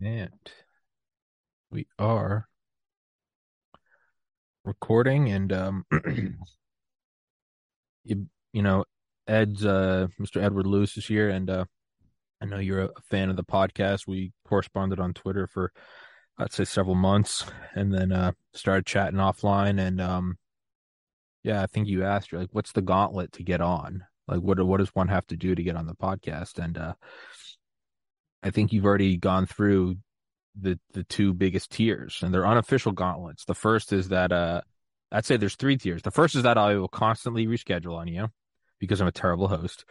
And 0.00 0.50
we 1.70 1.86
are 1.98 2.48
recording 4.64 5.30
and 5.30 5.52
um 5.52 5.86
you, 8.04 8.26
you 8.52 8.62
know 8.62 8.84
Ed's 9.26 9.64
uh 9.64 10.08
Mr. 10.20 10.42
Edward 10.42 10.66
Loose 10.66 10.98
is 10.98 11.06
here 11.06 11.30
and 11.30 11.48
uh 11.48 11.64
I 12.42 12.44
know 12.44 12.58
you're 12.58 12.82
a 12.82 12.90
fan 13.08 13.30
of 13.30 13.36
the 13.36 13.44
podcast. 13.44 14.06
We 14.06 14.32
corresponded 14.46 15.00
on 15.00 15.14
Twitter 15.14 15.46
for 15.46 15.72
I'd 16.36 16.52
say 16.52 16.64
several 16.64 16.96
months 16.96 17.46
and 17.74 17.90
then 17.94 18.12
uh 18.12 18.32
started 18.52 18.84
chatting 18.84 19.18
offline 19.18 19.80
and 19.80 19.98
um 20.00 20.36
yeah, 21.42 21.62
I 21.62 21.66
think 21.66 21.88
you 21.88 22.04
asked 22.04 22.34
like 22.34 22.50
what's 22.52 22.72
the 22.72 22.82
gauntlet 22.82 23.32
to 23.32 23.42
get 23.42 23.62
on? 23.62 24.04
Like 24.28 24.40
what 24.40 24.62
what 24.66 24.78
does 24.78 24.94
one 24.94 25.08
have 25.08 25.26
to 25.28 25.36
do 25.36 25.54
to 25.54 25.62
get 25.62 25.76
on 25.76 25.86
the 25.86 25.94
podcast? 25.94 26.58
And 26.58 26.76
uh 26.76 26.94
I 28.46 28.50
think 28.50 28.72
you've 28.72 28.84
already 28.84 29.16
gone 29.16 29.46
through 29.46 29.96
the 30.58 30.78
the 30.92 31.02
two 31.02 31.34
biggest 31.34 31.70
tiers 31.70 32.20
and 32.22 32.32
they're 32.32 32.46
unofficial 32.46 32.92
gauntlets. 32.92 33.44
The 33.44 33.54
first 33.54 33.92
is 33.92 34.08
that 34.08 34.32
uh 34.32 34.60
I'd 35.10 35.24
say 35.24 35.36
there's 35.36 35.56
three 35.56 35.76
tiers. 35.76 36.02
The 36.02 36.10
first 36.10 36.36
is 36.36 36.44
that 36.44 36.56
I 36.56 36.76
will 36.76 36.88
constantly 36.88 37.46
reschedule 37.46 37.96
on 37.96 38.08
you 38.08 38.28
because 38.78 39.00
I'm 39.00 39.08
a 39.08 39.12
terrible 39.12 39.48
host. 39.48 39.84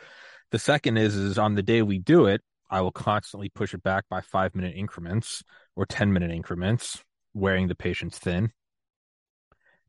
The 0.51 0.59
second 0.59 0.97
is 0.97 1.15
is 1.15 1.37
on 1.37 1.55
the 1.55 1.63
day 1.63 1.81
we 1.81 1.99
do 1.99 2.27
it, 2.27 2.41
I 2.69 2.79
will 2.81 2.91
constantly 2.91 3.49
push 3.49 3.73
it 3.73 3.83
back 3.83 4.05
by 4.09 4.21
5 4.21 4.55
minute 4.55 4.75
increments 4.75 5.43
or 5.75 5.85
10 5.85 6.13
minute 6.13 6.31
increments, 6.31 7.03
wearing 7.33 7.67
the 7.67 7.75
patience 7.75 8.17
thin. 8.17 8.51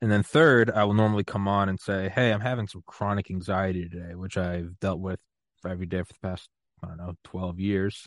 And 0.03 0.11
then 0.11 0.25
third, 0.25 0.71
I 0.71 0.85
will 0.85 0.95
normally 0.95 1.25
come 1.25 1.47
on 1.49 1.69
and 1.69 1.81
say, 1.81 2.09
"Hey, 2.09 2.33
I'm 2.33 2.41
having 2.41 2.67
some 2.67 2.83
chronic 2.85 3.31
anxiety 3.31 3.89
today, 3.89 4.15
which 4.15 4.37
I've 4.37 4.79
dealt 4.81 5.01
with 5.01 5.21
every 5.67 5.87
day 5.87 6.03
for 6.03 6.13
the 6.13 6.29
past 6.29 6.49
I 6.83 6.89
don't 6.89 6.99
know, 6.99 7.15
12 7.25 7.61
years." 7.61 8.07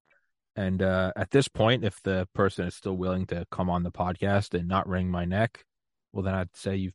And 0.55 0.81
uh, 0.81 1.13
at 1.15 1.31
this 1.31 1.47
point, 1.47 1.85
if 1.85 2.01
the 2.03 2.27
person 2.33 2.67
is 2.67 2.75
still 2.75 2.97
willing 2.97 3.25
to 3.27 3.45
come 3.51 3.69
on 3.69 3.83
the 3.83 3.91
podcast 3.91 4.53
and 4.53 4.67
not 4.67 4.87
wring 4.87 5.09
my 5.09 5.25
neck, 5.25 5.63
well, 6.11 6.23
then 6.23 6.35
I'd 6.35 6.55
say 6.55 6.75
you've 6.75 6.93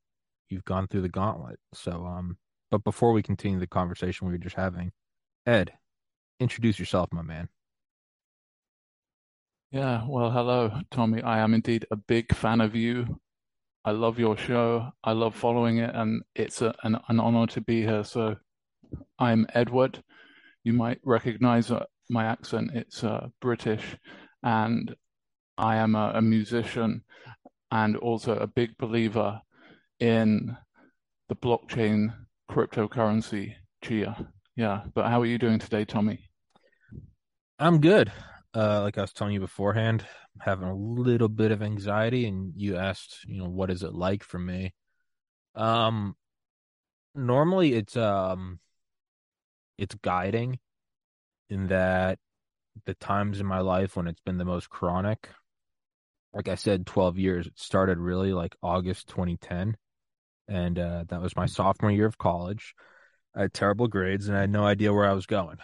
you've 0.49 0.65
gone 0.65 0.87
through 0.87 1.03
the 1.03 1.09
gauntlet. 1.09 1.59
So, 1.73 2.05
um, 2.05 2.37
but 2.71 2.85
before 2.85 3.13
we 3.13 3.23
continue 3.23 3.59
the 3.59 3.67
conversation 3.67 4.27
we 4.27 4.35
were 4.35 4.39
just 4.39 4.57
having, 4.57 4.93
Ed, 5.47 5.73
introduce 6.39 6.79
yourself, 6.79 7.09
my 7.13 7.23
man. 7.23 7.49
Yeah, 9.73 10.05
well, 10.07 10.31
hello, 10.31 10.81
Tommy. 10.91 11.23
I 11.23 11.41
am 11.41 11.55
indeed 11.55 11.87
a 11.91 11.97
big 11.97 12.35
fan 12.35 12.61
of 12.61 12.77
you. 12.77 13.21
I 13.85 13.93
love 13.93 14.19
your 14.19 14.37
show. 14.37 14.91
I 15.03 15.13
love 15.13 15.35
following 15.35 15.79
it, 15.79 15.91
and 15.95 16.23
it's 16.35 16.63
a, 16.63 16.75
an, 16.83 16.99
an 17.09 17.21
honor 17.21 17.47
to 17.49 17.61
be 17.61 17.83
here. 17.83 18.05
So, 18.05 18.37
I'm 19.19 19.47
Edward. 19.55 20.03
You 20.63 20.73
might 20.73 21.01
recognize 21.05 21.71
uh, 21.71 21.85
my 22.09 22.25
accent, 22.25 22.71
it's 22.75 23.05
uh, 23.05 23.29
British, 23.41 23.97
and 24.43 24.95
I 25.59 25.77
am 25.77 25.95
a, 25.95 26.13
a 26.15 26.23
musician 26.23 27.03
and 27.71 27.97
also 27.97 28.37
a 28.37 28.47
big 28.47 28.77
believer 28.79 29.41
in 29.99 30.57
the 31.29 31.35
blockchain 31.35 32.15
cryptocurrency 32.51 33.55
Chia. 33.83 34.17
Yeah, 34.55 34.83
but 34.95 35.07
how 35.07 35.21
are 35.21 35.27
you 35.27 35.39
doing 35.39 35.59
today, 35.59 35.85
Tommy? 35.85 36.29
I'm 37.59 37.81
good. 37.81 38.13
Uh, 38.55 38.83
like 38.83 38.97
I 38.97 39.03
was 39.03 39.13
telling 39.13 39.35
you 39.35 39.41
beforehand, 39.41 40.05
having 40.41 40.69
a 40.69 40.75
little 40.75 41.29
bit 41.29 41.51
of 41.51 41.63
anxiety, 41.63 42.27
and 42.27 42.53
you 42.57 42.77
asked, 42.77 43.19
you 43.27 43.39
know, 43.39 43.49
what 43.49 43.71
is 43.71 43.83
it 43.83 43.93
like 43.93 44.23
for 44.23 44.39
me? 44.39 44.75
Um, 45.55 46.17
normally 47.15 47.75
it's 47.75 47.97
um, 47.97 48.61
it's 49.79 49.95
guiding 49.97 50.59
in 51.51 51.69
that 51.69 52.19
the 52.85 52.95
times 52.95 53.41
in 53.41 53.47
my 53.47 53.61
life 53.61 53.97
when 53.97 54.07
it's 54.07 54.21
been 54.21 54.39
the 54.39 54.45
most 54.45 54.69
chronic, 54.69 55.29
like 56.33 56.49
I 56.49 56.55
said, 56.55 56.87
12 56.87 57.19
years, 57.19 57.47
it 57.47 57.59
started 57.59 57.99
really 57.99 58.33
like 58.33 58.55
August 58.63 59.09
2010. 59.09 59.77
And 60.49 60.79
uh, 60.79 61.05
that 61.09 61.23
was 61.23 61.35
my 61.35 61.47
sophomore 61.47 61.91
year 61.91 62.07
of 62.07 62.19
college. 62.19 62.75
I 63.35 63.43
had 63.43 63.55
terrible 63.55 63.89
grades 63.89 64.29
and 64.29 64.37
I 64.37 64.43
had 64.43 64.51
no 64.51 64.65
idea 64.65 64.93
where 64.93 65.09
I 65.09 65.15
was 65.15 65.27
going. 65.27 65.57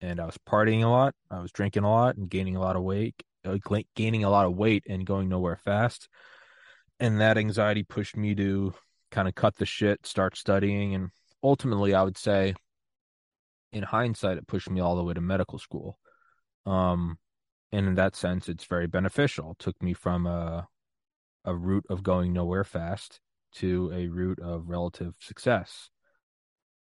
And 0.00 0.18
I 0.18 0.24
was 0.24 0.38
partying 0.48 0.82
a 0.82 0.88
lot. 0.88 1.14
I 1.30 1.40
was 1.40 1.52
drinking 1.52 1.84
a 1.84 1.90
lot 1.90 2.16
and 2.16 2.30
gaining 2.30 2.56
a 2.56 2.60
lot 2.60 2.76
of 2.76 2.82
weight, 2.82 3.22
gaining 3.94 4.24
a 4.24 4.30
lot 4.30 4.46
of 4.46 4.56
weight 4.56 4.84
and 4.88 5.06
going 5.06 5.28
nowhere 5.28 5.60
fast. 5.64 6.08
And 6.98 7.20
that 7.20 7.38
anxiety 7.38 7.82
pushed 7.82 8.16
me 8.16 8.34
to 8.34 8.74
kind 9.10 9.28
of 9.28 9.34
cut 9.34 9.56
the 9.56 9.66
shit, 9.66 10.06
start 10.06 10.36
studying. 10.36 10.94
And 10.94 11.10
ultimately, 11.42 11.94
I 11.94 12.02
would 12.02 12.18
say 12.18 12.54
in 13.72 13.82
hindsight, 13.82 14.38
it 14.38 14.46
pushed 14.46 14.70
me 14.70 14.80
all 14.80 14.96
the 14.96 15.04
way 15.04 15.14
to 15.14 15.20
medical 15.20 15.58
school. 15.58 15.98
Um, 16.66 17.18
and 17.72 17.86
in 17.86 17.94
that 17.94 18.16
sense, 18.16 18.48
it's 18.48 18.64
very 18.64 18.86
beneficial. 18.86 19.52
It 19.52 19.58
took 19.58 19.82
me 19.82 19.94
from 19.94 20.26
a 20.26 20.68
a 21.44 21.56
route 21.56 21.86
of 21.88 22.02
going 22.02 22.34
nowhere 22.34 22.64
fast 22.64 23.18
to 23.52 23.90
a 23.94 24.08
route 24.08 24.38
of 24.40 24.68
relative 24.68 25.14
success. 25.18 25.88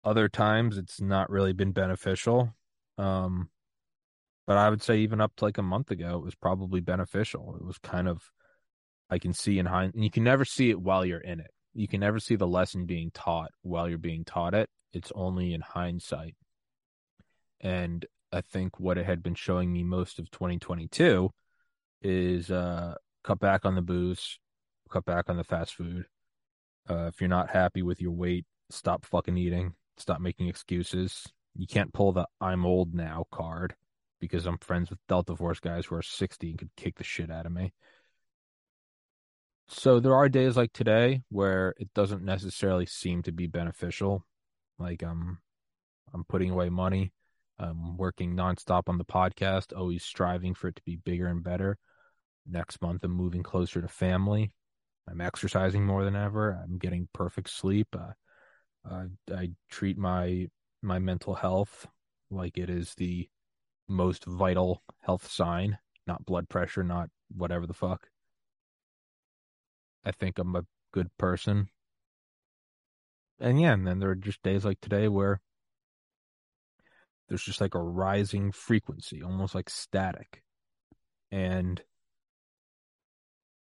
Other 0.03 0.27
times, 0.27 0.77
it's 0.77 0.99
not 0.99 1.29
really 1.29 1.53
been 1.53 1.73
beneficial. 1.73 2.55
Um, 2.97 3.49
but 4.47 4.57
I 4.57 4.69
would 4.69 4.81
say 4.81 4.99
even 4.99 5.21
up 5.21 5.35
to 5.37 5.45
like 5.45 5.57
a 5.57 5.63
month 5.63 5.91
ago, 5.91 6.15
it 6.15 6.23
was 6.23 6.35
probably 6.35 6.79
beneficial. 6.79 7.55
It 7.59 7.65
was 7.65 7.77
kind 7.77 8.07
of 8.07 8.31
I 9.09 9.19
can 9.19 9.33
see 9.33 9.59
in 9.59 9.65
hindsight, 9.65 9.95
and 9.95 10.03
you 10.03 10.11
can 10.11 10.23
never 10.23 10.45
see 10.45 10.69
it 10.69 10.81
while 10.81 11.05
you're 11.05 11.19
in 11.19 11.39
it. 11.39 11.51
You 11.73 11.87
can 11.87 11.99
never 11.99 12.19
see 12.19 12.35
the 12.35 12.47
lesson 12.47 12.85
being 12.85 13.11
taught 13.13 13.51
while 13.61 13.87
you're 13.87 13.97
being 13.97 14.25
taught 14.25 14.53
it. 14.53 14.69
It's 14.93 15.11
only 15.13 15.53
in 15.53 15.61
hindsight 15.61 16.35
and 17.61 18.05
I 18.31 18.41
think 18.41 18.79
what 18.79 18.97
it 18.97 19.05
had 19.05 19.23
been 19.23 19.35
showing 19.35 19.71
me 19.71 19.83
most 19.83 20.19
of 20.19 20.29
2022 20.31 21.31
is 22.01 22.51
uh, 22.51 22.95
cut 23.23 23.39
back 23.39 23.65
on 23.65 23.75
the 23.75 23.81
booze, 23.81 24.39
cut 24.89 25.05
back 25.05 25.29
on 25.29 25.37
the 25.37 25.43
fast 25.43 25.75
food. 25.75 26.05
Uh, 26.89 27.05
if 27.13 27.19
you're 27.19 27.29
not 27.29 27.49
happy 27.49 27.81
with 27.81 28.01
your 28.01 28.11
weight, 28.11 28.45
stop 28.69 29.05
fucking 29.05 29.37
eating, 29.37 29.73
stop 29.97 30.19
making 30.19 30.47
excuses. 30.47 31.25
You 31.55 31.67
can't 31.67 31.93
pull 31.93 32.11
the 32.11 32.27
I'm 32.39 32.65
old 32.65 32.93
now 32.93 33.25
card 33.31 33.75
because 34.19 34.45
I'm 34.45 34.57
friends 34.59 34.89
with 34.89 34.99
Delta 35.07 35.35
Force 35.35 35.59
guys 35.59 35.85
who 35.85 35.95
are 35.95 36.01
60 36.01 36.49
and 36.49 36.59
could 36.59 36.75
kick 36.75 36.97
the 36.97 37.03
shit 37.03 37.31
out 37.31 37.45
of 37.45 37.51
me. 37.51 37.73
So 39.69 39.99
there 39.99 40.15
are 40.15 40.29
days 40.29 40.55
like 40.55 40.71
today 40.71 41.23
where 41.29 41.73
it 41.77 41.93
doesn't 41.93 42.23
necessarily 42.23 42.85
seem 42.85 43.23
to 43.23 43.31
be 43.31 43.47
beneficial. 43.47 44.25
Like 44.79 45.03
I'm 45.03 45.39
I'm 46.13 46.23
putting 46.23 46.51
away 46.51 46.69
money 46.69 47.11
I'm 47.59 47.97
working 47.97 48.35
nonstop 48.35 48.83
on 48.87 48.97
the 48.97 49.05
podcast, 49.05 49.75
always 49.75 50.03
striving 50.03 50.53
for 50.53 50.67
it 50.67 50.75
to 50.75 50.81
be 50.83 50.97
bigger 50.97 51.27
and 51.27 51.43
better. 51.43 51.77
Next 52.45 52.81
month, 52.81 53.03
I'm 53.03 53.11
moving 53.11 53.43
closer 53.43 53.81
to 53.81 53.87
family. 53.87 54.51
I'm 55.09 55.21
exercising 55.21 55.85
more 55.85 56.03
than 56.03 56.15
ever. 56.15 56.59
I'm 56.63 56.77
getting 56.77 57.07
perfect 57.13 57.49
sleep. 57.49 57.87
Uh, 57.97 58.13
uh, 58.89 59.05
I 59.35 59.51
treat 59.69 59.97
my 59.97 60.47
my 60.81 60.99
mental 60.99 61.33
health 61.33 61.87
like 62.29 62.57
it 62.57 62.69
is 62.69 62.93
the 62.95 63.27
most 63.87 64.25
vital 64.25 64.83
health 65.01 65.29
sign, 65.29 65.77
not 66.05 66.25
blood 66.25 66.49
pressure, 66.49 66.83
not 66.83 67.09
whatever 67.35 67.65
the 67.65 67.73
fuck. 67.73 68.09
I 70.05 70.11
think 70.11 70.37
I'm 70.37 70.55
a 70.55 70.65
good 70.93 71.09
person. 71.17 71.69
And 73.39 73.59
yeah, 73.59 73.73
and 73.73 73.85
then 73.85 73.99
there 73.99 74.09
are 74.09 74.15
just 74.15 74.41
days 74.41 74.65
like 74.65 74.81
today 74.81 75.07
where 75.07 75.41
there's 77.27 77.43
just 77.43 77.61
like 77.61 77.75
a 77.75 77.81
rising 77.81 78.51
frequency, 78.51 79.21
almost 79.21 79.55
like 79.55 79.69
static. 79.69 80.41
And 81.31 81.81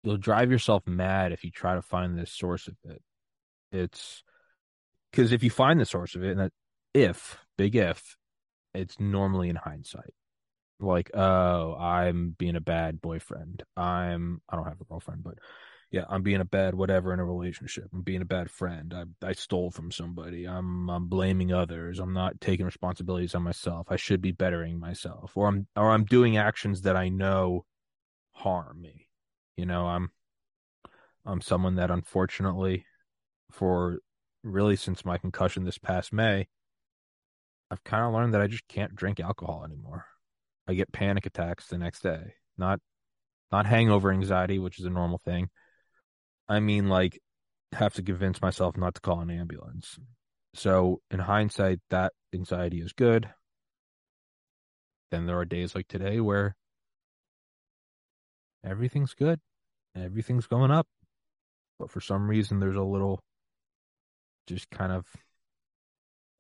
you'll 0.03 0.17
drive 0.17 0.51
yourself 0.51 0.87
mad 0.87 1.31
if 1.31 1.43
you 1.43 1.51
try 1.51 1.75
to 1.75 1.81
find 1.81 2.17
the 2.17 2.25
source 2.25 2.67
of 2.67 2.75
it. 2.85 3.01
It's 3.71 4.23
because 5.11 5.31
if 5.31 5.43
you 5.43 5.49
find 5.49 5.79
the 5.79 5.85
source 5.85 6.15
of 6.15 6.23
it, 6.23 6.31
and 6.31 6.39
that 6.39 6.53
if, 6.93 7.37
big 7.57 7.75
if, 7.75 8.17
it's 8.73 8.99
normally 8.99 9.49
in 9.49 9.55
hindsight. 9.55 10.13
Like, 10.79 11.11
oh, 11.13 11.75
I'm 11.75 12.35
being 12.37 12.55
a 12.55 12.61
bad 12.61 13.01
boyfriend. 13.01 13.63
I'm, 13.75 14.41
I 14.47 14.55
don't 14.55 14.67
have 14.67 14.79
a 14.79 14.85
girlfriend, 14.85 15.23
but 15.23 15.39
yeah, 15.91 16.05
I'm 16.07 16.21
being 16.21 16.41
a 16.41 16.45
bad 16.45 16.75
whatever 16.75 17.13
in 17.13 17.19
a 17.19 17.25
relationship. 17.25 17.85
I'm 17.93 18.03
being 18.03 18.21
a 18.21 18.25
bad 18.25 18.51
friend. 18.51 18.93
I 18.93 19.27
I 19.27 19.33
stole 19.33 19.71
from 19.71 19.91
somebody. 19.91 20.47
I'm 20.47 20.89
I'm 20.89 21.07
blaming 21.07 21.51
others. 21.51 21.99
I'm 21.99 22.13
not 22.13 22.39
taking 22.39 22.65
responsibilities 22.65 23.33
on 23.33 23.41
myself. 23.41 23.87
I 23.89 23.95
should 23.95 24.21
be 24.21 24.31
bettering 24.31 24.79
myself. 24.79 25.31
Or 25.35 25.47
I'm 25.47 25.67
or 25.75 25.89
I'm 25.89 26.05
doing 26.05 26.37
actions 26.37 26.83
that 26.83 26.95
I 26.95 27.09
know 27.09 27.65
harm 28.31 28.81
me. 28.81 29.07
You 29.57 29.65
know, 29.65 29.87
I'm 29.87 30.11
I'm 31.25 31.41
someone 31.41 31.75
that 31.75 31.89
unfortunately 31.89 32.85
for 33.51 33.99
really 34.43 34.75
since 34.75 35.03
my 35.03 35.17
concussion 35.17 35.63
this 35.63 35.79
past 35.79 36.13
May, 36.13 36.47
I've 37.71 37.83
kind 37.83 38.05
of 38.05 38.13
learned 38.13 38.35
that 38.35 38.41
I 38.41 38.47
just 38.47 38.67
can't 38.67 38.95
drink 38.95 39.19
alcohol 39.19 39.63
anymore. 39.65 40.05
I 40.67 40.75
get 40.75 40.91
panic 40.91 41.25
attacks 41.25 41.65
the 41.65 41.79
next 41.79 42.03
day. 42.03 42.35
Not 42.59 42.79
not 43.51 43.65
hangover 43.65 44.11
anxiety, 44.11 44.59
which 44.59 44.79
is 44.79 44.85
a 44.85 44.91
normal 44.91 45.17
thing. 45.17 45.49
I 46.49 46.59
mean 46.59 46.89
like 46.89 47.21
have 47.73 47.93
to 47.93 48.01
convince 48.01 48.41
myself 48.41 48.75
not 48.75 48.95
to 48.95 49.01
call 49.01 49.21
an 49.21 49.29
ambulance. 49.29 49.99
So 50.55 51.01
in 51.11 51.19
hindsight, 51.19 51.79
that 51.91 52.13
anxiety 52.33 52.79
is 52.81 52.91
good. 52.91 53.29
Then 55.11 55.27
there 55.27 55.37
are 55.37 55.45
days 55.45 55.75
like 55.75 55.87
today 55.87 56.19
where 56.19 56.55
everything's 58.63 59.13
good, 59.13 59.39
everything's 59.95 60.47
going 60.47 60.71
up. 60.71 60.87
But 61.77 61.91
for 61.91 62.01
some 62.01 62.27
reason, 62.27 62.59
there's 62.59 62.75
a 62.75 62.81
little 62.81 63.21
just 64.47 64.69
kind 64.69 64.91
of 64.91 65.05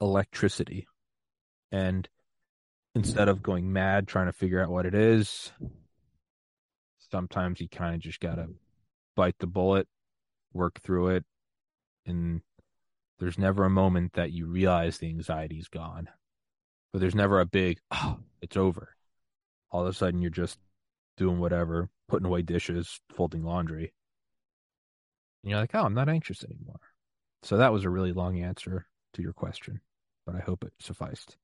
electricity. 0.01 0.87
And 1.71 2.09
instead 2.95 3.29
of 3.29 3.43
going 3.43 3.71
mad 3.71 4.07
trying 4.07 4.25
to 4.25 4.33
figure 4.33 4.61
out 4.61 4.71
what 4.71 4.85
it 4.87 4.95
is, 4.95 5.51
sometimes 7.11 7.61
you 7.61 7.69
kind 7.69 7.95
of 7.95 8.01
just 8.01 8.19
got 8.19 8.35
to 8.35 8.47
bite 9.15 9.35
the 9.39 9.47
bullet, 9.47 9.87
work 10.53 10.81
through 10.81 11.09
it, 11.09 11.25
and 12.05 12.41
there's 13.19 13.37
never 13.37 13.65
a 13.65 13.69
moment 13.69 14.13
that 14.13 14.31
you 14.31 14.47
realize 14.47 14.97
the 14.97 15.09
anxiety's 15.09 15.67
gone. 15.67 16.09
But 16.91 17.01
there's 17.01 17.15
never 17.15 17.39
a 17.39 17.45
big, 17.45 17.79
oh, 17.91 18.17
it's 18.41 18.57
over. 18.57 18.95
All 19.71 19.81
of 19.81 19.87
a 19.87 19.93
sudden, 19.93 20.21
you're 20.21 20.31
just 20.31 20.57
doing 21.17 21.39
whatever, 21.39 21.89
putting 22.07 22.25
away 22.25 22.41
dishes, 22.41 22.99
folding 23.15 23.43
laundry. 23.43 23.93
And 25.43 25.51
you're 25.51 25.59
like, 25.59 25.75
oh, 25.75 25.83
I'm 25.83 25.93
not 25.93 26.09
anxious 26.09 26.43
anymore. 26.43 26.79
So 27.43 27.57
that 27.57 27.71
was 27.71 27.83
a 27.83 27.89
really 27.89 28.11
long 28.11 28.41
answer 28.41 28.87
to 29.13 29.21
your 29.21 29.33
question, 29.33 29.81
but 30.25 30.35
I 30.35 30.39
hope 30.39 30.63
it 30.63 30.73
sufficed. 30.79 31.37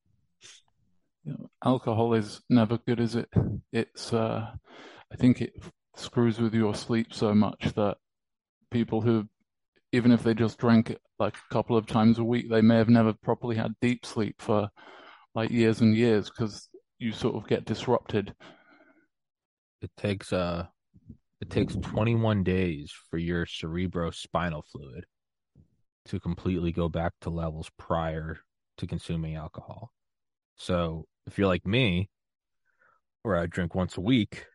You 1.23 1.33
know, 1.33 1.49
alcohol 1.63 2.13
is 2.13 2.41
never 2.49 2.77
good, 2.77 2.99
is 2.99 3.15
it? 3.15 3.29
It's, 3.71 4.13
uh, 4.13 4.47
I 5.11 5.15
think 5.15 5.41
it 5.41 5.53
screws 5.95 6.39
with 6.39 6.53
your 6.53 6.75
sleep 6.75 7.13
so 7.13 7.33
much 7.33 7.73
that 7.75 7.97
people 8.75 8.99
who, 8.99 9.23
even 9.93 10.11
if 10.11 10.21
they 10.21 10.33
just 10.33 10.57
drank 10.57 10.93
like 11.17 11.37
a 11.37 11.53
couple 11.53 11.77
of 11.77 11.85
times 11.85 12.19
a 12.19 12.23
week, 12.25 12.49
they 12.49 12.61
may 12.61 12.75
have 12.75 12.89
never 12.89 13.13
properly 13.13 13.55
had 13.55 13.71
deep 13.79 14.05
sleep 14.05 14.35
for 14.41 14.67
like 15.33 15.49
years 15.49 15.79
and 15.79 15.95
years 15.95 16.29
because 16.29 16.67
you 16.99 17.13
sort 17.13 17.35
of 17.35 17.47
get 17.47 17.63
disrupted. 17.63 18.35
It 19.81 19.91
takes 19.95 20.33
uh 20.33 20.65
it 21.39 21.49
takes 21.49 21.75
21 21.75 22.43
days 22.43 22.91
for 23.09 23.17
your 23.17 23.45
cerebrospinal 23.45 24.63
fluid 24.69 25.05
to 26.07 26.19
completely 26.19 26.73
go 26.73 26.89
back 26.89 27.13
to 27.21 27.29
levels 27.29 27.69
prior 27.79 28.39
to 28.77 28.87
consuming 28.87 29.35
alcohol. 29.35 29.91
So 30.57 31.05
if 31.27 31.37
you're 31.37 31.47
like 31.47 31.65
me, 31.65 32.09
where 33.23 33.37
I 33.37 33.45
drink 33.45 33.73
once 33.73 33.95
a 33.95 34.01
week, 34.01 34.45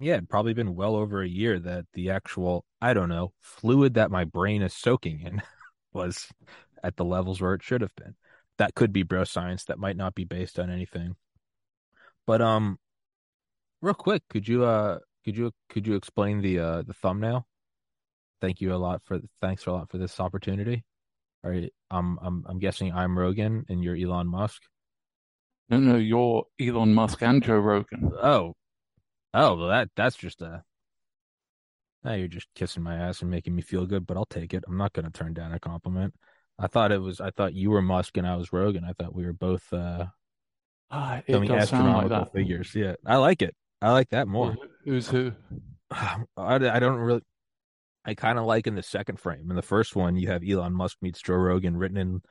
yeah, 0.00 0.14
it'd 0.14 0.30
probably 0.30 0.54
been 0.54 0.74
well 0.74 0.96
over 0.96 1.22
a 1.22 1.28
year 1.28 1.58
that 1.58 1.84
the 1.92 2.10
actual, 2.10 2.64
I 2.80 2.94
don't 2.94 3.10
know, 3.10 3.32
fluid 3.42 3.94
that 3.94 4.10
my 4.10 4.24
brain 4.24 4.62
is 4.62 4.72
soaking 4.72 5.20
in 5.20 5.42
was 5.92 6.28
at 6.82 6.96
the 6.96 7.04
levels 7.04 7.40
where 7.40 7.54
it 7.54 7.62
should 7.62 7.82
have 7.82 7.94
been. 7.96 8.14
That 8.58 8.74
could 8.74 8.92
be 8.92 9.02
bro 9.02 9.24
science. 9.24 9.64
That 9.64 9.78
might 9.78 9.96
not 9.96 10.14
be 10.14 10.24
based 10.24 10.58
on 10.58 10.70
anything. 10.70 11.16
But 12.26 12.40
um, 12.40 12.78
real 13.82 13.94
quick, 13.94 14.22
could 14.28 14.48
you 14.48 14.64
uh, 14.64 14.98
could 15.24 15.36
you 15.36 15.52
could 15.68 15.86
you 15.86 15.94
explain 15.94 16.40
the 16.40 16.58
uh 16.58 16.82
the 16.82 16.94
thumbnail? 16.94 17.46
Thank 18.40 18.60
you 18.60 18.74
a 18.74 18.76
lot 18.76 19.02
for 19.04 19.20
thanks 19.40 19.66
a 19.66 19.72
lot 19.72 19.90
for 19.90 19.98
this 19.98 20.18
opportunity. 20.20 20.84
All 21.44 21.50
right, 21.50 21.72
I'm 21.90 22.18
I'm 22.22 22.44
I'm 22.48 22.58
guessing 22.58 22.92
I'm 22.92 23.18
Rogan 23.18 23.64
and 23.68 23.82
you're 23.82 23.96
Elon 23.96 24.26
Musk. 24.26 24.62
No, 25.68 25.78
no, 25.78 25.96
you're 25.96 26.44
Elon 26.60 26.94
Musk 26.94 27.22
and 27.22 27.42
Joe 27.42 27.58
Rogan. 27.58 28.10
Oh, 28.22 28.54
oh, 29.34 29.56
well 29.56 29.68
that 29.68 29.90
that's 29.96 30.16
just 30.16 30.42
a. 30.42 30.62
Now 32.02 32.14
you're 32.14 32.28
just 32.28 32.48
kissing 32.54 32.82
my 32.82 32.96
ass 32.96 33.20
and 33.20 33.30
making 33.30 33.54
me 33.54 33.62
feel 33.62 33.84
good, 33.84 34.06
but 34.06 34.16
I'll 34.16 34.24
take 34.24 34.54
it. 34.54 34.64
I'm 34.66 34.78
not 34.78 34.94
going 34.94 35.04
to 35.04 35.10
turn 35.10 35.34
down 35.34 35.52
a 35.52 35.58
compliment. 35.58 36.14
I 36.58 36.66
thought 36.66 36.92
it 36.92 37.00
was. 37.00 37.20
I 37.20 37.30
thought 37.30 37.54
you 37.54 37.70
were 37.70 37.82
Musk 37.82 38.16
and 38.16 38.26
I 38.26 38.36
was 38.36 38.52
Rogan. 38.52 38.84
I 38.84 38.92
thought 38.92 39.14
we 39.14 39.24
were 39.24 39.32
both 39.32 39.72
uh, 39.72 40.06
ah, 40.90 41.22
it 41.26 41.32
does 41.32 41.50
astronomical 41.50 42.18
like 42.18 42.32
figures. 42.32 42.74
Yeah, 42.74 42.94
I 43.06 43.16
like 43.16 43.42
it. 43.42 43.54
I 43.82 43.92
like 43.92 44.10
that 44.10 44.28
more. 44.28 44.56
Who's 44.84 45.08
who? 45.08 45.32
I, 45.90 46.24
I 46.36 46.78
don't 46.78 46.98
really. 46.98 47.22
I 48.04 48.14
kind 48.14 48.38
of 48.38 48.46
like 48.46 48.66
in 48.66 48.74
the 48.74 48.82
second 48.82 49.20
frame. 49.20 49.50
In 49.50 49.56
the 49.56 49.62
first 49.62 49.94
one, 49.94 50.16
you 50.16 50.28
have 50.28 50.42
Elon 50.48 50.72
Musk 50.72 50.96
meets 51.02 51.20
Joe 51.20 51.34
Rogan 51.34 51.76
written 51.76 51.98
in 51.98 52.22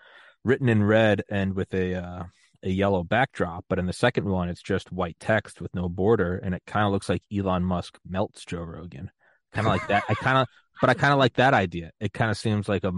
written 0.43 0.69
in 0.69 0.83
red 0.83 1.23
and 1.29 1.53
with 1.55 1.73
a 1.73 1.95
uh, 1.95 2.23
a 2.63 2.69
yellow 2.69 3.03
backdrop. 3.03 3.65
But 3.69 3.79
in 3.79 3.85
the 3.85 3.93
second 3.93 4.25
one, 4.25 4.49
it's 4.49 4.61
just 4.61 4.91
white 4.91 5.17
text 5.19 5.61
with 5.61 5.73
no 5.73 5.89
border, 5.89 6.37
and 6.37 6.53
it 6.53 6.63
kind 6.65 6.85
of 6.85 6.91
looks 6.91 7.09
like 7.09 7.23
Elon 7.33 7.63
Musk 7.63 7.97
melts 8.07 8.45
Joe 8.45 8.61
Rogan. 8.61 9.11
Kind 9.53 9.67
of 9.67 9.73
like 9.73 9.87
that. 9.87 10.03
I 10.09 10.13
kind 10.13 10.37
of, 10.37 10.47
but 10.81 10.89
I 10.89 10.93
kind 10.93 11.13
of 11.13 11.19
like 11.19 11.35
that 11.35 11.53
idea. 11.53 11.91
It 11.99 12.13
kind 12.13 12.31
of 12.31 12.37
seems 12.37 12.67
like 12.67 12.83
a. 12.83 12.91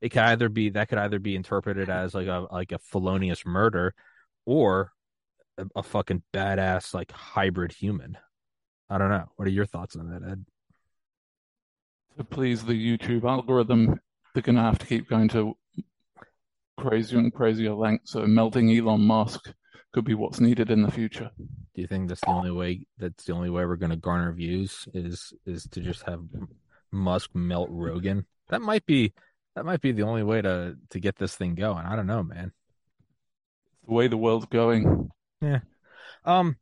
It 0.00 0.10
could 0.10 0.22
either 0.22 0.48
be 0.48 0.70
that 0.70 0.88
could 0.88 0.98
either 0.98 1.18
be 1.18 1.36
interpreted 1.36 1.88
as 1.88 2.14
like 2.14 2.26
a 2.26 2.46
like 2.50 2.72
a 2.72 2.78
felonious 2.78 3.46
murder, 3.46 3.94
or 4.44 4.92
a, 5.56 5.66
a 5.76 5.82
fucking 5.82 6.22
badass 6.32 6.92
like 6.94 7.12
hybrid 7.12 7.72
human. 7.72 8.18
I 8.90 8.98
don't 8.98 9.10
know. 9.10 9.26
What 9.36 9.48
are 9.48 9.52
your 9.52 9.66
thoughts 9.66 9.96
on 9.96 10.10
that, 10.10 10.28
Ed? 10.28 10.44
To 12.18 12.24
please 12.24 12.64
the 12.64 12.74
YouTube 12.74 13.24
algorithm, 13.24 14.00
they're 14.34 14.42
gonna 14.42 14.62
have 14.62 14.78
to 14.78 14.86
keep 14.86 15.08
going 15.08 15.28
to 15.28 15.56
crazier 16.76 17.18
and 17.18 17.32
crazier 17.32 17.74
lengths. 17.74 18.12
So 18.12 18.26
melting 18.26 18.70
Elon 18.76 19.00
Musk 19.02 19.52
could 19.92 20.04
be 20.04 20.14
what's 20.14 20.40
needed 20.40 20.70
in 20.70 20.82
the 20.82 20.90
future. 20.90 21.30
Do 21.38 21.80
you 21.82 21.86
think 21.86 22.08
that's 22.08 22.20
the 22.20 22.30
only 22.30 22.50
way? 22.50 22.86
That's 22.98 23.24
the 23.24 23.32
only 23.32 23.50
way 23.50 23.64
we're 23.64 23.76
going 23.76 23.90
to 23.90 23.96
garner 23.96 24.32
views 24.32 24.86
is 24.94 25.32
is 25.46 25.64
to 25.72 25.80
just 25.80 26.02
have 26.04 26.22
Musk 26.92 27.30
melt 27.34 27.68
Rogan. 27.70 28.26
That 28.48 28.62
might 28.62 28.86
be 28.86 29.12
that 29.54 29.64
might 29.64 29.80
be 29.80 29.92
the 29.92 30.02
only 30.02 30.22
way 30.22 30.42
to 30.42 30.76
to 30.90 31.00
get 31.00 31.16
this 31.16 31.36
thing 31.36 31.54
going. 31.54 31.84
I 31.86 31.96
don't 31.96 32.06
know, 32.06 32.22
man. 32.22 32.52
the 33.86 33.92
way 33.94 34.08
the 34.08 34.16
world's 34.16 34.46
going. 34.46 35.10
Yeah. 35.40 35.60
Um. 36.24 36.56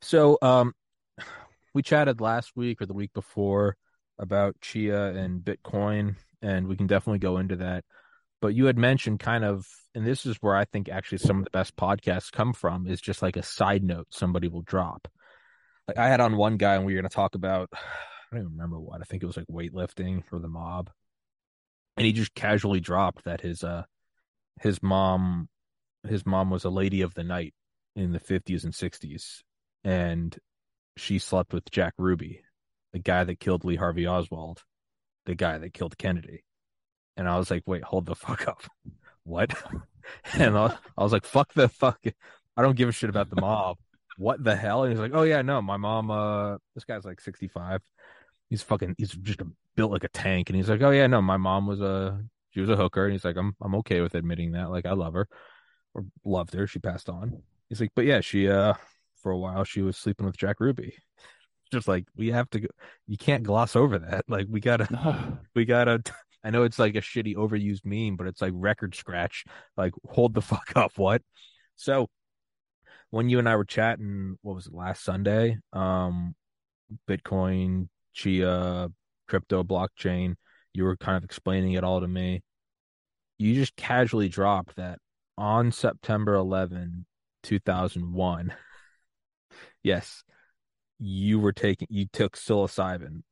So 0.00 0.38
um, 0.42 0.74
we 1.74 1.82
chatted 1.82 2.20
last 2.20 2.52
week 2.56 2.80
or 2.82 2.86
the 2.86 2.94
week 2.94 3.12
before 3.14 3.76
about 4.18 4.60
Chia 4.60 5.06
and 5.14 5.40
Bitcoin, 5.42 6.16
and 6.42 6.66
we 6.66 6.76
can 6.76 6.86
definitely 6.86 7.18
go 7.18 7.38
into 7.38 7.56
that. 7.56 7.84
But 8.44 8.54
you 8.54 8.66
had 8.66 8.76
mentioned 8.76 9.20
kind 9.20 9.42
of, 9.42 9.66
and 9.94 10.06
this 10.06 10.26
is 10.26 10.36
where 10.42 10.54
I 10.54 10.66
think 10.66 10.90
actually 10.90 11.16
some 11.16 11.38
of 11.38 11.44
the 11.44 11.50
best 11.50 11.76
podcasts 11.76 12.30
come 12.30 12.52
from 12.52 12.86
is 12.86 13.00
just 13.00 13.22
like 13.22 13.38
a 13.38 13.42
side 13.42 13.82
note 13.82 14.08
somebody 14.10 14.48
will 14.48 14.60
drop. 14.60 15.08
Like 15.88 15.96
I 15.96 16.08
had 16.08 16.20
on 16.20 16.36
one 16.36 16.58
guy 16.58 16.74
and 16.74 16.84
we 16.84 16.92
were 16.92 17.00
going 17.00 17.08
to 17.08 17.14
talk 17.14 17.34
about, 17.34 17.70
I 17.72 17.78
don't 18.30 18.40
even 18.40 18.52
remember 18.52 18.78
what. 18.78 19.00
I 19.00 19.04
think 19.04 19.22
it 19.22 19.26
was 19.26 19.38
like 19.38 19.46
weightlifting 19.50 20.26
for 20.26 20.38
the 20.38 20.48
mob, 20.48 20.90
and 21.96 22.04
he 22.04 22.12
just 22.12 22.34
casually 22.34 22.80
dropped 22.80 23.24
that 23.24 23.40
his 23.40 23.64
uh 23.64 23.84
his 24.60 24.82
mom 24.82 25.48
his 26.06 26.26
mom 26.26 26.50
was 26.50 26.64
a 26.64 26.70
lady 26.70 27.00
of 27.00 27.14
the 27.14 27.24
night 27.24 27.54
in 27.96 28.12
the 28.12 28.20
50s 28.20 28.64
and 28.64 28.74
60s 28.74 29.40
and 29.84 30.38
she 30.98 31.18
slept 31.18 31.54
with 31.54 31.70
Jack 31.70 31.94
Ruby, 31.96 32.42
the 32.92 32.98
guy 32.98 33.24
that 33.24 33.40
killed 33.40 33.64
Lee 33.64 33.76
Harvey 33.76 34.06
Oswald, 34.06 34.64
the 35.24 35.34
guy 35.34 35.56
that 35.56 35.72
killed 35.72 35.96
Kennedy. 35.96 36.44
And 37.16 37.28
I 37.28 37.38
was 37.38 37.50
like, 37.50 37.62
wait, 37.66 37.82
hold 37.82 38.06
the 38.06 38.14
fuck 38.14 38.48
up. 38.48 38.62
What? 39.26 39.54
and 40.34 40.54
I, 40.54 40.76
I 40.98 41.02
was 41.02 41.10
like, 41.10 41.24
fuck 41.24 41.54
the 41.54 41.66
fuck. 41.66 41.98
I 42.58 42.62
don't 42.62 42.76
give 42.76 42.90
a 42.90 42.92
shit 42.92 43.08
about 43.08 43.30
the 43.30 43.40
mob. 43.40 43.78
What 44.18 44.44
the 44.44 44.54
hell? 44.54 44.84
And 44.84 44.92
he's 44.92 45.00
like, 45.00 45.12
oh 45.14 45.22
yeah, 45.22 45.40
no, 45.40 45.62
my 45.62 45.78
mom, 45.78 46.10
uh, 46.10 46.58
this 46.74 46.84
guy's 46.84 47.06
like 47.06 47.22
65. 47.22 47.80
He's 48.50 48.60
fucking, 48.60 48.96
he's 48.98 49.12
just 49.12 49.40
a, 49.40 49.46
built 49.76 49.92
like 49.92 50.04
a 50.04 50.08
tank. 50.08 50.50
And 50.50 50.56
he's 50.56 50.68
like, 50.68 50.82
oh 50.82 50.90
yeah, 50.90 51.06
no, 51.06 51.22
my 51.22 51.38
mom 51.38 51.66
was 51.66 51.80
a, 51.80 52.22
she 52.50 52.60
was 52.60 52.68
a 52.68 52.76
hooker. 52.76 53.04
And 53.04 53.12
he's 53.12 53.24
like, 53.24 53.38
I'm, 53.38 53.56
I'm 53.62 53.74
okay 53.76 54.02
with 54.02 54.14
admitting 54.14 54.52
that. 54.52 54.70
Like, 54.70 54.84
I 54.84 54.92
love 54.92 55.14
her 55.14 55.26
or 55.94 56.04
loved 56.22 56.52
her. 56.52 56.66
She 56.66 56.80
passed 56.80 57.08
on. 57.08 57.42
He's 57.70 57.80
like, 57.80 57.92
but 57.96 58.04
yeah, 58.04 58.20
she, 58.20 58.46
uh, 58.46 58.74
for 59.22 59.32
a 59.32 59.38
while, 59.38 59.64
she 59.64 59.80
was 59.80 59.96
sleeping 59.96 60.26
with 60.26 60.36
Jack 60.36 60.60
Ruby 60.60 60.94
just 61.72 61.88
like 61.88 62.04
we 62.14 62.28
have 62.28 62.48
to 62.50 62.60
go 62.60 62.68
you 63.06 63.16
can't 63.16 63.42
gloss 63.42 63.74
over 63.74 63.98
that 63.98 64.24
like 64.28 64.46
we 64.48 64.60
gotta 64.60 65.38
we 65.54 65.64
gotta 65.64 66.00
I 66.44 66.50
know 66.50 66.64
it's 66.64 66.78
like 66.78 66.94
a 66.94 67.00
shitty 67.00 67.34
overused 67.36 67.84
meme, 67.84 68.16
but 68.16 68.26
it's 68.26 68.42
like 68.42 68.52
record 68.54 68.94
scratch. 68.94 69.44
Like, 69.76 69.94
hold 70.06 70.34
the 70.34 70.42
fuck 70.42 70.72
up. 70.76 70.92
What? 70.96 71.22
So 71.76 72.08
when 73.10 73.28
you 73.28 73.38
and 73.38 73.48
I 73.48 73.56
were 73.56 73.64
chatting, 73.64 74.36
what 74.42 74.54
was 74.54 74.66
it 74.66 74.74
last 74.74 75.02
Sunday? 75.02 75.58
Um, 75.72 76.34
Bitcoin, 77.08 77.88
Chia, 78.12 78.88
crypto, 79.26 79.62
blockchain. 79.62 80.34
You 80.74 80.84
were 80.84 80.96
kind 80.96 81.16
of 81.16 81.24
explaining 81.24 81.72
it 81.72 81.84
all 81.84 82.00
to 82.00 82.08
me. 82.08 82.42
You 83.38 83.54
just 83.54 83.74
casually 83.76 84.28
dropped 84.28 84.76
that 84.76 84.98
on 85.38 85.72
September 85.72 86.34
11, 86.34 87.06
2001. 87.42 88.54
yes, 89.82 90.22
you 90.98 91.40
were 91.40 91.52
taking 91.52 91.88
you 91.90 92.06
took 92.12 92.36
psilocybin 92.36 93.22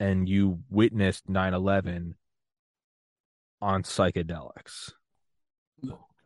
and 0.00 0.28
you 0.28 0.60
witnessed 0.70 1.26
9/11 1.28 2.14
on 3.64 3.82
psychedelics. 3.82 4.92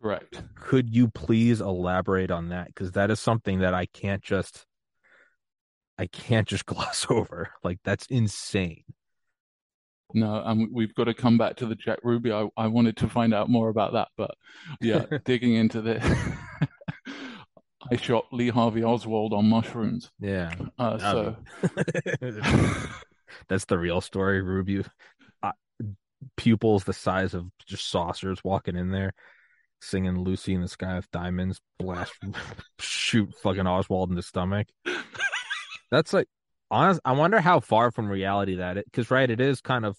Correct. 0.02 0.42
Could 0.54 0.94
you 0.94 1.08
please 1.08 1.60
elaborate 1.60 2.30
on 2.30 2.50
that 2.50 2.74
cuz 2.74 2.92
that 2.92 3.10
is 3.10 3.20
something 3.20 3.60
that 3.60 3.74
I 3.74 3.86
can't 3.86 4.22
just 4.22 4.66
I 5.98 6.06
can't 6.06 6.46
just 6.46 6.66
gloss 6.72 7.06
over. 7.08 7.50
Like 7.64 7.78
that's 7.84 8.06
insane. 8.06 8.84
No, 10.14 10.42
and 10.44 10.68
we've 10.72 10.94
got 10.94 11.04
to 11.04 11.14
come 11.14 11.36
back 11.36 11.56
to 11.56 11.66
the 11.66 11.74
Jack 11.74 11.98
Ruby. 12.02 12.32
I, 12.32 12.48
I 12.56 12.68
wanted 12.68 12.96
to 12.98 13.08
find 13.08 13.34
out 13.34 13.50
more 13.50 13.68
about 13.68 13.92
that, 13.92 14.08
but 14.16 14.30
yeah, 14.80 15.04
digging 15.24 15.54
into 15.54 15.82
this. 15.82 16.02
I 17.90 17.96
shot 17.96 18.24
Lee 18.32 18.48
Harvey 18.48 18.82
Oswald 18.82 19.34
on 19.34 19.48
mushrooms. 19.48 20.10
Yeah. 20.18 20.52
Uh, 20.78 20.98
so 20.98 21.36
that's 23.48 23.66
the 23.66 23.78
real 23.78 24.00
story, 24.00 24.40
Ruby. 24.40 24.84
Pupils 26.36 26.84
the 26.84 26.92
size 26.92 27.34
of 27.34 27.46
just 27.66 27.88
saucers 27.90 28.42
walking 28.44 28.76
in 28.76 28.90
there, 28.90 29.12
singing 29.80 30.22
"Lucy 30.22 30.54
in 30.54 30.62
the 30.62 30.68
Sky 30.68 30.96
with 30.96 31.10
Diamonds," 31.10 31.60
blast, 31.78 32.12
shoot 32.78 33.34
fucking 33.42 33.66
Oswald 33.66 34.10
in 34.10 34.16
the 34.16 34.22
stomach. 34.22 34.68
That's 35.90 36.12
like 36.12 36.28
honest. 36.70 37.00
I 37.04 37.12
wonder 37.12 37.40
how 37.40 37.60
far 37.60 37.90
from 37.90 38.08
reality 38.08 38.56
that 38.56 38.76
it 38.76 38.84
because 38.86 39.10
right, 39.10 39.28
it 39.30 39.40
is 39.40 39.60
kind 39.60 39.84
of. 39.84 39.96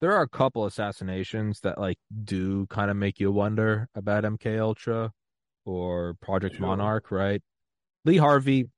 There 0.00 0.12
are 0.12 0.22
a 0.22 0.28
couple 0.28 0.64
assassinations 0.64 1.60
that 1.60 1.78
like 1.78 1.98
do 2.24 2.66
kind 2.66 2.90
of 2.90 2.96
make 2.96 3.20
you 3.20 3.30
wonder 3.30 3.88
about 3.94 4.24
MK 4.24 4.58
Ultra 4.58 5.12
or 5.64 6.14
Project 6.20 6.56
sure. 6.56 6.66
Monarch, 6.66 7.10
right? 7.10 7.40
Lee 8.04 8.16
Harvey. 8.16 8.68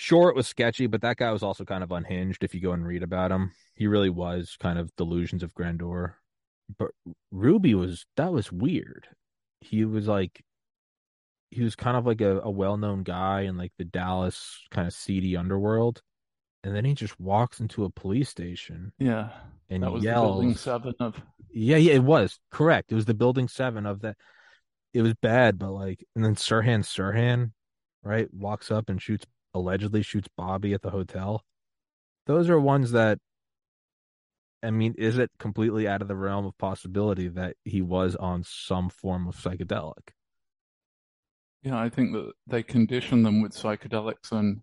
Sure, 0.00 0.30
it 0.30 0.36
was 0.36 0.46
sketchy, 0.46 0.86
but 0.86 1.02
that 1.02 1.16
guy 1.16 1.32
was 1.32 1.42
also 1.42 1.64
kind 1.64 1.82
of 1.82 1.90
unhinged. 1.90 2.44
If 2.44 2.54
you 2.54 2.60
go 2.60 2.70
and 2.70 2.86
read 2.86 3.02
about 3.02 3.32
him, 3.32 3.50
he 3.74 3.88
really 3.88 4.10
was 4.10 4.56
kind 4.60 4.78
of 4.78 4.94
delusions 4.94 5.42
of 5.42 5.52
grandeur. 5.54 6.16
But 6.78 6.92
Ruby 7.32 7.74
was 7.74 8.06
that 8.16 8.32
was 8.32 8.52
weird. 8.52 9.08
He 9.60 9.84
was 9.84 10.06
like 10.06 10.44
he 11.50 11.64
was 11.64 11.74
kind 11.74 11.96
of 11.96 12.06
like 12.06 12.20
a, 12.20 12.40
a 12.42 12.50
well-known 12.50 13.02
guy 13.02 13.40
in 13.42 13.56
like 13.56 13.72
the 13.76 13.84
Dallas 13.84 14.60
kind 14.70 14.86
of 14.86 14.94
seedy 14.94 15.36
underworld, 15.36 16.00
and 16.62 16.76
then 16.76 16.84
he 16.84 16.94
just 16.94 17.18
walks 17.18 17.58
into 17.58 17.84
a 17.84 17.90
police 17.90 18.28
station. 18.28 18.92
Yeah, 19.00 19.30
and 19.68 19.82
that 19.82 19.90
was 19.90 20.04
yells. 20.04 20.22
the 20.22 20.32
building 20.32 20.54
seven 20.54 20.94
of. 21.00 21.20
Yeah, 21.50 21.78
yeah, 21.78 21.94
it 21.94 22.04
was 22.04 22.38
correct. 22.52 22.92
It 22.92 22.94
was 22.94 23.06
the 23.06 23.14
building 23.14 23.48
seven 23.48 23.84
of 23.84 24.02
that. 24.02 24.16
It 24.94 25.02
was 25.02 25.14
bad, 25.14 25.58
but 25.58 25.72
like, 25.72 26.04
and 26.14 26.24
then 26.24 26.36
Sirhan 26.36 26.84
Sirhan, 26.84 27.50
right, 28.04 28.32
walks 28.32 28.70
up 28.70 28.88
and 28.88 29.02
shoots 29.02 29.26
allegedly 29.54 30.02
shoots 30.02 30.28
Bobby 30.36 30.72
at 30.72 30.82
the 30.82 30.90
hotel. 30.90 31.42
Those 32.26 32.48
are 32.50 32.60
ones 32.60 32.92
that. 32.92 33.18
I 34.62 34.70
mean, 34.70 34.94
is 34.98 35.18
it 35.18 35.30
completely 35.38 35.86
out 35.86 36.02
of 36.02 36.08
the 36.08 36.16
realm 36.16 36.44
of 36.44 36.58
possibility 36.58 37.28
that 37.28 37.54
he 37.64 37.80
was 37.80 38.16
on 38.16 38.42
some 38.44 38.90
form 38.90 39.28
of 39.28 39.36
psychedelic? 39.36 40.10
Yeah, 41.62 41.78
I 41.78 41.88
think 41.88 42.12
that 42.12 42.32
they 42.46 42.64
condition 42.64 43.22
them 43.22 43.40
with 43.40 43.52
psychedelics 43.52 44.32
and 44.32 44.60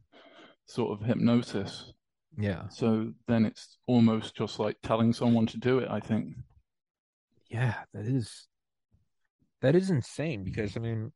sort 0.65 0.91
of 0.99 1.05
hypnosis. 1.05 1.93
Yeah. 2.37 2.67
So 2.69 3.13
then 3.27 3.45
it's 3.45 3.77
almost 3.87 4.35
just 4.35 4.59
like 4.59 4.75
telling 4.83 5.13
someone 5.13 5.45
to 5.47 5.57
do 5.57 5.79
it, 5.79 5.89
I 5.89 5.99
think. 5.99 6.35
Yeah, 7.49 7.75
that 7.93 8.05
is 8.05 8.47
that 9.61 9.75
is 9.75 9.89
insane 9.89 10.43
because 10.43 10.75
I 10.75 10.79
mean 10.79 11.11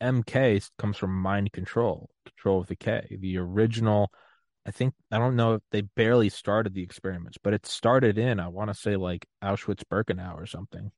MK 0.00 0.70
comes 0.78 0.96
from 0.96 1.20
mind 1.20 1.52
control, 1.52 2.10
control 2.24 2.60
of 2.60 2.66
the 2.66 2.76
K. 2.76 3.16
The 3.20 3.38
original 3.38 4.10
I 4.66 4.70
think 4.72 4.94
I 5.10 5.18
don't 5.18 5.36
know 5.36 5.54
if 5.54 5.62
they 5.72 5.80
barely 5.80 6.28
started 6.28 6.74
the 6.74 6.82
experiments, 6.82 7.38
but 7.42 7.54
it 7.54 7.66
started 7.66 8.18
in 8.18 8.40
I 8.40 8.48
want 8.48 8.68
to 8.68 8.74
say 8.74 8.96
like 8.96 9.26
Auschwitz 9.42 9.82
Birkenau 9.90 10.36
or 10.36 10.46
something. 10.46 10.90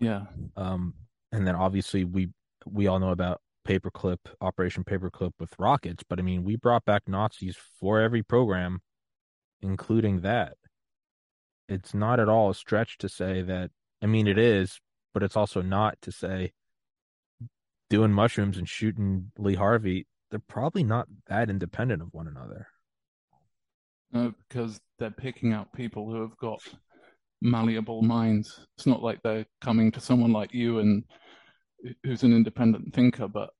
Yeah. 0.00 0.22
Um 0.56 0.94
and 1.32 1.46
then 1.46 1.54
obviously 1.54 2.04
we 2.04 2.30
we 2.66 2.86
all 2.86 2.98
know 2.98 3.10
about 3.10 3.40
paperclip 3.66 4.18
operation 4.40 4.82
paperclip 4.82 5.32
with 5.38 5.54
rockets 5.58 6.02
but 6.08 6.18
i 6.18 6.22
mean 6.22 6.42
we 6.42 6.56
brought 6.56 6.84
back 6.86 7.02
nazis 7.06 7.56
for 7.78 8.00
every 8.00 8.22
program 8.22 8.80
including 9.60 10.20
that 10.22 10.54
it's 11.68 11.92
not 11.92 12.18
at 12.18 12.30
all 12.30 12.48
a 12.48 12.54
stretch 12.54 12.96
to 12.96 13.08
say 13.08 13.42
that 13.42 13.70
i 14.02 14.06
mean 14.06 14.26
it 14.26 14.38
is 14.38 14.80
but 15.12 15.22
it's 15.22 15.36
also 15.36 15.60
not 15.60 15.98
to 16.00 16.10
say 16.10 16.50
doing 17.90 18.12
mushrooms 18.12 18.58
and 18.58 18.68
shooting 18.68 19.30
lee 19.38 19.54
harvey 19.54 20.06
they're 20.30 20.40
probably 20.48 20.84
not 20.84 21.06
that 21.28 21.50
independent 21.50 22.02
of 22.02 22.08
one 22.12 22.28
another 22.28 22.66
no 24.12 24.32
because 24.48 24.80
they're 24.98 25.10
picking 25.10 25.52
out 25.52 25.72
people 25.72 26.10
who 26.10 26.20
have 26.20 26.36
got 26.38 26.60
malleable 27.40 28.02
minds 28.02 28.66
it's 28.76 28.86
not 28.86 29.02
like 29.02 29.20
they're 29.22 29.46
coming 29.60 29.92
to 29.92 30.00
someone 30.00 30.32
like 30.32 30.52
you 30.52 30.80
and 30.80 31.04
who's 32.04 32.22
an 32.22 32.34
independent 32.34 32.94
thinker, 32.94 33.28
but 33.28 33.50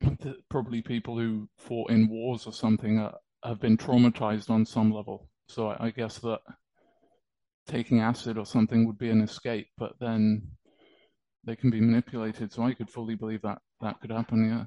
probably 0.48 0.82
people 0.82 1.18
who 1.18 1.48
fought 1.56 1.90
in 1.90 2.08
wars 2.08 2.46
or 2.46 2.52
something 2.52 2.98
are, 2.98 3.16
have 3.44 3.60
been 3.60 3.76
traumatized 3.76 4.50
on 4.50 4.66
some 4.66 4.92
level. 4.92 5.28
So 5.48 5.68
I, 5.68 5.86
I 5.86 5.90
guess 5.90 6.18
that 6.18 6.40
taking 7.66 8.00
acid 8.00 8.38
or 8.38 8.46
something 8.46 8.86
would 8.86 8.98
be 8.98 9.10
an 9.10 9.20
escape, 9.20 9.68
but 9.78 9.92
then 10.00 10.42
they 11.44 11.56
can 11.56 11.70
be 11.70 11.80
manipulated. 11.80 12.52
So 12.52 12.62
I 12.62 12.74
could 12.74 12.90
fully 12.90 13.14
believe 13.14 13.42
that 13.42 13.58
that 13.80 14.00
could 14.00 14.10
happen. 14.10 14.48
Yeah. 14.48 14.64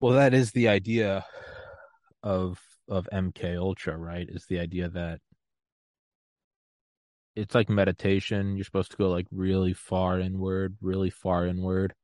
Well, 0.00 0.14
that 0.14 0.34
is 0.34 0.52
the 0.52 0.68
idea 0.68 1.24
of 2.22 2.60
of 2.88 3.08
MK 3.12 3.56
Ultra, 3.56 3.96
right? 3.96 4.28
Is 4.28 4.46
the 4.46 4.58
idea 4.58 4.88
that 4.88 5.20
it's 7.36 7.54
like 7.54 7.68
meditation. 7.68 8.56
You're 8.56 8.64
supposed 8.64 8.90
to 8.90 8.96
go 8.96 9.08
like 9.08 9.26
really 9.30 9.72
far 9.72 10.18
inward, 10.18 10.76
really 10.80 11.10
far 11.10 11.46
inward. 11.46 11.94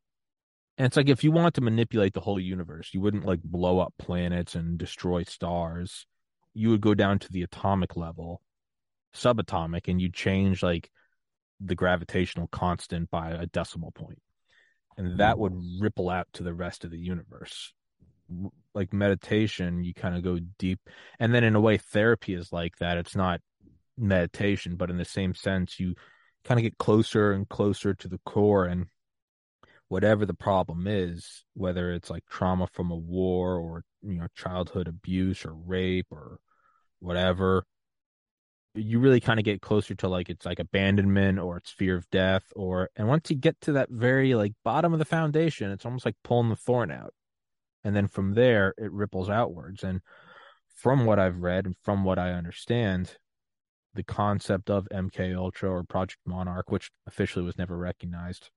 And 0.79 0.87
it's 0.87 0.97
like 0.97 1.09
if 1.09 1.25
you 1.25 1.33
want 1.33 1.55
to 1.55 1.61
manipulate 1.61 2.15
the 2.15 2.21
whole 2.21 2.39
universe, 2.39 2.91
you 2.93 3.01
wouldn't 3.01 3.25
like 3.25 3.43
blow 3.43 3.81
up 3.81 3.95
planets 3.99 4.55
and 4.55 4.79
destroy 4.79 5.25
stars. 5.25 6.07
You 6.55 6.71
would 6.71 6.81
go 6.81 6.95
down 6.95 7.19
to 7.21 7.33
the 7.33 7.43
atomic 7.43 7.97
level, 7.97 8.41
subatomic, 9.15 9.89
and 9.89 10.01
you 10.01 10.11
change 10.11 10.63
like 10.63 10.91
the 11.61 11.75
gravitational 11.75 12.49
constant 12.49 13.11
by 13.11 13.31
a 13.31 13.47
decimal 13.47 13.91
point. 13.93 14.21
And 14.97 15.09
mm-hmm. 15.09 15.17
that 15.19 15.39
would 15.39 15.55
ripple 15.81 16.11
out 16.11 16.29
to 16.35 16.43
the 16.43 16.55
rest 16.55 16.85
of 16.85 16.91
the 16.91 16.99
universe. 16.99 17.73
Like 18.75 18.93
meditation, 18.93 19.85
you 19.85 19.95
kind 19.95 20.17
of 20.17 20.23
go 20.23 20.39
deep. 20.59 20.81
And 21.19 21.35
then 21.35 21.45
in 21.45 21.55
a 21.55 21.61
way, 21.61 21.77
therapy 21.79 22.35
is 22.35 22.53
like 22.53 22.77
that. 22.79 22.99
It's 22.99 23.15
not 23.15 23.41
meditation, 23.97 24.77
but 24.77 24.91
in 24.91 24.99
the 24.99 25.05
same 25.05 25.35
sense, 25.35 25.79
you 25.79 25.95
kind 26.45 26.59
of 26.59 26.63
get 26.63 26.79
closer 26.79 27.33
and 27.33 27.49
closer 27.49 27.95
to 27.95 28.09
the 28.09 28.21
core 28.25 28.65
and 28.65 28.87
whatever 29.89 30.27
the 30.27 30.35
problem 30.35 30.87
is, 30.87 31.45
whether 31.55 31.93
it's 31.93 32.11
like 32.11 32.25
trauma 32.29 32.67
from 32.73 32.91
a 32.91 32.97
war 32.97 33.57
or 33.57 33.85
you 34.03 34.19
know 34.19 34.27
childhood 34.35 34.89
abuse 34.89 35.45
or 35.45 35.55
rape 35.55 36.07
or 36.11 36.39
whatever, 37.01 37.65
you 38.77 38.99
really 38.99 39.21
kind 39.21 39.39
of 39.39 39.45
get 39.45 39.63
closer 39.63 39.95
to 39.95 40.09
like 40.09 40.29
it's 40.29 40.47
like 40.47 40.59
abandonment 40.59 41.39
or 41.39 41.57
it's 41.57 41.71
fear 41.71 41.97
of 41.97 42.09
death 42.11 42.45
or 42.55 42.91
and 42.97 43.09
once 43.09 43.31
you 43.31 43.37
get 43.37 43.61
to 43.63 43.73
that 43.73 43.91
very 43.91 44.35
like 44.35 44.53
bottom 44.65 44.93
of 44.93 44.99
the 44.99 45.05
foundation, 45.05 45.71
it's 45.71 45.85
almost 45.85 46.05
like 46.05 46.17
pulling 46.23 46.51
the 46.51 46.57
thorn 46.57 46.91
out. 46.91 47.15
And 47.85 47.95
then 47.95 48.09
from 48.09 48.35
there 48.35 48.75
it 48.79 48.93
ripples 48.93 49.31
outwards. 49.31 49.83
And 49.83 50.01
from 50.75 51.07
what 51.07 51.19
I've 51.19 51.39
read 51.39 51.67
and 51.67 51.77
from 51.83 52.05
what 52.05 52.19
I 52.19 52.33
understand, 52.33 53.17
the 53.95 54.05
concept 54.05 54.71
of 54.71 54.89
MK 54.93 55.35
Ultra 55.37 55.71
or 55.71 55.83
Project 55.83 56.21
Monarch, 56.27 56.71
which 56.71 56.91
officially 57.07 57.45
was 57.45 57.59
never 57.59 57.77
recognized, 57.77 58.51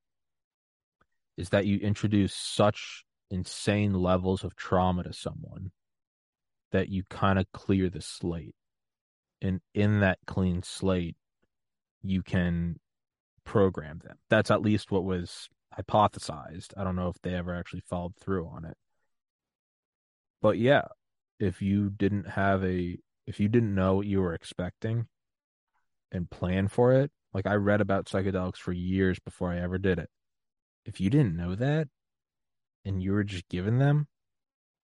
is 1.38 1.50
that 1.50 1.66
you 1.66 1.78
introduce 1.78 2.34
such 2.36 3.06
insane 3.32 3.94
levels 3.94 4.44
of 4.44 4.56
trauma 4.56 5.04
to 5.04 5.14
someone 5.14 5.72
that 6.72 6.90
you 6.90 7.04
kind 7.10 7.40
of 7.40 7.52
clear 7.54 7.90
the 7.90 8.02
slate. 8.02 8.56
And 9.42 9.62
in 9.74 10.02
that 10.02 10.20
clean 10.26 10.64
slate, 10.64 11.16
you 12.02 12.24
can 12.24 12.80
program 13.46 14.00
them. 14.04 14.18
That's 14.30 14.52
at 14.52 14.62
least 14.62 14.92
what 14.92 15.04
was 15.04 15.50
hypothesized. 15.78 16.74
I 16.76 16.84
don't 16.84 16.96
know 16.96 17.08
if 17.10 17.22
they 17.22 17.34
ever 17.34 17.56
actually 17.56 17.82
followed 17.82 18.16
through 18.18 18.48
on 18.48 18.66
it. 18.66 18.78
But 20.42 20.58
yeah, 20.58 20.88
if 21.40 21.62
you 21.62 21.90
didn't 21.90 22.30
have 22.30 22.64
a 22.64 22.98
if 23.26 23.40
you 23.40 23.48
didn't 23.48 23.76
know 23.76 23.96
what 23.96 24.08
you 24.08 24.22
were 24.22 24.34
expecting 24.34 25.08
and 26.12 26.30
plan 26.30 26.68
for 26.68 26.94
it. 26.94 27.12
Like 27.34 27.46
I 27.46 27.56
read 27.56 27.82
about 27.82 28.08
psychedelics 28.08 28.58
for 28.58 28.72
years 28.72 29.20
before 29.20 29.52
I 29.52 29.60
ever 29.60 29.78
did 29.78 30.00
it. 30.00 30.10
If 30.86 31.00
you 31.00 31.10
didn't 31.10 31.38
know 31.38 31.56
that 31.56 31.88
and 32.84 33.04
you 33.04 33.12
were 33.12 33.24
just 33.24 33.48
given 33.48 33.78
them, 33.78 34.08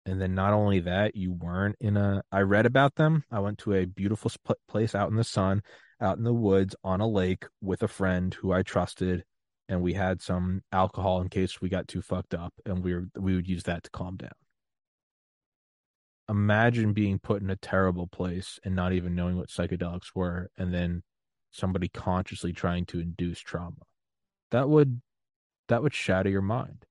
and 0.07 0.21
then 0.21 0.35
not 0.35 0.53
only 0.53 0.81
that, 0.81 1.17
you 1.17 1.33
weren't 1.33 1.77
in 1.81 1.97
a. 1.97 2.23
I 2.33 2.41
read 2.41 2.67
about 2.67 2.97
them. 2.97 3.25
I 3.31 3.41
went 3.41 3.59
to 3.59 3.75
a 3.75 3.85
beautiful 3.87 4.31
place 4.69 4.95
out 4.95 5.11
in 5.11 5.17
the 5.17 5.25
sun, 5.25 5.63
out 6.01 6.19
in 6.19 6.25
the 6.25 6.33
woods 6.35 6.75
on 6.85 7.01
a 7.01 7.07
lake 7.09 7.47
with 7.61 7.83
a 7.83 7.89
friend 7.89 8.35
who 8.35 8.53
I 8.53 8.63
trusted, 8.63 9.25
and 9.69 9.83
we 9.83 9.95
had 9.95 10.21
some 10.23 10.63
alcohol 10.73 11.21
in 11.21 11.29
case 11.29 11.61
we 11.61 11.69
got 11.69 11.89
too 11.89 12.03
fucked 12.03 12.35
up, 12.35 12.53
and 12.67 12.83
we 12.85 12.95
were 12.95 13.09
we 13.19 13.35
would 13.37 13.49
use 13.49 13.65
that 13.65 13.85
to 13.85 13.91
calm 13.91 14.17
down. 14.17 14.33
imagine 16.29 16.93
being 16.93 17.19
put 17.19 17.43
in 17.43 17.51
a 17.51 17.57
terrible 17.57 18.07
place 18.07 18.59
and 18.65 18.75
not 18.75 18.93
even 18.93 19.15
knowing 19.15 19.37
what 19.37 19.49
psychedelics 19.49 20.15
were, 20.15 20.51
and 20.57 20.73
then 20.73 21.03
somebody 21.51 21.89
consciously 21.89 22.53
trying 22.53 22.87
to 22.87 23.01
induce 23.01 23.41
trauma. 23.41 23.83
That 24.51 24.69
would 24.69 25.01
that 25.69 25.83
would 25.83 25.95
shatter 25.95 26.31
your 26.31 26.43
mind. 26.43 26.87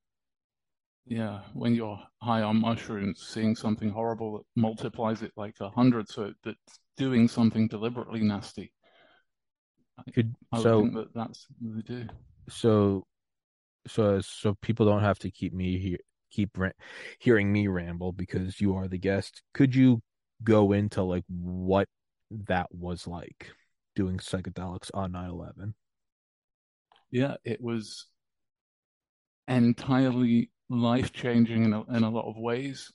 Yeah, 1.05 1.41
when 1.53 1.75
you're 1.75 1.99
high 2.21 2.41
on 2.41 2.61
mushrooms, 2.61 3.21
seeing 3.27 3.55
something 3.55 3.89
horrible 3.89 4.37
that 4.37 4.45
multiplies 4.55 5.21
it 5.21 5.31
like 5.35 5.55
a 5.59 5.69
hundred, 5.69 6.07
so 6.09 6.33
that's 6.43 6.79
doing 6.97 7.27
something 7.27 7.67
deliberately 7.67 8.21
nasty. 8.21 8.71
Could 10.13 10.35
I 10.51 10.57
so 10.61 10.71
think 10.71 10.93
that 10.93 11.13
that's 11.13 11.47
what 11.59 11.75
they 11.75 11.81
do. 11.81 12.09
so 12.49 13.05
so 13.87 14.17
uh, 14.17 14.21
so 14.21 14.55
people 14.61 14.85
don't 14.85 15.01
have 15.01 15.19
to 15.19 15.31
keep 15.31 15.53
me 15.53 15.79
here 15.79 15.97
keep 16.31 16.57
ra- 16.57 16.71
hearing 17.19 17.51
me 17.51 17.67
ramble 17.67 18.11
because 18.13 18.61
you 18.61 18.75
are 18.75 18.87
the 18.87 18.97
guest. 18.97 19.41
Could 19.53 19.75
you 19.75 20.01
go 20.43 20.71
into 20.71 21.03
like 21.03 21.25
what 21.27 21.87
that 22.31 22.67
was 22.73 23.07
like 23.07 23.51
doing 23.95 24.17
psychedelics 24.17 24.89
on 24.93 25.11
9/11? 25.13 25.73
Yeah, 27.11 27.35
it 27.43 27.61
was 27.61 28.07
entirely 29.47 30.49
life 30.71 31.11
changing 31.11 31.65
in 31.65 31.73
a, 31.73 31.83
in 31.95 32.03
a 32.03 32.09
lot 32.09 32.29
of 32.29 32.37
ways. 32.37 32.91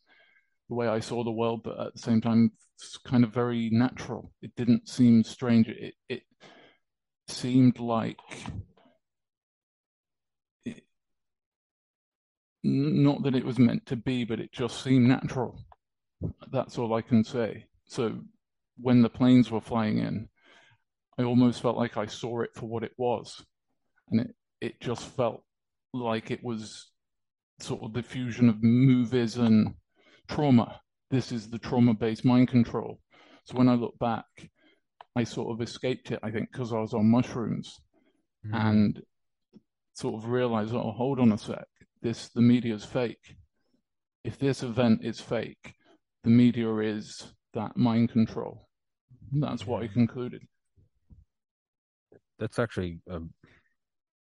The 0.68 0.74
way 0.74 0.88
I 0.88 1.00
saw 1.00 1.22
the 1.22 1.30
world, 1.30 1.62
but 1.62 1.78
at 1.78 1.92
the 1.92 2.00
same 2.00 2.20
time, 2.20 2.50
it's 2.76 2.96
kind 2.98 3.22
of 3.22 3.32
very 3.32 3.70
natural. 3.70 4.32
It 4.42 4.56
didn't 4.56 4.88
seem 4.88 5.22
strange. 5.22 5.68
It 5.68 5.94
it 6.08 6.22
seemed 7.28 7.78
like 7.78 8.18
it, 10.64 10.82
not 12.64 13.22
that 13.22 13.36
it 13.36 13.44
was 13.44 13.58
meant 13.58 13.86
to 13.86 13.96
be, 13.96 14.24
but 14.24 14.40
it 14.40 14.52
just 14.52 14.82
seemed 14.82 15.06
natural. 15.06 15.56
That's 16.50 16.78
all 16.78 16.94
I 16.94 17.02
can 17.02 17.22
say. 17.22 17.66
So 17.84 18.18
when 18.78 19.02
the 19.02 19.08
planes 19.08 19.50
were 19.50 19.60
flying 19.60 19.98
in, 19.98 20.28
I 21.18 21.22
almost 21.22 21.62
felt 21.62 21.76
like 21.76 21.96
I 21.96 22.06
saw 22.06 22.40
it 22.40 22.50
for 22.54 22.66
what 22.66 22.82
it 22.82 22.92
was, 22.98 23.44
and 24.10 24.20
it 24.20 24.34
it 24.60 24.80
just 24.80 25.06
felt 25.16 25.44
like 25.92 26.32
it 26.32 26.42
was 26.42 26.90
sort 27.58 27.82
of 27.82 27.92
the 27.92 28.02
fusion 28.02 28.48
of 28.48 28.62
movies 28.62 29.36
and 29.36 29.74
trauma. 30.28 30.80
This 31.10 31.32
is 31.32 31.48
the 31.48 31.58
trauma-based 31.58 32.24
mind 32.24 32.48
control. 32.48 33.00
So 33.44 33.56
when 33.56 33.68
I 33.68 33.74
look 33.74 33.98
back, 33.98 34.24
I 35.14 35.24
sort 35.24 35.52
of 35.52 35.62
escaped 35.62 36.10
it, 36.10 36.20
I 36.22 36.30
think, 36.30 36.50
because 36.52 36.72
I 36.72 36.78
was 36.78 36.94
on 36.94 37.10
mushrooms 37.10 37.80
Mm-hmm. 38.46 38.56
and 38.56 39.02
sort 39.94 40.14
of 40.14 40.28
realized, 40.28 40.74
oh, 40.74 40.92
hold 40.92 41.18
on 41.18 41.32
a 41.32 41.38
sec, 41.38 41.66
this 42.02 42.28
the 42.28 42.40
media 42.40 42.74
is 42.74 42.84
fake. 42.84 43.34
If 44.24 44.38
this 44.38 44.62
event 44.62 45.04
is 45.04 45.20
fake, 45.20 45.74
the 46.22 46.30
media 46.30 46.72
is 46.76 47.32
that 47.54 47.76
mind 47.76 48.10
control. 48.10 48.68
That's 49.32 49.66
what 49.66 49.82
I 49.82 49.88
concluded. 49.88 50.42
That's 52.38 52.58
actually 52.58 53.00
a 53.08 53.20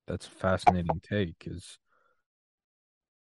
that's 0.08 0.28
a 0.28 0.32
fascinating 0.32 1.02
take 1.08 1.36
because 1.40 1.78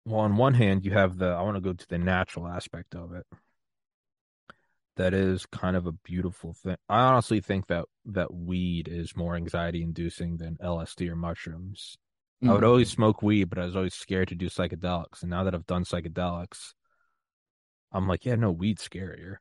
well 0.05 0.21
on 0.21 0.35
one 0.35 0.53
hand 0.53 0.85
you 0.85 0.91
have 0.91 1.17
the 1.17 1.27
I 1.27 1.41
want 1.43 1.55
to 1.55 1.61
go 1.61 1.73
to 1.73 1.87
the 1.87 1.97
natural 1.97 2.47
aspect 2.47 2.95
of 2.95 3.13
it. 3.13 3.25
That 4.97 5.13
is 5.13 5.45
kind 5.45 5.75
of 5.75 5.87
a 5.87 5.93
beautiful 5.93 6.53
thing. 6.53 6.75
I 6.89 6.99
honestly 7.01 7.39
think 7.39 7.67
that 7.67 7.85
that 8.05 8.33
weed 8.33 8.87
is 8.87 9.15
more 9.15 9.35
anxiety 9.35 9.81
inducing 9.81 10.37
than 10.37 10.57
LSD 10.61 11.09
or 11.09 11.15
mushrooms. 11.15 11.97
I 12.43 12.53
would 12.53 12.63
Mm. 12.63 12.67
always 12.67 12.89
smoke 12.89 13.21
weed, 13.21 13.45
but 13.45 13.59
I 13.59 13.65
was 13.65 13.75
always 13.75 13.93
scared 13.93 14.27
to 14.29 14.35
do 14.35 14.47
psychedelics. 14.47 15.21
And 15.21 15.29
now 15.29 15.43
that 15.43 15.55
I've 15.55 15.65
done 15.67 15.85
psychedelics, 15.85 16.73
I'm 17.91 18.07
like, 18.07 18.25
yeah, 18.25 18.35
no, 18.35 18.51
weed's 18.51 18.87
scarier. 18.87 19.37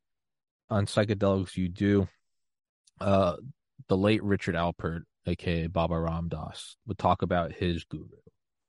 On 0.68 0.87
psychedelics, 0.87 1.57
you 1.57 1.68
do. 1.68 2.09
Uh, 3.01 3.37
the 3.88 3.96
late 3.96 4.23
Richard 4.23 4.55
Alpert, 4.55 5.03
aka 5.27 5.66
Baba 5.66 5.94
Ramdas, 5.94 6.77
would 6.87 6.99
talk 6.99 7.23
about 7.23 7.53
his 7.53 7.85
guru, 7.85 8.09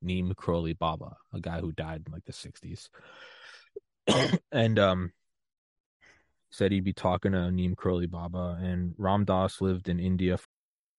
Neem 0.02 0.32
Karoli 0.34 0.78
Baba, 0.78 1.16
a 1.32 1.40
guy 1.40 1.60
who 1.60 1.72
died 1.72 2.02
in 2.06 2.12
like 2.12 2.24
the 2.24 2.32
60s. 2.32 2.88
and 4.52 4.78
um 4.78 5.12
said 6.50 6.70
he'd 6.70 6.84
be 6.84 6.92
talking 6.92 7.32
to 7.32 7.50
Neem 7.50 7.74
Karoli 7.74 8.10
Baba, 8.10 8.58
and 8.60 8.94
Ramdas 8.96 9.60
lived 9.60 9.88
in 9.88 9.98
India 9.98 10.38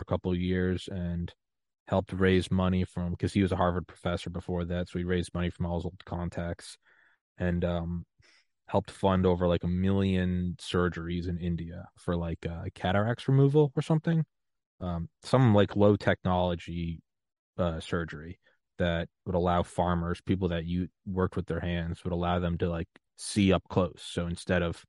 A 0.00 0.04
couple 0.04 0.32
of 0.32 0.38
years 0.38 0.88
and 0.90 1.32
helped 1.86 2.12
raise 2.12 2.50
money 2.50 2.84
from 2.84 3.10
because 3.10 3.32
he 3.32 3.42
was 3.42 3.52
a 3.52 3.56
Harvard 3.56 3.86
professor 3.86 4.30
before 4.30 4.64
that, 4.64 4.88
so 4.88 4.98
he 4.98 5.04
raised 5.04 5.34
money 5.34 5.50
from 5.50 5.66
all 5.66 5.76
his 5.76 5.84
old 5.84 6.04
contacts 6.04 6.76
and 7.38 7.64
um 7.64 8.06
helped 8.66 8.90
fund 8.90 9.26
over 9.26 9.46
like 9.46 9.64
a 9.64 9.68
million 9.68 10.56
surgeries 10.58 11.28
in 11.28 11.38
India 11.38 11.86
for 11.96 12.16
like 12.16 12.46
uh, 12.46 12.64
cataracts 12.74 13.28
removal 13.28 13.72
or 13.76 13.82
something. 13.82 14.24
Um, 14.80 15.08
some 15.22 15.54
like 15.54 15.76
low 15.76 15.96
technology 15.96 17.00
uh, 17.58 17.80
surgery 17.80 18.40
that 18.78 19.08
would 19.26 19.34
allow 19.34 19.62
farmers, 19.62 20.20
people 20.20 20.48
that 20.48 20.64
you 20.64 20.88
worked 21.06 21.36
with 21.36 21.46
their 21.46 21.60
hands, 21.60 22.02
would 22.04 22.12
allow 22.12 22.38
them 22.38 22.58
to 22.58 22.68
like 22.68 22.88
see 23.16 23.52
up 23.52 23.62
close. 23.68 24.02
So 24.04 24.26
instead 24.26 24.62
of, 24.62 24.82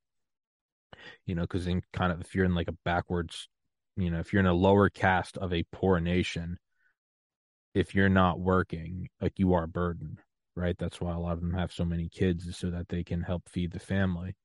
you 1.26 1.36
know, 1.36 1.44
because 1.44 1.68
in 1.68 1.82
kind 1.94 2.12
of 2.12 2.22
if 2.22 2.34
you're 2.34 2.46
in 2.46 2.56
like 2.56 2.70
a 2.70 2.78
backwards 2.86 3.50
you 3.96 4.10
know, 4.10 4.20
if 4.20 4.34
you're 4.34 4.42
in 4.42 4.46
a 4.46 4.54
lower 4.54 4.90
caste 4.90 5.38
of 5.38 5.54
a 5.54 5.64
poor 5.72 6.00
nation, 6.00 6.58
if 7.74 7.94
you're 7.94 8.10
not 8.10 8.40
working, 8.40 9.10
like 9.22 9.38
you 9.38 9.54
are 9.54 9.64
a 9.64 9.68
burden, 9.68 10.20
right? 10.56 10.78
That's 10.78 11.02
why 11.02 11.14
a 11.14 11.20
lot 11.20 11.34
of 11.34 11.42
them 11.42 11.54
have 11.54 11.72
so 11.72 11.86
many 11.86 12.10
kids, 12.10 12.58
so 12.58 12.70
that 12.72 12.90
they 12.90 13.04
can 13.04 13.22
help 13.22 13.50
feed 13.50 13.72
the 13.72 13.80
family. 13.80 14.36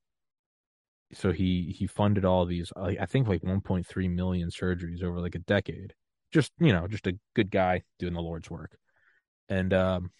So 1.13 1.31
he 1.31 1.75
he 1.77 1.87
funded 1.87 2.23
all 2.23 2.45
these, 2.45 2.71
I 2.75 3.05
think 3.05 3.27
like 3.27 3.41
1.3 3.43 4.09
million 4.09 4.49
surgeries 4.49 5.03
over 5.03 5.19
like 5.19 5.35
a 5.35 5.39
decade. 5.39 5.93
Just 6.31 6.51
you 6.59 6.71
know, 6.71 6.87
just 6.87 7.07
a 7.07 7.17
good 7.35 7.51
guy 7.51 7.83
doing 7.99 8.13
the 8.13 8.21
Lord's 8.21 8.49
work. 8.49 8.77
And 9.49 9.73
um, 9.73 10.11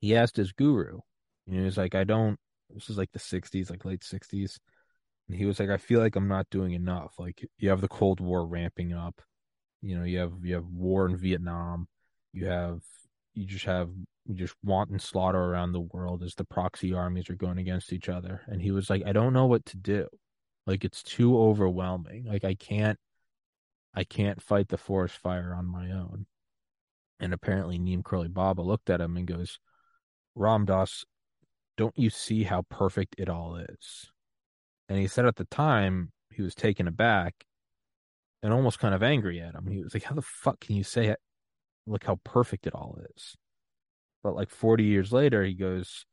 he 0.00 0.16
asked 0.16 0.36
his 0.36 0.52
guru, 0.52 1.00
you 1.46 1.58
know, 1.58 1.64
he's 1.64 1.78
like, 1.78 1.94
I 1.94 2.04
don't. 2.04 2.38
This 2.70 2.90
is 2.90 2.98
like 2.98 3.12
the 3.12 3.18
60s, 3.18 3.70
like 3.70 3.84
late 3.84 4.02
60s. 4.04 4.58
And 5.28 5.36
he 5.36 5.44
was 5.44 5.58
like, 5.58 5.70
I 5.70 5.76
feel 5.76 6.00
like 6.00 6.16
I'm 6.16 6.28
not 6.28 6.50
doing 6.50 6.72
enough. 6.72 7.14
Like 7.18 7.44
you 7.58 7.68
have 7.70 7.80
the 7.80 7.88
Cold 7.88 8.20
War 8.20 8.46
ramping 8.46 8.92
up. 8.92 9.20
You 9.82 9.98
know, 9.98 10.04
you 10.04 10.18
have 10.18 10.32
you 10.42 10.54
have 10.54 10.66
war 10.66 11.06
in 11.06 11.16
Vietnam. 11.16 11.88
You 12.32 12.46
have 12.46 12.82
you 13.34 13.44
just 13.44 13.64
have 13.64 13.90
you 14.24 14.34
just 14.34 14.54
wanton 14.64 14.98
slaughter 14.98 15.38
around 15.38 15.72
the 15.72 15.80
world 15.80 16.22
as 16.22 16.34
the 16.34 16.44
proxy 16.44 16.92
armies 16.92 17.30
are 17.30 17.36
going 17.36 17.58
against 17.58 17.92
each 17.92 18.08
other. 18.08 18.42
And 18.46 18.60
he 18.60 18.70
was 18.70 18.90
like, 18.90 19.02
I 19.06 19.12
don't 19.12 19.32
know 19.32 19.46
what 19.46 19.64
to 19.66 19.76
do. 19.76 20.08
Like 20.66 20.84
it's 20.84 21.02
too 21.02 21.38
overwhelming. 21.38 22.24
Like 22.24 22.44
I 22.44 22.54
can't 22.54 22.98
I 23.94 24.04
can't 24.04 24.42
fight 24.42 24.68
the 24.68 24.78
forest 24.78 25.16
fire 25.16 25.54
on 25.54 25.66
my 25.66 25.90
own. 25.90 26.26
And 27.18 27.32
apparently 27.32 27.78
Neem 27.78 28.02
Karoli 28.02 28.32
Baba 28.32 28.60
looked 28.62 28.90
at 28.90 29.00
him 29.00 29.16
and 29.16 29.26
goes, 29.26 29.58
Ramdas, 30.36 31.04
don't 31.76 31.98
you 31.98 32.10
see 32.10 32.44
how 32.44 32.62
perfect 32.62 33.14
it 33.18 33.28
all 33.28 33.56
is? 33.56 34.10
And 34.88 34.98
he 34.98 35.06
said 35.06 35.26
at 35.26 35.36
the 35.36 35.44
time 35.46 36.12
he 36.32 36.42
was 36.42 36.54
taken 36.54 36.86
aback 36.86 37.44
and 38.42 38.52
almost 38.52 38.78
kind 38.78 38.94
of 38.94 39.02
angry 39.02 39.40
at 39.40 39.54
him. 39.54 39.66
He 39.66 39.82
was 39.82 39.94
like, 39.94 40.04
How 40.04 40.14
the 40.14 40.22
fuck 40.22 40.60
can 40.60 40.76
you 40.76 40.84
say 40.84 41.06
it? 41.06 41.18
Look 41.86 42.04
how 42.04 42.18
perfect 42.24 42.66
it 42.66 42.74
all 42.74 42.98
is. 43.14 43.36
But 44.22 44.34
like 44.34 44.50
40 44.50 44.84
years 44.84 45.12
later, 45.12 45.44
he 45.44 45.54
goes, 45.54 46.04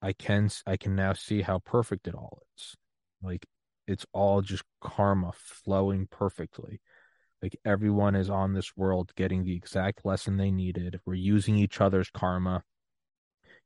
I 0.00 0.12
can 0.12 0.50
I 0.66 0.76
can 0.76 0.94
now 0.94 1.12
see 1.12 1.42
how 1.42 1.58
perfect 1.58 2.06
it 2.06 2.14
all 2.14 2.42
is. 2.56 2.74
Like 3.22 3.46
it's 3.86 4.06
all 4.12 4.42
just 4.42 4.62
karma 4.80 5.32
flowing 5.34 6.06
perfectly. 6.10 6.80
Like 7.42 7.56
everyone 7.64 8.14
is 8.14 8.30
on 8.30 8.52
this 8.52 8.76
world 8.76 9.12
getting 9.16 9.44
the 9.44 9.56
exact 9.56 10.04
lesson 10.04 10.36
they 10.36 10.50
needed. 10.50 11.00
We're 11.06 11.14
using 11.14 11.56
each 11.56 11.80
other's 11.80 12.10
karma. 12.10 12.64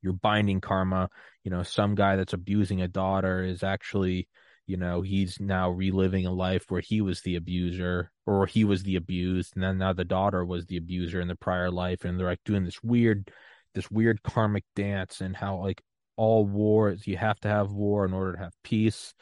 You're 0.03 0.13
binding 0.13 0.61
karma. 0.61 1.09
You 1.45 1.51
know, 1.51 1.63
some 1.63 1.95
guy 1.95 2.17
that's 2.17 2.33
abusing 2.33 2.83
a 2.83 2.89
daughter 2.89 3.45
is 3.45 3.63
actually, 3.63 4.29
you 4.67 4.77
know, 4.77 5.03
he's 5.03 5.39
now 5.41 5.71
reliving 5.71 6.27
a 6.27 6.33
life 6.33 6.65
where 6.69 6.81
he 6.81 7.01
was 7.01 7.23
the 7.23 7.37
abuser 7.37 8.11
or 8.27 8.47
he 8.47 8.65
was 8.65 8.83
the 8.83 8.97
abused, 8.97 9.53
and 9.55 9.63
then 9.63 9.79
now 9.79 9.93
the 9.93 10.05
daughter 10.05 10.45
was 10.45 10.67
the 10.67 10.77
abuser 10.77 11.21
in 11.21 11.29
the 11.29 11.37
prior 11.37 11.71
life, 11.71 12.05
and 12.05 12.19
they're 12.19 12.27
like 12.27 12.45
doing 12.45 12.65
this 12.65 12.83
weird, 12.83 13.31
this 13.75 13.91
weird 13.91 14.23
karmic 14.23 14.65
dance, 14.77 15.21
and 15.21 15.37
how 15.37 15.57
like 15.57 15.83
all 16.17 16.45
wars 16.45 17.07
you 17.07 17.17
have 17.17 17.41
to 17.41 17.49
have 17.49 17.71
war 17.71 18.05
in 18.05 18.13
order 18.13 18.33
to 18.33 18.39
have 18.39 18.53
peace. 18.63 19.15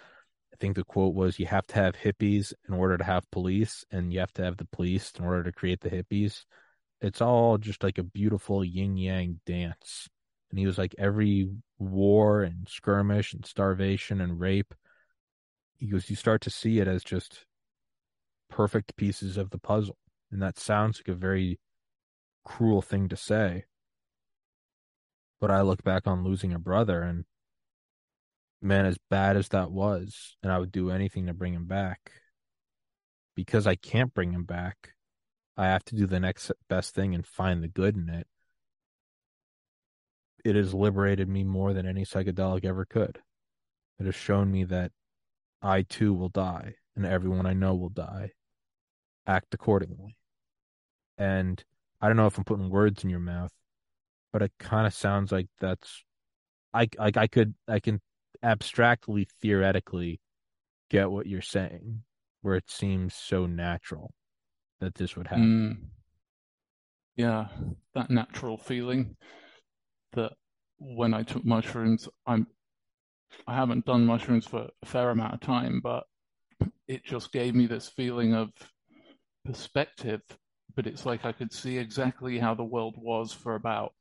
I 0.53 0.57
think 0.57 0.77
the 0.77 0.85
quote 0.85 1.15
was 1.15 1.39
you 1.39 1.47
have 1.47 1.67
to 1.69 1.75
have 1.77 1.97
hippies 1.97 2.53
in 2.69 2.75
order 2.75 2.99
to 2.99 3.05
have 3.05 3.31
police, 3.31 3.85
and 3.91 4.13
you 4.13 4.21
have 4.21 4.33
to 4.35 4.45
have 4.45 4.59
the 4.59 4.67
police 4.67 5.13
in 5.19 5.25
order 5.25 5.45
to 5.45 5.53
create 5.53 5.81
the 5.81 5.91
hippies. 5.91 6.45
It's 7.01 7.23
all 7.23 7.57
just 7.57 7.83
like 7.83 7.97
a 7.97 8.03
beautiful 8.03 8.63
yin 8.63 8.99
yang 8.99 9.41
dance. 9.47 10.09
And 10.51 10.59
he 10.59 10.67
was 10.67 10.79
like 10.79 10.95
every 10.99 11.49
war 11.79 12.43
and 12.43 12.69
skirmish 12.69 13.33
and 13.33 13.47
starvation 13.47 14.21
and 14.21 14.41
rape. 14.41 14.75
He 15.77 15.87
goes, 15.87 16.11
you 16.11 16.17
start 16.17 16.41
to 16.43 16.51
see 16.51 16.81
it 16.81 16.89
as 16.89 17.03
just 17.03 17.47
perfect 18.49 18.97
pieces 18.97 19.37
of 19.37 19.51
the 19.51 19.59
puzzle. 19.59 19.97
And 20.31 20.43
that 20.43 20.59
sounds 20.59 20.99
like 20.99 21.09
a 21.09 21.19
very 21.19 21.59
cruel 22.45 22.83
thing 22.83 23.09
to 23.09 23.17
say. 23.17 23.65
But 25.41 25.51
I 25.51 25.63
look 25.63 25.83
back 25.83 26.07
on 26.07 26.25
losing 26.25 26.53
a 26.53 26.59
brother 26.59 27.03
and 27.03 27.25
man, 28.63 28.87
as 28.87 28.99
bad 29.09 29.37
as 29.37 29.49
that 29.49 29.71
was, 29.71 30.37
and 30.43 30.53
I 30.53 30.59
would 30.59 30.73
do 30.73 30.91
anything 30.91 31.27
to 31.27 31.35
bring 31.35 31.55
him 31.55 31.67
back. 31.67 32.13
Because 33.35 33.67
I 33.67 33.75
can't 33.75 34.13
bring 34.13 34.33
him 34.33 34.45
back, 34.45 34.95
I 35.57 35.67
have 35.67 35.85
to 35.87 35.97
do 35.97 36.07
the 36.07 36.21
next 36.21 36.53
best 36.69 36.95
thing 36.95 37.15
and 37.15 37.27
find 37.27 37.63
the 37.63 37.69
good 37.69 37.97
in 37.97 38.09
it. 38.09 38.27
It 40.45 40.57
has 40.57 40.75
liberated 40.75 41.29
me 41.29 41.45
more 41.45 41.73
than 41.73 41.87
any 41.87 42.05
psychedelic 42.05 42.65
ever 42.65 42.85
could. 42.85 43.19
It 43.99 44.07
has 44.07 44.15
shown 44.15 44.51
me 44.51 44.65
that 44.65 44.93
I 45.63 45.83
too 45.83 46.15
will 46.15 46.31
die, 46.31 46.75
and 46.97 47.05
everyone 47.05 47.47
I 47.47 47.53
know 47.53 47.75
will 47.75 47.91
die. 47.91 48.33
Act 49.27 49.53
accordingly. 49.53 50.17
And 51.19 51.63
I 52.01 52.09
don't 52.09 52.17
know 52.17 52.27
if 52.27 52.39
I'm 52.39 52.45
putting 52.45 52.71
words 52.71 53.05
in 53.05 53.11
your 53.11 53.21
mouth, 53.21 53.53
but 54.33 54.43
it 54.43 54.53
kind 54.59 54.87
of 54.87 54.95
sounds 54.95 55.31
like 55.33 55.49
that's 55.61 56.03
I 56.73 56.89
like 56.99 57.17
I 57.17 57.27
could 57.27 57.55
I 57.69 57.81
can 57.81 58.01
abstractly 58.43 59.29
theoretically 59.43 60.21
get 60.89 61.11
what 61.11 61.27
you're 61.27 61.43
saying 61.43 62.03
where 62.43 62.57
it 62.57 62.71
seems 62.71 63.15
so 63.15 63.45
natural 63.47 64.15
that 64.81 64.95
this 64.95 65.17
would 65.17 65.27
happen. 65.27 65.45
Mm. 65.45 65.89
Yeah, 67.17 67.49
that 67.95 68.09
natural 68.09 68.57
feeling 68.57 69.17
that 70.13 70.33
when 70.79 71.15
I 71.15 71.23
took 71.23 71.45
mushrooms, 71.45 72.09
I'm 72.27 72.47
I 73.47 73.55
haven't 73.55 73.87
done 73.87 74.07
mushrooms 74.07 74.47
for 74.47 74.69
a 74.83 74.87
fair 74.87 75.11
amount 75.11 75.35
of 75.35 75.41
time, 75.41 75.81
but 75.83 76.05
it 76.89 77.05
just 77.05 77.33
gave 77.33 77.55
me 77.55 77.67
this 77.67 77.89
feeling 77.89 78.35
of 78.35 78.51
perspective 79.45 80.21
but 80.75 80.87
it's 80.87 81.07
like 81.07 81.25
I 81.25 81.33
could 81.33 81.53
see 81.53 81.79
exactly 81.79 82.39
how 82.39 82.55
the 82.55 82.65
world 82.65 82.95
was 82.97 83.33
for 83.33 83.55
about 83.55 83.93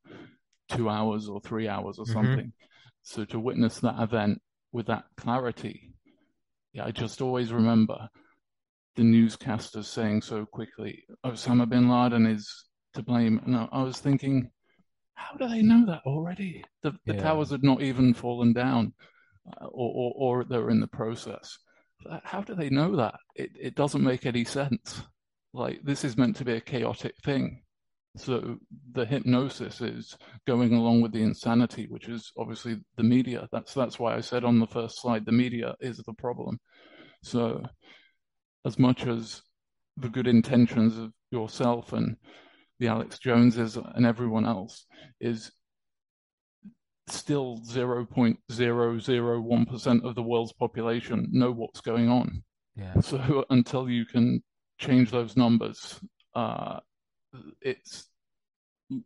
two 0.70 0.90
hours 0.90 1.28
or 1.28 1.42
three 1.42 1.68
hours 1.68 2.00
or 2.00 2.06
mm-hmm. 2.06 2.14
something. 2.14 2.54
So 3.02 3.26
to 3.26 3.40
witness 3.40 3.80
that 3.80 4.00
event 4.00 4.42
with 4.72 4.88
that 4.88 5.06
clarity, 5.18 5.94
yeah, 6.74 6.86
I 6.86 6.92
just 6.92 7.22
always 7.22 7.52
remember 7.52 8.10
the 8.96 9.04
newscasters 9.04 9.86
saying 9.86 10.22
so 10.22 10.46
quickly, 10.46 11.04
Osama 11.26 11.68
bin 11.68 11.90
Laden 11.90 12.26
is 12.26 12.66
to 12.94 13.04
blame. 13.04 13.42
And 13.46 13.56
I 13.72 13.84
was 13.84 14.00
thinking, 14.00 14.52
how 15.20 15.36
do 15.36 15.48
they 15.48 15.62
know 15.62 15.86
that 15.86 16.02
already? 16.06 16.64
The, 16.82 16.92
the 17.06 17.16
yeah. 17.16 17.22
towers 17.22 17.52
had 17.52 17.64
not 17.64 17.82
even 17.82 18.14
fallen 18.14 18.54
down 18.54 18.94
uh, 19.62 19.66
or, 19.66 19.92
or, 19.94 20.14
or 20.16 20.44
they're 20.46 20.70
in 20.70 20.80
the 20.80 20.88
process. 20.88 21.58
How 22.24 22.42
do 22.42 22.56
they 22.56 22.70
know 22.70 22.96
that? 22.96 23.16
It, 23.36 23.52
it 23.60 23.76
doesn't 23.76 24.04
make 24.04 24.26
any 24.26 24.46
sense 24.46 25.02
like 25.54 25.82
this 25.84 26.04
is 26.04 26.18
meant 26.18 26.36
to 26.38 26.46
be 26.46 26.54
a 26.54 26.62
chaotic 26.62 27.16
thing. 27.24 27.62
So 28.16 28.58
the 28.94 29.06
hypnosis 29.06 29.82
is 29.82 30.18
going 30.48 30.74
along 30.74 31.02
with 31.02 31.12
the 31.12 31.22
insanity, 31.22 31.88
which 31.90 32.08
is 32.08 32.32
obviously 32.38 32.78
the 32.98 33.04
media. 33.04 33.48
That's 33.52 33.74
that's 33.74 34.00
why 34.00 34.16
I 34.16 34.22
said 34.22 34.44
on 34.44 34.60
the 34.60 34.68
first 34.68 35.02
slide, 35.02 35.26
the 35.26 35.32
media 35.32 35.76
is 35.80 35.98
the 35.98 36.14
problem. 36.14 36.60
So 37.24 37.64
as 38.66 38.80
much 38.80 39.06
as 39.06 39.42
the 39.98 40.10
good 40.10 40.28
intentions 40.28 40.98
of 40.98 41.12
yourself 41.32 41.94
and 41.94 42.16
the 42.80 42.88
Alex 42.88 43.20
Joneses 43.20 43.78
and 43.78 44.06
everyone 44.06 44.46
else 44.46 44.86
is 45.20 45.52
still 47.08 47.60
0.001% 47.66 50.04
of 50.04 50.16
the 50.16 50.24
world's 50.24 50.54
population 50.54 51.28
know 51.32 51.52
what's 51.52 51.82
going 51.82 52.08
on. 52.10 52.42
Yeah. 52.76 53.00
So 53.02 53.46
until 53.50 53.90
you 53.90 54.06
can 54.06 54.42
change 54.78 55.12
those 55.12 55.36
numbers, 55.36 56.00
uh, 56.36 56.80
it's 57.62 58.08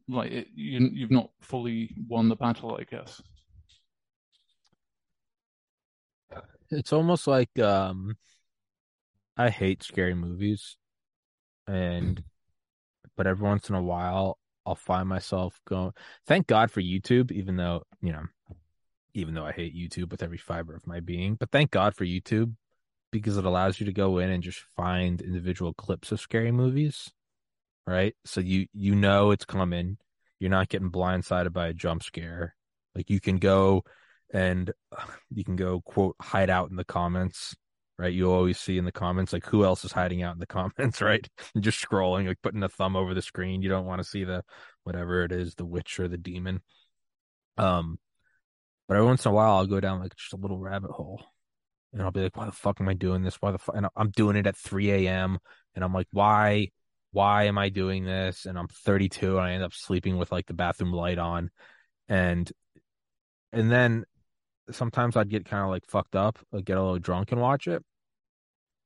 like 0.07 0.31
it, 0.31 0.47
you, 0.53 0.89
you've 0.93 1.11
not 1.11 1.31
fully 1.41 1.95
won 2.07 2.29
the 2.29 2.35
battle, 2.35 2.77
I 2.79 2.83
guess. 2.83 3.19
It's 6.69 6.93
almost 6.93 7.27
like 7.27 7.57
um, 7.59 8.15
I 9.37 9.49
hate 9.49 9.83
scary 9.83 10.15
movies, 10.15 10.77
and 11.67 12.23
but 13.17 13.27
every 13.27 13.47
once 13.47 13.69
in 13.69 13.75
a 13.75 13.81
while 13.81 14.37
I'll 14.65 14.75
find 14.75 15.09
myself 15.09 15.59
going. 15.67 15.91
Thank 16.25 16.47
God 16.47 16.71
for 16.71 16.81
YouTube, 16.81 17.31
even 17.31 17.57
though 17.57 17.83
you 18.01 18.13
know, 18.13 18.23
even 19.13 19.33
though 19.33 19.45
I 19.45 19.51
hate 19.51 19.75
YouTube 19.75 20.11
with 20.11 20.23
every 20.23 20.37
fiber 20.37 20.75
of 20.75 20.87
my 20.87 20.99
being, 20.99 21.35
but 21.35 21.51
thank 21.51 21.71
God 21.71 21.95
for 21.95 22.05
YouTube 22.05 22.55
because 23.11 23.37
it 23.37 23.45
allows 23.45 23.79
you 23.79 23.85
to 23.85 23.93
go 23.93 24.17
in 24.17 24.31
and 24.31 24.41
just 24.41 24.59
find 24.75 25.21
individual 25.21 25.73
clips 25.73 26.11
of 26.11 26.19
scary 26.19 26.51
movies, 26.51 27.11
right? 27.85 28.15
So 28.25 28.41
you 28.41 28.67
you 28.73 28.95
know 28.95 29.31
it's 29.31 29.45
coming. 29.45 29.97
You're 30.39 30.49
not 30.49 30.69
getting 30.69 30.91
blindsided 30.91 31.53
by 31.53 31.67
a 31.67 31.73
jump 31.73 32.03
scare. 32.03 32.55
Like 32.95 33.09
you 33.09 33.19
can 33.19 33.37
go 33.37 33.83
and 34.33 34.71
you 35.29 35.43
can 35.43 35.55
go 35.55 35.81
quote 35.81 36.15
hide 36.21 36.49
out 36.49 36.69
in 36.69 36.75
the 36.75 36.85
comments, 36.85 37.55
right? 37.97 38.13
You 38.13 38.31
always 38.31 38.59
see 38.59 38.77
in 38.77 38.85
the 38.85 38.91
comments 38.91 39.33
like 39.33 39.45
who 39.45 39.63
else 39.63 39.85
is 39.85 39.91
hiding 39.91 40.23
out 40.23 40.33
in 40.33 40.39
the 40.39 40.45
comments, 40.47 41.01
right? 41.01 41.27
And 41.55 41.63
just 41.63 41.83
scrolling, 41.83 42.27
like 42.27 42.41
putting 42.41 42.63
a 42.63 42.69
thumb 42.69 42.95
over 42.95 43.13
the 43.13 43.21
screen. 43.21 43.61
You 43.61 43.69
don't 43.69 43.85
want 43.85 44.01
to 44.01 44.07
see 44.07 44.23
the 44.23 44.43
whatever 44.83 45.23
it 45.23 45.31
is, 45.31 45.55
the 45.55 45.65
witch 45.65 45.99
or 45.99 46.07
the 46.07 46.17
demon. 46.17 46.61
Um, 47.57 47.99
but 48.87 48.97
every 48.97 49.07
once 49.07 49.25
in 49.25 49.31
a 49.31 49.33
while, 49.33 49.57
I'll 49.57 49.67
go 49.67 49.79
down 49.79 50.01
like 50.01 50.15
just 50.15 50.33
a 50.33 50.37
little 50.37 50.59
rabbit 50.59 50.91
hole 50.91 51.23
and 51.93 52.01
I'll 52.01 52.11
be 52.11 52.21
like, 52.21 52.35
why 52.35 52.45
the 52.45 52.51
fuck 52.51 52.81
am 52.81 52.89
I 52.89 52.93
doing 52.93 53.21
this? 53.23 53.35
Why 53.35 53.51
the 53.51 53.59
fuck? 53.59 53.75
And 53.75 53.87
I'm 53.95 54.09
doing 54.09 54.35
it 54.35 54.47
at 54.47 54.57
3 54.57 54.91
a.m. 54.91 55.37
And 55.75 55.83
I'm 55.83 55.93
like, 55.93 56.07
why? 56.11 56.69
Why 57.11 57.43
am 57.43 57.59
I 57.59 57.69
doing 57.69 58.05
this? 58.05 58.45
And 58.45 58.57
I'm 58.57 58.67
32 58.67 59.37
and 59.37 59.45
I 59.45 59.51
end 59.51 59.63
up 59.63 59.73
sleeping 59.73 60.17
with 60.17 60.31
like 60.31 60.47
the 60.47 60.55
bathroom 60.55 60.91
light 60.91 61.19
on. 61.19 61.51
And, 62.09 62.51
and 63.51 63.71
then 63.71 64.05
sometimes 64.75 65.15
I'd 65.15 65.29
get 65.29 65.45
kind 65.45 65.63
of 65.63 65.69
like 65.69 65.85
fucked 65.87 66.15
up, 66.15 66.39
like 66.51 66.65
get 66.65 66.77
a 66.77 66.81
little 66.81 66.99
drunk 66.99 67.31
and 67.31 67.41
watch 67.41 67.67
it. 67.67 67.83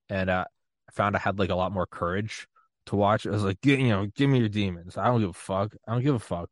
And 0.10 0.30
uh, 0.30 0.46
I 0.90 0.92
found 0.92 1.16
I 1.16 1.20
had 1.20 1.40
like 1.40 1.50
a 1.50 1.56
lot 1.56 1.72
more 1.72 1.86
courage 1.86 2.48
to 2.88 2.96
watch. 2.96 3.26
It 3.26 3.30
I 3.30 3.34
was 3.34 3.44
like, 3.44 3.58
you 3.66 3.90
know, 3.90 4.08
give 4.16 4.30
me 4.30 4.40
your 4.40 4.50
demons. 4.50 4.98
I 4.98 5.06
don't 5.08 5.22
give 5.22 5.30
a 5.30 5.34
fuck. 5.34 5.76
I 5.88 5.94
don't 5.94 6.04
give 6.04 6.16
a 6.16 6.20
fuck. 6.20 6.50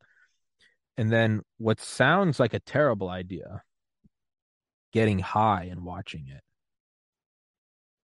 And 0.97 1.11
then 1.11 1.41
what 1.57 1.79
sounds 1.81 2.39
like 2.39 2.53
a 2.53 2.59
terrible 2.59 3.09
idea 3.09 3.63
getting 4.95 5.19
high 5.19 5.67
and 5.69 5.83
watching 5.83 6.25
it. 6.29 6.41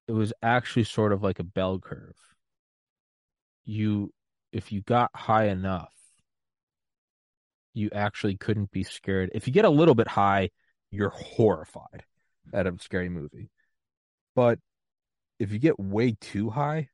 It 0.10 0.12
was 0.12 0.34
actually 0.44 0.84
sort 0.84 1.14
of 1.14 1.24
like 1.24 1.40
a 1.40 1.44
bell 1.44 1.80
curve. 1.80 2.18
You, 3.64 4.12
if 4.52 4.74
you 4.74 4.82
got 4.82 5.10
high 5.16 5.46
enough, 5.46 5.94
you 7.74 7.90
actually 7.94 8.36
couldn't 8.36 8.72
be 8.72 8.84
scared. 8.84 9.32
If 9.34 9.48
you 9.48 9.54
get 9.54 9.64
a 9.64 9.70
little 9.70 9.96
bit 9.96 10.10
high, 10.10 10.50
you're 10.92 11.10
horrified 11.10 12.04
at 12.54 12.68
a 12.68 12.76
scary 12.80 13.10
movie. 13.10 13.50
But 14.36 14.60
if 15.40 15.52
you 15.52 15.60
get 15.60 15.80
way 15.80 16.16
too 16.20 16.50
high, 16.50 16.90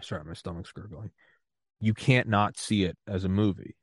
sorry, 0.00 0.24
my 0.24 0.34
stomach's 0.34 0.72
gurgling. 0.72 1.10
You 1.80 1.94
can't 1.94 2.28
not 2.28 2.56
see 2.56 2.84
it 2.84 2.96
as 3.06 3.24
a 3.24 3.28
movie. 3.28 3.76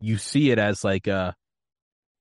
You 0.00 0.18
see 0.18 0.50
it 0.50 0.58
as 0.58 0.84
like 0.84 1.06
a 1.06 1.34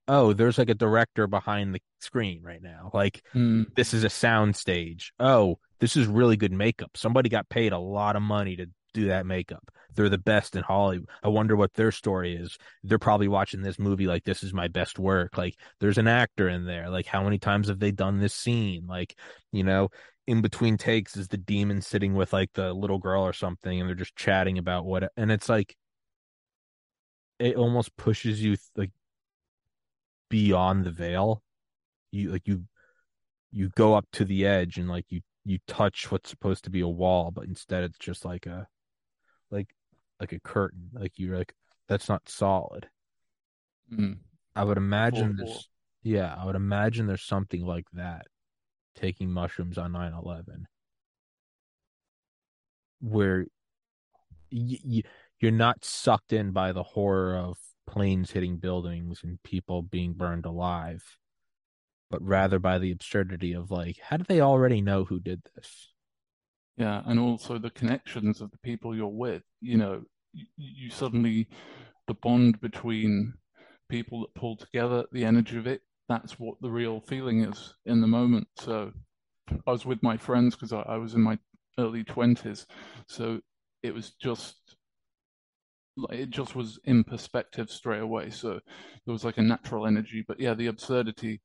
oh, 0.08 0.34
there's 0.34 0.58
like 0.58 0.70
a 0.70 0.76
director 0.76 1.28
behind 1.28 1.74
the 1.74 1.82
screen 2.00 2.42
right 2.44 2.62
now. 2.62 2.92
Like 2.94 3.24
mm. 3.34 3.66
this 3.76 3.94
is 3.94 4.04
a 4.04 4.10
sound 4.10 4.56
stage. 4.56 5.14
Oh, 5.20 5.60
this 5.80 5.98
is 5.98 6.08
really 6.08 6.38
good 6.38 6.52
makeup. 6.52 6.92
Somebody 6.96 7.30
got 7.30 7.50
paid 7.50 7.74
a 7.74 7.80
lot 7.80 8.16
of 8.16 8.22
money 8.22 8.56
to 8.58 8.68
do 8.94 9.08
that 9.08 9.26
makeup. 9.26 9.64
They're 9.96 10.10
the 10.10 10.18
best 10.18 10.56
in 10.56 10.64
Hollywood. 10.64 11.10
I 11.24 11.30
wonder 11.30 11.56
what 11.56 11.74
their 11.74 11.92
story 11.92 12.36
is. 12.36 12.58
They're 12.84 13.00
probably 13.00 13.28
watching 13.28 13.62
this 13.62 13.80
movie 13.80 14.08
like 14.08 14.24
this 14.24 14.44
is 14.44 14.54
my 14.54 14.68
best 14.68 15.00
work. 15.00 15.38
Like 15.38 15.56
there's 15.80 15.98
an 15.98 16.08
actor 16.08 16.50
in 16.50 16.66
there. 16.66 16.90
Like 16.90 17.06
how 17.06 17.24
many 17.24 17.40
times 17.40 17.68
have 17.68 17.80
they 17.80 17.92
done 17.92 18.20
this 18.20 18.34
scene? 18.34 18.86
Like, 18.88 19.16
you 19.52 19.64
know, 19.64 19.90
in 20.28 20.42
between 20.42 20.78
takes 20.78 21.18
is 21.18 21.28
the 21.28 21.38
demon 21.38 21.82
sitting 21.82 22.14
with 22.14 22.34
like 22.34 22.52
the 22.54 22.74
little 22.74 23.00
girl 23.00 23.24
or 23.24 23.34
something 23.34 23.80
and 23.80 23.90
they're 23.90 23.96
just 23.96 24.16
chatting 24.16 24.58
about 24.58 24.86
what 24.86 25.12
and 25.18 25.32
it's 25.32 25.50
like 25.50 25.76
it 27.40 27.58
almost 27.58 27.96
pushes 27.98 28.42
you 28.42 28.56
like 28.78 28.92
beyond 30.30 30.86
the 30.86 30.92
veil. 30.92 31.44
You 32.12 32.32
like 32.32 32.48
you 32.48 32.66
you 33.52 33.70
go 33.76 33.96
up 33.96 34.08
to 34.14 34.26
the 34.26 34.46
edge 34.46 34.78
and 34.78 34.90
like 34.90 35.06
you 35.10 35.22
you 35.46 35.60
touch 35.68 36.12
what's 36.12 36.30
supposed 36.30 36.64
to 36.64 36.70
be 36.70 36.82
a 36.82 36.88
wall, 36.88 37.32
but 37.32 37.46
instead 37.46 37.84
it's 37.84 37.98
just 37.98 38.24
like 38.26 38.46
a 38.46 38.68
like 39.52 39.68
like 40.24 40.32
a 40.32 40.40
curtain. 40.40 40.90
Like 40.94 41.14
you're 41.18 41.38
like 41.38 41.54
that's 41.88 42.08
not 42.08 42.30
solid. 42.30 42.88
Mm. 43.92 44.20
I 44.56 44.64
would 44.64 44.78
imagine 44.78 45.36
Four, 45.36 45.46
there's 45.46 45.70
yeah, 46.04 46.34
I 46.38 46.46
would 46.46 46.56
imagine 46.56 47.08
there's 47.08 47.24
something 47.24 47.66
like 47.66 47.86
that 47.94 48.28
taking 48.96 49.32
mushrooms 49.32 49.78
on 49.78 49.92
9/11 49.92 50.66
where 53.02 53.46
y- 54.52 54.80
y- 54.86 55.04
you're 55.40 55.52
not 55.52 55.84
sucked 55.84 56.32
in 56.32 56.52
by 56.52 56.72
the 56.72 56.84
horror 56.84 57.36
of 57.38 57.58
planes 57.86 58.32
hitting 58.32 58.58
buildings 58.58 59.22
and 59.24 59.44
people 59.44 59.82
being 59.82 60.14
burned 60.14 60.46
alive, 60.46 61.18
but 62.10 62.22
rather 62.22 62.60
by 62.60 62.80
the 62.80 62.92
absurdity 62.92 63.54
of 63.54 63.70
like, 63.72 63.98
how 64.00 64.16
do 64.16 64.24
they 64.24 64.40
already 64.40 64.82
know 64.82 65.04
who 65.04 65.20
did 65.20 65.42
this? 65.56 65.90
Yeah, 66.78 67.04
and 67.06 67.20
also 67.20 67.60
the 67.60 67.70
connections 67.70 68.42
of 68.42 68.52
the 68.52 68.58
people 68.60 68.96
you're 68.96 69.08
with. 69.08 69.44
You 69.62 69.78
know, 69.78 70.04
you, 70.58 70.90
suddenly 70.90 71.48
the 72.08 72.14
bond 72.16 72.60
between 72.62 73.34
people 73.90 74.22
that 74.22 74.34
pull 74.36 74.56
together, 74.56 75.06
the 75.12 75.26
energy 75.26 75.58
of 75.58 75.68
it, 75.68 75.82
that's 76.10 76.40
what 76.40 76.56
the 76.62 76.70
real 76.70 77.00
feeling 77.02 77.44
is 77.44 77.76
in 77.86 78.02
the 78.02 78.08
moment. 78.08 78.48
So 78.58 78.92
I 79.68 79.72
was 79.72 79.86
with 79.86 80.02
my 80.04 80.18
friends 80.18 80.56
because 80.56 80.74
I, 80.74 80.82
I 80.82 80.98
was 80.98 81.14
in 81.14 81.22
my 81.22 81.38
early 81.80 82.04
20s. 82.04 82.66
So 83.08 83.40
it 83.82 83.94
was 83.94 84.12
just 84.12 84.56
it 86.10 86.32
just 86.32 86.56
was 86.56 86.80
in 86.86 87.04
perspective 87.04 87.70
straight 87.70 88.02
away. 88.02 88.32
So 88.32 88.60
there 89.06 89.14
was 89.14 89.24
like 89.24 89.38
a 89.38 89.44
natural 89.44 89.86
energy. 89.86 90.24
But 90.28 90.40
yeah, 90.40 90.56
the 90.56 90.68
absurdity 90.68 91.42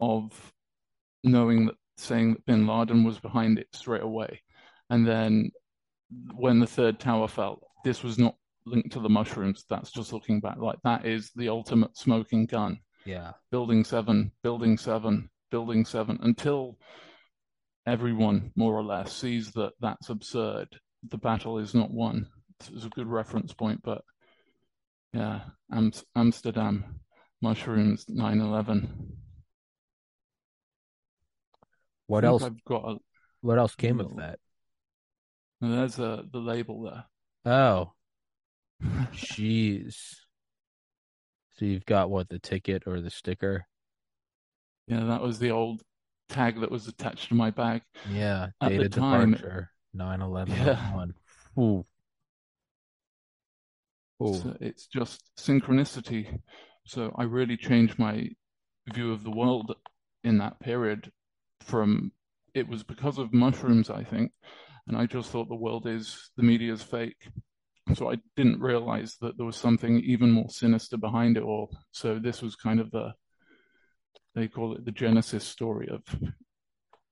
of 0.00 0.32
knowing 1.22 1.66
that 1.66 1.74
saying 1.98 2.32
that 2.32 2.46
bin 2.46 2.66
Laden 2.66 3.04
was 3.04 3.18
behind 3.18 3.58
it 3.58 3.68
straight 3.72 4.02
away. 4.02 4.40
And 4.88 5.06
then 5.06 5.50
when 6.34 6.58
the 6.58 6.66
third 6.66 6.98
tower 6.98 7.28
fell, 7.28 7.69
this 7.84 8.02
was 8.02 8.18
not 8.18 8.36
linked 8.66 8.92
to 8.92 9.00
the 9.00 9.08
mushrooms. 9.08 9.64
That's 9.68 9.90
just 9.90 10.12
looking 10.12 10.40
back. 10.40 10.56
Like 10.58 10.78
that 10.84 11.06
is 11.06 11.30
the 11.34 11.48
ultimate 11.48 11.96
smoking 11.96 12.46
gun. 12.46 12.78
Yeah. 13.04 13.32
Building 13.50 13.84
seven, 13.84 14.32
building 14.42 14.76
seven, 14.76 15.30
building 15.50 15.84
seven, 15.84 16.18
until 16.22 16.78
everyone 17.86 18.52
more 18.56 18.74
or 18.74 18.82
less 18.84 19.12
sees 19.12 19.52
that 19.52 19.72
that's 19.80 20.10
absurd. 20.10 20.68
The 21.08 21.18
battle 21.18 21.58
is 21.58 21.74
not 21.74 21.90
won. 21.90 22.28
It's 22.72 22.84
a 22.84 22.90
good 22.90 23.06
reference 23.06 23.54
point, 23.54 23.80
but 23.82 24.02
yeah, 25.14 25.40
Am- 25.72 25.92
Amsterdam, 26.14 27.00
mushrooms, 27.40 28.04
9 28.08 28.40
11. 28.40 29.16
What 32.06 32.24
else? 32.24 32.42
I've 32.42 32.62
got 32.64 32.84
a, 32.84 32.96
What 33.40 33.58
else 33.58 33.74
came 33.74 34.00
of 34.00 34.16
that? 34.16 34.38
there's 35.60 35.98
a, 35.98 36.24
the 36.30 36.38
label 36.38 36.82
there. 36.82 37.04
Oh, 37.44 37.92
jeez. 39.12 39.96
So 41.56 41.64
you've 41.66 41.86
got 41.86 42.10
what 42.10 42.28
the 42.28 42.38
ticket 42.38 42.84
or 42.86 43.00
the 43.00 43.10
sticker? 43.10 43.66
Yeah, 44.86 45.04
that 45.04 45.20
was 45.22 45.38
the 45.38 45.50
old 45.50 45.82
tag 46.28 46.60
that 46.60 46.70
was 46.70 46.88
attached 46.88 47.28
to 47.28 47.34
my 47.34 47.50
bag. 47.50 47.82
Yeah, 48.10 48.48
At 48.60 48.70
the 48.76 48.88
time- 48.88 49.32
departure, 49.32 49.70
9/11. 49.96 50.48
Yeah. 50.48 50.94
one. 50.94 51.14
Ooh. 51.58 51.86
Ooh. 54.22 54.34
So 54.34 54.56
it's 54.60 54.86
just 54.86 55.22
synchronicity. 55.38 56.40
So 56.86 57.14
I 57.16 57.24
really 57.24 57.56
changed 57.56 57.98
my 57.98 58.28
view 58.92 59.12
of 59.12 59.22
the 59.24 59.30
world 59.30 59.74
in 60.24 60.38
that 60.38 60.60
period 60.60 61.10
from 61.62 62.12
it 62.54 62.68
was 62.68 62.82
because 62.82 63.18
of 63.18 63.32
mushrooms, 63.32 63.90
I 63.90 64.02
think. 64.04 64.32
And 64.90 64.98
I 64.98 65.06
just 65.06 65.30
thought 65.30 65.48
the 65.48 65.54
world 65.54 65.86
is 65.86 66.32
the 66.36 66.42
media 66.42 66.72
is 66.72 66.82
fake. 66.82 67.28
So 67.94 68.10
I 68.10 68.16
didn't 68.34 68.60
realize 68.60 69.16
that 69.20 69.36
there 69.36 69.46
was 69.46 69.54
something 69.54 70.00
even 70.00 70.32
more 70.32 70.50
sinister 70.50 70.96
behind 70.96 71.36
it 71.36 71.44
all. 71.44 71.70
So 71.92 72.18
this 72.18 72.42
was 72.42 72.56
kind 72.56 72.80
of 72.80 72.90
the 72.90 73.14
they 74.34 74.48
call 74.48 74.74
it 74.74 74.84
the 74.84 74.90
genesis 74.90 75.44
story 75.44 75.88
of 75.88 76.02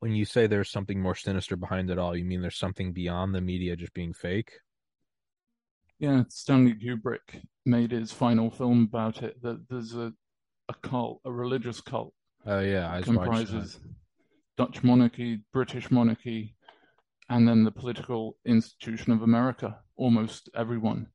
When 0.01 0.13
you 0.13 0.25
say 0.25 0.49
there's 0.49 0.73
something 0.73 1.01
more 1.01 1.15
sinister 1.15 1.55
behind 1.55 1.89
it 1.89 2.01
all, 2.01 2.17
you 2.17 2.25
mean 2.25 2.43
there's 2.43 2.59
something 2.59 2.93
beyond 2.93 3.33
the 3.33 3.41
media 3.41 3.77
just 3.77 3.95
being 3.95 4.13
fake? 4.13 4.51
Yeah, 6.01 6.25
Stanley 6.31 6.75
Kubrick 6.75 7.43
made 7.65 7.93
his 7.93 8.11
final 8.11 8.51
film 8.51 8.89
about 8.89 9.23
it. 9.23 9.41
That 9.43 9.69
there's 9.69 9.95
a 9.95 10.13
a 10.69 10.75
cult, 10.83 11.21
a 11.25 11.31
religious 11.31 11.81
cult, 11.81 12.13
Oh 12.45 12.59
yeah, 12.59 12.93
I 12.93 13.03
comprises 13.03 13.79
Dutch 14.57 14.83
monarchy, 14.83 15.43
British 15.53 15.93
monarchy, 15.93 16.57
and 17.29 17.47
then 17.47 17.65
the 17.65 17.71
political 17.71 18.37
institution 18.47 19.13
of 19.13 19.23
America. 19.23 19.79
Almost 19.97 20.49
everyone. 20.55 21.09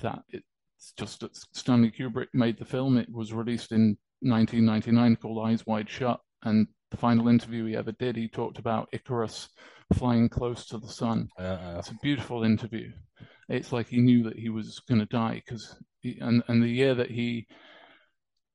That 0.00 0.22
it's 0.30 0.92
just 0.98 1.20
that 1.20 1.36
Stanley 1.52 1.90
Kubrick 1.90 2.28
made 2.34 2.58
the 2.58 2.64
film. 2.64 2.98
It 2.98 3.08
was 3.10 3.32
released 3.32 3.72
in 3.72 3.96
1999 4.20 5.16
called 5.16 5.46
Eyes 5.46 5.66
Wide 5.66 5.88
Shut, 5.88 6.20
and 6.42 6.66
the 6.90 6.96
final 6.96 7.28
interview 7.28 7.64
he 7.66 7.76
ever 7.76 7.92
did, 7.92 8.16
he 8.16 8.28
talked 8.28 8.58
about 8.58 8.88
Icarus 8.92 9.48
flying 9.94 10.28
close 10.28 10.66
to 10.66 10.78
the 10.78 10.88
sun. 10.88 11.28
that. 11.38 11.60
Uh, 11.60 11.78
It's 11.78 11.90
a 11.90 11.98
beautiful 12.02 12.44
interview. 12.44 12.92
It's 13.48 13.72
like 13.72 13.88
he 13.88 14.00
knew 14.00 14.24
that 14.24 14.38
he 14.38 14.48
was 14.48 14.80
going 14.88 15.00
to 15.00 15.06
die 15.06 15.42
because, 15.44 15.76
and 16.02 16.42
and 16.48 16.62
the 16.62 16.68
year 16.68 16.94
that 16.94 17.10
he 17.10 17.46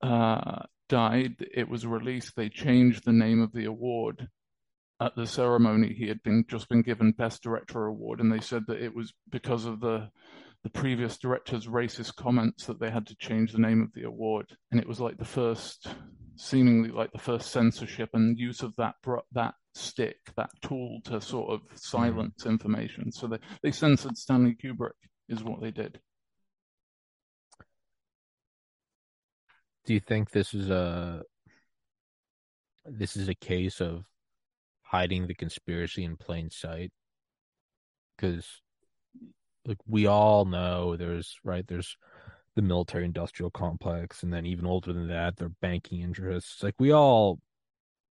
uh, 0.01 0.63
died, 0.87 1.35
it 1.53 1.69
was 1.69 1.85
released. 1.85 2.35
They 2.35 2.49
changed 2.49 3.05
the 3.05 3.13
name 3.13 3.41
of 3.41 3.51
the 3.53 3.65
award 3.65 4.27
at 5.01 5.15
the 5.15 5.27
ceremony. 5.27 5.93
He 5.93 6.07
had 6.07 6.21
been 6.23 6.45
just 6.47 6.69
been 6.69 6.81
given 6.81 7.11
Best 7.11 7.43
Director 7.43 7.85
award, 7.85 8.19
and 8.19 8.31
they 8.31 8.39
said 8.39 8.63
that 8.67 8.81
it 8.81 8.93
was 8.95 9.13
because 9.29 9.65
of 9.65 9.79
the 9.79 10.09
the 10.63 10.69
previous 10.69 11.17
director's 11.17 11.67
racist 11.67 12.15
comments 12.17 12.65
that 12.65 12.81
they 12.81 12.89
had 12.89 13.07
to 13.07 13.15
change 13.15 13.53
the 13.53 13.61
name 13.61 13.81
of 13.81 13.93
the 13.93 14.03
award. 14.03 14.45
And 14.71 14.79
it 14.79 14.87
was 14.87 14.99
like 14.99 15.17
the 15.17 15.23
first, 15.23 15.87
seemingly 16.35 16.89
like 16.89 17.13
the 17.13 17.17
first 17.17 17.51
censorship 17.51 18.09
and 18.13 18.37
use 18.37 18.61
of 18.61 18.75
that 18.75 18.95
that 19.31 19.53
stick, 19.73 20.17
that 20.35 20.49
tool 20.61 20.99
to 21.05 21.21
sort 21.21 21.51
of 21.51 21.61
silence 21.75 22.45
information. 22.45 23.11
So 23.13 23.27
they, 23.27 23.39
they 23.63 23.71
censored 23.71 24.17
Stanley 24.17 24.57
Kubrick, 24.61 24.91
is 25.29 25.43
what 25.43 25.61
they 25.61 25.71
did. 25.71 26.01
do 29.89 29.95
you 29.95 29.99
think 29.99 30.29
this 30.29 30.53
is 30.53 30.69
a 30.69 31.23
this 32.85 33.17
is 33.17 33.27
a 33.27 33.33
case 33.33 33.81
of 33.81 34.03
hiding 34.89 35.27
the 35.27 35.35
conspiracy 35.35 36.03
in 36.03 36.17
plain 36.17 36.49
sight? 36.49 36.91
Because 38.15 38.45
like 39.65 39.77
we 39.85 40.07
all 40.07 40.45
know 40.45 40.97
there's 40.97 41.37
right 41.43 41.67
there's 41.67 41.95
the 42.55 42.61
military 42.61 43.05
industrial 43.05 43.51
complex 43.51 44.23
and 44.23 44.33
then 44.33 44.45
even 44.45 44.65
older 44.65 44.91
than 44.91 45.07
that 45.07 45.37
their 45.37 45.49
banking 45.61 46.01
interests. 46.01 46.63
Like 46.63 46.75
we 46.79 46.91
all 46.91 47.39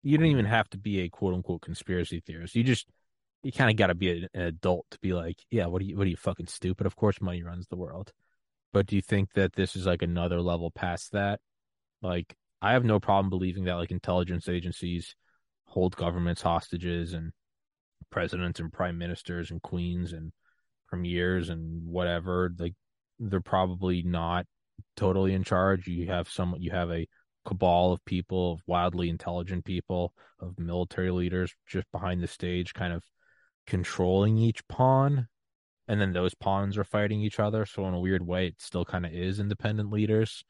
you 0.03 0.17
don't 0.17 0.27
even 0.27 0.45
have 0.45 0.69
to 0.69 0.77
be 0.77 1.01
a 1.01 1.09
quote 1.09 1.33
unquote 1.33 1.61
conspiracy 1.61 2.21
theorist. 2.25 2.55
You 2.55 2.63
just 2.63 2.87
you 3.43 3.51
kind 3.51 3.69
of 3.69 3.75
got 3.75 3.87
to 3.87 3.95
be 3.95 4.09
a, 4.09 4.29
an 4.33 4.41
adult 4.43 4.85
to 4.91 4.99
be 4.99 5.13
like 5.13 5.37
yeah 5.51 5.65
what 5.65 5.81
are 5.81 5.85
you 5.85 5.97
what 5.97 6.05
are 6.05 6.11
you 6.11 6.17
fucking 6.17 6.47
stupid? 6.47 6.85
Of 6.85 6.95
course 6.95 7.21
money 7.21 7.43
runs 7.43 7.67
the 7.67 7.75
world. 7.75 8.11
But 8.71 8.85
do 8.85 8.95
you 8.95 9.01
think 9.01 9.33
that 9.33 9.53
this 9.53 9.75
is 9.75 9.85
like 9.85 10.01
another 10.03 10.41
level 10.41 10.71
past 10.71 11.11
that? 11.13 11.39
Like 12.01 12.35
i 12.61 12.73
have 12.73 12.83
no 12.83 12.99
problem 12.99 13.29
believing 13.29 13.65
that 13.65 13.75
like 13.75 13.91
intelligence 13.91 14.49
agencies 14.49 15.15
hold 15.77 15.95
governments 15.95 16.41
hostages 16.41 17.13
and 17.13 17.31
presidents 18.09 18.59
and 18.59 18.73
prime 18.73 18.97
ministers 18.97 19.51
and 19.51 19.61
queens 19.61 20.11
and 20.11 20.31
premiers 20.87 21.49
and 21.49 21.85
whatever 21.85 22.51
like 22.57 22.73
they're 23.19 23.41
probably 23.41 24.01
not 24.01 24.47
totally 24.95 25.35
in 25.35 25.43
charge. 25.43 25.85
You 25.85 26.07
have 26.07 26.29
some 26.29 26.55
you 26.57 26.71
have 26.71 26.89
a 26.89 27.07
cabal 27.45 27.91
of 27.91 28.03
people 28.05 28.53
of 28.53 28.61
wildly 28.65 29.07
intelligent 29.07 29.65
people 29.65 30.13
of 30.39 30.57
military 30.57 31.11
leaders 31.11 31.53
just 31.67 31.85
behind 31.91 32.23
the 32.23 32.27
stage 32.27 32.73
kind 32.73 32.91
of 32.91 33.03
controlling 33.67 34.35
each 34.35 34.67
pawn. 34.67 35.27
And 35.87 36.01
then 36.01 36.11
those 36.11 36.33
pawns 36.33 36.75
are 36.79 36.85
fighting 36.85 37.21
each 37.21 37.39
other. 37.39 37.67
So 37.67 37.87
in 37.87 37.93
a 37.93 37.99
weird 37.99 38.25
way 38.25 38.47
it 38.47 38.55
still 38.57 38.83
kind 38.83 39.05
of 39.05 39.13
is 39.13 39.39
independent 39.39 39.91
leaders 39.91 40.43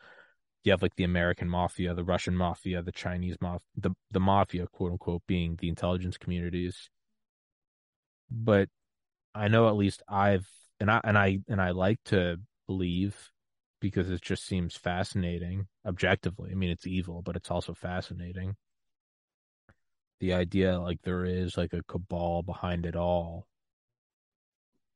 you 0.68 0.72
have 0.72 0.82
like 0.82 0.96
the 0.96 1.04
american 1.04 1.50
mafia 1.50 1.94
the 1.94 2.04
russian 2.04 2.36
mafia 2.36 2.82
the 2.82 2.92
chinese 2.92 3.38
mafia 3.42 3.66
the, 3.76 3.92
the 4.12 4.20
mafia 4.20 4.68
quote 4.68 4.92
unquote 4.92 5.22
being 5.28 5.58
the 5.60 5.70
intelligence 5.70 6.18
communities 6.18 6.90
but 8.30 8.70
I 9.34 9.48
know 9.48 9.68
at 9.68 9.76
least 9.76 10.02
I've 10.08 10.48
and 10.80 10.92
I 10.92 11.02
and 11.04 11.18
I 11.18 11.40
and 11.48 11.62
I 11.62 11.72
like 11.72 12.00
to 12.06 12.38
believe 12.66 13.32
because 13.80 14.10
it 14.10 14.22
just 14.22 14.46
seems 14.46 14.76
fascinating 14.76 15.68
objectively. 15.86 16.52
I 16.52 16.56
mean, 16.56 16.72
it's 16.72 16.88
evil, 16.88 17.22
but 17.22 17.36
it's 17.36 17.52
also 17.52 17.74
fascinating. 17.74 18.56
The 20.20 20.34
idea 20.34 20.80
like 20.80 21.02
there 21.04 21.26
is 21.26 21.58
like 21.58 21.74
a 21.74 21.84
cabal 21.84 22.42
behind 22.42 22.86
it 22.86 22.96
all. 22.96 23.46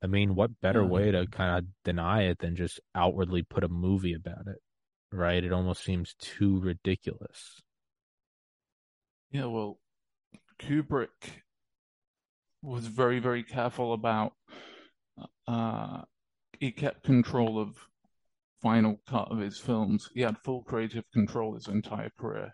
I 0.03 0.07
mean, 0.07 0.33
what 0.33 0.59
better 0.61 0.83
way 0.83 1.11
to 1.11 1.27
kind 1.27 1.59
of 1.59 1.65
deny 1.85 2.23
it 2.23 2.39
than 2.39 2.55
just 2.55 2.79
outwardly 2.95 3.43
put 3.43 3.63
a 3.63 3.69
movie 3.69 4.13
about 4.13 4.47
it, 4.47 4.57
right? 5.11 5.43
It 5.43 5.51
almost 5.51 5.83
seems 5.83 6.13
too 6.19 6.59
ridiculous. 6.59 7.61
Yeah, 9.31 9.45
well, 9.45 9.79
Kubrick 10.59 11.43
was 12.61 12.87
very, 12.87 13.19
very 13.19 13.43
careful 13.43 13.93
about. 13.93 14.33
Uh, 15.47 16.01
he 16.59 16.71
kept 16.71 17.03
control 17.03 17.59
of 17.59 17.77
final 18.61 18.99
cut 19.07 19.31
of 19.31 19.39
his 19.39 19.57
films, 19.57 20.09
he 20.13 20.21
had 20.21 20.37
full 20.37 20.61
creative 20.63 21.03
control 21.11 21.55
his 21.55 21.67
entire 21.67 22.11
career. 22.19 22.53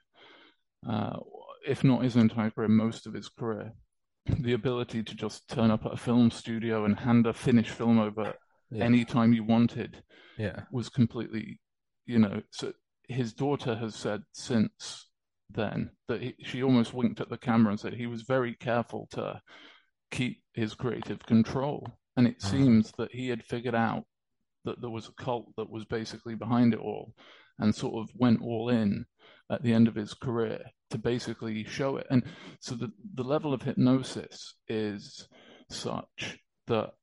Uh, 0.88 1.18
if 1.68 1.84
not 1.84 2.04
his 2.04 2.16
entire 2.16 2.50
career, 2.50 2.70
most 2.70 3.06
of 3.06 3.14
his 3.14 3.28
career. 3.28 3.74
The 4.26 4.54
ability 4.54 5.04
to 5.04 5.16
just 5.16 5.50
turn 5.50 5.70
up 5.72 5.86
at 5.86 5.94
a 5.94 5.98
film 5.98 6.32
studio 6.32 6.86
and 6.86 6.98
hand 7.00 7.28
a 7.28 7.34
finished 7.34 7.72
film 7.72 8.00
over 8.00 8.34
Yeah. 8.70 8.84
anytime 8.86 9.34
you 9.34 9.44
wanted 9.44 10.04
Yeah. 10.38 10.64
was 10.72 10.88
completely, 10.90 11.60
you 12.08 12.20
know. 12.20 12.42
So 12.52 12.74
his 13.08 13.34
daughter 13.34 13.76
has 13.76 13.96
said 13.96 14.24
since 14.34 15.10
then 15.50 15.92
that 16.08 16.22
he, 16.22 16.36
she 16.40 16.64
almost 16.64 16.94
winked 16.94 17.22
at 17.22 17.30
the 17.30 17.38
camera 17.38 17.72
and 17.72 17.80
said 17.80 17.94
he 17.94 18.08
was 18.08 18.24
very 18.24 18.56
careful 18.56 19.08
to 19.12 19.42
keep 20.12 20.42
his 20.54 20.74
creative 20.74 21.20
control. 21.26 21.88
And 22.16 22.28
it 22.28 22.40
Mhm. 22.40 22.50
seems 22.50 22.92
that 22.98 23.12
he 23.12 23.30
had 23.30 23.44
figured 23.44 23.76
out 23.76 24.06
that 24.66 24.82
there 24.82 24.90
was 24.90 25.08
a 25.08 25.24
cult 25.24 25.56
that 25.56 25.70
was 25.70 25.86
basically 25.86 26.36
behind 26.36 26.74
it 26.74 26.80
all 26.80 27.14
and 27.60 27.74
sort 27.74 27.96
of 27.96 28.14
went 28.16 28.42
all 28.42 28.70
in 28.70 29.06
at 29.50 29.64
the 29.64 29.74
end 29.74 29.88
of 29.88 29.96
his 29.96 30.14
career 30.14 30.60
to 30.90 30.98
basically 30.98 31.64
show 31.64 31.98
it. 31.98 32.08
And 32.10 32.24
so 32.60 32.76
the, 32.76 32.92
the 33.14 33.24
level 33.24 33.54
of 33.54 33.62
hypnosis 33.62 34.56
is 34.68 35.28
such 35.70 36.40
that 36.68 36.94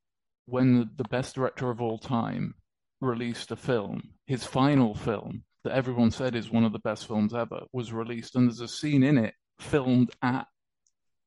when 0.46 0.78
the, 0.78 0.90
the 0.96 1.08
best 1.08 1.34
director 1.34 1.70
of 1.70 1.80
all 1.80 1.98
time 1.98 2.54
released 3.00 3.50
a 3.50 3.56
film, 3.56 4.02
his 4.26 4.44
final 4.44 4.94
film 4.94 5.44
that 5.64 5.72
everyone 5.74 6.10
said 6.10 6.34
is 6.34 6.50
one 6.50 6.64
of 6.64 6.72
the 6.72 6.78
best 6.80 7.06
films 7.06 7.34
ever 7.34 7.62
was 7.72 7.92
released, 7.92 8.36
and 8.36 8.46
there's 8.48 8.60
a 8.60 8.68
scene 8.68 9.02
in 9.02 9.18
it 9.18 9.34
filmed 9.58 10.10
at 10.22 10.46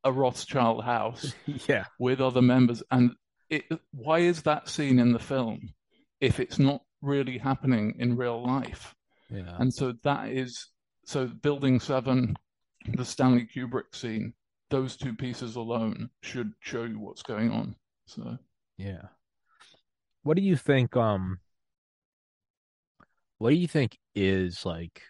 a 0.03 0.11
Rothschild 0.11 0.83
house 0.83 1.33
Yeah. 1.67 1.85
with 1.99 2.21
other 2.21 2.41
members. 2.41 2.83
And 2.91 3.11
it, 3.49 3.63
why 3.91 4.19
is 4.19 4.43
that 4.43 4.69
scene 4.69 4.99
in 4.99 5.11
the 5.11 5.19
film 5.19 5.73
if 6.21 6.39
it's 6.39 6.59
not 6.59 6.81
really 7.01 7.37
happening 7.37 7.95
in 7.99 8.15
real 8.17 8.43
life? 8.45 8.93
Yeah. 9.29 9.55
And 9.59 9.73
so 9.73 9.93
that 10.03 10.29
is 10.29 10.67
so 11.05 11.27
Building 11.27 11.79
Seven, 11.79 12.35
the 12.93 13.05
Stanley 13.05 13.47
Kubrick 13.53 13.93
scene. 13.95 14.33
Those 14.69 14.97
two 14.97 15.13
pieces 15.15 15.55
alone 15.55 16.09
should 16.21 16.51
show 16.59 16.83
you 16.83 16.99
what's 16.99 17.21
going 17.23 17.51
on. 17.51 17.75
So 18.05 18.37
Yeah. 18.77 19.03
What 20.23 20.35
do 20.37 20.43
you 20.43 20.57
think 20.57 20.95
um 20.97 21.39
what 23.37 23.51
do 23.51 23.55
you 23.55 23.67
think 23.67 23.97
is 24.15 24.65
like 24.65 25.03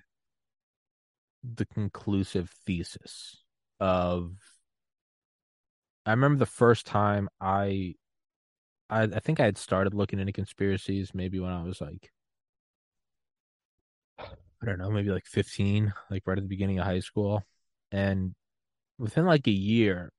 the 1.43 1.65
conclusive 1.65 2.49
thesis 2.65 3.43
of 3.79 4.33
I 6.05 6.11
remember 6.11 6.39
the 6.39 6.45
first 6.45 6.85
time 6.85 7.29
I 7.39 7.95
I 8.89 9.03
I 9.03 9.19
think 9.19 9.39
I 9.39 9.45
had 9.45 9.57
started 9.57 9.93
looking 9.93 10.19
into 10.19 10.33
conspiracies 10.33 11.13
maybe 11.13 11.39
when 11.39 11.51
I 11.51 11.63
was 11.63 11.81
like 11.81 12.11
I 14.61 14.65
don't 14.65 14.79
know, 14.79 14.89
maybe 14.89 15.09
like 15.09 15.25
15, 15.25 15.93
like 16.09 16.23
right 16.25 16.37
at 16.37 16.43
the 16.43 16.47
beginning 16.47 16.79
of 16.79 16.85
high 16.85 16.99
school. 16.99 17.43
And 17.91 18.33
within 18.97 19.25
like 19.25 19.47
a 19.47 19.51
year, 19.51 20.11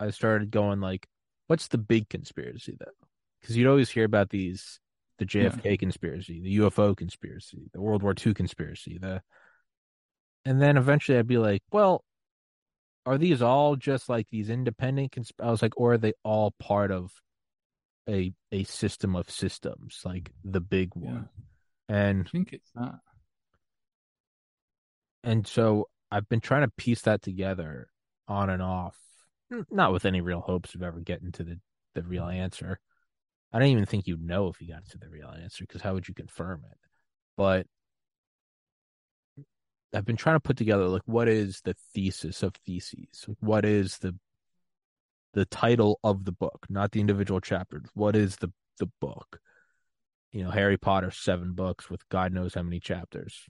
I 0.00 0.10
started 0.10 0.50
going 0.50 0.80
like, 0.80 1.06
what's 1.48 1.68
the 1.68 1.78
big 1.78 2.08
conspiracy 2.08 2.76
though? 2.78 2.92
Because 3.40 3.56
you'd 3.56 3.68
always 3.68 3.90
hear 3.90 4.04
about 4.04 4.30
these 4.30 4.80
the 5.18 5.26
JFK 5.26 5.78
conspiracy, 5.78 6.40
the 6.42 6.58
UFO 6.58 6.96
conspiracy, 6.96 7.70
the 7.72 7.80
World 7.80 8.02
War 8.02 8.14
II 8.24 8.34
conspiracy, 8.34 8.98
the 9.00 9.22
and 10.44 10.62
then 10.62 10.76
eventually 10.76 11.18
I'd 11.18 11.26
be 11.26 11.38
like, 11.38 11.62
well, 11.72 12.04
are 13.04 13.18
these 13.18 13.42
all 13.42 13.76
just 13.76 14.08
like 14.08 14.28
these 14.30 14.50
independent 14.50 15.12
consp 15.12 15.32
I 15.42 15.50
was 15.50 15.62
like, 15.62 15.74
or 15.76 15.94
are 15.94 15.98
they 15.98 16.12
all 16.24 16.54
part 16.58 16.90
of 16.90 17.10
a 18.08 18.32
a 18.52 18.64
system 18.64 19.16
of 19.16 19.30
systems, 19.30 20.00
like 20.04 20.30
the 20.44 20.60
big 20.60 20.92
yeah, 20.96 21.08
one? 21.08 21.28
And 21.88 22.26
I 22.26 22.30
think 22.30 22.52
it's 22.52 22.70
that. 22.74 23.00
and 25.24 25.46
so 25.46 25.88
I've 26.10 26.28
been 26.28 26.40
trying 26.40 26.62
to 26.62 26.72
piece 26.76 27.02
that 27.02 27.22
together 27.22 27.88
on 28.26 28.50
and 28.50 28.62
off, 28.62 28.96
not 29.70 29.92
with 29.92 30.04
any 30.04 30.20
real 30.20 30.40
hopes 30.40 30.74
of 30.74 30.82
ever 30.82 31.00
getting 31.00 31.32
to 31.32 31.44
the 31.44 31.60
the 31.94 32.02
real 32.02 32.26
answer. 32.26 32.78
I 33.52 33.58
don't 33.58 33.68
even 33.68 33.86
think 33.86 34.06
you'd 34.06 34.22
know 34.22 34.48
if 34.48 34.60
you 34.60 34.68
got 34.68 34.86
to 34.90 34.98
the 34.98 35.08
real 35.08 35.30
answer 35.30 35.64
because 35.66 35.80
how 35.80 35.94
would 35.94 36.06
you 36.06 36.14
confirm 36.14 36.62
it? 36.70 36.78
But 37.36 37.66
I've 39.94 40.04
been 40.04 40.16
trying 40.16 40.36
to 40.36 40.40
put 40.40 40.56
together 40.56 40.86
like 40.86 41.02
what 41.06 41.28
is 41.28 41.60
the 41.64 41.74
thesis 41.94 42.42
of 42.42 42.54
theses? 42.66 43.26
What 43.40 43.64
is 43.64 43.98
the 43.98 44.14
the 45.34 45.44
title 45.46 46.00
of 46.02 46.24
the 46.24 46.32
book, 46.32 46.66
not 46.68 46.92
the 46.92 47.00
individual 47.00 47.40
chapters. 47.40 47.86
What 47.94 48.16
is 48.16 48.36
the 48.36 48.52
the 48.78 48.90
book? 49.00 49.40
You 50.32 50.44
know, 50.44 50.50
Harry 50.50 50.76
Potter, 50.76 51.10
seven 51.10 51.52
books 51.52 51.88
with 51.88 52.08
God 52.08 52.32
knows 52.32 52.54
how 52.54 52.62
many 52.62 52.80
chapters. 52.80 53.44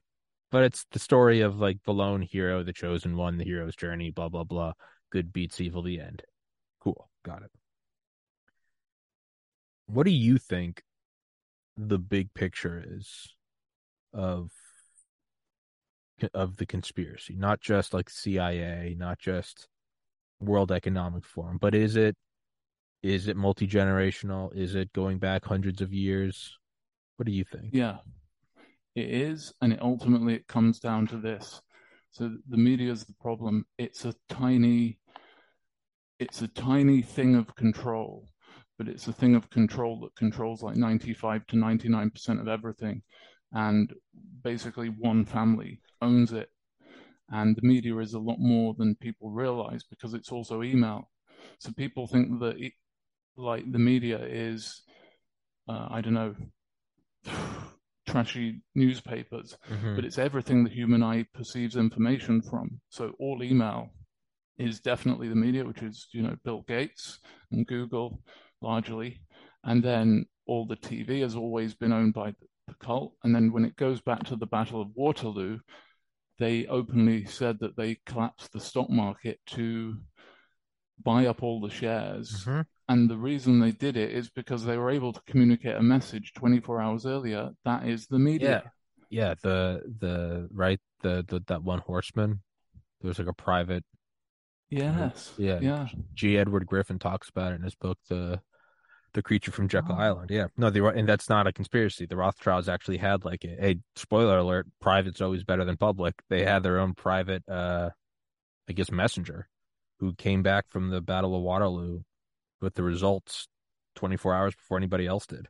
But 0.51 0.65
it's 0.65 0.87
the 0.93 0.99
story 0.99 1.41
of 1.41 1.59
like 1.59 1.79
the 1.85 1.93
lone 1.93 2.23
hero, 2.23 2.63
the 2.63 2.73
chosen 2.73 3.17
one, 3.17 3.39
the 3.39 3.45
hero's 3.45 3.77
journey, 3.77 4.11
blah 4.11 4.29
blah 4.29 4.45
blah. 4.45 4.73
Good 5.11 5.33
beats 5.33 5.61
evil, 5.61 5.83
the 5.83 6.01
end. 6.01 6.23
Cool, 6.81 7.09
got 7.25 7.43
it. 7.43 7.51
What 9.89 10.05
do 10.05 10.13
you 10.13 10.39
think 10.39 10.83
the 11.77 11.99
big 11.99 12.33
picture 12.35 12.83
is 12.87 13.35
of 14.13 14.51
of 16.35 16.57
the 16.57 16.67
conspiracy? 16.67 17.35
Not 17.37 17.61
just 17.61 17.95
like 17.95 18.11
CIA, 18.11 18.95
not 18.99 19.19
just 19.19 19.69
World 20.41 20.73
Economic 20.73 21.25
Forum, 21.25 21.59
but 21.61 21.75
is 21.75 21.97
it 21.97 22.17
is 23.03 23.29
it 23.29 23.37
multi 23.37 23.67
generational? 23.67 24.55
Is 24.55 24.75
it 24.75 24.93
going 24.93 25.19
back 25.19 25.45
hundreds 25.45 25.81
of 25.81 25.93
years? 25.93 26.59
What 27.17 27.27
do 27.27 27.33
you 27.33 27.45
think? 27.45 27.71
Yeah, 27.73 27.99
it 28.95 29.09
is, 29.09 29.53
and 29.63 29.73
it 29.73 29.81
ultimately 29.81 30.35
it 30.35 30.47
comes 30.49 30.81
down 30.81 31.07
to 31.09 31.17
this. 31.17 31.63
So 32.11 32.37
the 32.49 32.57
media 32.57 32.93
is 32.93 33.05
the 33.05 33.15
problem. 33.21 33.65
It's 33.79 34.05
a 34.05 34.15
tiny, 34.29 34.99
it's 36.19 36.43
a 36.43 36.49
tiny 36.49 37.03
thing 37.03 37.37
of 37.37 37.55
control, 37.55 38.29
but 38.79 38.89
it's 38.89 39.09
a 39.09 39.13
thing 39.13 39.35
of 39.35 39.51
control 39.51 40.01
that 40.01 40.15
controls 40.17 40.63
like 40.63 40.77
95 40.77 41.47
to 41.49 41.57
99% 41.57 42.41
of 42.41 42.49
everything. 42.49 43.03
And 43.53 43.93
basically 44.43 44.89
one 44.89 45.25
family 45.25 45.81
owns 46.01 46.33
it. 46.33 46.51
And 47.31 47.57
the 47.57 47.63
media 47.67 47.97
is 47.99 48.15
a 48.15 48.19
lot 48.19 48.39
more 48.39 48.75
than 48.79 48.95
people 48.95 49.31
realize 49.31 49.83
because 49.85 50.15
it's 50.15 50.31
also 50.33 50.63
email. 50.63 51.11
So 51.59 51.73
people 51.73 52.07
think 52.07 52.41
that 52.41 52.57
it, 52.59 52.73
like 53.37 53.71
the 53.71 53.79
media 53.79 54.19
is, 54.25 54.83
uh, 55.69 55.89
I 55.91 56.01
don't 56.01 56.15
know, 56.15 56.35
trashy 58.07 58.63
newspapers, 58.75 59.59
Mhm. 59.71 59.97
but 59.97 60.05
it's 60.05 60.19
everything 60.19 60.65
the 60.65 60.71
human 60.71 61.03
eye 61.03 61.25
perceives 61.35 61.77
information 61.77 62.41
from. 62.41 62.81
So 62.89 63.15
all 63.19 63.43
email 63.43 63.91
is 64.57 64.81
definitely 64.81 65.29
the 65.29 65.35
media, 65.37 65.65
which 65.65 65.83
is, 65.83 66.09
you 66.13 66.23
know, 66.23 66.37
Bill 66.45 66.63
Gates 66.67 67.21
and 67.51 67.67
Google 67.67 68.23
largely. 68.61 69.21
And 69.65 69.83
then 69.83 70.27
all 70.47 70.67
the 70.67 70.77
TV 70.77 71.21
has 71.21 71.37
always 71.37 71.75
been 71.75 71.93
owned 71.93 72.15
by 72.15 72.35
the 72.67 72.75
cult. 72.81 73.15
And 73.25 73.35
then 73.35 73.53
when 73.53 73.65
it 73.65 73.77
goes 73.77 74.01
back 74.01 74.25
to 74.25 74.37
the 74.37 74.47
Battle 74.47 74.81
of 74.81 74.89
Waterloo, 74.95 75.59
they 76.39 76.67
openly 76.67 77.25
said 77.25 77.59
that 77.61 77.77
they 77.77 77.99
collapsed 78.07 78.53
the 78.53 78.61
stock 78.61 78.89
market 78.89 79.41
to 79.47 79.97
buy 81.03 81.27
up 81.27 81.43
all 81.43 81.61
the 81.61 81.71
shares. 81.71 82.45
Mhm. 82.45 82.67
And 82.89 83.11
the 83.11 83.19
reason 83.19 83.61
they 83.61 83.73
did 83.73 83.97
it 83.97 84.13
is 84.13 84.31
because 84.31 84.65
they 84.65 84.79
were 84.79 84.91
able 84.91 85.13
to 85.13 85.21
communicate 85.27 85.77
a 85.77 85.83
message 85.83 86.33
24 86.35 86.81
hours 86.81 87.05
earlier. 87.05 87.51
That 87.65 87.87
is 87.87 88.07
the 88.07 88.19
media. 88.19 88.73
Yeah, 89.11 89.35
the 89.43 89.83
the 90.01 90.49
right 90.53 90.81
the, 91.03 91.25
the 91.27 91.41
that 91.47 91.63
one 91.63 91.81
horseman. 91.81 92.43
There 93.01 93.09
was 93.09 93.19
like 93.19 93.29
a 93.29 93.33
private 93.33 93.85
Yes. 94.71 95.33
Yeah. 95.39 95.61
Yeah. 95.61 95.89
G. 96.15 96.37
Edward 96.37 96.67
Griffin 96.67 96.99
talks 96.99 97.29
about 97.29 97.53
it 97.53 97.57
in 97.57 97.63
his 97.63 97.75
book, 97.75 97.99
the 98.09 98.41
the 99.19 99.23
creature 99.23 99.51
from 99.51 99.67
Jekyll 99.67 99.97
Oh. 99.97 100.01
Island. 100.01 100.31
Yeah, 100.31 100.47
no, 100.57 100.71
the 100.71 100.87
and 100.87 101.09
that's 101.09 101.29
not 101.29 101.49
a 101.49 101.53
conspiracy. 101.53 102.07
The 102.07 102.17
Rothschilds 102.17 102.69
actually 102.69 102.99
had 102.99 103.25
like 103.25 103.45
a, 103.45 103.67
a 103.71 103.79
spoiler 103.97 104.39
alert: 104.39 104.69
private's 104.81 105.21
always 105.21 105.43
better 105.43 105.65
than 105.65 105.77
public. 105.77 106.15
They 106.31 106.45
had 106.45 106.63
their 106.63 106.79
own 106.79 106.95
private, 106.95 107.43
uh, 107.49 107.91
I 108.69 108.73
guess, 108.73 108.93
messenger 108.93 109.49
who 109.99 110.15
came 110.15 110.45
back 110.45 110.67
from 110.69 110.91
the 110.91 111.01
Battle 111.01 111.35
of 111.35 111.43
Waterloo 111.43 112.03
with 112.61 112.75
the 112.75 112.85
results 112.85 113.49
24 113.97 114.35
hours 114.35 114.55
before 114.55 114.77
anybody 114.79 115.09
else 115.09 115.27
did, 115.27 115.49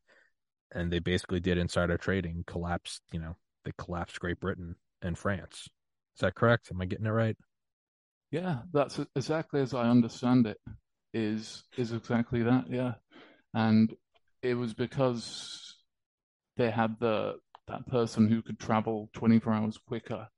and 0.72 0.90
they 0.90 0.98
basically 0.98 1.40
did 1.40 1.58
insider 1.58 1.98
trading, 1.98 2.44
collapsed. 2.46 3.02
You 3.12 3.20
know, 3.20 3.36
they 3.66 3.72
collapsed 3.76 4.18
Great 4.18 4.40
Britain 4.40 4.76
and 5.02 5.18
France. 5.18 5.68
Is 6.16 6.20
that 6.20 6.34
correct? 6.34 6.70
Am 6.72 6.80
I 6.80 6.86
getting 6.86 7.04
it 7.06 7.10
right? 7.10 7.36
Yeah, 8.30 8.60
that's 8.72 8.98
exactly 9.14 9.60
as 9.60 9.74
I 9.74 9.90
understand 9.90 10.46
it. 10.46 10.56
Is 11.12 11.64
is 11.76 11.92
exactly 11.92 12.42
that, 12.44 12.64
yeah. 12.70 12.94
And 13.54 13.92
it 14.42 14.54
was 14.54 14.74
because 14.74 15.74
they 16.56 16.70
had 16.70 16.96
the 17.00 17.36
that 17.66 17.86
person 17.86 18.28
who 18.28 18.40
could 18.42 18.58
travel 18.58 19.10
24 19.12 19.52
hours 19.52 19.78
quicker 19.78 20.28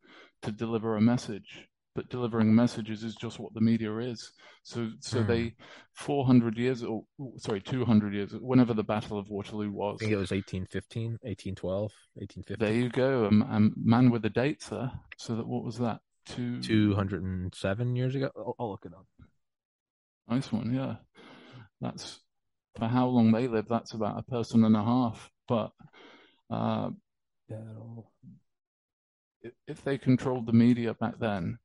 to 0.42 0.50
deliver 0.52 0.96
a 0.96 1.00
message. 1.00 1.66
but 1.96 2.08
delivering 2.08 2.54
messages 2.54 3.02
is 3.02 3.16
just 3.16 3.40
what 3.40 3.52
the 3.52 3.60
media 3.60 3.96
is. 3.98 4.30
So, 4.62 4.90
so 5.00 5.22
Hmm. 5.22 5.26
they, 5.26 5.54
400 5.94 6.56
years, 6.56 6.84
or 6.84 7.04
sorry, 7.36 7.60
200 7.60 8.14
years, 8.14 8.32
whenever 8.32 8.74
the 8.74 8.84
Battle 8.84 9.18
of 9.18 9.28
Waterloo 9.28 9.72
was. 9.72 9.96
I 10.00 10.04
think 10.04 10.12
it 10.12 10.16
was 10.16 10.30
1815, 10.30 11.18
1812, 11.22 11.92
1815. 12.14 12.56
There 12.58 12.72
you 12.80 12.90
go, 12.90 13.26
um, 13.26 13.42
um, 13.42 13.74
man 13.76 14.10
with 14.10 14.22
the 14.22 14.30
dates 14.30 14.68
there. 14.68 14.92
So 15.18 15.34
that 15.34 15.48
what 15.48 15.64
was 15.64 15.78
that? 15.78 16.00
Two, 16.26 16.62
207 16.62 17.96
years 17.96 18.14
ago. 18.14 18.30
I'll, 18.36 18.54
I'll 18.60 18.70
look 18.70 18.86
it 18.86 18.94
up. 18.94 19.06
Nice 20.28 20.52
one, 20.52 20.72
yeah. 20.72 20.94
That's 21.80 22.20
for 22.76 22.86
how 22.86 23.06
long 23.06 23.32
they 23.32 23.48
live. 23.48 23.66
That's 23.68 23.92
about 23.92 24.18
a 24.18 24.30
person 24.30 24.64
and 24.64 24.76
a 24.76 24.82
half. 24.82 25.30
But 25.48 25.72
uh, 26.50 26.90
if, 29.42 29.52
if 29.66 29.84
they 29.84 29.98
controlled 29.98 30.46
the 30.46 30.52
media 30.52 30.94
back 30.94 31.18
then, 31.18 31.58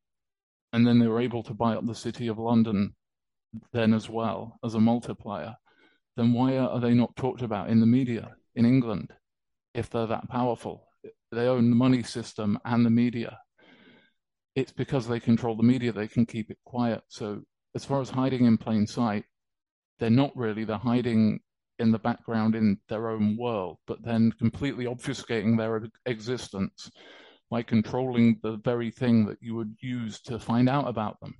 and 0.73 0.85
then 0.85 0.99
they 0.99 1.07
were 1.07 1.21
able 1.21 1.43
to 1.43 1.53
buy 1.53 1.75
up 1.75 1.85
the 1.85 1.95
city 1.95 2.27
of 2.27 2.37
London 2.37 2.95
then 3.71 3.93
as 3.93 4.09
well 4.09 4.59
as 4.63 4.73
a 4.73 4.79
multiplier, 4.79 5.55
then 6.17 6.33
why 6.33 6.57
are 6.57 6.79
they 6.79 6.93
not 6.93 7.15
talked 7.15 7.41
about 7.41 7.69
in 7.69 7.79
the 7.79 7.85
media 7.85 8.35
in 8.55 8.65
England 8.65 9.11
if 9.73 9.89
they're 9.89 10.07
that 10.07 10.29
powerful? 10.29 10.87
They 11.31 11.47
own 11.47 11.69
the 11.69 11.75
money 11.75 12.03
system 12.03 12.59
and 12.65 12.85
the 12.85 12.89
media. 12.89 13.39
It's 14.55 14.71
because 14.71 15.07
they 15.07 15.19
control 15.19 15.55
the 15.55 15.63
media, 15.63 15.91
they 15.91 16.07
can 16.07 16.25
keep 16.25 16.49
it 16.49 16.57
quiet. 16.65 17.01
So, 17.09 17.41
as 17.75 17.83
far 17.83 17.99
as 17.99 18.09
hiding 18.09 18.45
in 18.45 18.57
plain 18.57 18.87
sight, 18.87 19.25
they're 19.99 20.09
not 20.09 20.35
really, 20.35 20.63
they're 20.63 20.77
hiding 20.77 21.39
in 21.79 21.91
the 21.91 21.99
background 21.99 22.55
in 22.55 22.77
their 22.87 23.09
own 23.09 23.35
world, 23.37 23.77
but 23.85 24.03
then 24.03 24.31
completely 24.33 24.85
obfuscating 24.85 25.57
their 25.57 25.83
existence 26.05 26.89
by 27.49 27.61
controlling 27.61 28.39
the 28.41 28.57
very 28.57 28.91
thing 28.91 29.25
that 29.25 29.37
you 29.41 29.55
would 29.55 29.75
use 29.81 30.19
to 30.21 30.39
find 30.39 30.69
out 30.69 30.87
about 30.87 31.19
them. 31.19 31.35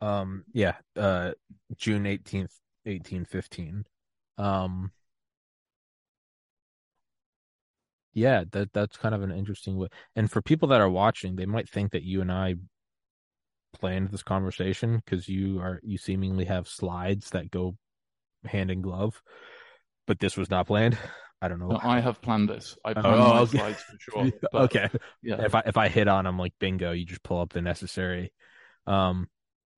Um, 0.00 0.44
yeah, 0.52 0.76
uh, 0.96 1.32
June 1.76 2.04
18th, 2.04 2.56
1815. 2.84 3.84
Um, 4.38 4.92
yeah, 8.14 8.44
that 8.52 8.72
that's 8.72 8.96
kind 8.96 9.14
of 9.14 9.22
an 9.22 9.30
interesting 9.30 9.76
way. 9.76 9.88
And 10.16 10.30
for 10.30 10.42
people 10.42 10.68
that 10.68 10.80
are 10.80 10.90
watching, 10.90 11.36
they 11.36 11.46
might 11.46 11.68
think 11.68 11.92
that 11.92 12.02
you 12.02 12.20
and 12.22 12.32
I 12.32 12.56
planned 13.72 14.10
this 14.10 14.22
conversation 14.22 15.02
because 15.04 15.28
you 15.28 15.60
are 15.60 15.80
you 15.82 15.98
seemingly 15.98 16.44
have 16.46 16.68
slides 16.68 17.30
that 17.30 17.50
go 17.50 17.76
hand 18.44 18.70
in 18.70 18.80
glove, 18.82 19.22
but 20.06 20.20
this 20.20 20.36
was 20.36 20.50
not 20.50 20.66
planned. 20.66 20.98
I 21.42 21.48
don't 21.48 21.58
know. 21.58 21.68
No, 21.68 21.80
I 21.82 22.00
have 22.00 22.20
planned 22.20 22.48
this. 22.50 22.76
I 22.84 22.92
planned 22.92 23.06
Oh, 23.16 23.34
my 23.34 23.40
okay. 23.40 23.58
slides 23.58 23.82
for 23.82 23.96
sure. 23.98 24.32
But, 24.52 24.62
okay. 24.62 24.88
Yeah. 25.22 25.42
If 25.42 25.54
I 25.54 25.62
if 25.66 25.76
I 25.76 25.88
hit 25.88 26.08
on 26.08 26.24
them 26.24 26.38
like 26.38 26.52
bingo, 26.58 26.92
you 26.92 27.04
just 27.06 27.22
pull 27.22 27.40
up 27.40 27.52
the 27.52 27.62
necessary. 27.62 28.32
Um, 28.86 29.28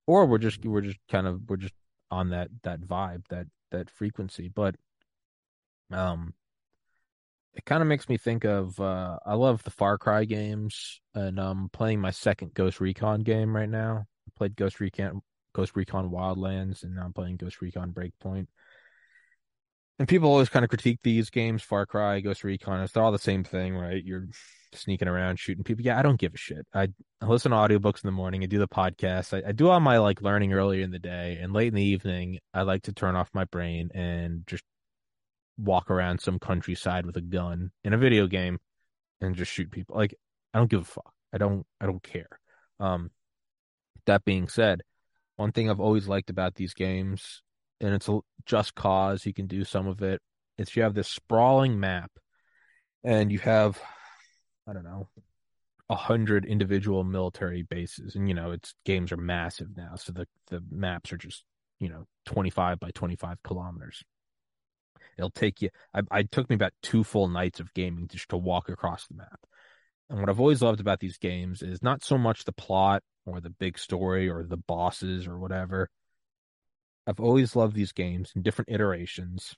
or 0.06 0.26
we're 0.26 0.38
just 0.38 0.64
we're 0.64 0.80
just 0.80 0.98
kind 1.10 1.26
of 1.26 1.42
we're 1.48 1.56
just 1.56 1.74
on 2.10 2.30
that 2.30 2.48
that 2.64 2.80
vibe 2.80 3.26
that 3.30 3.46
that 3.70 3.90
frequency. 3.90 4.48
But 4.48 4.74
um, 5.92 6.34
it 7.54 7.64
kind 7.64 7.82
of 7.82 7.88
makes 7.88 8.08
me 8.08 8.16
think 8.16 8.44
of 8.44 8.78
uh, 8.80 9.18
I 9.24 9.34
love 9.34 9.62
the 9.62 9.70
Far 9.70 9.98
Cry 9.98 10.24
games, 10.24 11.00
and 11.14 11.38
I'm 11.38 11.68
playing 11.68 12.00
my 12.00 12.10
second 12.10 12.54
Ghost 12.54 12.80
Recon 12.80 13.20
game 13.20 13.54
right 13.54 13.68
now. 13.68 14.06
I 14.26 14.30
played 14.36 14.56
Ghost 14.56 14.80
Recon 14.80 15.20
Ghost 15.54 15.76
Recon 15.76 16.10
Wildlands, 16.10 16.82
and 16.82 16.94
now 16.94 17.04
I'm 17.04 17.12
playing 17.12 17.36
Ghost 17.36 17.60
Recon 17.60 17.92
Breakpoint. 17.92 18.46
And 19.98 20.08
people 20.08 20.30
always 20.30 20.48
kind 20.48 20.64
of 20.64 20.70
critique 20.70 21.00
these 21.02 21.30
games, 21.30 21.62
Far 21.62 21.84
Cry, 21.84 22.20
Ghost 22.20 22.42
Recon. 22.42 22.80
It's 22.80 22.96
all 22.96 23.12
the 23.12 23.18
same 23.18 23.44
thing, 23.44 23.76
right? 23.76 24.02
You're 24.02 24.26
sneaking 24.72 25.08
around 25.08 25.38
shooting 25.38 25.64
people. 25.64 25.84
Yeah, 25.84 25.98
I 25.98 26.02
don't 26.02 26.18
give 26.18 26.34
a 26.34 26.38
shit. 26.38 26.66
I, 26.72 26.88
I 27.20 27.26
listen 27.26 27.52
to 27.52 27.56
audiobooks 27.58 28.02
in 28.02 28.08
the 28.08 28.12
morning. 28.12 28.42
I 28.42 28.46
do 28.46 28.58
the 28.58 28.66
podcast. 28.66 29.34
I, 29.34 29.50
I 29.50 29.52
do 29.52 29.68
all 29.68 29.80
my 29.80 29.98
like 29.98 30.22
learning 30.22 30.54
earlier 30.54 30.82
in 30.82 30.90
the 30.90 30.98
day 30.98 31.38
and 31.40 31.52
late 31.52 31.68
in 31.68 31.74
the 31.74 31.84
evening. 31.84 32.38
I 32.54 32.62
like 32.62 32.84
to 32.84 32.94
turn 32.94 33.16
off 33.16 33.28
my 33.34 33.44
brain 33.44 33.90
and 33.94 34.46
just 34.46 34.64
walk 35.58 35.90
around 35.90 36.20
some 36.20 36.38
countryside 36.38 37.06
with 37.06 37.16
a 37.16 37.20
gun 37.20 37.70
in 37.84 37.92
a 37.92 37.98
video 37.98 38.26
game 38.26 38.58
and 39.20 39.36
just 39.36 39.52
shoot 39.52 39.70
people. 39.70 39.96
Like 39.96 40.14
I 40.52 40.58
don't 40.58 40.70
give 40.70 40.82
a 40.82 40.84
fuck. 40.84 41.12
I 41.32 41.38
don't. 41.38 41.66
I 41.80 41.86
don't 41.86 42.02
care. 42.02 42.28
Um, 42.78 43.10
that 44.06 44.24
being 44.24 44.48
said, 44.48 44.82
one 45.36 45.52
thing 45.52 45.70
I've 45.70 45.80
always 45.80 46.08
liked 46.08 46.30
about 46.30 46.54
these 46.54 46.74
games, 46.74 47.42
and 47.80 47.94
it's 47.94 48.08
just 48.44 48.74
cause 48.74 49.24
you 49.24 49.32
can 49.32 49.46
do 49.46 49.64
some 49.64 49.86
of 49.86 50.02
it. 50.02 50.20
It's 50.58 50.76
you 50.76 50.82
have 50.82 50.94
this 50.94 51.08
sprawling 51.08 51.80
map, 51.80 52.10
and 53.04 53.32
you 53.32 53.38
have 53.40 53.80
I 54.66 54.72
don't 54.72 54.84
know, 54.84 55.08
a 55.88 55.96
hundred 55.96 56.44
individual 56.44 57.04
military 57.04 57.62
bases, 57.62 58.14
and 58.14 58.28
you 58.28 58.34
know, 58.34 58.52
it's 58.52 58.74
games 58.84 59.12
are 59.12 59.16
massive 59.16 59.68
now, 59.76 59.94
so 59.96 60.12
the 60.12 60.26
the 60.50 60.62
maps 60.70 61.12
are 61.12 61.18
just 61.18 61.44
you 61.80 61.88
know 61.88 62.06
twenty 62.26 62.50
five 62.50 62.78
by 62.78 62.90
twenty 62.90 63.16
five 63.16 63.42
kilometers. 63.42 64.02
It'll 65.18 65.30
take 65.30 65.62
you. 65.62 65.70
I, 65.94 66.02
I 66.10 66.22
took 66.22 66.48
me 66.48 66.56
about 66.56 66.72
two 66.82 67.04
full 67.04 67.28
nights 67.28 67.60
of 67.60 67.72
gaming 67.74 68.08
just 68.08 68.28
to 68.30 68.36
walk 68.36 68.68
across 68.68 69.06
the 69.06 69.14
map. 69.14 69.40
And 70.10 70.20
what 70.20 70.28
I've 70.28 70.40
always 70.40 70.62
loved 70.62 70.80
about 70.80 71.00
these 71.00 71.18
games 71.18 71.62
is 71.62 71.82
not 71.82 72.02
so 72.04 72.18
much 72.18 72.44
the 72.44 72.52
plot 72.52 73.02
or 73.24 73.40
the 73.40 73.50
big 73.50 73.78
story 73.78 74.28
or 74.28 74.44
the 74.44 74.56
bosses 74.56 75.26
or 75.26 75.38
whatever. 75.38 75.90
I've 77.06 77.20
always 77.20 77.56
loved 77.56 77.74
these 77.74 77.92
games 77.92 78.32
in 78.34 78.42
different 78.42 78.70
iterations 78.70 79.56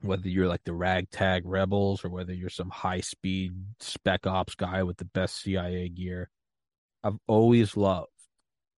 whether 0.00 0.28
you're 0.28 0.46
like 0.46 0.64
the 0.64 0.74
ragtag 0.74 1.42
rebels 1.44 2.04
or 2.04 2.10
whether 2.10 2.32
you're 2.32 2.50
some 2.50 2.70
high 2.70 3.00
speed 3.00 3.52
spec 3.80 4.26
ops 4.26 4.54
guy 4.54 4.82
with 4.82 4.98
the 4.98 5.04
best 5.04 5.40
CIA 5.42 5.88
gear. 5.88 6.30
I've 7.02 7.18
always 7.26 7.76
loved 7.76 8.08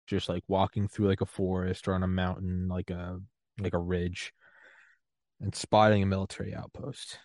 just 0.07 0.29
like 0.29 0.45
walking 0.49 0.89
through 0.89 1.09
like 1.09 1.21
a 1.21 1.27
forest 1.27 1.89
or 1.89 1.95
on 1.95 2.03
a 2.03 2.09
mountain, 2.09 2.69
like 2.69 2.91
a 2.91 3.21
like 3.61 3.75
a 3.75 3.79
ridge, 3.79 4.33
and 5.41 5.55
spotting 5.55 6.03
a 6.03 6.07
military 6.07 6.55
outpost, 6.55 7.19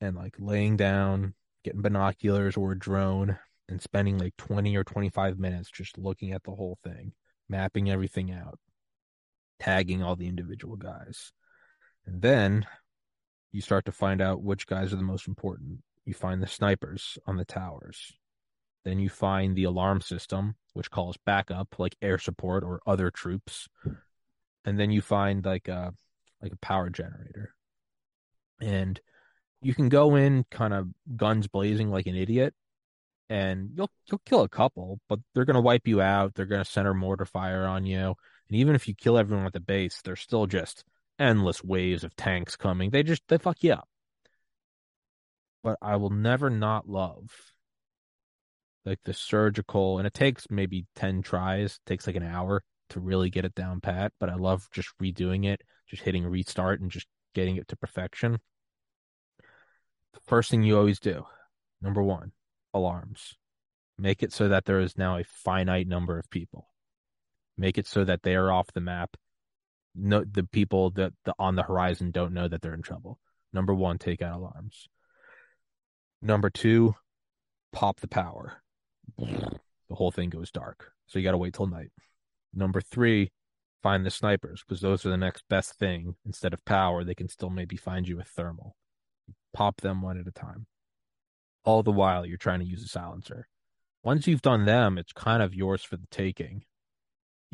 and 0.00 0.16
like 0.16 0.36
laying 0.38 0.76
down, 0.76 1.34
getting 1.64 1.82
binoculars 1.82 2.56
or 2.56 2.72
a 2.72 2.78
drone, 2.78 3.38
and 3.68 3.80
spending 3.80 4.18
like 4.18 4.36
twenty 4.36 4.76
or 4.76 4.84
twenty 4.84 5.08
five 5.08 5.38
minutes 5.38 5.70
just 5.70 5.98
looking 5.98 6.32
at 6.32 6.44
the 6.44 6.52
whole 6.52 6.78
thing, 6.84 7.12
mapping 7.48 7.90
everything 7.90 8.30
out, 8.30 8.58
tagging 9.58 10.02
all 10.02 10.16
the 10.16 10.28
individual 10.28 10.76
guys, 10.76 11.32
and 12.06 12.22
then 12.22 12.66
you 13.52 13.60
start 13.60 13.84
to 13.84 13.92
find 13.92 14.20
out 14.20 14.42
which 14.42 14.66
guys 14.66 14.92
are 14.92 14.96
the 14.96 15.02
most 15.02 15.28
important. 15.28 15.78
You 16.04 16.12
find 16.12 16.42
the 16.42 16.46
snipers 16.46 17.16
on 17.26 17.36
the 17.36 17.44
towers. 17.44 18.12
Then 18.84 18.98
you 18.98 19.08
find 19.08 19.56
the 19.56 19.64
alarm 19.64 20.00
system, 20.02 20.56
which 20.74 20.90
calls 20.90 21.16
backup, 21.24 21.78
like 21.78 21.96
air 22.02 22.18
support 22.18 22.64
or 22.64 22.80
other 22.86 23.10
troops. 23.10 23.68
And 24.64 24.78
then 24.78 24.90
you 24.90 25.00
find 25.00 25.44
like 25.44 25.68
a 25.68 25.94
like 26.44 26.52
a 26.52 26.58
power 26.58 26.90
generator. 26.90 27.54
And 28.60 29.00
you 29.62 29.74
can 29.74 29.88
go 29.88 30.14
in 30.14 30.44
kind 30.50 30.74
of 30.74 30.88
guns 31.16 31.48
blazing 31.48 31.90
like 31.90 32.06
an 32.06 32.14
idiot, 32.14 32.54
and 33.28 33.70
you'll 33.74 33.90
you'll 34.06 34.20
kill 34.26 34.42
a 34.42 34.48
couple, 34.48 35.00
but 35.08 35.18
they're 35.34 35.46
gonna 35.46 35.60
wipe 35.60 35.88
you 35.88 36.00
out. 36.00 36.34
They're 36.34 36.46
gonna 36.46 36.64
center 36.64 36.94
mortar 36.94 37.24
fire 37.24 37.66
on 37.66 37.86
you. 37.86 38.14
And 38.48 38.58
even 38.58 38.74
if 38.74 38.86
you 38.86 38.94
kill 38.94 39.18
everyone 39.18 39.46
at 39.46 39.54
the 39.54 39.60
base, 39.60 40.00
they're 40.02 40.16
still 40.16 40.46
just 40.46 40.84
endless 41.18 41.64
waves 41.64 42.04
of 42.04 42.14
tanks 42.16 42.56
coming. 42.56 42.90
They 42.90 43.02
just 43.02 43.22
they 43.28 43.38
fuck 43.38 43.64
you 43.64 43.72
up. 43.72 43.88
But 45.62 45.78
I 45.80 45.96
will 45.96 46.10
never 46.10 46.50
not 46.50 46.88
love 46.88 47.30
like 48.84 49.00
the 49.04 49.14
surgical 49.14 49.98
and 49.98 50.06
it 50.06 50.12
takes 50.12 50.46
maybe 50.50 50.86
10 50.96 51.22
tries, 51.22 51.80
takes 51.86 52.06
like 52.06 52.16
an 52.16 52.22
hour 52.22 52.62
to 52.90 53.00
really 53.00 53.30
get 53.30 53.44
it 53.44 53.54
down 53.54 53.80
pat, 53.80 54.12
but 54.20 54.28
I 54.28 54.34
love 54.34 54.68
just 54.72 54.90
redoing 55.00 55.46
it, 55.46 55.62
just 55.88 56.02
hitting 56.02 56.26
restart 56.26 56.80
and 56.80 56.90
just 56.90 57.06
getting 57.34 57.56
it 57.56 57.68
to 57.68 57.76
perfection. 57.76 58.38
The 60.12 60.20
first 60.26 60.50
thing 60.50 60.62
you 60.62 60.78
always 60.78 61.00
do, 61.00 61.24
number 61.82 62.02
1, 62.02 62.32
alarms. 62.72 63.34
Make 63.98 64.22
it 64.22 64.32
so 64.32 64.48
that 64.48 64.64
there 64.64 64.80
is 64.80 64.98
now 64.98 65.18
a 65.18 65.24
finite 65.24 65.86
number 65.86 66.18
of 66.18 66.30
people. 66.30 66.68
Make 67.56 67.78
it 67.78 67.86
so 67.86 68.04
that 68.04 68.22
they 68.22 68.34
are 68.34 68.50
off 68.50 68.72
the 68.72 68.80
map 68.80 69.16
no 69.94 70.24
the 70.24 70.44
people 70.44 70.90
that 70.90 71.12
the, 71.24 71.34
on 71.38 71.56
the 71.56 71.62
horizon 71.62 72.10
don't 72.10 72.34
know 72.34 72.48
that 72.48 72.62
they're 72.62 72.74
in 72.74 72.82
trouble. 72.82 73.18
Number 73.52 73.74
one, 73.74 73.98
take 73.98 74.22
out 74.22 74.36
alarms. 74.36 74.88
Number 76.20 76.50
two, 76.50 76.94
pop 77.72 78.00
the 78.00 78.08
power. 78.08 78.60
The 79.18 79.94
whole 79.94 80.10
thing 80.10 80.30
goes 80.30 80.50
dark. 80.50 80.92
So 81.06 81.18
you 81.18 81.24
got 81.24 81.32
to 81.32 81.38
wait 81.38 81.54
till 81.54 81.66
night. 81.66 81.92
Number 82.52 82.80
three, 82.80 83.30
find 83.84 84.04
the 84.04 84.10
snipers 84.10 84.64
because 84.66 84.80
those 84.80 85.06
are 85.06 85.10
the 85.10 85.16
next 85.16 85.44
best 85.48 85.74
thing. 85.78 86.16
Instead 86.26 86.52
of 86.52 86.64
power, 86.64 87.04
they 87.04 87.14
can 87.14 87.28
still 87.28 87.50
maybe 87.50 87.76
find 87.76 88.08
you 88.08 88.16
with 88.16 88.26
thermal. 88.26 88.74
Pop 89.52 89.80
them 89.80 90.02
one 90.02 90.18
at 90.18 90.26
a 90.26 90.32
time. 90.32 90.66
All 91.64 91.84
the 91.84 91.92
while, 91.92 92.26
you're 92.26 92.36
trying 92.36 92.58
to 92.60 92.66
use 92.66 92.82
a 92.82 92.88
silencer. 92.88 93.46
Once 94.02 94.26
you've 94.26 94.42
done 94.42 94.64
them, 94.64 94.98
it's 94.98 95.12
kind 95.12 95.42
of 95.42 95.54
yours 95.54 95.84
for 95.84 95.96
the 95.96 96.08
taking 96.10 96.64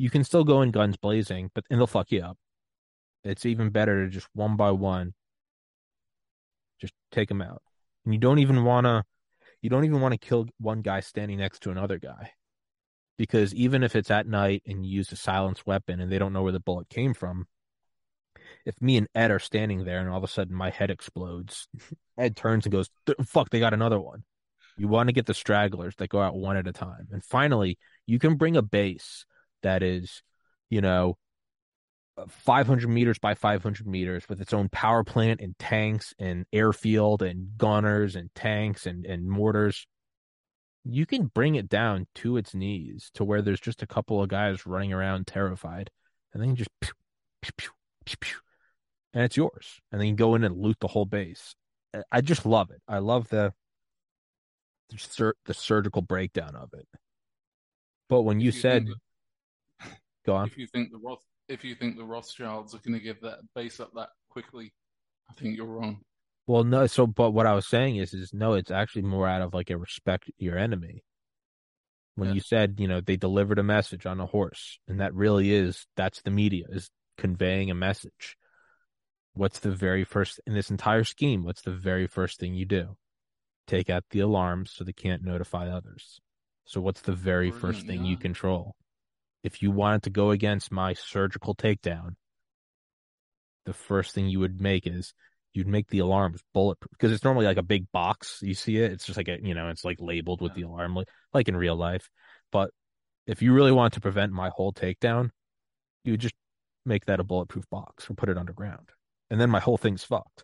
you 0.01 0.09
can 0.09 0.23
still 0.23 0.43
go 0.43 0.63
in 0.63 0.71
guns 0.71 0.97
blazing, 0.97 1.51
but 1.53 1.63
and 1.69 1.79
they'll 1.79 1.85
fuck 1.85 2.11
you 2.11 2.23
up. 2.23 2.35
It's 3.23 3.45
even 3.45 3.69
better 3.69 4.03
to 4.03 4.09
just 4.09 4.27
one 4.33 4.55
by 4.55 4.71
one, 4.71 5.13
just 6.79 6.93
take 7.11 7.29
them 7.29 7.39
out. 7.39 7.61
And 8.03 8.11
you 8.11 8.19
don't 8.19 8.39
even 8.39 8.63
want 8.63 8.85
to, 8.85 9.03
you 9.61 9.69
don't 9.69 9.85
even 9.85 10.01
want 10.01 10.13
to 10.13 10.17
kill 10.17 10.47
one 10.59 10.81
guy 10.81 11.01
standing 11.01 11.37
next 11.37 11.59
to 11.61 11.69
another 11.69 11.99
guy. 11.99 12.31
Because 13.21 13.53
even 13.53 13.83
if 13.83 13.95
it's 13.95 14.09
at 14.09 14.25
night 14.25 14.63
and 14.65 14.83
you 14.83 14.93
use 14.93 15.11
a 15.11 15.15
silenced 15.15 15.67
weapon 15.67 15.99
and 15.99 16.11
they 16.11 16.17
don't 16.17 16.33
know 16.33 16.41
where 16.41 16.51
the 16.51 16.59
bullet 16.59 16.89
came 16.89 17.13
from, 17.13 17.45
if 18.65 18.81
me 18.81 18.97
and 18.97 19.07
Ed 19.13 19.29
are 19.29 19.37
standing 19.37 19.85
there 19.85 19.99
and 19.99 20.09
all 20.09 20.17
of 20.17 20.23
a 20.23 20.27
sudden 20.27 20.55
my 20.55 20.71
head 20.71 20.89
explodes, 20.89 21.67
Ed 22.17 22.35
turns 22.35 22.65
and 22.65 22.71
goes, 22.71 22.89
fuck, 23.23 23.51
they 23.51 23.59
got 23.59 23.75
another 23.75 23.99
one. 23.99 24.23
You 24.75 24.87
want 24.87 25.09
to 25.09 25.13
get 25.13 25.27
the 25.27 25.35
stragglers 25.35 25.93
that 25.97 26.09
go 26.09 26.19
out 26.19 26.33
one 26.33 26.57
at 26.57 26.65
a 26.65 26.71
time. 26.71 27.09
And 27.11 27.23
finally, 27.23 27.77
you 28.07 28.17
can 28.17 28.37
bring 28.37 28.57
a 28.57 28.63
base 28.63 29.23
that 29.61 29.83
is, 29.83 30.23
you 30.71 30.81
know, 30.81 31.19
uh, 32.17 32.25
500 32.27 32.89
meters 32.89 33.19
by 33.19 33.35
500 33.35 33.85
meters 33.85 34.27
with 34.29 34.41
its 34.41 34.51
own 34.51 34.67
power 34.67 35.03
plant 35.03 35.41
and 35.41 35.53
tanks 35.59 36.15
and 36.17 36.47
airfield 36.51 37.21
and 37.21 37.55
gunners 37.55 38.15
and 38.15 38.33
tanks 38.33 38.87
and, 38.87 39.05
and 39.05 39.29
mortars. 39.29 39.85
You 40.83 41.05
can 41.05 41.27
bring 41.27 41.55
it 41.55 41.69
down 41.69 42.07
to 42.15 42.37
its 42.37 42.55
knees 42.55 43.11
to 43.13 43.23
where 43.23 43.41
there's 43.41 43.59
just 43.59 43.83
a 43.83 43.87
couple 43.87 44.21
of 44.21 44.29
guys 44.29 44.65
running 44.65 44.93
around 44.93 45.27
terrified. 45.27 45.91
And 46.33 46.41
then 46.41 46.49
you 46.51 46.55
just 46.55 46.71
pew, 46.79 46.93
pew, 47.41 47.69
pew, 48.05 48.37
and 49.13 49.23
it's 49.23 49.37
yours. 49.37 49.79
And 49.91 49.99
then 49.99 50.07
you 50.07 50.15
go 50.15 50.35
in 50.35 50.43
and 50.43 50.57
loot 50.57 50.77
the 50.79 50.87
whole 50.87 51.05
base. 51.05 51.55
I 52.11 52.21
just 52.21 52.45
love 52.45 52.71
it. 52.71 52.81
I 52.87 52.99
love 52.99 53.27
the 53.29 53.53
the, 54.91 54.97
sur- 54.97 55.35
the 55.45 55.53
surgical 55.53 56.01
breakdown 56.01 56.55
of 56.55 56.73
it. 56.73 56.87
But 58.09 58.23
when 58.23 58.39
you, 58.39 58.47
you 58.47 58.51
said, 58.51 58.87
that, 59.79 59.91
go 60.25 60.35
on. 60.35 60.47
If 60.47 60.57
you 60.57 60.67
think 60.67 60.91
the 60.91 60.97
Roth, 60.97 61.23
if 61.47 61.63
you 61.63 61.75
think 61.75 61.97
the 61.97 62.03
Rothschilds 62.03 62.73
are 62.75 62.79
going 62.79 62.93
to 62.93 62.99
give 62.99 63.21
that 63.21 63.39
base 63.55 63.79
up 63.79 63.91
that 63.95 64.09
quickly, 64.29 64.73
I 65.29 65.33
think 65.33 65.55
you're 65.55 65.65
wrong. 65.65 66.01
Well, 66.47 66.63
no. 66.63 66.87
So, 66.87 67.07
but 67.07 67.31
what 67.31 67.45
I 67.45 67.53
was 67.53 67.67
saying 67.67 67.97
is, 67.97 68.13
is 68.13 68.33
no. 68.33 68.53
It's 68.53 68.71
actually 68.71 69.03
more 69.03 69.27
out 69.27 69.41
of 69.41 69.53
like 69.53 69.69
a 69.69 69.77
respect 69.77 70.29
your 70.37 70.57
enemy. 70.57 71.03
When 72.15 72.29
yes. 72.29 72.35
you 72.35 72.41
said, 72.41 72.75
you 72.79 72.87
know, 72.87 73.01
they 73.01 73.15
delivered 73.15 73.59
a 73.59 73.63
message 73.63 74.05
on 74.05 74.19
a 74.19 74.25
horse, 74.25 74.79
and 74.87 74.99
that 74.99 75.13
really 75.13 75.53
is 75.53 75.85
that's 75.95 76.21
the 76.21 76.31
media 76.31 76.65
is 76.69 76.89
conveying 77.17 77.71
a 77.71 77.75
message. 77.75 78.37
What's 79.33 79.59
the 79.59 79.71
very 79.71 80.03
first 80.03 80.41
in 80.45 80.53
this 80.53 80.69
entire 80.69 81.05
scheme? 81.05 81.43
What's 81.43 81.61
the 81.61 81.71
very 81.71 82.07
first 82.07 82.39
thing 82.39 82.53
you 82.53 82.65
do? 82.65 82.97
take 83.71 83.89
out 83.89 84.03
the 84.11 84.19
alarms 84.19 84.71
so 84.71 84.83
they 84.83 84.93
can't 84.93 85.23
notify 85.23 85.69
others. 85.69 86.19
So 86.65 86.81
what's 86.81 87.01
the 87.01 87.13
very 87.13 87.51
first 87.51 87.87
thing 87.87 88.05
you 88.05 88.17
control? 88.17 88.75
If 89.43 89.61
you 89.61 89.71
wanted 89.71 90.03
to 90.03 90.09
go 90.09 90.31
against 90.31 90.71
my 90.71 90.93
surgical 90.93 91.55
takedown, 91.55 92.15
the 93.65 93.73
first 93.73 94.13
thing 94.13 94.27
you 94.27 94.39
would 94.39 94.61
make 94.61 94.85
is 94.85 95.13
you'd 95.53 95.67
make 95.67 95.87
the 95.89 95.99
alarms 95.99 96.41
bulletproof 96.53 96.91
because 96.91 97.11
it's 97.11 97.23
normally 97.23 97.45
like 97.45 97.57
a 97.57 97.63
big 97.63 97.91
box. 97.91 98.39
You 98.41 98.53
see 98.53 98.77
it, 98.77 98.91
it's 98.91 99.05
just 99.05 99.17
like 99.17 99.27
a 99.27 99.37
you 99.41 99.53
know, 99.53 99.69
it's 99.69 99.85
like 99.85 99.97
labeled 99.99 100.41
with 100.41 100.51
yeah. 100.51 100.63
the 100.63 100.67
alarm, 100.67 100.97
like, 101.33 101.47
in 101.47 101.55
real 101.55 101.75
life. 101.75 102.09
But 102.51 102.71
if 103.27 103.41
you 103.41 103.53
really 103.53 103.71
want 103.71 103.93
to 103.93 104.01
prevent 104.01 104.31
my 104.31 104.49
whole 104.49 104.73
takedown, 104.73 105.29
you 106.03 106.13
would 106.13 106.21
just 106.21 106.35
make 106.85 107.05
that 107.05 107.19
a 107.19 107.23
bulletproof 107.23 107.69
box 107.69 108.09
or 108.09 108.15
put 108.15 108.29
it 108.29 108.37
underground, 108.37 108.89
and 109.29 109.39
then 109.39 109.49
my 109.49 109.59
whole 109.59 109.77
thing's 109.77 110.03
fucked. 110.03 110.43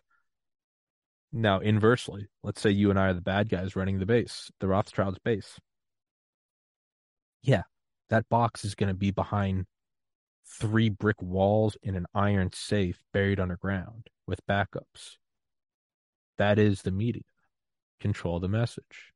Now, 1.32 1.60
inversely, 1.60 2.28
let's 2.42 2.60
say 2.60 2.70
you 2.70 2.90
and 2.90 2.98
I 2.98 3.08
are 3.08 3.14
the 3.14 3.20
bad 3.20 3.50
guys 3.50 3.76
running 3.76 3.98
the 3.98 4.06
base, 4.06 4.50
the 4.60 4.68
Rothschild's 4.68 5.18
base. 5.18 5.58
Yeah, 7.42 7.62
that 8.08 8.28
box 8.28 8.64
is 8.64 8.74
going 8.74 8.88
to 8.88 8.94
be 8.94 9.10
behind 9.10 9.66
three 10.60 10.88
brick 10.88 11.20
walls 11.20 11.76
in 11.82 11.94
an 11.94 12.06
iron 12.14 12.50
safe 12.54 13.02
buried 13.12 13.38
underground 13.38 14.08
with 14.28 14.46
backups. 14.46 15.16
That 16.36 16.60
is 16.60 16.82
the 16.82 16.92
media. 16.92 17.22
Control 17.98 18.38
the 18.38 18.48
message. 18.48 19.12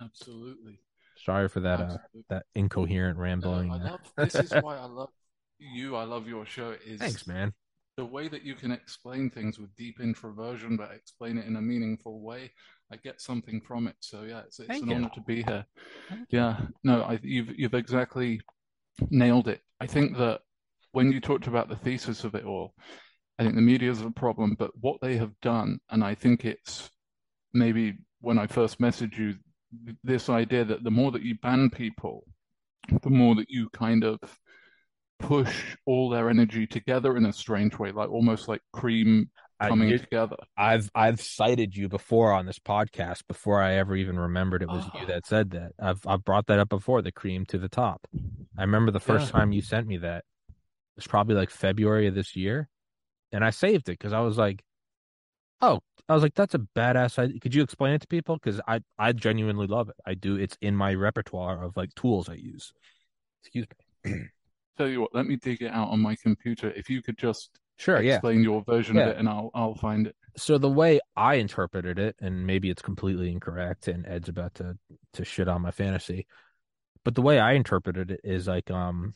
Absolutely. 0.00 0.80
Sorry 1.22 1.48
for 1.48 1.60
that 1.60 1.80
uh, 1.80 1.96
that 2.30 2.44
incoherent 2.54 3.18
rambling. 3.18 3.68
No, 3.68 3.74
I 3.74 3.78
love, 3.78 4.00
this 4.16 4.34
is 4.34 4.52
why 4.62 4.78
I 4.78 4.84
love 4.84 5.10
you. 5.58 5.96
I 5.96 6.04
love 6.04 6.26
your 6.26 6.46
show. 6.46 6.74
Is 6.86 7.00
Thanks, 7.00 7.26
man 7.26 7.52
the 7.96 8.04
way 8.04 8.28
that 8.28 8.42
you 8.42 8.54
can 8.54 8.70
explain 8.70 9.30
things 9.30 9.58
with 9.58 9.74
deep 9.74 10.00
introversion, 10.00 10.76
but 10.76 10.92
explain 10.92 11.38
it 11.38 11.46
in 11.46 11.56
a 11.56 11.60
meaningful 11.60 12.20
way, 12.20 12.52
I 12.92 12.96
get 12.96 13.20
something 13.20 13.60
from 13.60 13.86
it. 13.86 13.96
So 14.00 14.22
yeah, 14.22 14.40
it's, 14.40 14.60
it's 14.60 14.80
an 14.80 14.88
you. 14.88 14.96
honor 14.96 15.10
to 15.14 15.20
be 15.22 15.42
here. 15.42 15.64
Yeah, 16.28 16.58
no, 16.84 17.02
I, 17.02 17.18
you've 17.22 17.58
you've 17.58 17.74
exactly 17.74 18.40
nailed 19.10 19.48
it. 19.48 19.62
I 19.80 19.86
think 19.86 20.16
that 20.18 20.40
when 20.92 21.10
you 21.10 21.20
talked 21.20 21.46
about 21.46 21.68
the 21.68 21.76
thesis 21.76 22.24
of 22.24 22.34
it 22.34 22.44
all, 22.44 22.74
I 23.38 23.42
think 23.42 23.54
the 23.54 23.60
media 23.60 23.90
is 23.90 24.00
a 24.00 24.10
problem, 24.10 24.56
but 24.58 24.70
what 24.80 25.00
they 25.00 25.16
have 25.16 25.38
done, 25.40 25.78
and 25.90 26.02
I 26.02 26.14
think 26.14 26.44
it's 26.44 26.90
maybe 27.52 27.98
when 28.20 28.38
I 28.38 28.46
first 28.46 28.80
messaged 28.80 29.18
you, 29.18 29.34
this 30.02 30.28
idea 30.28 30.64
that 30.64 30.84
the 30.84 30.90
more 30.90 31.10
that 31.12 31.22
you 31.22 31.36
ban 31.42 31.70
people, 31.70 32.24
the 33.02 33.10
more 33.10 33.34
that 33.34 33.50
you 33.50 33.68
kind 33.70 34.04
of 34.04 34.18
push 35.18 35.76
all 35.86 36.08
their 36.08 36.30
energy 36.30 36.66
together 36.66 37.16
in 37.16 37.26
a 37.26 37.32
strange 37.32 37.78
way, 37.78 37.92
like 37.92 38.10
almost 38.10 38.48
like 38.48 38.60
cream 38.72 39.30
coming 39.60 39.98
together. 39.98 40.36
I've 40.56 40.90
I've 40.94 41.20
cited 41.20 41.76
you 41.76 41.88
before 41.88 42.32
on 42.32 42.46
this 42.46 42.58
podcast 42.58 43.26
before 43.26 43.62
I 43.62 43.74
ever 43.74 43.96
even 43.96 44.18
remembered 44.18 44.62
it 44.62 44.68
was 44.68 44.84
oh. 44.86 44.98
you 44.98 45.04
ah. 45.04 45.06
that 45.08 45.26
said 45.26 45.50
that. 45.50 45.72
I've 45.80 46.06
I've 46.06 46.24
brought 46.24 46.46
that 46.46 46.58
up 46.58 46.68
before, 46.68 47.02
the 47.02 47.12
cream 47.12 47.44
to 47.46 47.58
the 47.58 47.68
top. 47.68 48.06
I 48.58 48.62
remember 48.62 48.92
the 48.92 49.00
first 49.00 49.26
yeah. 49.26 49.40
time 49.40 49.52
you 49.52 49.62
sent 49.62 49.86
me 49.86 49.98
that. 49.98 50.24
It 50.48 51.00
was 51.00 51.06
probably 51.06 51.34
like 51.34 51.50
February 51.50 52.06
of 52.06 52.14
this 52.14 52.36
year. 52.36 52.68
And 53.32 53.44
I 53.44 53.50
saved 53.50 53.88
it 53.88 53.98
because 53.98 54.12
I 54.12 54.20
was 54.20 54.38
like, 54.38 54.62
oh, 55.60 55.80
I 56.08 56.14
was 56.14 56.22
like, 56.22 56.34
that's 56.34 56.54
a 56.54 56.60
badass 56.76 57.18
idea. 57.18 57.40
Could 57.40 57.54
you 57.54 57.62
explain 57.62 57.94
it 57.94 58.02
to 58.02 58.06
people? 58.06 58.38
Because 58.42 58.60
I, 58.68 58.80
I 58.98 59.12
genuinely 59.12 59.66
love 59.66 59.88
it. 59.88 59.96
I 60.06 60.14
do. 60.14 60.36
It's 60.36 60.56
in 60.60 60.76
my 60.76 60.94
repertoire 60.94 61.62
of 61.62 61.76
like 61.76 61.94
tools 61.94 62.28
I 62.28 62.34
use. 62.34 62.72
Excuse 63.42 63.66
me. 64.04 64.22
tell 64.76 64.88
you 64.88 65.00
what, 65.00 65.14
let 65.14 65.26
me 65.26 65.36
dig 65.36 65.62
it 65.62 65.72
out 65.72 65.88
on 65.88 66.00
my 66.00 66.16
computer. 66.16 66.70
If 66.70 66.90
you 66.90 67.02
could 67.02 67.18
just 67.18 67.58
sure, 67.78 67.96
explain 67.96 68.38
yeah. 68.38 68.44
your 68.44 68.62
version 68.64 68.96
yeah. 68.96 69.02
of 69.02 69.08
it, 69.08 69.16
and 69.18 69.28
I'll 69.28 69.50
I'll 69.54 69.74
find 69.74 70.06
it. 70.06 70.16
So 70.36 70.58
the 70.58 70.70
way 70.70 71.00
I 71.16 71.34
interpreted 71.34 71.98
it, 71.98 72.16
and 72.20 72.46
maybe 72.46 72.70
it's 72.70 72.82
completely 72.82 73.32
incorrect, 73.32 73.88
and 73.88 74.06
Ed's 74.06 74.28
about 74.28 74.54
to 74.56 74.78
to 75.14 75.24
shit 75.24 75.48
on 75.48 75.62
my 75.62 75.70
fantasy, 75.70 76.26
but 77.04 77.14
the 77.14 77.22
way 77.22 77.38
I 77.38 77.52
interpreted 77.52 78.10
it 78.10 78.20
is 78.22 78.46
like 78.46 78.70
um, 78.70 79.14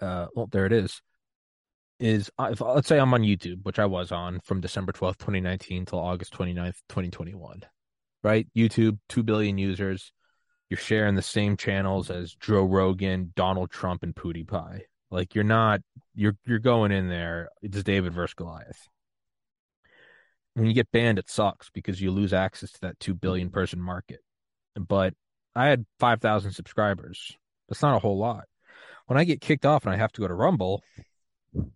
uh, 0.00 0.26
well, 0.34 0.48
there 0.50 0.66
it 0.66 0.72
is. 0.72 1.00
Is 2.00 2.30
uh, 2.38 2.48
if, 2.52 2.60
let's 2.60 2.88
say 2.88 2.98
I'm 2.98 3.14
on 3.14 3.22
YouTube, 3.22 3.62
which 3.62 3.78
I 3.78 3.86
was 3.86 4.10
on 4.10 4.40
from 4.40 4.60
December 4.60 4.92
12th, 4.92 5.18
2019 5.18 5.84
till 5.84 5.98
August 5.98 6.32
29th, 6.32 6.78
2021, 6.88 7.62
right? 8.24 8.48
YouTube, 8.56 8.98
2 9.10 9.22
billion 9.22 9.58
users 9.58 10.12
you're 10.70 10.78
sharing 10.78 11.16
the 11.16 11.22
same 11.22 11.56
channels 11.56 12.10
as 12.10 12.34
Joe 12.36 12.62
Rogan, 12.62 13.32
Donald 13.34 13.70
Trump, 13.70 14.04
and 14.04 14.14
PewDiePie. 14.14 14.82
Like 15.10 15.34
you're 15.34 15.42
not 15.42 15.80
you're 16.14 16.36
you're 16.46 16.60
going 16.60 16.92
in 16.92 17.08
there. 17.08 17.48
It's 17.60 17.82
David 17.82 18.14
versus 18.14 18.34
Goliath. 18.34 18.88
When 20.54 20.66
you 20.66 20.72
get 20.72 20.92
banned, 20.92 21.18
it 21.18 21.28
sucks 21.28 21.70
because 21.70 22.00
you 22.00 22.12
lose 22.12 22.32
access 22.32 22.70
to 22.72 22.80
that 22.82 23.00
two 23.00 23.14
billion 23.14 23.50
person 23.50 23.80
market. 23.80 24.20
But 24.76 25.14
I 25.56 25.66
had 25.66 25.84
five 25.98 26.20
thousand 26.20 26.52
subscribers. 26.52 27.32
That's 27.68 27.82
not 27.82 27.96
a 27.96 28.00
whole 28.00 28.18
lot. 28.18 28.44
When 29.06 29.18
I 29.18 29.24
get 29.24 29.40
kicked 29.40 29.66
off 29.66 29.84
and 29.84 29.92
I 29.92 29.96
have 29.96 30.12
to 30.12 30.20
go 30.20 30.28
to 30.28 30.34
Rumble, 30.34 30.84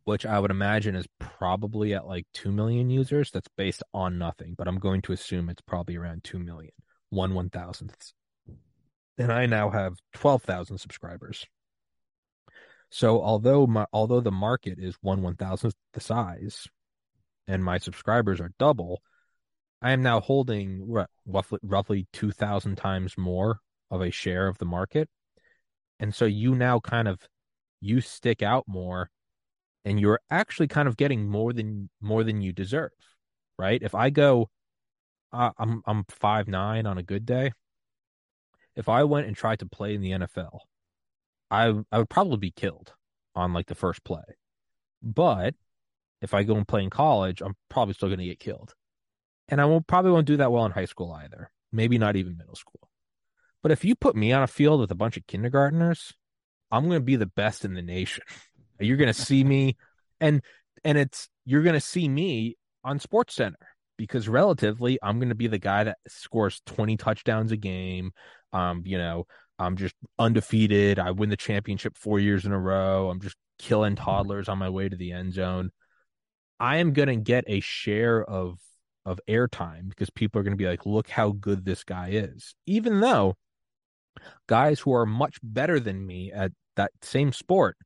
which 0.04 0.24
I 0.26 0.38
would 0.38 0.50
imagine 0.50 0.94
is 0.94 1.06
probably 1.18 1.94
at 1.94 2.06
like 2.06 2.26
2 2.34 2.52
million 2.52 2.90
users. 2.90 3.30
That's 3.30 3.48
based 3.56 3.82
on 3.92 4.18
nothing, 4.18 4.54
but 4.56 4.68
I'm 4.68 4.78
going 4.78 5.02
to 5.02 5.12
assume 5.12 5.48
it's 5.48 5.62
probably 5.62 5.96
around 5.96 6.24
2 6.24 6.38
million, 6.38 6.72
one 7.10 7.34
one 7.34 7.50
thousandth 7.50 8.12
and 9.18 9.32
I 9.32 9.46
now 9.46 9.70
have 9.70 9.98
12,000 10.14 10.78
subscribers. 10.78 11.46
So 12.90 13.22
although 13.22 13.66
my 13.66 13.86
although 13.92 14.20
the 14.20 14.30
market 14.30 14.78
is 14.78 14.94
one 15.00 15.20
one 15.20 15.34
thousandth 15.34 15.74
the 15.94 16.00
size, 16.00 16.68
and 17.48 17.64
my 17.64 17.78
subscribers 17.78 18.40
are 18.40 18.52
double, 18.56 19.02
I 19.82 19.90
am 19.90 20.02
now 20.02 20.20
holding 20.20 20.86
roughly 21.26 21.58
roughly 21.62 22.06
two 22.12 22.30
thousand 22.30 22.76
times 22.76 23.18
more 23.18 23.58
of 23.90 24.00
a 24.00 24.12
share 24.12 24.46
of 24.46 24.58
the 24.58 24.64
market, 24.64 25.08
and 25.98 26.14
so 26.14 26.24
you 26.24 26.54
now 26.54 26.78
kind 26.78 27.08
of 27.08 27.18
you 27.80 28.00
stick 28.00 28.42
out 28.42 28.62
more, 28.68 29.10
and 29.84 30.00
you're 30.00 30.20
actually 30.30 30.68
kind 30.68 30.88
of 30.88 30.96
getting 30.96 31.28
more 31.28 31.52
than 31.52 31.90
more 32.00 32.24
than 32.24 32.40
you 32.40 32.52
deserve, 32.52 32.92
right? 33.58 33.82
If 33.82 33.94
I 33.94 34.10
go, 34.10 34.50
uh, 35.32 35.50
I'm 35.58 35.82
I'm 35.86 36.04
five 36.08 36.48
nine 36.48 36.86
on 36.86 36.98
a 36.98 37.02
good 37.02 37.26
day, 37.26 37.52
if 38.76 38.88
I 38.88 39.04
went 39.04 39.26
and 39.26 39.36
tried 39.36 39.60
to 39.60 39.66
play 39.66 39.94
in 39.94 40.00
the 40.00 40.12
NFL, 40.12 40.60
I 41.50 41.74
I 41.92 41.98
would 41.98 42.10
probably 42.10 42.38
be 42.38 42.50
killed 42.50 42.92
on 43.34 43.52
like 43.52 43.66
the 43.66 43.74
first 43.74 44.04
play. 44.04 44.22
But 45.02 45.54
if 46.22 46.34
I 46.34 46.42
go 46.42 46.56
and 46.56 46.66
play 46.66 46.82
in 46.82 46.90
college, 46.90 47.42
I'm 47.42 47.56
probably 47.68 47.94
still 47.94 48.08
going 48.08 48.20
to 48.20 48.24
get 48.24 48.40
killed. 48.40 48.74
And 49.48 49.60
I 49.60 49.66
won't 49.66 49.86
probably 49.86 50.12
won't 50.12 50.26
do 50.26 50.38
that 50.38 50.50
well 50.50 50.64
in 50.64 50.72
high 50.72 50.86
school 50.86 51.12
either. 51.12 51.50
Maybe 51.70 51.98
not 51.98 52.16
even 52.16 52.36
middle 52.36 52.54
school. 52.54 52.88
But 53.62 53.72
if 53.72 53.84
you 53.84 53.94
put 53.94 54.16
me 54.16 54.32
on 54.32 54.42
a 54.42 54.46
field 54.46 54.80
with 54.80 54.90
a 54.90 54.94
bunch 54.94 55.16
of 55.16 55.26
kindergartners, 55.26 56.14
I'm 56.70 56.84
going 56.86 57.00
to 57.00 57.04
be 57.04 57.16
the 57.16 57.26
best 57.26 57.64
in 57.64 57.74
the 57.74 57.82
nation. 57.82 58.24
You're 58.78 58.96
going 58.96 59.12
to 59.12 59.20
see 59.20 59.44
me 59.44 59.76
and 60.20 60.42
and 60.84 60.98
it's 60.98 61.28
you're 61.44 61.62
going 61.62 61.74
to 61.74 61.80
see 61.80 62.08
me 62.08 62.56
on 62.84 62.98
Sports 62.98 63.34
Center 63.34 63.58
because 63.96 64.28
relatively 64.28 64.98
I'm 65.02 65.18
going 65.18 65.28
to 65.28 65.34
be 65.34 65.46
the 65.46 65.58
guy 65.58 65.84
that 65.84 65.98
scores 66.08 66.60
20 66.66 66.96
touchdowns 66.96 67.52
a 67.52 67.56
game. 67.56 68.12
Um, 68.52 68.82
you 68.84 68.98
know, 68.98 69.26
I'm 69.58 69.76
just 69.76 69.94
undefeated. 70.18 70.98
I 70.98 71.12
win 71.12 71.30
the 71.30 71.36
championship 71.36 71.96
4 71.96 72.18
years 72.18 72.44
in 72.44 72.52
a 72.52 72.58
row. 72.58 73.10
I'm 73.10 73.20
just 73.20 73.36
killing 73.58 73.96
toddlers 73.96 74.48
on 74.48 74.58
my 74.58 74.68
way 74.68 74.88
to 74.88 74.96
the 74.96 75.12
end 75.12 75.32
zone. 75.32 75.70
I 76.58 76.76
am 76.78 76.92
going 76.92 77.08
to 77.08 77.16
get 77.16 77.44
a 77.46 77.60
share 77.60 78.24
of 78.24 78.58
of 79.06 79.20
airtime 79.28 79.90
because 79.90 80.08
people 80.08 80.40
are 80.40 80.44
going 80.44 80.56
to 80.56 80.62
be 80.62 80.66
like, 80.66 80.86
"Look 80.86 81.08
how 81.08 81.32
good 81.32 81.64
this 81.64 81.84
guy 81.84 82.10
is." 82.12 82.54
Even 82.66 83.00
though 83.00 83.36
guys 84.46 84.80
who 84.80 84.94
are 84.94 85.06
much 85.06 85.38
better 85.42 85.78
than 85.80 86.06
me 86.06 86.32
at 86.32 86.52
that 86.76 86.92
same 87.02 87.32
sport 87.32 87.76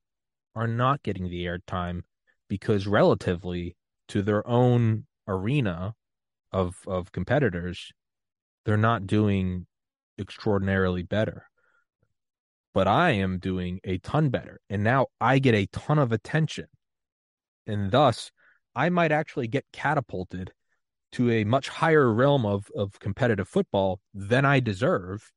are 0.59 0.66
not 0.66 1.04
getting 1.04 1.30
the 1.30 1.44
airtime 1.44 2.02
because 2.48 2.88
relatively 2.88 3.76
to 4.09 4.22
their 4.22 4.44
own 4.44 5.06
arena 5.28 5.94
of 6.50 6.76
of 6.88 7.12
competitors, 7.12 7.92
they're 8.64 8.76
not 8.76 9.06
doing 9.06 9.66
extraordinarily 10.18 11.04
better. 11.04 11.44
But 12.74 12.88
I 12.88 13.12
am 13.12 13.38
doing 13.38 13.78
a 13.84 13.98
ton 13.98 14.30
better. 14.30 14.61
And 14.68 14.82
now 14.82 15.06
I 15.20 15.38
get 15.38 15.54
a 15.54 15.66
ton 15.66 15.98
of 15.98 16.11
attention. 16.11 16.66
And 17.66 17.92
thus, 17.92 18.32
I 18.74 18.88
might 18.88 19.12
actually 19.12 19.46
get 19.46 19.64
catapulted 19.72 20.52
to 21.12 21.30
a 21.30 21.44
much 21.44 21.68
higher 21.68 22.12
realm 22.12 22.44
of, 22.44 22.68
of 22.74 22.98
competitive 22.98 23.48
football 23.48 24.00
than 24.12 24.44
I 24.44 24.59
deserve 24.59 25.30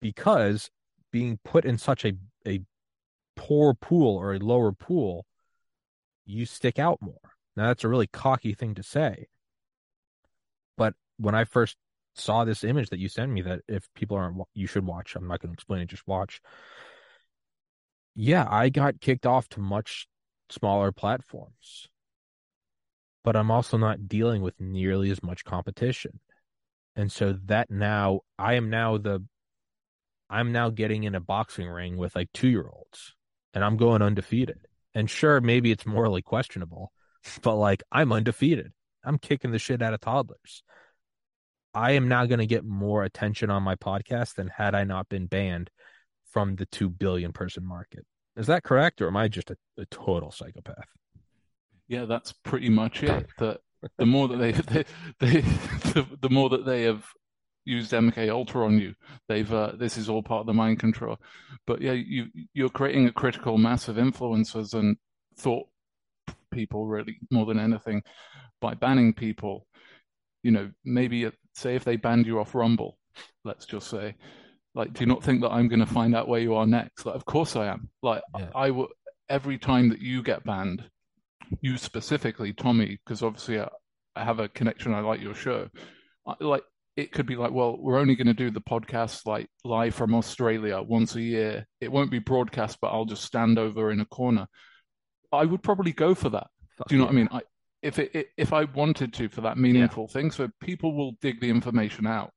because 0.00 0.70
being 1.10 1.38
put 1.44 1.64
in 1.64 1.78
such 1.78 2.04
a, 2.04 2.12
a 2.46 2.60
poor 3.36 3.74
pool 3.74 4.16
or 4.16 4.34
a 4.34 4.38
lower 4.38 4.72
pool, 4.72 5.26
you 6.24 6.46
stick 6.46 6.78
out 6.78 7.00
more. 7.00 7.32
Now, 7.56 7.66
that's 7.66 7.84
a 7.84 7.88
really 7.88 8.06
cocky 8.06 8.54
thing 8.54 8.74
to 8.76 8.82
say. 8.82 9.26
But 10.76 10.94
when 11.18 11.34
I 11.34 11.44
first 11.44 11.76
saw 12.14 12.44
this 12.44 12.64
image 12.64 12.90
that 12.90 12.98
you 12.98 13.08
sent 13.08 13.30
me, 13.30 13.42
that 13.42 13.60
if 13.68 13.88
people 13.94 14.16
aren't, 14.16 14.40
you 14.54 14.66
should 14.66 14.86
watch, 14.86 15.16
I'm 15.16 15.28
not 15.28 15.40
going 15.40 15.50
to 15.50 15.54
explain 15.54 15.82
it, 15.82 15.88
just 15.88 16.06
watch. 16.06 16.40
Yeah, 18.14 18.46
I 18.48 18.68
got 18.68 19.00
kicked 19.00 19.26
off 19.26 19.48
to 19.50 19.60
much 19.60 20.06
smaller 20.50 20.92
platforms, 20.92 21.88
but 23.24 23.36
I'm 23.36 23.50
also 23.50 23.76
not 23.76 24.08
dealing 24.08 24.42
with 24.42 24.60
nearly 24.60 25.10
as 25.10 25.22
much 25.22 25.44
competition. 25.44 26.20
And 26.94 27.10
so 27.10 27.38
that 27.46 27.70
now, 27.70 28.20
I 28.38 28.54
am 28.54 28.68
now 28.68 28.98
the, 28.98 29.24
I'm 30.28 30.52
now 30.52 30.70
getting 30.70 31.04
in 31.04 31.14
a 31.14 31.20
boxing 31.20 31.68
ring 31.68 31.96
with 31.96 32.14
like 32.14 32.30
two 32.32 32.48
year 32.48 32.66
olds 32.70 33.14
and 33.54 33.64
I'm 33.64 33.76
going 33.76 34.02
undefeated. 34.02 34.66
And 34.94 35.08
sure, 35.08 35.40
maybe 35.40 35.70
it's 35.70 35.86
morally 35.86 36.22
questionable, 36.22 36.92
but 37.42 37.56
like 37.56 37.82
I'm 37.90 38.12
undefeated. 38.12 38.72
I'm 39.04 39.18
kicking 39.18 39.50
the 39.50 39.58
shit 39.58 39.82
out 39.82 39.94
of 39.94 40.00
toddlers. 40.00 40.62
I 41.74 41.92
am 41.92 42.06
now 42.06 42.26
going 42.26 42.38
to 42.38 42.46
get 42.46 42.64
more 42.64 43.02
attention 43.02 43.50
on 43.50 43.62
my 43.62 43.76
podcast 43.76 44.34
than 44.34 44.48
had 44.48 44.74
I 44.74 44.84
not 44.84 45.08
been 45.08 45.26
banned 45.26 45.70
from 46.30 46.56
the 46.56 46.66
2 46.66 46.90
billion 46.90 47.32
person 47.32 47.64
market. 47.66 48.04
Is 48.36 48.46
that 48.46 48.62
correct? 48.62 49.00
Or 49.00 49.08
am 49.08 49.16
I 49.16 49.28
just 49.28 49.50
a, 49.50 49.56
a 49.78 49.86
total 49.86 50.30
psychopath? 50.30 50.86
Yeah, 51.88 52.04
that's 52.04 52.32
pretty 52.32 52.68
much 52.68 53.02
it. 53.02 53.28
The 53.98 54.06
more 54.06 54.28
that 54.28 54.36
they, 54.36 54.52
they, 54.52 54.84
they 55.18 55.40
the, 55.92 56.06
the, 56.20 56.30
more 56.30 56.48
that 56.50 56.64
they 56.64 56.82
have 56.82 57.04
used 57.64 57.92
MK 57.92 58.30
Ultra 58.30 58.66
on 58.66 58.78
you, 58.78 58.94
they've 59.28 59.52
uh, 59.52 59.72
this 59.76 59.96
is 59.96 60.08
all 60.08 60.22
part 60.22 60.40
of 60.40 60.46
the 60.46 60.54
mind 60.54 60.80
control. 60.80 61.18
But 61.66 61.80
yeah, 61.80 61.92
you 61.92 62.26
you're 62.54 62.68
creating 62.68 63.06
a 63.06 63.12
critical 63.12 63.58
mass 63.58 63.88
of 63.88 63.96
influencers 63.96 64.74
and 64.74 64.96
thought 65.36 65.66
people 66.52 66.86
really 66.86 67.18
more 67.30 67.46
than 67.46 67.58
anything 67.58 68.02
by 68.60 68.74
banning 68.74 69.12
people. 69.12 69.66
You 70.42 70.50
know, 70.50 70.70
maybe 70.84 71.30
say 71.54 71.76
if 71.76 71.84
they 71.84 71.96
banned 71.96 72.26
you 72.26 72.40
off 72.40 72.54
Rumble, 72.54 72.98
let's 73.44 73.66
just 73.66 73.88
say, 73.88 74.14
like, 74.74 74.92
do 74.92 75.00
you 75.00 75.06
not 75.06 75.22
think 75.22 75.42
that 75.42 75.50
I'm 75.50 75.68
going 75.68 75.80
to 75.80 75.86
find 75.86 76.16
out 76.16 76.28
where 76.28 76.40
you 76.40 76.54
are 76.54 76.66
next? 76.66 77.04
Like, 77.04 77.14
of 77.14 77.24
course 77.24 77.56
I 77.56 77.66
am. 77.66 77.88
Like, 78.02 78.22
yeah. 78.38 78.48
I 78.54 78.70
will 78.70 78.88
every 79.28 79.58
time 79.58 79.88
that 79.90 80.00
you 80.00 80.22
get 80.22 80.44
banned, 80.44 80.84
you 81.60 81.76
specifically, 81.76 82.52
Tommy, 82.52 82.98
because 83.04 83.22
obviously 83.22 83.60
I, 83.60 83.68
I, 84.16 84.24
have 84.24 84.40
a 84.40 84.48
connection. 84.48 84.94
I 84.94 85.00
like 85.00 85.20
your 85.20 85.34
show. 85.34 85.68
I, 86.26 86.34
like, 86.40 86.64
it 86.96 87.12
could 87.12 87.26
be 87.26 87.36
like, 87.36 87.52
well, 87.52 87.76
we're 87.78 87.98
only 87.98 88.14
going 88.14 88.26
to 88.26 88.34
do 88.34 88.50
the 88.50 88.60
podcast 88.60 89.24
like 89.26 89.48
live 89.64 89.94
from 89.94 90.14
Australia 90.14 90.82
once 90.82 91.14
a 91.14 91.22
year. 91.22 91.66
It 91.80 91.90
won't 91.90 92.10
be 92.10 92.18
broadcast, 92.18 92.78
but 92.80 92.88
I'll 92.88 93.06
just 93.06 93.24
stand 93.24 93.58
over 93.58 93.90
in 93.90 94.00
a 94.00 94.04
corner. 94.04 94.46
I 95.32 95.44
would 95.44 95.62
probably 95.62 95.92
go 95.92 96.14
for 96.14 96.28
that. 96.30 96.48
Fuck 96.76 96.88
Do 96.88 96.94
you 96.94 97.00
know 97.00 97.06
yeah. 97.06 97.10
what 97.10 97.12
I 97.12 97.16
mean? 97.16 97.28
I, 97.32 97.40
if 97.82 97.98
it, 97.98 98.28
if 98.36 98.52
I 98.52 98.64
wanted 98.64 99.12
to 99.14 99.28
for 99.28 99.40
that 99.40 99.56
meaningful 99.56 100.06
yeah. 100.08 100.12
thing, 100.12 100.30
so 100.30 100.48
people 100.60 100.94
will 100.94 101.12
dig 101.20 101.40
the 101.40 101.50
information 101.50 102.06
out. 102.06 102.32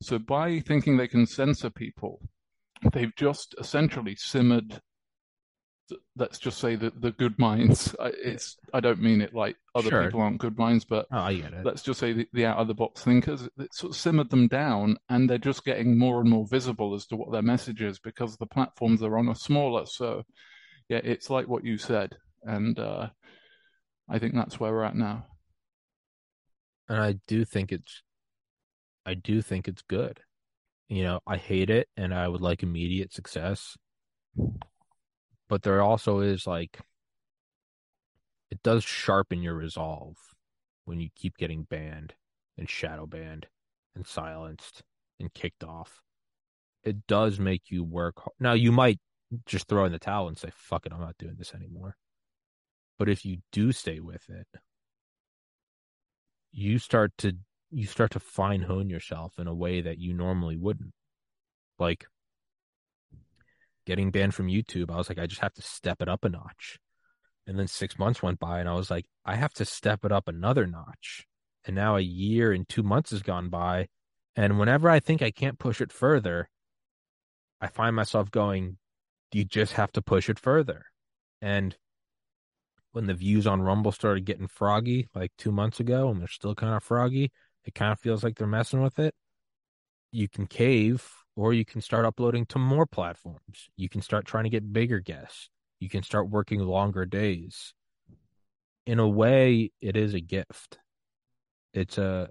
So 0.00 0.18
by 0.18 0.60
thinking 0.60 0.96
they 0.96 1.08
can 1.08 1.26
censor 1.26 1.70
people, 1.70 2.20
they've 2.92 3.14
just 3.16 3.54
essentially 3.58 4.14
simmered. 4.14 4.80
Let's 6.16 6.38
just 6.38 6.58
say 6.58 6.76
that 6.76 7.00
the 7.00 7.12
good 7.12 7.38
minds. 7.38 7.94
It's 8.00 8.56
I 8.72 8.80
don't 8.80 9.00
mean 9.00 9.20
it 9.20 9.34
like 9.34 9.56
other 9.74 9.90
sure. 9.90 10.04
people 10.04 10.20
aren't 10.20 10.38
good 10.38 10.58
minds, 10.58 10.84
but 10.84 11.06
oh, 11.12 11.18
I 11.18 11.34
get 11.34 11.52
it. 11.52 11.64
let's 11.64 11.82
just 11.82 12.00
say 12.00 12.12
the, 12.12 12.28
the 12.32 12.46
out 12.46 12.58
of 12.58 12.68
the 12.68 12.74
box 12.74 13.02
thinkers. 13.02 13.48
It 13.58 13.74
sort 13.74 13.92
of 13.92 13.96
simmered 13.96 14.30
them 14.30 14.48
down, 14.48 14.98
and 15.08 15.28
they're 15.28 15.38
just 15.38 15.64
getting 15.64 15.98
more 15.98 16.20
and 16.20 16.28
more 16.28 16.46
visible 16.46 16.94
as 16.94 17.06
to 17.06 17.16
what 17.16 17.32
their 17.32 17.42
message 17.42 17.82
is 17.82 17.98
because 17.98 18.36
the 18.36 18.46
platforms 18.46 19.00
they're 19.00 19.18
on 19.18 19.28
are 19.28 19.34
smaller. 19.34 19.86
So 19.86 20.24
yeah, 20.88 21.00
it's 21.04 21.30
like 21.30 21.48
what 21.48 21.64
you 21.64 21.78
said, 21.78 22.16
and 22.42 22.78
uh, 22.78 23.08
I 24.08 24.18
think 24.18 24.34
that's 24.34 24.58
where 24.58 24.72
we're 24.72 24.84
at 24.84 24.96
now. 24.96 25.26
And 26.88 26.98
I 26.98 27.16
do 27.26 27.44
think 27.44 27.72
it's 27.72 28.02
I 29.04 29.14
do 29.14 29.42
think 29.42 29.68
it's 29.68 29.82
good. 29.82 30.20
You 30.88 31.02
know, 31.02 31.20
I 31.26 31.36
hate 31.36 31.70
it 31.70 31.88
and 31.96 32.14
I 32.14 32.28
would 32.28 32.40
like 32.40 32.62
immediate 32.62 33.12
success. 33.12 33.76
But 35.48 35.62
there 35.62 35.82
also 35.82 36.20
is 36.20 36.46
like 36.46 36.80
it 38.50 38.62
does 38.62 38.84
sharpen 38.84 39.42
your 39.42 39.54
resolve 39.54 40.16
when 40.84 41.00
you 41.00 41.08
keep 41.14 41.36
getting 41.36 41.64
banned 41.64 42.14
and 42.56 42.68
shadow 42.68 43.06
banned 43.06 43.46
and 43.94 44.06
silenced 44.06 44.82
and 45.20 45.32
kicked 45.34 45.64
off. 45.64 46.00
It 46.82 47.06
does 47.06 47.38
make 47.38 47.70
you 47.70 47.84
work. 47.84 48.16
Now 48.40 48.52
you 48.52 48.72
might 48.72 49.00
just 49.46 49.68
throw 49.68 49.84
in 49.84 49.92
the 49.92 49.98
towel 49.98 50.28
and 50.28 50.38
say, 50.38 50.50
"Fuck 50.54 50.86
it, 50.86 50.92
I'm 50.92 51.00
not 51.00 51.18
doing 51.18 51.36
this 51.36 51.54
anymore." 51.54 51.96
But 52.98 53.08
if 53.08 53.24
you 53.24 53.38
do 53.52 53.72
stay 53.72 54.00
with 54.00 54.28
it, 54.28 54.48
you 56.52 56.78
start 56.78 57.12
to 57.18 57.38
you 57.70 57.86
start 57.86 58.10
to 58.12 58.20
fine 58.20 58.62
hone 58.62 58.88
yourself 58.88 59.38
in 59.38 59.46
a 59.46 59.54
way 59.54 59.80
that 59.80 59.98
you 59.98 60.14
normally 60.14 60.56
wouldn't. 60.56 60.94
Like 61.78 62.06
getting 63.88 64.10
banned 64.10 64.34
from 64.34 64.48
YouTube, 64.48 64.90
I 64.90 64.96
was 64.96 65.08
like, 65.08 65.18
I 65.18 65.26
just 65.26 65.40
have 65.40 65.54
to 65.54 65.62
step 65.62 66.02
it 66.02 66.10
up 66.10 66.22
a 66.24 66.28
notch. 66.28 66.78
And 67.46 67.58
then 67.58 67.66
six 67.66 67.98
months 67.98 68.22
went 68.22 68.38
by, 68.38 68.60
and 68.60 68.68
I 68.68 68.74
was 68.74 68.90
like, 68.90 69.06
I 69.24 69.34
have 69.34 69.54
to 69.54 69.64
step 69.64 70.04
it 70.04 70.12
up 70.12 70.28
another 70.28 70.66
notch. 70.66 71.26
And 71.64 71.74
now 71.74 71.96
a 71.96 72.00
year 72.00 72.52
and 72.52 72.68
two 72.68 72.82
months 72.82 73.12
has 73.12 73.22
gone 73.22 73.48
by. 73.48 73.88
And 74.36 74.58
whenever 74.58 74.90
I 74.90 75.00
think 75.00 75.22
I 75.22 75.30
can't 75.30 75.58
push 75.58 75.80
it 75.80 75.90
further, 75.90 76.50
I 77.62 77.68
find 77.68 77.96
myself 77.96 78.30
going, 78.30 78.76
you 79.32 79.46
just 79.46 79.72
have 79.72 79.90
to 79.92 80.02
push 80.02 80.28
it 80.28 80.38
further. 80.38 80.84
And 81.40 81.74
when 82.92 83.06
the 83.06 83.14
views 83.14 83.46
on 83.46 83.62
Rumble 83.62 83.92
started 83.92 84.26
getting 84.26 84.48
froggy 84.48 85.08
like 85.14 85.32
two 85.38 85.50
months 85.50 85.80
ago, 85.80 86.10
and 86.10 86.20
they're 86.20 86.28
still 86.28 86.54
kind 86.54 86.74
of 86.74 86.84
froggy, 86.84 87.32
it 87.64 87.74
kind 87.74 87.92
of 87.92 88.00
feels 88.00 88.22
like 88.22 88.36
they're 88.36 88.46
messing 88.46 88.82
with 88.82 88.98
it. 88.98 89.14
You 90.12 90.28
can 90.28 90.46
cave, 90.46 91.10
or 91.38 91.52
you 91.52 91.64
can 91.64 91.80
start 91.80 92.04
uploading 92.04 92.44
to 92.46 92.58
more 92.58 92.84
platforms. 92.84 93.70
You 93.76 93.88
can 93.88 94.02
start 94.02 94.26
trying 94.26 94.44
to 94.44 94.50
get 94.50 94.72
bigger 94.72 94.98
guests. 94.98 95.50
You 95.78 95.88
can 95.88 96.02
start 96.02 96.28
working 96.28 96.58
longer 96.58 97.06
days. 97.06 97.74
In 98.86 98.98
a 98.98 99.08
way, 99.08 99.70
it 99.80 99.96
is 99.96 100.14
a 100.14 100.20
gift. 100.20 100.78
It's 101.72 101.96
a, 101.96 102.30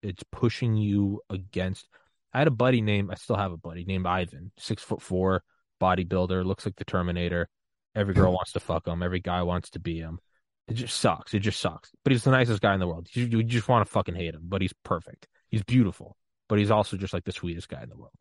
it's 0.00 0.22
pushing 0.30 0.76
you 0.76 1.22
against. 1.28 1.88
I 2.32 2.38
had 2.38 2.46
a 2.46 2.52
buddy 2.52 2.82
named, 2.82 3.10
I 3.10 3.16
still 3.16 3.36
have 3.36 3.50
a 3.50 3.56
buddy 3.56 3.84
named 3.84 4.06
Ivan, 4.06 4.52
six 4.58 4.80
foot 4.80 5.02
four, 5.02 5.42
bodybuilder, 5.80 6.44
looks 6.44 6.64
like 6.64 6.76
the 6.76 6.84
Terminator 6.84 7.48
Every 7.96 8.12
girl 8.12 8.32
wants 8.34 8.52
to 8.52 8.60
fuck 8.60 8.86
him. 8.86 9.02
Every 9.02 9.20
guy 9.20 9.42
wants 9.42 9.70
to 9.70 9.80
be 9.80 9.98
him. 9.98 10.18
It 10.68 10.74
just 10.74 11.00
sucks. 11.00 11.32
It 11.32 11.38
just 11.38 11.58
sucks. 11.58 11.90
But 12.04 12.12
he's 12.12 12.24
the 12.24 12.30
nicest 12.30 12.60
guy 12.60 12.74
in 12.74 12.80
the 12.80 12.86
world. 12.86 13.08
You, 13.10 13.24
you 13.24 13.42
just 13.42 13.68
want 13.68 13.86
to 13.86 13.90
fucking 13.90 14.14
hate 14.14 14.34
him, 14.34 14.42
but 14.44 14.60
he's 14.60 14.74
perfect. 14.84 15.26
He's 15.48 15.62
beautiful, 15.62 16.14
but 16.46 16.58
he's 16.58 16.70
also 16.70 16.98
just 16.98 17.14
like 17.14 17.24
the 17.24 17.32
sweetest 17.32 17.70
guy 17.70 17.82
in 17.82 17.88
the 17.88 17.96
world. 17.96 18.12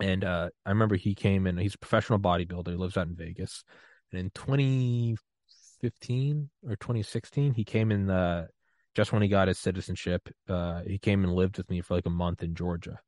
And 0.00 0.24
uh, 0.24 0.48
I 0.64 0.70
remember 0.70 0.96
he 0.96 1.14
came 1.14 1.46
in. 1.46 1.58
He's 1.58 1.74
a 1.74 1.78
professional 1.78 2.18
bodybuilder. 2.18 2.68
He 2.68 2.76
lives 2.76 2.96
out 2.96 3.08
in 3.08 3.14
Vegas. 3.14 3.62
And 4.10 4.20
in 4.20 4.30
2015 4.34 6.50
or 6.66 6.76
2016, 6.76 7.52
he 7.54 7.64
came 7.64 7.92
in 7.92 8.10
uh, 8.10 8.46
just 8.94 9.12
when 9.12 9.22
he 9.22 9.28
got 9.28 9.48
his 9.48 9.58
citizenship. 9.58 10.28
Uh, 10.48 10.82
he 10.86 10.98
came 10.98 11.24
and 11.24 11.34
lived 11.34 11.58
with 11.58 11.70
me 11.70 11.80
for 11.80 11.94
like 11.94 12.06
a 12.06 12.10
month 12.10 12.42
in 12.42 12.54
Georgia, 12.54 13.00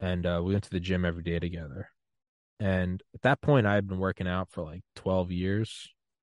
and 0.00 0.26
uh, 0.26 0.40
we 0.44 0.52
went 0.52 0.64
to 0.64 0.70
the 0.70 0.80
gym 0.80 1.04
every 1.04 1.22
day 1.22 1.38
together. 1.38 1.88
And 2.58 3.02
at 3.14 3.22
that 3.22 3.40
point, 3.40 3.66
I 3.66 3.74
had 3.74 3.88
been 3.88 3.98
working 3.98 4.28
out 4.28 4.50
for 4.50 4.62
like 4.62 4.82
12 4.96 5.32
years. 5.32 5.88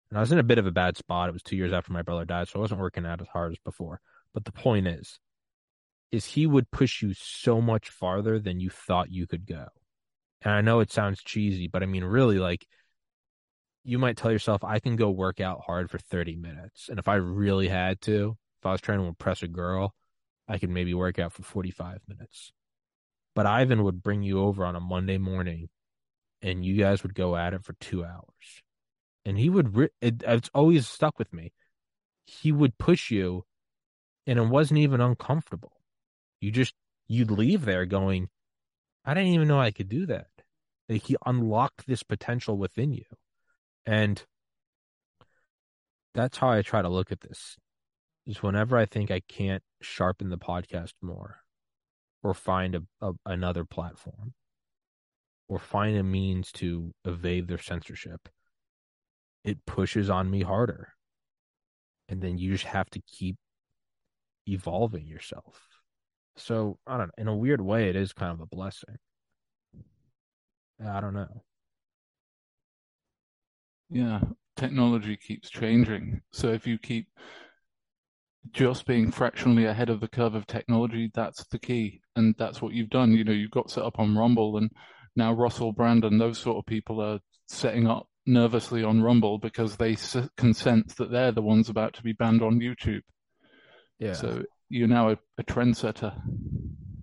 And 0.09 0.17
I 0.17 0.21
was 0.21 0.31
in 0.31 0.39
a 0.39 0.43
bit 0.43 0.57
of 0.57 0.65
a 0.65 0.71
bad 0.71 0.97
spot. 0.97 1.29
It 1.29 1.33
was 1.33 1.43
two 1.43 1.55
years 1.55 1.73
after 1.73 1.93
my 1.93 2.01
brother 2.01 2.25
died, 2.25 2.47
so 2.47 2.59
I 2.59 2.61
wasn't 2.61 2.81
working 2.81 3.05
out 3.05 3.21
as 3.21 3.27
hard 3.27 3.51
as 3.51 3.59
before. 3.63 3.99
But 4.33 4.45
the 4.45 4.51
point 4.51 4.87
is, 4.87 5.19
is 6.11 6.25
he 6.25 6.45
would 6.45 6.71
push 6.71 7.01
you 7.01 7.13
so 7.15 7.61
much 7.61 7.89
farther 7.89 8.39
than 8.39 8.59
you 8.59 8.69
thought 8.69 9.11
you 9.11 9.25
could 9.25 9.47
go. 9.47 9.67
And 10.43 10.53
I 10.53 10.61
know 10.61 10.81
it 10.81 10.91
sounds 10.91 11.23
cheesy, 11.23 11.67
but 11.67 11.83
I 11.83 11.85
mean, 11.85 12.03
really, 12.03 12.37
like, 12.37 12.67
you 13.85 13.97
might 13.97 14.17
tell 14.17 14.31
yourself, 14.31 14.63
I 14.63 14.79
can 14.79 14.95
go 14.95 15.09
work 15.09 15.39
out 15.41 15.61
hard 15.65 15.89
for 15.89 15.97
30 15.97 16.35
minutes. 16.35 16.89
And 16.89 16.99
if 16.99 17.07
I 17.07 17.15
really 17.15 17.67
had 17.67 18.01
to, 18.01 18.37
if 18.61 18.65
I 18.65 18.71
was 18.71 18.81
trying 18.81 18.99
to 18.99 19.05
impress 19.05 19.43
a 19.43 19.47
girl, 19.47 19.93
I 20.47 20.57
could 20.57 20.69
maybe 20.69 20.93
work 20.93 21.19
out 21.19 21.33
for 21.33 21.43
45 21.43 21.99
minutes. 22.07 22.51
But 23.35 23.45
Ivan 23.45 23.83
would 23.83 24.03
bring 24.03 24.21
you 24.21 24.41
over 24.41 24.65
on 24.65 24.75
a 24.75 24.81
Monday 24.81 25.17
morning 25.17 25.69
and 26.41 26.63
you 26.63 26.75
guys 26.75 27.03
would 27.03 27.15
go 27.15 27.35
at 27.35 27.53
it 27.53 27.63
for 27.63 27.73
two 27.73 28.03
hours. 28.03 28.61
And 29.25 29.37
he 29.37 29.49
would, 29.49 29.89
it, 30.01 30.23
it's 30.25 30.49
always 30.53 30.87
stuck 30.87 31.17
with 31.17 31.31
me. 31.33 31.53
He 32.25 32.51
would 32.51 32.77
push 32.77 33.11
you 33.11 33.45
and 34.27 34.37
it 34.37 34.47
wasn't 34.47 34.79
even 34.79 35.01
uncomfortable. 35.01 35.73
You 36.41 36.51
just, 36.51 36.73
you'd 37.07 37.31
leave 37.31 37.65
there 37.65 37.85
going, 37.85 38.29
I 39.05 39.13
didn't 39.13 39.29
even 39.29 39.47
know 39.47 39.59
I 39.59 39.71
could 39.71 39.89
do 39.89 40.05
that. 40.07 40.27
He 40.87 41.15
unlocked 41.25 41.87
this 41.87 42.03
potential 42.03 42.57
within 42.57 42.91
you. 42.91 43.05
And 43.85 44.23
that's 46.13 46.37
how 46.37 46.49
I 46.49 46.61
try 46.61 46.81
to 46.81 46.89
look 46.89 47.11
at 47.11 47.21
this. 47.21 47.57
Is 48.25 48.41
whenever 48.41 48.77
I 48.77 48.85
think 48.85 49.11
I 49.11 49.21
can't 49.27 49.63
sharpen 49.81 50.29
the 50.29 50.37
podcast 50.37 50.93
more 51.01 51.39
or 52.21 52.33
find 52.33 52.75
a, 52.75 52.83
a 53.01 53.13
another 53.25 53.65
platform 53.65 54.33
or 55.49 55.59
find 55.59 55.97
a 55.97 56.03
means 56.03 56.51
to 56.53 56.93
evade 57.03 57.47
their 57.47 57.57
censorship, 57.57 58.29
it 59.43 59.65
pushes 59.65 60.09
on 60.09 60.31
me 60.31 60.41
harder. 60.41 60.93
And 62.07 62.21
then 62.21 62.37
you 62.37 62.51
just 62.51 62.65
have 62.65 62.89
to 62.91 63.01
keep 63.01 63.35
evolving 64.47 65.05
yourself. 65.05 65.67
So, 66.35 66.77
I 66.87 66.97
don't 66.97 67.07
know. 67.07 67.13
In 67.17 67.27
a 67.27 67.35
weird 67.35 67.61
way, 67.61 67.89
it 67.89 67.95
is 67.95 68.13
kind 68.13 68.31
of 68.31 68.41
a 68.41 68.45
blessing. 68.45 68.95
I 70.85 71.01
don't 71.01 71.13
know. 71.13 71.43
Yeah, 73.89 74.21
technology 74.55 75.17
keeps 75.17 75.49
changing. 75.49 76.21
So 76.31 76.49
if 76.49 76.65
you 76.65 76.77
keep 76.77 77.07
just 78.51 78.85
being 78.85 79.11
fractionally 79.11 79.65
ahead 79.65 79.89
of 79.89 79.99
the 79.99 80.07
curve 80.07 80.35
of 80.35 80.47
technology, 80.47 81.11
that's 81.13 81.45
the 81.47 81.59
key. 81.59 82.01
And 82.15 82.35
that's 82.37 82.61
what 82.61 82.73
you've 82.73 82.89
done. 82.89 83.11
You 83.11 83.23
know, 83.23 83.31
you've 83.31 83.51
got 83.51 83.69
set 83.69 83.83
up 83.83 83.99
on 83.99 84.17
Rumble 84.17 84.57
and 84.57 84.71
now 85.15 85.33
Russell 85.33 85.71
Brand 85.71 86.05
and 86.05 86.19
those 86.19 86.37
sort 86.37 86.57
of 86.57 86.65
people 86.65 87.01
are 87.01 87.19
setting 87.47 87.87
up 87.87 88.07
nervously 88.25 88.83
on 88.83 89.01
Rumble 89.01 89.37
because 89.37 89.75
they 89.77 89.95
can 90.37 90.53
sense 90.53 90.95
that 90.95 91.11
they're 91.11 91.31
the 91.31 91.41
ones 91.41 91.69
about 91.69 91.93
to 91.95 92.03
be 92.03 92.13
banned 92.13 92.41
on 92.41 92.59
YouTube. 92.59 93.01
Yeah. 93.99 94.13
So 94.13 94.43
you're 94.69 94.87
now 94.87 95.11
a, 95.11 95.17
a 95.37 95.43
trendsetter. 95.43 96.19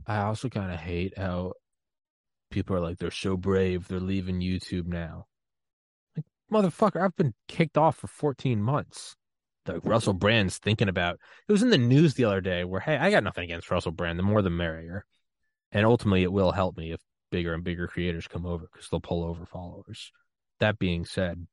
I 0.07 0.23
also 0.23 0.49
kind 0.49 0.73
of 0.73 0.81
hate 0.81 1.17
how 1.17 1.53
people 2.51 2.77
are 2.77 2.81
like, 2.81 2.99
they're 2.99 3.11
so 3.11 3.37
brave, 3.37 3.89
they're 3.89 4.01
leaving 4.01 4.41
YouTube 4.41 4.87
now. 4.87 5.27
Like, 6.17 6.27
motherfucker, 6.53 7.03
I've 7.03 7.17
been 7.17 7.35
kicked 7.49 7.79
off 7.79 7.97
for 7.97 8.07
14 8.07 8.63
months. 8.63 9.17
Like 9.67 9.85
Russell 9.85 10.15
Brand's 10.15 10.59
thinking 10.59 10.89
about 10.89 11.19
it 11.49 11.53
was 11.53 11.63
in 11.63 11.71
the 11.71 11.79
news 11.79 12.15
the 12.15 12.25
other 12.25 12.41
day 12.41 12.65
where, 12.65 12.81
hey, 12.81 12.97
I 12.97 13.11
got 13.11 13.23
nothing 13.23 13.45
against 13.45 13.71
Russell 13.71 13.93
Brand. 13.93 14.19
The 14.19 14.23
more 14.23 14.43
the 14.43 14.51
merrier. 14.51 15.05
And 15.71 15.87
ultimately, 15.87 16.23
it 16.23 16.33
will 16.33 16.51
help 16.51 16.77
me 16.77 16.93
if 16.93 17.01
bigger 17.31 17.55
and 17.55 17.63
bigger 17.63 17.87
creators 17.87 18.27
come 18.27 18.47
over 18.47 18.67
because 18.71 18.89
they'll 18.89 19.01
pull 19.01 19.23
over 19.25 19.47
followers. 19.47 20.13
That 20.59 20.79
being 20.79 21.05
said, 21.05 21.47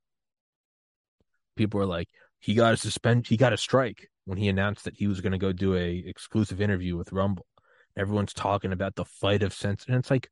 people 1.56 1.80
are 1.80 1.86
like, 1.86 2.08
he 2.39 2.56
got 2.56 2.74
a 2.74 2.78
suspend, 2.78 3.28
he 3.28 3.38
got 3.38 3.54
a 3.54 3.58
strike 3.58 4.10
when 4.26 4.38
he 4.38 4.48
announced 4.48 4.86
that 4.86 4.98
he 4.98 5.08
was 5.08 5.22
going 5.22 5.32
to 5.32 5.38
go 5.38 5.52
do 5.52 5.76
a 5.76 6.04
exclusive 6.06 6.62
interview 6.62 6.98
with 6.98 7.12
Rumble. 7.12 7.45
Everyone's 7.95 8.34
talking 8.34 8.72
about 8.72 8.95
the 8.95 9.06
fight 9.06 9.43
of 9.43 9.54
sense, 9.54 9.86
and 9.88 9.95
it's 9.95 10.12
like, 10.12 10.30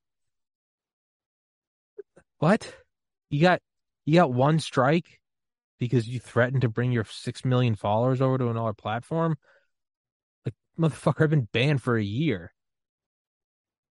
what? 2.40 2.74
You 3.30 3.42
got 3.42 3.62
you 4.06 4.16
got 4.16 4.34
one 4.34 4.60
strike 4.60 5.20
because 5.80 6.08
you 6.08 6.20
threatened 6.20 6.62
to 6.62 6.70
bring 6.70 6.92
your 6.92 7.06
six 7.06 7.44
million 7.44 7.76
followers 7.76 8.22
over 8.22 8.38
to 8.38 8.50
another 8.50 8.74
platform? 8.74 9.38
Like, 10.46 10.56
motherfucker, 10.80 11.24
I've 11.24 11.30
been 11.30 11.48
banned 11.52 11.82
for 11.82 11.98
a 11.98 12.04
year. 12.04 12.54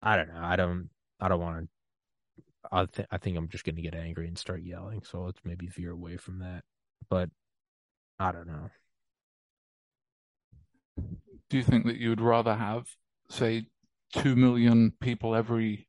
I 0.02 0.16
don't 0.16 0.28
know. 0.28 0.40
I 0.40 0.56
don't. 0.56 0.90
I 1.20 1.28
don't 1.28 1.40
want 1.40 1.64
to. 1.64 1.68
I 2.70 2.86
think 2.86 3.08
I 3.10 3.18
think 3.18 3.36
I'm 3.36 3.48
just 3.48 3.64
going 3.64 3.76
to 3.76 3.82
get 3.82 3.94
angry 3.94 4.28
and 4.28 4.38
start 4.38 4.62
yelling. 4.62 5.02
So 5.04 5.22
let's 5.22 5.40
maybe 5.44 5.66
veer 5.66 5.92
away 5.92 6.16
from 6.16 6.40
that. 6.40 6.62
But 7.08 7.30
I 8.18 8.32
don't 8.32 8.46
know. 8.46 8.70
Do 11.50 11.56
you 11.56 11.62
think 11.62 11.86
that 11.86 11.96
you 11.96 12.10
would 12.10 12.20
rather 12.20 12.54
have, 12.54 12.86
say, 13.28 13.66
two 14.14 14.36
million 14.36 14.92
people 15.00 15.34
every 15.34 15.86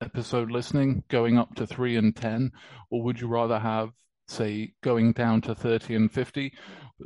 episode 0.00 0.50
listening 0.50 1.04
going 1.08 1.38
up 1.38 1.54
to 1.56 1.66
three 1.66 1.96
and 1.96 2.14
ten, 2.14 2.52
or 2.90 3.02
would 3.02 3.20
you 3.20 3.28
rather 3.28 3.58
have, 3.58 3.90
say, 4.26 4.74
going 4.82 5.12
down 5.12 5.40
to 5.42 5.54
thirty 5.54 5.94
and 5.94 6.10
fifty? 6.10 6.52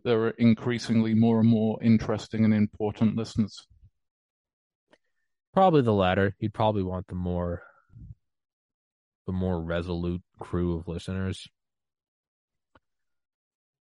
There 0.04 0.26
are 0.26 0.30
increasingly 0.30 1.14
more 1.14 1.40
and 1.40 1.48
more 1.48 1.82
interesting 1.82 2.44
and 2.44 2.54
important 2.54 3.16
listeners. 3.16 3.66
Probably 5.52 5.82
the 5.82 5.92
latter. 5.92 6.34
You'd 6.38 6.54
probably 6.54 6.82
want 6.82 7.08
the 7.08 7.14
more 7.14 7.62
the 9.26 9.32
more 9.32 9.60
resolute 9.60 10.22
crew 10.40 10.76
of 10.76 10.88
listeners. 10.88 11.46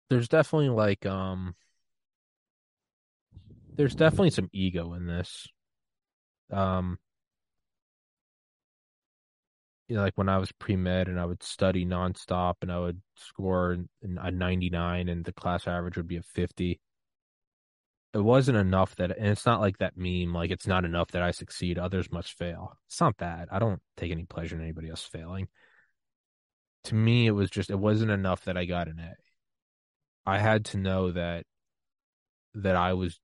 There's 0.09 0.27
definitely 0.27 0.69
like 0.69 1.05
um 1.05 1.55
there's 3.75 3.95
definitely 3.95 4.31
some 4.31 4.49
ego 4.51 4.93
in 4.93 5.05
this. 5.05 5.47
Um 6.51 6.97
you 9.89 9.95
know, 9.95 10.03
like 10.03 10.17
when 10.17 10.29
I 10.29 10.37
was 10.37 10.51
pre 10.51 10.75
med 10.75 11.07
and 11.07 11.19
I 11.19 11.25
would 11.25 11.41
study 11.41 11.85
nonstop 11.85 12.55
and 12.61 12.71
I 12.71 12.79
would 12.79 13.01
score 13.15 13.77
a 14.03 14.31
99 14.31 15.09
and 15.09 15.25
the 15.25 15.33
class 15.33 15.67
average 15.67 15.97
would 15.97 16.07
be 16.07 16.17
a 16.17 16.21
50 16.21 16.79
it 18.13 18.19
wasn't 18.19 18.57
enough 18.57 18.95
that 18.95 19.15
and 19.15 19.27
it's 19.27 19.45
not 19.45 19.61
like 19.61 19.77
that 19.77 19.95
meme 19.95 20.33
like 20.33 20.49
it's 20.49 20.65
not 20.65 20.83
enough 20.83 21.11
that 21.11 21.21
i 21.21 21.31
succeed 21.31 21.77
others 21.77 22.11
must 22.11 22.33
fail. 22.33 22.77
It's 22.87 23.01
not 23.01 23.17
that 23.17 23.49
i 23.51 23.59
don't 23.59 23.81
take 23.97 24.11
any 24.11 24.25
pleasure 24.25 24.55
in 24.55 24.61
anybody 24.61 24.89
else 24.89 25.03
failing. 25.03 25.47
To 26.85 26.95
me 26.95 27.27
it 27.27 27.31
was 27.31 27.49
just 27.49 27.69
it 27.69 27.79
wasn't 27.79 28.11
enough 28.11 28.45
that 28.45 28.57
i 28.57 28.65
got 28.65 28.87
an 28.87 28.99
a. 28.99 29.15
I 30.25 30.37
had 30.37 30.65
to 30.65 30.77
know 30.77 31.11
that 31.11 31.45
that 32.55 32.75
i 32.75 32.93
was 32.93 33.19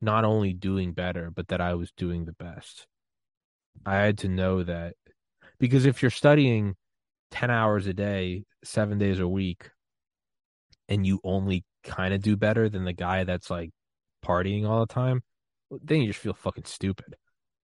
not 0.00 0.24
only 0.24 0.52
doing 0.52 0.92
better 0.92 1.30
but 1.30 1.48
that 1.48 1.60
i 1.60 1.74
was 1.74 1.92
doing 1.92 2.24
the 2.24 2.32
best. 2.32 2.86
I 3.86 3.96
had 3.96 4.18
to 4.18 4.28
know 4.28 4.62
that 4.62 4.94
because 5.62 5.86
if 5.86 6.02
you're 6.02 6.10
studying 6.10 6.74
10 7.30 7.48
hours 7.48 7.86
a 7.86 7.94
day 7.94 8.42
7 8.64 8.98
days 8.98 9.20
a 9.20 9.28
week 9.28 9.70
and 10.88 11.06
you 11.06 11.20
only 11.22 11.64
kind 11.84 12.12
of 12.12 12.20
do 12.20 12.36
better 12.36 12.68
than 12.68 12.84
the 12.84 12.92
guy 12.92 13.22
that's 13.22 13.48
like 13.48 13.70
partying 14.24 14.68
all 14.68 14.80
the 14.80 14.92
time, 14.92 15.22
then 15.70 16.00
you 16.00 16.08
just 16.08 16.18
feel 16.18 16.34
fucking 16.34 16.64
stupid. 16.64 17.14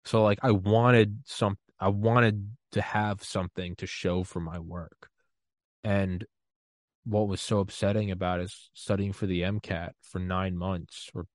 So 0.06 0.24
like 0.24 0.39
I 0.41 0.50
wanted 0.50 1.20
some 1.26 1.56
I 1.80 1.89
wanted 1.89 2.50
to 2.72 2.82
have 2.82 3.24
something 3.24 3.76
to 3.76 3.86
show 3.86 4.24
for 4.24 4.39
my 4.39 4.58
work. 4.58 5.10
And 5.84 6.26
what 7.06 7.28
was 7.28 7.41
so 7.41 7.60
upsetting 7.60 8.10
about 8.10 8.39
is 8.39 8.72
studying 8.74 9.14
for 9.14 9.28
the 9.28 9.41
MCAT 9.41 9.91
for 10.02 10.18
nine 10.18 10.58
months 10.58 11.12
or 11.14 11.28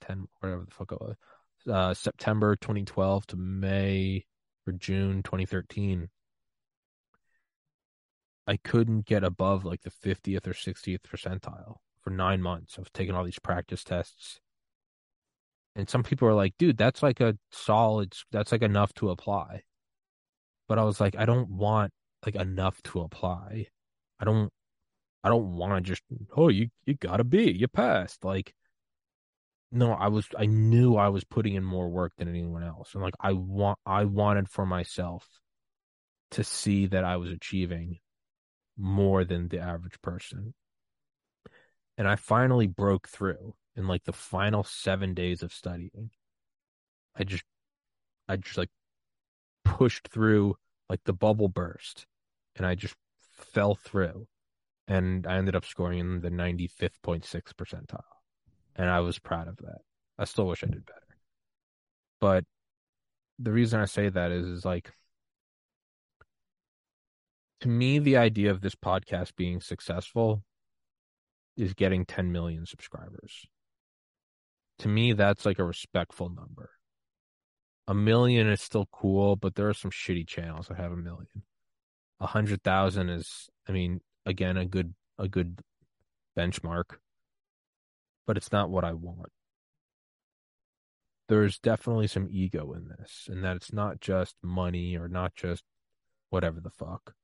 10, 0.00 0.26
whatever 0.40 0.64
the 0.64 0.74
fuck 0.74 0.90
it 0.90 1.00
was, 1.00 1.14
uh, 1.72 1.94
September 1.94 2.56
2012 2.56 3.28
to 3.28 3.36
May 3.36 4.24
June 4.72 5.22
2013. 5.22 6.08
I 8.46 8.56
couldn't 8.56 9.06
get 9.06 9.22
above 9.22 9.64
like 9.64 9.82
the 9.82 9.90
50th 9.90 10.46
or 10.46 10.52
60th 10.52 11.02
percentile 11.02 11.76
for 12.00 12.10
nine 12.10 12.42
months. 12.42 12.78
Was 12.78 12.88
taking 12.92 13.14
all 13.14 13.24
these 13.24 13.38
practice 13.38 13.84
tests 13.84 14.40
and 15.76 15.88
some 15.88 16.02
people 16.02 16.26
are 16.28 16.34
like, 16.34 16.54
dude, 16.58 16.76
that's 16.76 17.02
like 17.02 17.20
a 17.20 17.36
solid, 17.52 18.14
that's 18.32 18.52
like 18.52 18.62
enough 18.62 18.92
to 18.94 19.10
apply. 19.10 19.62
But 20.68 20.78
I 20.78 20.84
was 20.84 21.00
like, 21.00 21.16
I 21.16 21.24
don't 21.24 21.48
want 21.50 21.92
like 22.24 22.34
enough 22.34 22.82
to 22.84 23.00
apply. 23.00 23.66
I 24.18 24.24
don't, 24.24 24.50
I 25.22 25.28
don't 25.28 25.56
want 25.56 25.74
to 25.74 25.80
just, 25.80 26.02
oh, 26.36 26.48
you, 26.48 26.68
you 26.86 26.94
gotta 26.94 27.24
be, 27.24 27.52
you 27.52 27.68
passed. 27.68 28.24
Like, 28.24 28.54
no, 29.72 29.92
I 29.92 30.08
was, 30.08 30.26
I 30.36 30.46
knew 30.46 30.96
I 30.96 31.08
was 31.08 31.24
putting 31.24 31.54
in 31.54 31.64
more 31.64 31.88
work 31.88 32.12
than 32.16 32.28
anyone 32.28 32.62
else. 32.64 32.94
And 32.94 33.02
like, 33.02 33.14
I 33.20 33.32
want, 33.32 33.78
I 33.86 34.04
wanted 34.04 34.48
for 34.48 34.66
myself 34.66 35.28
to 36.32 36.44
see 36.44 36.86
that 36.86 37.04
I 37.04 37.16
was 37.16 37.30
achieving 37.30 37.98
more 38.76 39.24
than 39.24 39.48
the 39.48 39.60
average 39.60 40.00
person. 40.02 40.54
And 41.98 42.08
I 42.08 42.16
finally 42.16 42.66
broke 42.66 43.08
through 43.08 43.54
in 43.76 43.86
like 43.86 44.04
the 44.04 44.12
final 44.12 44.64
seven 44.64 45.14
days 45.14 45.42
of 45.42 45.52
studying. 45.52 46.10
I 47.16 47.24
just, 47.24 47.44
I 48.28 48.36
just 48.36 48.56
like 48.58 48.70
pushed 49.64 50.08
through 50.08 50.56
like 50.88 51.04
the 51.04 51.12
bubble 51.12 51.48
burst 51.48 52.06
and 52.56 52.66
I 52.66 52.74
just 52.74 52.96
fell 53.32 53.74
through. 53.74 54.26
and 54.88 55.26
I 55.26 55.36
ended 55.36 55.56
up 55.56 55.64
scoring 55.64 55.98
in 56.00 56.20
the 56.20 56.30
95th.6 56.30 57.54
percentile. 57.54 58.19
And 58.76 58.88
I 58.88 59.00
was 59.00 59.18
proud 59.18 59.48
of 59.48 59.56
that. 59.58 59.80
I 60.18 60.24
still 60.24 60.46
wish 60.46 60.62
I 60.64 60.68
did 60.68 60.86
better. 60.86 61.00
But 62.20 62.44
the 63.38 63.52
reason 63.52 63.80
I 63.80 63.86
say 63.86 64.08
that 64.08 64.30
is, 64.30 64.46
is 64.46 64.64
like, 64.64 64.92
to 67.60 67.68
me, 67.68 67.98
the 67.98 68.16
idea 68.16 68.50
of 68.50 68.60
this 68.60 68.74
podcast 68.74 69.36
being 69.36 69.60
successful 69.60 70.44
is 71.56 71.74
getting 71.74 72.04
10 72.04 72.32
million 72.32 72.66
subscribers. 72.66 73.46
To 74.78 74.88
me, 74.88 75.12
that's 75.12 75.44
like 75.44 75.58
a 75.58 75.64
respectful 75.64 76.30
number. 76.30 76.70
A 77.86 77.94
million 77.94 78.48
is 78.48 78.62
still 78.62 78.88
cool, 78.92 79.36
but 79.36 79.54
there 79.54 79.68
are 79.68 79.74
some 79.74 79.90
shitty 79.90 80.26
channels 80.26 80.68
that 80.68 80.78
have 80.78 80.92
a 80.92 80.96
million. 80.96 81.42
A 82.20 82.26
hundred 82.26 82.62
thousand 82.62 83.08
is, 83.10 83.48
I 83.68 83.72
mean, 83.72 84.00
again, 84.24 84.56
a 84.56 84.64
good 84.64 84.94
a 85.18 85.28
good 85.28 85.60
benchmark, 86.38 86.96
but 88.30 88.36
it's 88.36 88.52
not 88.52 88.70
what 88.70 88.84
I 88.84 88.92
want. 88.92 89.32
There's 91.28 91.58
definitely 91.58 92.06
some 92.06 92.28
ego 92.30 92.72
in 92.74 92.86
this, 92.86 93.26
and 93.28 93.42
that 93.42 93.56
it's 93.56 93.72
not 93.72 94.00
just 94.00 94.36
money 94.40 94.96
or 94.96 95.08
not 95.08 95.34
just 95.34 95.64
whatever 96.28 96.60
the 96.60 96.70
fuck 96.70 97.14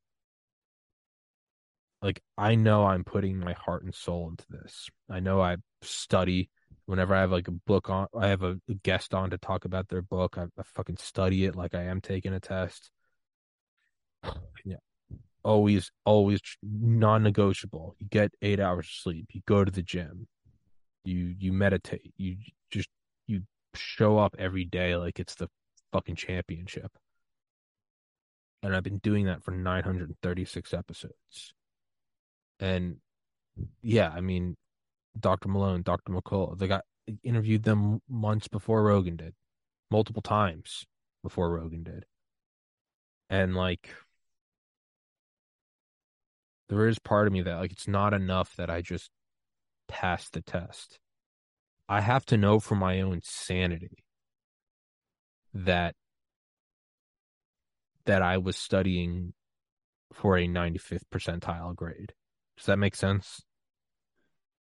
like 2.02 2.22
I 2.36 2.54
know 2.54 2.86
I'm 2.86 3.04
putting 3.04 3.38
my 3.38 3.54
heart 3.54 3.82
and 3.82 3.94
soul 3.94 4.28
into 4.28 4.44
this. 4.48 4.88
I 5.10 5.20
know 5.20 5.40
I 5.40 5.56
study 5.82 6.50
whenever 6.84 7.14
I 7.14 7.20
have 7.20 7.32
like 7.32 7.48
a 7.48 7.52
book 7.52 7.90
on, 7.90 8.06
I 8.16 8.28
have 8.28 8.42
a, 8.42 8.58
guest 8.82 9.12
on 9.12 9.30
to 9.30 9.38
talk 9.38 9.64
about 9.64 9.88
their 9.88 10.02
book. 10.02 10.36
I, 10.38 10.44
I 10.44 10.62
fucking 10.62 10.98
study 10.98 11.44
it 11.46 11.56
like 11.56 11.74
I 11.74 11.82
am 11.82 12.00
taking 12.00 12.32
a 12.32 12.40
test. 12.40 12.90
yeah, 14.64 14.76
always, 15.42 15.90
always 16.04 16.40
non-negotiable. 16.62 17.96
You 17.98 18.06
get 18.08 18.34
eight 18.42 18.60
hours 18.60 18.86
of 18.86 19.02
sleep. 19.02 19.30
You 19.32 19.40
go 19.46 19.64
to 19.64 19.72
the 19.72 19.82
gym. 19.82 20.28
You 21.06 21.34
you 21.38 21.52
meditate. 21.52 22.12
You 22.16 22.36
just 22.70 22.88
you 23.26 23.42
show 23.74 24.18
up 24.18 24.34
every 24.38 24.64
day 24.64 24.96
like 24.96 25.18
it's 25.20 25.34
the 25.34 25.48
fucking 25.92 26.16
championship. 26.16 26.92
And 28.62 28.74
I've 28.74 28.82
been 28.82 28.98
doing 28.98 29.26
that 29.26 29.44
for 29.44 29.52
936 29.52 30.74
episodes. 30.74 31.54
And 32.58 32.96
yeah, 33.82 34.10
I 34.14 34.20
mean, 34.20 34.56
Dr. 35.18 35.48
Malone, 35.48 35.82
Dr. 35.82 36.12
McCullough, 36.12 36.58
they 36.58 36.66
got 36.66 36.84
interviewed 37.22 37.62
them 37.62 38.00
months 38.08 38.48
before 38.48 38.82
Rogan 38.82 39.16
did, 39.16 39.34
multiple 39.90 40.22
times 40.22 40.86
before 41.22 41.50
Rogan 41.50 41.84
did. 41.84 42.04
And 43.30 43.54
like, 43.54 43.90
there 46.68 46.88
is 46.88 46.98
part 46.98 47.26
of 47.26 47.32
me 47.32 47.42
that 47.42 47.56
like 47.56 47.72
it's 47.72 47.88
not 47.88 48.12
enough 48.12 48.56
that 48.56 48.70
I 48.70 48.82
just 48.82 49.10
pass 49.88 50.28
the 50.28 50.42
test. 50.42 50.98
I 51.88 52.00
have 52.00 52.26
to 52.26 52.36
know 52.36 52.60
for 52.60 52.74
my 52.74 53.00
own 53.00 53.20
sanity 53.22 54.04
that 55.54 55.94
that 58.04 58.22
I 58.22 58.38
was 58.38 58.56
studying 58.56 59.32
for 60.12 60.36
a 60.36 60.46
95th 60.46 61.02
percentile 61.12 61.74
grade. 61.74 62.12
Does 62.56 62.66
that 62.66 62.78
make 62.78 62.94
sense? 62.94 63.42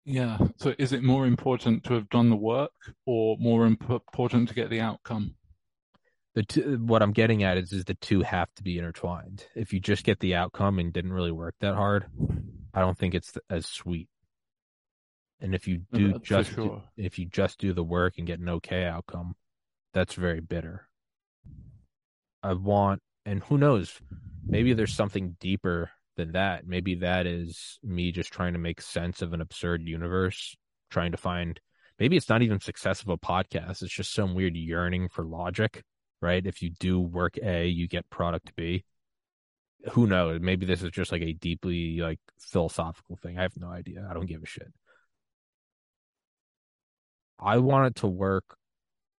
Yeah. 0.05 0.39
So 0.57 0.75
is 0.79 0.93
it 0.93 1.03
more 1.03 1.27
important 1.27 1.85
to 1.85 1.95
have 1.95 2.09
done 2.09 2.31
the 2.31 2.37
work 2.37 2.73
or 3.07 3.37
more 3.39 3.66
important 3.66 4.49
to 4.49 4.55
get 4.55 4.71
the 4.71 4.81
outcome? 4.81 5.37
The 6.35 6.43
two, 6.45 6.79
what 6.85 7.03
I'm 7.03 7.12
getting 7.12 7.43
at 7.43 7.59
is, 7.59 7.73
is 7.73 7.85
the 7.85 7.95
two 7.95 8.21
have 8.23 8.53
to 8.55 8.62
be 8.62 8.79
intertwined. 8.79 9.47
If 9.57 9.73
you 9.73 9.81
just 9.81 10.05
get 10.05 10.21
the 10.21 10.37
outcome 10.37 10.79
and 10.79 10.93
didn't 10.93 11.12
really 11.12 11.33
work 11.33 11.57
that 11.61 11.75
hard, 11.75 12.07
I 12.73 12.81
don't 12.81 12.97
think 12.97 13.14
it's 13.14 13.33
as 13.49 13.66
sweet. 13.66 14.09
And 15.41 15.55
if 15.55 15.66
you 15.66 15.82
do 15.93 16.12
That's 16.12 16.24
just 16.24 16.51
sure. 16.53 16.82
if 16.97 17.18
you 17.18 17.24
just 17.26 17.59
do 17.59 17.72
the 17.72 17.84
work 17.84 18.14
and 18.18 18.26
get 18.26 18.41
an 18.41 18.49
okay 18.49 18.84
outcome, 18.84 19.34
that's 19.95 20.14
very 20.14 20.41
bitter. 20.41 20.86
I 22.43 22.53
want, 22.55 23.01
and 23.24 23.43
who 23.45 23.59
knows, 23.59 24.01
maybe 24.47 24.72
there's 24.72 24.95
something 24.95 25.36
deeper 25.41 25.91
than 26.16 26.32
that. 26.32 26.66
Maybe 26.66 26.97
that 26.97 27.26
is 27.26 27.78
me 27.82 28.12
just 28.12 28.32
trying 28.32 28.53
to 28.53 28.59
make 28.59 28.80
sense 28.80 29.22
of 29.22 29.32
an 29.32 29.41
absurd 29.41 29.82
universe, 29.86 30.57
trying 30.91 31.12
to 31.12 31.16
find 31.18 31.61
maybe 31.99 32.16
it's 32.16 32.28
not 32.28 32.43
even 32.43 32.61
success 32.61 33.03
of 33.03 33.09
a 33.09 33.18
podcast. 33.18 33.82
It's 33.82 33.95
just 33.95 34.12
some 34.12 34.34
weird 34.34 34.57
yearning 34.57 35.09
for 35.09 35.24
logic, 35.24 35.82
right? 36.20 36.45
If 36.45 36.62
you 36.62 36.70
do 36.70 37.01
work 37.01 37.38
A, 37.43 37.66
you 37.66 37.88
get 37.88 38.09
product 38.11 38.53
B. 38.57 38.84
Who 39.93 40.07
knows? 40.07 40.41
Maybe 40.43 40.66
this 40.66 40.82
is 40.82 40.91
just 40.91 41.12
like 41.12 41.22
a 41.22 41.32
deeply 41.32 42.01
like 42.01 42.20
philosophical 42.38 43.16
thing. 43.16 43.38
I 43.38 43.43
have 43.43 43.57
no 43.57 43.68
idea. 43.68 44.07
I 44.09 44.12
don't 44.12 44.26
give 44.26 44.43
a 44.43 44.47
shit. 44.47 44.70
I 47.41 47.59
want 47.59 47.86
it 47.86 48.01
to 48.01 48.07
work. 48.07 48.57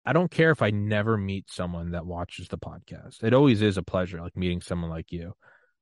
I 0.05 0.13
don't 0.13 0.32
care 0.32 0.51
if 0.51 0.61
I 0.61 0.72
never 0.72 1.17
meet 1.17 1.49
someone 1.49 1.91
that 1.91 2.05
watches 2.05 2.47
the 2.47 2.57
podcast. 2.57 3.24
It 3.24 3.34
always 3.34 3.61
is 3.61 3.78
a 3.78 3.84
pleasure, 3.84 4.22
like 4.22 4.36
meeting 4.36 4.61
someone 4.61 4.89
like 4.89 5.11
you 5.11 5.34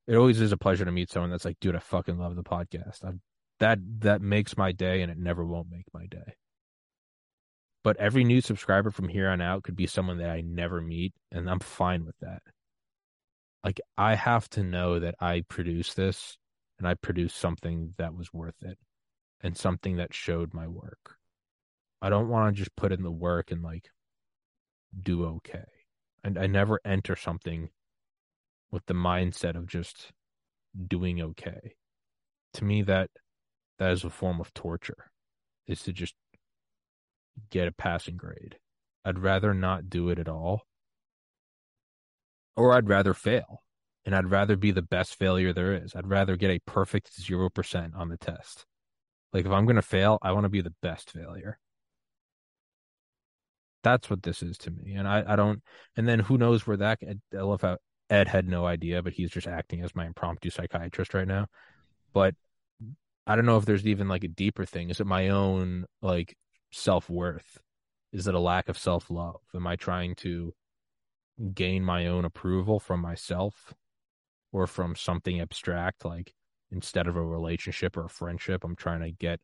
it 0.10 0.16
always 0.16 0.42
is 0.42 0.52
a 0.52 0.58
pleasure 0.58 0.86
to 0.86 0.92
meet 0.92 1.12
someone 1.12 1.30
that's 1.30 1.46
like, 1.46 1.60
dude, 1.60 1.76
I 1.76 1.80
fucking 1.80 2.18
love 2.18 2.36
the 2.36 2.42
podcast. 2.42 3.06
I, 3.06 3.12
that 3.60 3.78
that 4.00 4.24
makes 4.24 4.58
my 4.58 4.72
day, 4.72 5.04
and 5.04 5.12
it 5.12 5.20
never 5.20 5.46
won't 5.46 5.70
make 5.70 5.86
my 5.94 6.08
day. 6.08 6.34
But 7.84 7.98
every 7.98 8.24
new 8.24 8.42
subscriber 8.42 8.90
from 8.90 9.08
here 9.08 9.30
on 9.30 9.40
out 9.40 9.62
could 9.62 9.76
be 9.76 9.86
someone 9.86 10.18
that 10.18 10.32
I 10.32 10.42
never 10.42 10.82
meet, 10.82 11.14
and 11.32 11.48
I'm 11.48 11.60
fine 11.60 12.06
with 12.06 12.16
that. 12.22 12.42
Like 13.64 13.80
I 14.00 14.16
have 14.16 14.50
to 14.52 14.64
know 14.64 14.98
that 14.98 15.14
I 15.20 15.44
produced 15.48 15.96
this, 15.96 16.40
and 16.80 16.88
I 16.88 16.96
produced 16.96 17.38
something 17.38 17.94
that 18.00 18.16
was 18.16 18.34
worth 18.34 18.64
it, 18.64 18.80
and 19.42 19.56
something 19.56 19.98
that 19.98 20.12
showed 20.12 20.56
my 20.56 20.68
work. 20.68 21.19
I 22.02 22.10
don't 22.10 22.30
want 22.30 22.56
to 22.56 22.60
just 22.60 22.76
put 22.76 22.92
in 22.92 23.04
the 23.04 23.12
work 23.12 23.52
and 23.52 23.62
like 23.62 23.90
do 25.02 25.26
okay. 25.26 25.66
And 26.24 26.38
I 26.38 26.48
never 26.48 26.80
enter 26.86 27.16
something 27.16 27.70
with 28.72 28.86
the 28.86 28.94
mindset 28.94 29.56
of 29.56 29.68
just 29.68 30.12
doing 30.88 31.22
okay. 31.22 31.76
To 32.54 32.64
me, 32.64 32.82
that 32.84 33.10
that 33.78 33.92
is 33.92 34.04
a 34.04 34.10
form 34.10 34.40
of 34.40 34.54
torture. 34.54 35.12
Is 35.68 35.84
to 35.84 35.94
just 35.94 36.16
get 37.50 37.68
a 37.68 37.72
passing 37.72 38.18
grade. 38.18 38.58
I'd 39.06 39.20
rather 39.20 39.54
not 39.54 39.90
do 39.90 40.10
it 40.10 40.20
at 40.20 40.28
all. 40.28 40.62
Or 42.56 42.74
I'd 42.74 42.90
rather 42.90 43.14
fail. 43.14 43.64
And 44.06 44.16
I'd 44.16 44.32
rather 44.32 44.56
be 44.56 44.72
the 44.72 44.82
best 44.82 45.16
failure 45.16 45.54
there 45.54 45.74
is. 45.74 45.96
I'd 45.96 46.10
rather 46.10 46.36
get 46.36 46.50
a 46.50 46.60
perfect 46.66 47.12
0% 47.22 47.96
on 47.96 48.10
the 48.10 48.18
test. 48.18 48.66
Like 49.32 49.46
if 49.46 49.52
I'm 49.52 49.66
going 49.66 49.76
to 49.76 49.82
fail, 49.82 50.18
I 50.22 50.32
want 50.32 50.46
to 50.46 50.50
be 50.50 50.62
the 50.62 50.74
best 50.82 51.12
failure. 51.12 51.60
That's 53.84 54.10
what 54.10 54.24
this 54.24 54.44
is 54.44 54.58
to 54.60 54.72
me. 54.72 54.94
And 54.94 55.08
I, 55.08 55.24
I 55.28 55.36
don't, 55.36 55.62
and 55.96 56.08
then 56.08 56.20
who 56.20 56.38
knows 56.38 56.68
where 56.68 56.78
that, 56.78 57.00
I 57.34 57.42
love 57.42 57.62
how 57.62 57.78
Ed 58.10 58.28
had 58.28 58.48
no 58.48 58.66
idea, 58.66 59.02
but 59.02 59.14
he's 59.14 59.32
just 59.32 59.48
acting 59.48 59.82
as 59.82 59.96
my 59.96 60.06
impromptu 60.06 60.50
psychiatrist 60.50 61.14
right 61.14 61.28
now. 61.28 61.48
But 62.14 62.36
I 63.28 63.36
don't 63.36 63.46
know 63.46 63.58
if 63.58 63.66
there's 63.66 63.86
even 63.86 64.08
like 64.08 64.24
a 64.24 64.30
deeper 64.30 64.66
thing. 64.66 64.90
Is 64.90 65.00
it 65.00 65.08
my 65.08 65.30
own 65.30 65.86
like 66.02 66.36
self 66.72 67.10
worth? 67.10 67.60
Is 68.12 68.28
it 68.28 68.34
a 68.34 68.40
lack 68.40 68.70
of 68.70 68.78
self 68.78 69.12
love? 69.12 69.42
Am 69.54 69.68
I 69.68 69.76
trying 69.76 70.16
to 70.16 70.54
gain 71.54 71.84
my 71.84 72.08
own 72.08 72.26
approval 72.26 72.80
from 72.80 73.02
myself 73.02 73.74
or 74.52 74.66
from 74.66 74.96
something 74.96 75.40
abstract? 75.40 76.06
Like 76.06 76.34
instead 76.72 77.08
of 77.08 77.16
a 77.16 77.24
relationship 77.24 77.96
or 77.96 78.06
a 78.06 78.10
friendship, 78.10 78.64
I'm 78.64 78.76
trying 78.76 79.02
to 79.02 79.12
get 79.12 79.40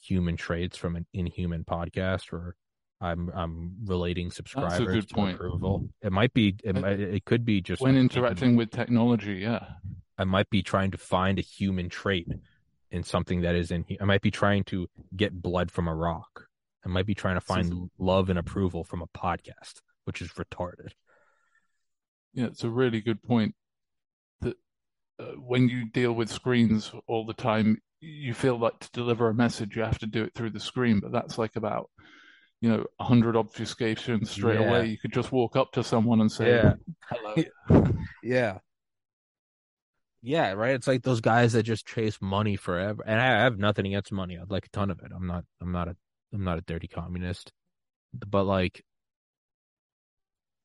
human 0.00 0.36
traits 0.36 0.76
from 0.76 0.94
an 0.94 1.06
inhuman 1.12 1.64
podcast 1.64 2.32
or 2.32 2.54
I'm 3.04 3.30
I'm 3.34 3.76
relating 3.84 4.30
subscribers 4.30 5.04
to 5.06 5.14
point. 5.14 5.34
approval. 5.34 5.90
It 6.00 6.10
might 6.10 6.32
be 6.32 6.56
it, 6.64 6.74
might, 6.74 6.98
it 6.98 7.24
could 7.26 7.44
be 7.44 7.60
just 7.60 7.82
when 7.82 7.98
interacting 7.98 8.56
with 8.56 8.70
technology. 8.70 9.34
Yeah, 9.34 9.66
I 10.16 10.24
might 10.24 10.48
be 10.48 10.62
trying 10.62 10.90
to 10.92 10.98
find 10.98 11.38
a 11.38 11.42
human 11.42 11.90
trait 11.90 12.26
in 12.90 13.02
something 13.02 13.42
that 13.42 13.54
is 13.54 13.70
in. 13.70 13.84
I 14.00 14.04
might 14.04 14.22
be 14.22 14.30
trying 14.30 14.64
to 14.64 14.88
get 15.14 15.42
blood 15.42 15.70
from 15.70 15.86
a 15.86 15.94
rock. 15.94 16.46
I 16.86 16.88
might 16.88 17.04
be 17.04 17.14
trying 17.14 17.34
to 17.34 17.42
find 17.42 17.90
love 17.98 18.30
and 18.30 18.38
approval 18.38 18.84
from 18.84 19.02
a 19.02 19.06
podcast, 19.06 19.82
which 20.04 20.22
is 20.22 20.30
retarded. 20.32 20.92
Yeah, 22.32 22.46
it's 22.46 22.64
a 22.64 22.70
really 22.70 23.02
good 23.02 23.22
point. 23.22 23.54
That 24.40 24.56
uh, 25.18 25.32
when 25.36 25.68
you 25.68 25.90
deal 25.90 26.14
with 26.14 26.30
screens 26.30 26.90
all 27.06 27.26
the 27.26 27.34
time, 27.34 27.82
you 28.00 28.32
feel 28.32 28.58
like 28.58 28.78
to 28.80 28.90
deliver 28.92 29.28
a 29.28 29.34
message, 29.34 29.76
you 29.76 29.82
have 29.82 29.98
to 29.98 30.06
do 30.06 30.24
it 30.24 30.32
through 30.34 30.50
the 30.50 30.60
screen. 30.60 31.00
But 31.00 31.12
that's 31.12 31.36
like 31.36 31.56
about 31.56 31.90
you 32.64 32.70
know, 32.70 32.86
100 32.96 33.34
obfuscations 33.34 34.28
straight 34.28 34.58
yeah. 34.58 34.66
away. 34.66 34.86
You 34.86 34.96
could 34.96 35.12
just 35.12 35.30
walk 35.30 35.54
up 35.54 35.72
to 35.72 35.84
someone 35.84 36.22
and 36.22 36.32
say, 36.32 36.48
yeah. 36.48 36.72
hello. 37.10 37.92
yeah. 38.22 38.58
Yeah, 40.22 40.52
right. 40.52 40.74
It's 40.74 40.86
like 40.86 41.02
those 41.02 41.20
guys 41.20 41.52
that 41.52 41.64
just 41.64 41.86
chase 41.86 42.16
money 42.22 42.56
forever. 42.56 43.04
And 43.06 43.20
I 43.20 43.42
have 43.42 43.58
nothing 43.58 43.84
against 43.84 44.12
money. 44.12 44.38
I'd 44.38 44.50
like 44.50 44.64
a 44.64 44.70
ton 44.70 44.90
of 44.90 45.00
it. 45.00 45.12
I'm 45.14 45.26
not 45.26 45.44
I'm 45.60 45.72
not 45.72 45.88
a 45.88 45.96
I'm 46.32 46.42
not 46.42 46.56
a 46.56 46.62
dirty 46.62 46.88
communist. 46.88 47.52
But 48.14 48.44
like 48.44 48.82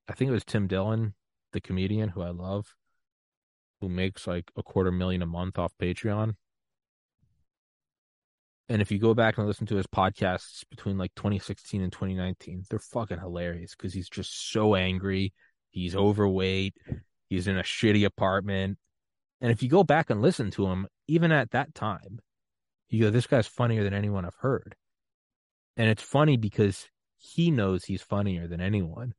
I 0.08 0.14
think 0.14 0.30
it 0.30 0.34
was 0.34 0.46
Tim 0.46 0.68
Dillon, 0.68 1.16
the 1.52 1.60
comedian 1.60 2.08
who 2.08 2.22
I 2.22 2.30
love, 2.30 2.76
who 3.82 3.90
makes 3.90 4.26
like 4.26 4.50
a 4.56 4.64
quarter 4.64 4.94
million 4.94 5.22
a 5.22 5.26
month 5.26 5.60
off 5.60 5.74
Patreon. 5.78 6.36
And 8.70 8.84
if 8.84 8.92
you 8.92 9.00
go 9.00 9.16
back 9.16 9.38
and 9.38 9.48
listen 9.48 9.66
to 9.68 9.76
his 9.76 9.88
podcasts 9.88 10.64
between 10.70 10.98
like 10.98 11.14
2016 11.16 11.82
and 11.82 11.92
2019, 11.92 12.66
they're 12.70 12.78
fucking 12.78 13.20
hilarious 13.20 13.76
because 13.76 13.94
he's 13.94 14.10
just 14.10 14.52
so 14.52 14.76
angry. 14.76 15.34
He's 15.72 15.96
overweight. 15.96 16.76
He's 17.30 17.48
in 17.48 17.58
a 17.58 17.64
shitty 17.64 18.06
apartment. 18.06 18.78
And 19.42 19.52
if 19.52 19.64
you 19.64 19.70
go 19.70 19.84
back 19.84 20.12
and 20.12 20.22
listen 20.22 20.52
to 20.52 20.68
him, 20.68 20.88
even 21.08 21.32
at 21.32 21.52
that 21.52 21.74
time, 21.74 22.20
you 22.90 23.06
go, 23.06 23.10
this 23.10 23.28
guy's 23.28 23.48
funnier 23.48 23.84
than 23.84 23.94
anyone 23.94 24.26
I've 24.26 24.36
heard. 24.36 24.76
And 25.76 25.90
it's 25.90 26.04
funny 26.04 26.38
because 26.38 26.88
he 27.18 27.50
knows 27.50 27.86
he's 27.86 28.02
funnier 28.02 28.48
than 28.48 28.62
anyone. 28.62 29.14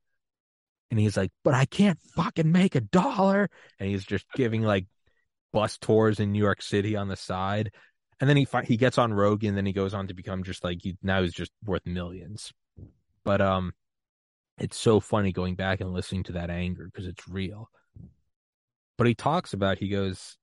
And 0.91 1.01
he's 1.01 1.17
like, 1.17 1.31
but 1.45 1.55
I 1.55 1.65
can't 1.65 1.99
fucking 2.15 2.51
make 2.51 2.75
a 2.75 2.81
dollar. 2.81 3.49
And 3.79 3.89
he's 3.89 4.05
just 4.05 4.27
giving 4.35 4.63
like 4.63 4.87
bus 5.53 5.79
tours 5.79 6.21
in 6.21 6.33
New 6.33 6.43
York 6.43 6.63
City 6.63 6.97
on 6.97 7.09
the 7.09 7.17
side. 7.17 7.73
And 8.21 8.29
then 8.29 8.37
he 8.37 8.47
he 8.65 8.77
gets 8.77 8.99
on 8.99 9.15
Rogan, 9.15 9.55
then 9.55 9.67
he 9.67 9.73
goes 9.73 9.95
on 9.95 10.07
to 10.09 10.15
become 10.15 10.45
just 10.45 10.63
like 10.63 10.83
he 10.83 10.97
now 11.03 11.23
he's 11.23 11.33
just 11.33 11.53
worth 11.65 11.87
millions. 11.87 12.53
But 13.25 13.41
um, 13.41 13.73
it's 14.59 14.77
so 14.77 15.01
funny 15.01 15.33
going 15.33 15.55
back 15.55 15.81
and 15.81 15.93
listening 15.93 16.25
to 16.25 16.33
that 16.33 16.51
anger 16.51 16.85
because 16.85 17.07
it's 17.07 17.27
real. 17.29 17.71
But 18.99 19.07
he 19.07 19.15
talks 19.15 19.55
about 19.55 19.79
he 19.79 19.89
goes, 19.89 20.37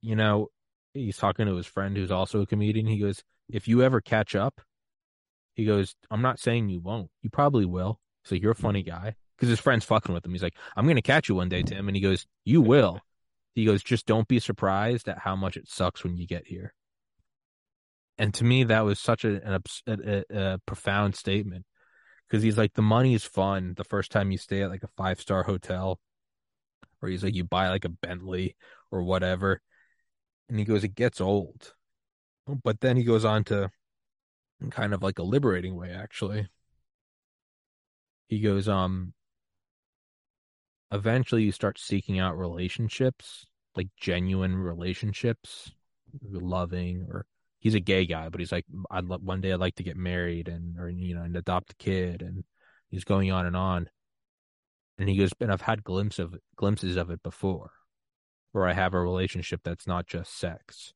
you 0.00 0.14
know, 0.14 0.48
he's 0.94 1.16
talking 1.16 1.46
to 1.46 1.56
his 1.56 1.66
friend 1.66 1.96
who's 1.96 2.12
also 2.12 2.42
a 2.42 2.46
comedian. 2.46 2.86
He 2.86 2.98
goes, 2.98 3.24
if 3.48 3.66
you 3.66 3.82
ever 3.82 4.00
catch 4.00 4.36
up, 4.36 4.60
he 5.54 5.64
goes, 5.64 5.96
I'm 6.10 6.22
not 6.22 6.38
saying 6.38 6.68
you 6.68 6.80
won't. 6.80 7.10
You 7.22 7.30
probably 7.30 7.64
will. 7.64 7.98
So 8.24 8.36
you're 8.36 8.52
a 8.52 8.56
funny 8.56 8.82
guy 8.82 9.16
because 9.36 9.48
his 9.48 9.58
friend's 9.58 9.84
fucking 9.84 10.14
with 10.14 10.24
him. 10.24 10.32
He's 10.32 10.42
like, 10.42 10.56
I'm 10.76 10.86
to 10.86 11.02
catch 11.02 11.28
you 11.28 11.34
one 11.34 11.48
day, 11.48 11.62
Tim. 11.62 11.88
And 11.88 11.96
he 11.96 12.02
goes, 12.02 12.26
You 12.44 12.60
will. 12.60 13.00
He 13.58 13.64
goes, 13.64 13.82
Just 13.82 14.06
don't 14.06 14.28
be 14.28 14.38
surprised 14.38 15.08
at 15.08 15.18
how 15.18 15.34
much 15.34 15.56
it 15.56 15.68
sucks 15.68 16.04
when 16.04 16.16
you 16.16 16.28
get 16.28 16.46
here. 16.46 16.74
And 18.16 18.32
to 18.34 18.44
me, 18.44 18.62
that 18.62 18.84
was 18.84 19.00
such 19.00 19.24
a, 19.24 19.56
a, 19.56 19.60
a, 19.88 20.24
a 20.30 20.58
profound 20.64 21.16
statement 21.16 21.66
because 22.28 22.40
he's 22.40 22.56
like, 22.56 22.74
The 22.74 22.82
money 22.82 23.14
is 23.14 23.24
fun 23.24 23.74
the 23.76 23.82
first 23.82 24.12
time 24.12 24.30
you 24.30 24.38
stay 24.38 24.62
at 24.62 24.70
like 24.70 24.84
a 24.84 24.90
five 24.96 25.20
star 25.20 25.42
hotel, 25.42 25.98
or 27.02 27.08
he's 27.08 27.24
like, 27.24 27.34
You 27.34 27.42
buy 27.42 27.68
like 27.68 27.84
a 27.84 27.88
Bentley 27.88 28.54
or 28.92 29.02
whatever. 29.02 29.60
And 30.48 30.56
he 30.56 30.64
goes, 30.64 30.84
It 30.84 30.94
gets 30.94 31.20
old. 31.20 31.74
But 32.62 32.78
then 32.78 32.96
he 32.96 33.02
goes 33.02 33.24
on 33.24 33.42
to 33.46 33.72
kind 34.70 34.94
of 34.94 35.02
like 35.02 35.18
a 35.18 35.24
liberating 35.24 35.74
way, 35.74 35.90
actually. 35.90 36.46
He 38.28 38.38
goes, 38.38 38.68
um, 38.68 39.14
eventually 40.92 41.42
you 41.42 41.50
start 41.52 41.78
seeking 41.78 42.20
out 42.20 42.38
relationships, 42.38 43.47
like 43.78 43.88
genuine 43.96 44.56
relationships, 44.56 45.70
loving 46.30 47.06
or 47.08 47.26
he's 47.60 47.74
a 47.74 47.80
gay 47.80 48.06
guy, 48.06 48.28
but 48.28 48.40
he's 48.40 48.52
like, 48.52 48.66
I'd 48.90 49.08
one 49.08 49.40
day 49.40 49.52
I'd 49.52 49.60
like 49.60 49.76
to 49.76 49.84
get 49.84 49.96
married 49.96 50.48
and 50.48 50.78
or 50.78 50.90
you 50.90 51.14
know 51.14 51.22
and 51.22 51.36
adopt 51.36 51.72
a 51.72 51.76
kid, 51.76 52.22
and 52.22 52.44
he's 52.90 53.04
going 53.04 53.32
on 53.32 53.46
and 53.46 53.56
on. 53.56 53.88
And 54.98 55.08
he 55.08 55.16
goes, 55.16 55.30
and 55.40 55.52
I've 55.52 55.62
had 55.62 55.84
glimpses 55.84 56.18
of 56.18 56.34
glimpses 56.56 56.96
of 56.96 57.10
it 57.10 57.22
before, 57.22 57.70
where 58.52 58.66
I 58.66 58.72
have 58.72 58.94
a 58.94 59.00
relationship 59.00 59.60
that's 59.64 59.86
not 59.86 60.06
just 60.08 60.36
sex, 60.36 60.92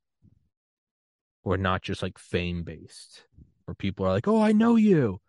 or 1.45 1.57
not 1.57 1.83
just 1.83 2.03
like 2.03 2.19
fame 2.19 2.65
based, 2.65 3.25
where 3.65 3.77
people 3.77 4.05
are 4.07 4.13
like, 4.13 4.27
"Oh, 4.29 4.41
I 4.43 4.53
know 4.53 4.77
you," 4.77 5.21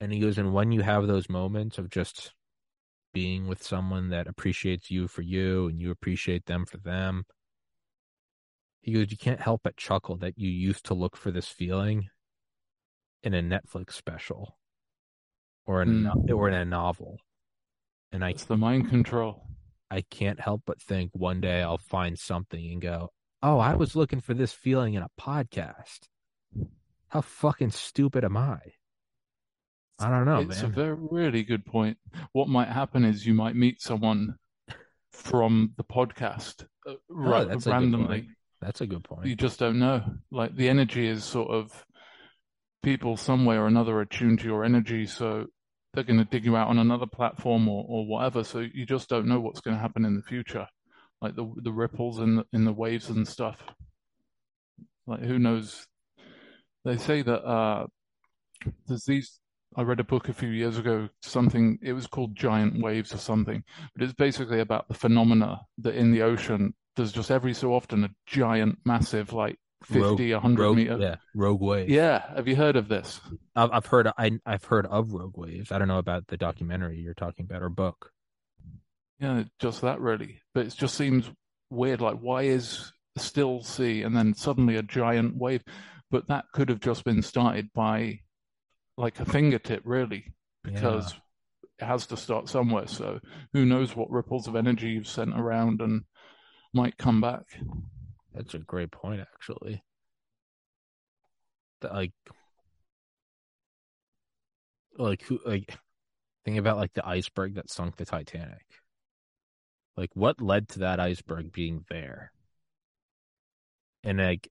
and 0.00 0.12
he 0.12 0.20
goes, 0.20 0.36
and 0.36 0.52
when 0.52 0.70
you 0.70 0.82
have 0.82 1.06
those 1.06 1.30
moments 1.30 1.78
of 1.78 1.88
just 1.88 2.34
being 3.14 3.46
with 3.46 3.62
someone 3.62 4.10
that 4.10 4.26
appreciates 4.26 4.90
you 4.90 5.08
for 5.08 5.22
you 5.22 5.68
and 5.68 5.80
you 5.80 5.90
appreciate 5.90 6.44
them 6.44 6.66
for 6.66 6.76
them. 6.76 7.24
He 8.82 8.92
goes, 8.92 9.10
You 9.10 9.16
can't 9.16 9.40
help 9.40 9.62
but 9.64 9.78
chuckle 9.78 10.16
that 10.16 10.34
you 10.36 10.50
used 10.50 10.84
to 10.86 10.94
look 10.94 11.16
for 11.16 11.30
this 11.30 11.48
feeling 11.48 12.08
in 13.22 13.32
a 13.32 13.40
Netflix 13.40 13.92
special 13.92 14.58
or 15.64 15.80
in, 15.80 16.02
mm. 16.02 16.30
or 16.30 16.48
in 16.48 16.54
a 16.54 16.66
novel. 16.66 17.18
And 18.12 18.22
I, 18.22 18.30
it's 18.30 18.44
the 18.44 18.58
mind 18.58 18.90
control. 18.90 19.46
I 19.90 20.02
can't 20.02 20.40
help 20.40 20.62
but 20.66 20.82
think 20.82 21.12
one 21.14 21.40
day 21.40 21.62
I'll 21.62 21.78
find 21.78 22.18
something 22.18 22.70
and 22.72 22.82
go, 22.82 23.12
Oh, 23.42 23.58
I 23.58 23.74
was 23.74 23.96
looking 23.96 24.20
for 24.20 24.34
this 24.34 24.52
feeling 24.52 24.94
in 24.94 25.02
a 25.02 25.10
podcast. 25.18 26.08
How 27.08 27.20
fucking 27.20 27.70
stupid 27.70 28.24
am 28.24 28.36
I? 28.36 28.58
I 29.98 30.10
don't 30.10 30.24
know. 30.24 30.40
It's 30.40 30.62
man. 30.62 30.70
a 30.70 30.74
very 30.74 30.96
really 30.98 31.42
good 31.44 31.64
point. 31.64 31.98
What 32.32 32.48
might 32.48 32.68
happen 32.68 33.04
is 33.04 33.26
you 33.26 33.34
might 33.34 33.54
meet 33.54 33.80
someone 33.80 34.36
from 35.12 35.72
the 35.76 35.84
podcast 35.84 36.64
uh, 36.86 36.94
oh, 37.10 37.44
that's 37.44 37.66
randomly. 37.66 38.28
That's 38.60 38.80
a 38.80 38.86
good 38.86 39.04
point. 39.04 39.26
You 39.26 39.36
just 39.36 39.58
don't 39.58 39.78
know. 39.78 40.02
Like 40.30 40.56
the 40.56 40.68
energy 40.68 41.06
is 41.06 41.24
sort 41.24 41.50
of 41.50 41.84
people 42.82 43.16
some 43.16 43.44
way 43.44 43.56
or 43.56 43.66
another 43.66 44.00
attuned 44.00 44.40
to 44.40 44.46
your 44.46 44.64
energy, 44.64 45.06
so 45.06 45.46
they're 45.92 46.04
going 46.04 46.18
to 46.18 46.24
dig 46.24 46.44
you 46.44 46.56
out 46.56 46.68
on 46.68 46.78
another 46.78 47.06
platform 47.06 47.68
or, 47.68 47.84
or 47.88 48.06
whatever. 48.06 48.42
So 48.42 48.60
you 48.60 48.86
just 48.86 49.08
don't 49.08 49.26
know 49.26 49.40
what's 49.40 49.60
going 49.60 49.76
to 49.76 49.80
happen 49.80 50.04
in 50.04 50.16
the 50.16 50.22
future, 50.22 50.66
like 51.20 51.36
the 51.36 51.50
the 51.62 51.72
ripples 51.72 52.18
in 52.18 52.36
the, 52.36 52.44
in 52.52 52.64
the 52.64 52.72
waves 52.72 53.10
and 53.10 53.28
stuff. 53.28 53.58
Like 55.06 55.20
who 55.20 55.38
knows? 55.38 55.86
They 56.84 56.96
say 56.96 57.22
that 57.22 57.42
uh, 57.44 57.86
there's 58.86 59.04
these 59.04 59.38
I 59.76 59.82
read 59.82 60.00
a 60.00 60.04
book 60.04 60.28
a 60.28 60.32
few 60.32 60.48
years 60.48 60.78
ago, 60.78 61.08
something, 61.22 61.78
it 61.82 61.92
was 61.92 62.06
called 62.06 62.36
Giant 62.36 62.82
Waves 62.82 63.12
or 63.12 63.18
something, 63.18 63.64
but 63.94 64.04
it's 64.04 64.12
basically 64.12 64.60
about 64.60 64.88
the 64.88 64.94
phenomena 64.94 65.62
that 65.78 65.94
in 65.94 66.12
the 66.12 66.22
ocean, 66.22 66.74
there's 66.96 67.12
just 67.12 67.30
every 67.30 67.54
so 67.54 67.74
often 67.74 68.04
a 68.04 68.10
giant, 68.26 68.78
massive, 68.84 69.32
like 69.32 69.58
50, 69.84 70.32
rogue, 70.32 70.42
100 70.44 70.62
rogue, 70.62 70.76
meter. 70.76 70.98
Yeah, 70.98 71.16
rogue 71.34 71.60
wave. 71.60 71.88
Yeah. 71.88 72.22
Have 72.34 72.48
you 72.48 72.56
heard 72.56 72.76
of 72.76 72.88
this? 72.88 73.20
I've, 73.56 73.70
I've 73.72 73.86
heard, 73.86 74.08
I, 74.16 74.32
I've 74.46 74.64
heard 74.64 74.86
of 74.86 75.12
rogue 75.12 75.36
waves. 75.36 75.72
I 75.72 75.78
don't 75.78 75.88
know 75.88 75.98
about 75.98 76.28
the 76.28 76.36
documentary 76.36 76.98
you're 76.98 77.14
talking 77.14 77.44
about 77.44 77.62
or 77.62 77.68
book. 77.68 78.10
Yeah, 79.20 79.44
just 79.58 79.80
that 79.82 80.00
really. 80.00 80.40
But 80.54 80.66
it 80.66 80.74
just 80.76 80.94
seems 80.94 81.30
weird. 81.70 82.00
Like, 82.00 82.18
why 82.18 82.42
is 82.42 82.92
still 83.16 83.62
sea 83.62 84.02
and 84.02 84.16
then 84.16 84.34
suddenly 84.34 84.76
a 84.76 84.82
giant 84.82 85.36
wave? 85.36 85.62
But 86.10 86.28
that 86.28 86.46
could 86.52 86.68
have 86.68 86.80
just 86.80 87.04
been 87.04 87.22
started 87.22 87.70
by 87.74 88.20
like 88.96 89.20
a 89.20 89.24
fingertip, 89.24 89.82
really, 89.84 90.32
because 90.62 91.12
yeah. 91.12 91.86
it 91.86 91.90
has 91.90 92.06
to 92.06 92.16
start 92.16 92.48
somewhere. 92.48 92.86
So 92.86 93.20
who 93.52 93.64
knows 93.64 93.96
what 93.96 94.10
ripples 94.10 94.46
of 94.46 94.56
energy 94.56 94.90
you've 94.90 95.08
sent 95.08 95.38
around 95.38 95.80
and 95.80 96.02
might 96.72 96.96
come 96.96 97.20
back. 97.20 97.44
That's 98.34 98.54
a 98.54 98.58
great 98.58 98.90
point, 98.90 99.20
actually. 99.20 99.82
That, 101.80 101.92
like, 101.92 102.12
like 104.96 105.22
who, 105.22 105.40
like, 105.44 105.76
think 106.44 106.58
about 106.58 106.76
like 106.76 106.92
the 106.94 107.06
iceberg 107.06 107.54
that 107.54 107.70
sunk 107.70 107.96
the 107.96 108.04
Titanic. 108.04 108.64
Like, 109.96 110.10
what 110.14 110.40
led 110.40 110.68
to 110.70 110.80
that 110.80 111.00
iceberg 111.00 111.52
being 111.52 111.84
there? 111.88 112.32
And 114.02 114.18
like, 114.18 114.50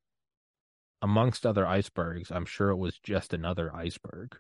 amongst 1.03 1.45
other 1.45 1.67
icebergs, 1.67 2.31
I'm 2.31 2.45
sure 2.45 2.69
it 2.69 2.77
was 2.77 2.97
just 2.97 3.33
another 3.33 3.75
iceberg. 3.75 4.37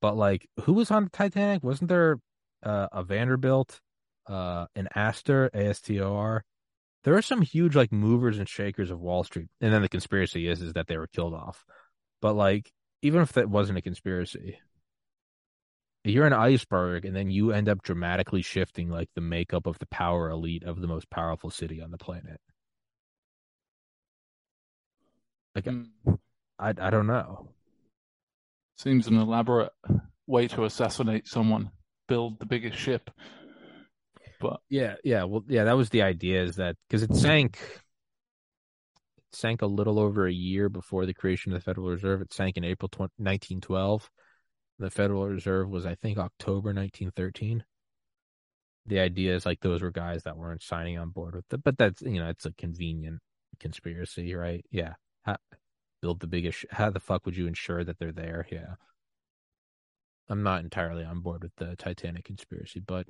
But 0.00 0.16
like, 0.16 0.48
who 0.62 0.72
was 0.72 0.90
on 0.90 1.04
the 1.04 1.10
Titanic? 1.10 1.62
Wasn't 1.62 1.88
there 1.88 2.18
uh, 2.62 2.88
a 2.90 3.04
Vanderbilt, 3.04 3.80
uh, 4.26 4.66
an 4.74 4.88
Astor, 4.94 5.50
A 5.52 5.68
S 5.68 5.80
T 5.80 6.00
O 6.00 6.16
R? 6.16 6.42
There 7.04 7.14
are 7.14 7.22
some 7.22 7.42
huge 7.42 7.76
like 7.76 7.92
movers 7.92 8.38
and 8.38 8.48
shakers 8.48 8.90
of 8.90 8.98
Wall 8.98 9.24
Street, 9.24 9.48
and 9.60 9.72
then 9.72 9.82
the 9.82 9.88
conspiracy 9.88 10.48
is 10.48 10.62
is 10.62 10.72
that 10.72 10.86
they 10.86 10.96
were 10.96 11.06
killed 11.06 11.34
off. 11.34 11.64
But 12.22 12.32
like, 12.34 12.72
even 13.02 13.20
if 13.20 13.32
that 13.34 13.50
wasn't 13.50 13.78
a 13.78 13.82
conspiracy, 13.82 14.58
you're 16.02 16.26
an 16.26 16.32
iceberg, 16.32 17.04
and 17.04 17.14
then 17.14 17.30
you 17.30 17.52
end 17.52 17.68
up 17.68 17.82
dramatically 17.82 18.40
shifting 18.40 18.88
like 18.88 19.10
the 19.14 19.20
makeup 19.20 19.66
of 19.66 19.78
the 19.80 19.86
power 19.86 20.30
elite 20.30 20.64
of 20.64 20.80
the 20.80 20.88
most 20.88 21.10
powerful 21.10 21.50
city 21.50 21.82
on 21.82 21.90
the 21.90 21.98
planet. 21.98 22.40
Like, 25.56 25.64
mm. 25.64 25.86
I 26.58 26.74
I 26.78 26.90
don't 26.90 27.06
know. 27.06 27.48
Seems 28.76 29.06
an 29.06 29.16
elaborate 29.16 29.72
way 30.26 30.48
to 30.48 30.64
assassinate 30.64 31.26
someone. 31.26 31.70
Build 32.08 32.38
the 32.38 32.46
biggest 32.46 32.78
ship. 32.78 33.10
But 34.38 34.60
yeah, 34.68 34.96
yeah, 35.02 35.24
well, 35.24 35.44
yeah, 35.48 35.64
that 35.64 35.76
was 35.76 35.88
the 35.88 36.02
idea. 36.02 36.42
Is 36.42 36.56
that 36.56 36.76
because 36.88 37.02
it 37.02 37.14
sank, 37.14 37.58
it 39.16 39.34
sank 39.34 39.62
a 39.62 39.66
little 39.66 39.98
over 39.98 40.26
a 40.26 40.32
year 40.32 40.68
before 40.68 41.06
the 41.06 41.14
creation 41.14 41.52
of 41.52 41.58
the 41.58 41.64
Federal 41.64 41.88
Reserve. 41.88 42.20
It 42.20 42.34
sank 42.34 42.58
in 42.58 42.64
April 42.64 42.90
20, 42.90 43.14
1912. 43.16 44.10
The 44.78 44.90
Federal 44.90 45.26
Reserve 45.26 45.70
was, 45.70 45.86
I 45.86 45.94
think, 45.94 46.18
October 46.18 46.74
1913 46.74 47.64
the 48.86 49.00
idea 49.00 49.34
is 49.34 49.44
like 49.44 49.60
those 49.60 49.82
were 49.82 49.90
guys 49.90 50.22
that 50.22 50.36
weren't 50.36 50.62
signing 50.62 50.98
on 50.98 51.10
board 51.10 51.34
with 51.34 51.52
it, 51.52 51.62
but 51.62 51.76
that's 51.76 52.02
you 52.02 52.20
know 52.20 52.28
it's 52.28 52.46
a 52.46 52.52
convenient 52.52 53.20
conspiracy, 53.58 54.34
right? 54.34 54.64
Yeah, 54.70 54.94
how, 55.26 55.36
build 56.00 56.20
the 56.20 56.26
biggest. 56.26 56.64
How 56.70 56.90
the 56.90 57.00
fuck 57.00 57.26
would 57.26 57.36
you 57.36 57.46
ensure 57.46 57.84
that 57.84 57.98
they're 57.98 58.12
there? 58.12 58.46
Yeah, 58.50 58.76
I'm 60.28 60.42
not 60.42 60.62
entirely 60.62 61.04
on 61.04 61.20
board 61.20 61.42
with 61.42 61.56
the 61.56 61.76
Titanic 61.76 62.24
conspiracy, 62.24 62.80
but 62.80 63.08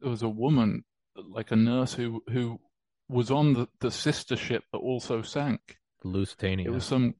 there 0.00 0.10
was 0.10 0.22
a 0.22 0.28
woman, 0.28 0.84
like 1.16 1.50
a 1.50 1.56
nurse, 1.56 1.94
who 1.94 2.22
who 2.30 2.60
was 3.08 3.30
on 3.30 3.54
the, 3.54 3.68
the 3.80 3.90
sister 3.90 4.36
ship 4.36 4.64
that 4.72 4.78
also 4.78 5.22
sank. 5.22 5.78
The 6.02 6.08
Lusitania. 6.08 6.66
It 6.66 6.72
was 6.72 6.84
some, 6.84 7.14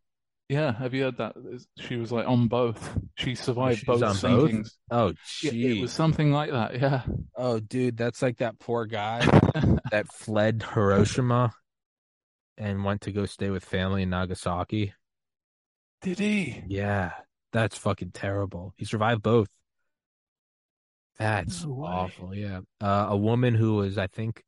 yeah. 0.48 0.72
Have 0.72 0.94
you 0.94 1.04
heard 1.04 1.18
that? 1.18 1.36
She 1.78 1.96
was 1.96 2.10
like 2.10 2.26
on 2.26 2.48
both. 2.48 2.98
She 3.16 3.32
oh, 3.32 3.34
survived 3.34 3.78
She's 3.80 3.86
both 3.86 4.00
sinkings. 4.00 4.70
Oh, 4.90 5.12
Yeah, 5.42 5.52
it 5.52 5.80
was 5.80 5.92
something 5.92 6.32
like 6.32 6.50
that. 6.50 6.80
Yeah. 6.80 7.02
Oh, 7.36 7.60
dude, 7.60 7.96
that's 7.96 8.22
like 8.22 8.38
that 8.38 8.58
poor 8.58 8.86
guy 8.86 9.20
that 9.90 10.08
fled 10.12 10.64
Hiroshima 10.74 11.52
and 12.56 12.84
went 12.84 13.02
to 13.02 13.12
go 13.12 13.26
stay 13.26 13.50
with 13.50 13.64
family 13.64 14.02
in 14.02 14.10
Nagasaki. 14.10 14.94
Did 16.00 16.18
he? 16.18 16.62
Yeah, 16.66 17.12
that's 17.52 17.78
fucking 17.78 18.10
terrible. 18.12 18.74
He 18.76 18.84
survived 18.84 19.22
both. 19.22 19.48
That's 21.18 21.64
No 21.64 21.84
awful. 21.84 22.34
Yeah. 22.34 22.60
Uh, 22.80 23.06
a 23.10 23.16
woman 23.16 23.54
who 23.54 23.74
was, 23.76 23.98
I 23.98 24.06
think, 24.06 24.42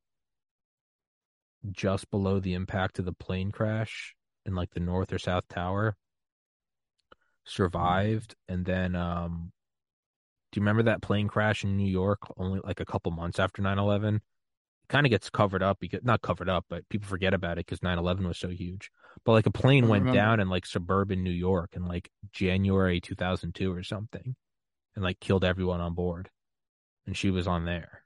just 1.70 2.11
below 2.11 2.40
the 2.40 2.55
impact 2.55 2.98
of 2.98 3.05
the 3.05 3.12
plane 3.12 3.50
crash 3.50 4.14
in 4.44 4.55
like 4.55 4.70
the 4.70 4.80
North 4.80 5.12
or 5.12 5.18
South 5.18 5.46
Tower 5.48 5.96
survived. 7.44 8.34
And 8.48 8.64
then, 8.64 8.96
um, 8.96 9.52
do 10.50 10.61
you 10.61 10.62
remember 10.62 10.84
that 10.84 11.02
plane 11.02 11.28
crash 11.28 11.64
in 11.64 11.76
New 11.76 11.90
York 11.90 12.20
only 12.36 12.61
like 12.64 12.80
a 12.80 12.84
couple 12.84 13.12
months 13.12 13.38
after 13.38 13.62
9 13.62 13.78
11? 13.78 14.20
Kind 14.89 15.07
of 15.07 15.11
gets 15.11 15.30
covered 15.30 15.62
up 15.62 15.78
because 15.80 16.05
not 16.05 16.22
covered 16.22 16.49
up, 16.49 16.66
but 16.68 16.89
people 16.89 17.09
forget 17.09 17.35
about 17.35 17.59
it 17.59 17.66
because 17.66 17.82
9 17.82 17.99
11 17.99 18.26
was 18.26 18.39
so 18.39 18.49
huge. 18.49 18.91
But 19.24 19.32
like 19.32 19.47
a 19.47 19.51
plane 19.51 19.89
went 19.89 20.12
down 20.12 20.41
in 20.41 20.49
like 20.49 20.66
suburban 20.66 21.22
New 21.22 21.30
York 21.30 21.74
in 21.74 21.87
like 21.87 22.11
January 22.32 23.01
2002 23.01 23.72
or 23.72 23.82
something 23.82 24.37
and 24.95 25.05
like 25.05 25.20
killed 25.20 25.45
everyone 25.45 25.80
on 25.80 25.95
board. 25.95 26.30
And 27.07 27.16
she 27.16 27.30
was 27.30 27.47
on 27.47 27.64
there. 27.64 28.03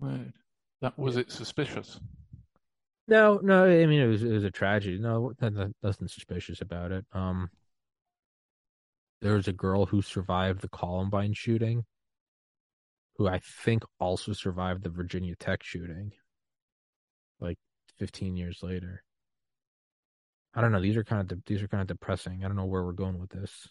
Right. 0.00 0.32
That 0.80 0.98
was 0.98 1.16
it 1.16 1.32
suspicious. 1.32 1.98
No, 3.08 3.40
no, 3.42 3.64
I 3.64 3.86
mean 3.86 4.00
it 4.00 4.06
was 4.06 4.22
it 4.22 4.30
was 4.30 4.44
a 4.44 4.50
tragedy. 4.50 4.98
No, 4.98 5.32
nothing 5.40 6.08
suspicious 6.08 6.60
about 6.60 6.92
it. 6.92 7.06
Um, 7.12 7.50
there 9.20 9.34
was 9.34 9.48
a 9.48 9.52
girl 9.52 9.86
who 9.86 10.02
survived 10.02 10.60
the 10.60 10.68
Columbine 10.68 11.32
shooting, 11.32 11.84
who 13.18 13.26
I 13.28 13.40
think 13.40 13.82
also 13.98 14.32
survived 14.32 14.84
the 14.84 14.90
Virginia 14.90 15.34
Tech 15.34 15.62
shooting, 15.62 16.12
like 17.40 17.58
15 17.98 18.36
years 18.36 18.60
later. 18.62 19.02
I 20.54 20.60
don't 20.60 20.72
know. 20.72 20.80
These 20.80 20.96
are 20.96 21.04
kind 21.04 21.20
of 21.20 21.28
de- 21.28 21.42
these 21.46 21.62
are 21.62 21.68
kind 21.68 21.80
of 21.82 21.88
depressing. 21.88 22.44
I 22.44 22.46
don't 22.48 22.56
know 22.56 22.64
where 22.64 22.82
we're 22.84 22.92
going 22.92 23.18
with 23.18 23.30
this. 23.30 23.68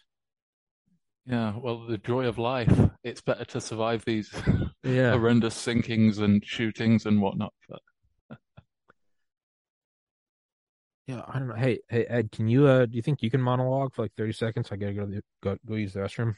Yeah, 1.26 1.54
well, 1.58 1.86
the 1.86 1.98
joy 1.98 2.26
of 2.26 2.38
life. 2.38 2.72
It's 3.02 3.20
better 3.20 3.44
to 3.46 3.60
survive 3.60 4.04
these 4.04 4.30
Yeah. 4.84 5.12
horrendous 5.12 5.54
sinkings 5.54 6.18
and 6.20 6.44
shootings 6.44 7.04
and 7.04 7.20
whatnot. 7.20 7.52
But 7.68 7.80
Yeah, 11.06 11.22
I 11.26 11.38
don't 11.38 11.48
know. 11.48 11.54
Hey, 11.54 11.80
hey, 11.88 12.04
Ed, 12.04 12.32
can 12.32 12.48
you 12.48 12.66
uh 12.66 12.86
do 12.86 12.96
you 12.96 13.02
think 13.02 13.22
you 13.22 13.30
can 13.30 13.40
monologue 13.40 13.94
for 13.94 14.02
like 14.02 14.12
30 14.16 14.32
seconds? 14.32 14.68
I 14.70 14.76
gotta 14.76 14.92
go 14.94 15.06
to 15.06 15.10
the, 15.10 15.22
go 15.42 15.56
go 15.66 15.74
use 15.74 15.94
the 15.94 16.00
restroom. 16.00 16.34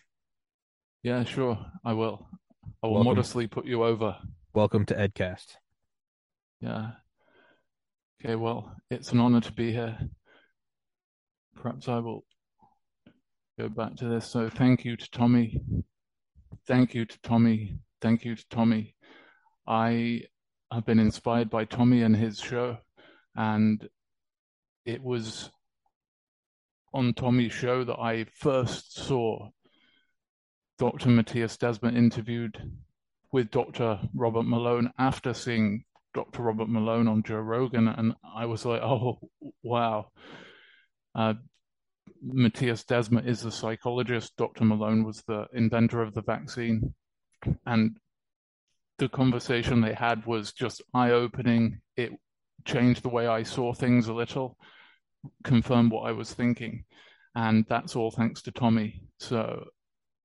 yeah, 1.03 1.23
sure, 1.25 1.59
I 1.85 1.93
will. 1.93 2.27
I 2.83 2.87
will 2.87 2.95
Welcome. 2.95 3.15
modestly 3.15 3.47
put 3.47 3.67
you 3.67 3.85
over. 3.85 4.17
Welcome 4.55 4.87
to 4.87 4.95
Edcast. 4.95 5.57
Yeah. 6.61 6.93
Okay, 8.23 8.37
well, 8.37 8.75
it's 8.91 9.13
an 9.13 9.21
honor 9.21 9.41
to 9.41 9.53
be 9.53 9.73
here. 9.73 9.99
Perhaps 11.57 11.89
I 11.89 11.99
will 11.99 12.25
go 13.59 13.69
back 13.69 13.97
to 13.97 14.07
this. 14.07 14.27
So, 14.27 14.49
thank 14.49 14.85
you 14.85 14.97
to 14.97 15.11
Tommy. 15.11 15.61
Thank 16.67 16.95
you 16.95 17.05
to 17.05 17.21
Tommy. 17.23 17.79
Thank 18.01 18.25
you 18.25 18.35
to 18.37 18.49
Tommy. 18.49 18.95
I 19.67 20.23
have 20.73 20.87
been 20.87 20.99
inspired 20.99 21.51
by 21.51 21.65
Tommy 21.65 22.03
and 22.03 22.17
his 22.17 22.39
show, 22.41 22.79
and 23.37 23.89
it 24.85 25.03
was 25.03 25.51
on 26.93 27.15
Tommy's 27.15 27.53
show 27.53 27.85
that 27.85 27.99
I 27.99 28.25
first 28.25 28.97
saw 28.97 29.49
Dr. 30.81 31.11
Mattias 31.11 31.59
Desmet 31.59 31.95
interviewed 31.95 32.57
with 33.33 33.51
Dr. 33.51 34.01
Robert 34.15 34.45
Malone 34.45 34.91
after 34.99 35.35
seeing 35.35 35.85
Dr. 36.15 36.43
Robert 36.43 36.71
Malone 36.71 37.07
on 37.07 37.23
Joe 37.23 37.37
Rogan, 37.37 37.87
and 37.87 38.15
I 38.35 38.47
was 38.47 38.65
like, 38.65 38.81
oh, 38.81 39.21
wow. 39.63 40.11
Uh, 41.15 41.35
Mattias 42.27 42.87
Desmet 42.87 43.29
is 43.29 43.43
the 43.43 43.53
psychologist. 43.53 44.35
Dr. 44.39 44.65
Malone 44.65 45.05
was 45.05 45.23
the 45.29 45.49
inventor 45.53 46.01
of 46.01 46.15
the 46.15 46.23
vaccine. 46.23 46.95
And 47.67 47.99
the 48.97 49.11
conversation 49.11 49.83
they 49.83 49.93
had 49.93 50.25
was 50.25 50.55
just 50.55 50.81
eye 50.95 51.11
opening. 51.11 51.83
It 51.99 52.13
changed 52.65 53.03
the 53.03 53.11
way 53.11 53.27
I 53.27 53.43
saw 53.43 53.75
things 53.75 54.09
a 54.09 54.15
little, 54.15 54.57
confirmed 55.45 55.93
what 55.93 56.09
I 56.09 56.13
was 56.13 56.33
thinking. 56.33 56.85
And 57.35 57.67
that's 57.69 57.97
all 57.97 58.11
thanks 58.11 58.41
to 58.43 58.51
Tommy. 58.51 59.03
So 59.19 59.67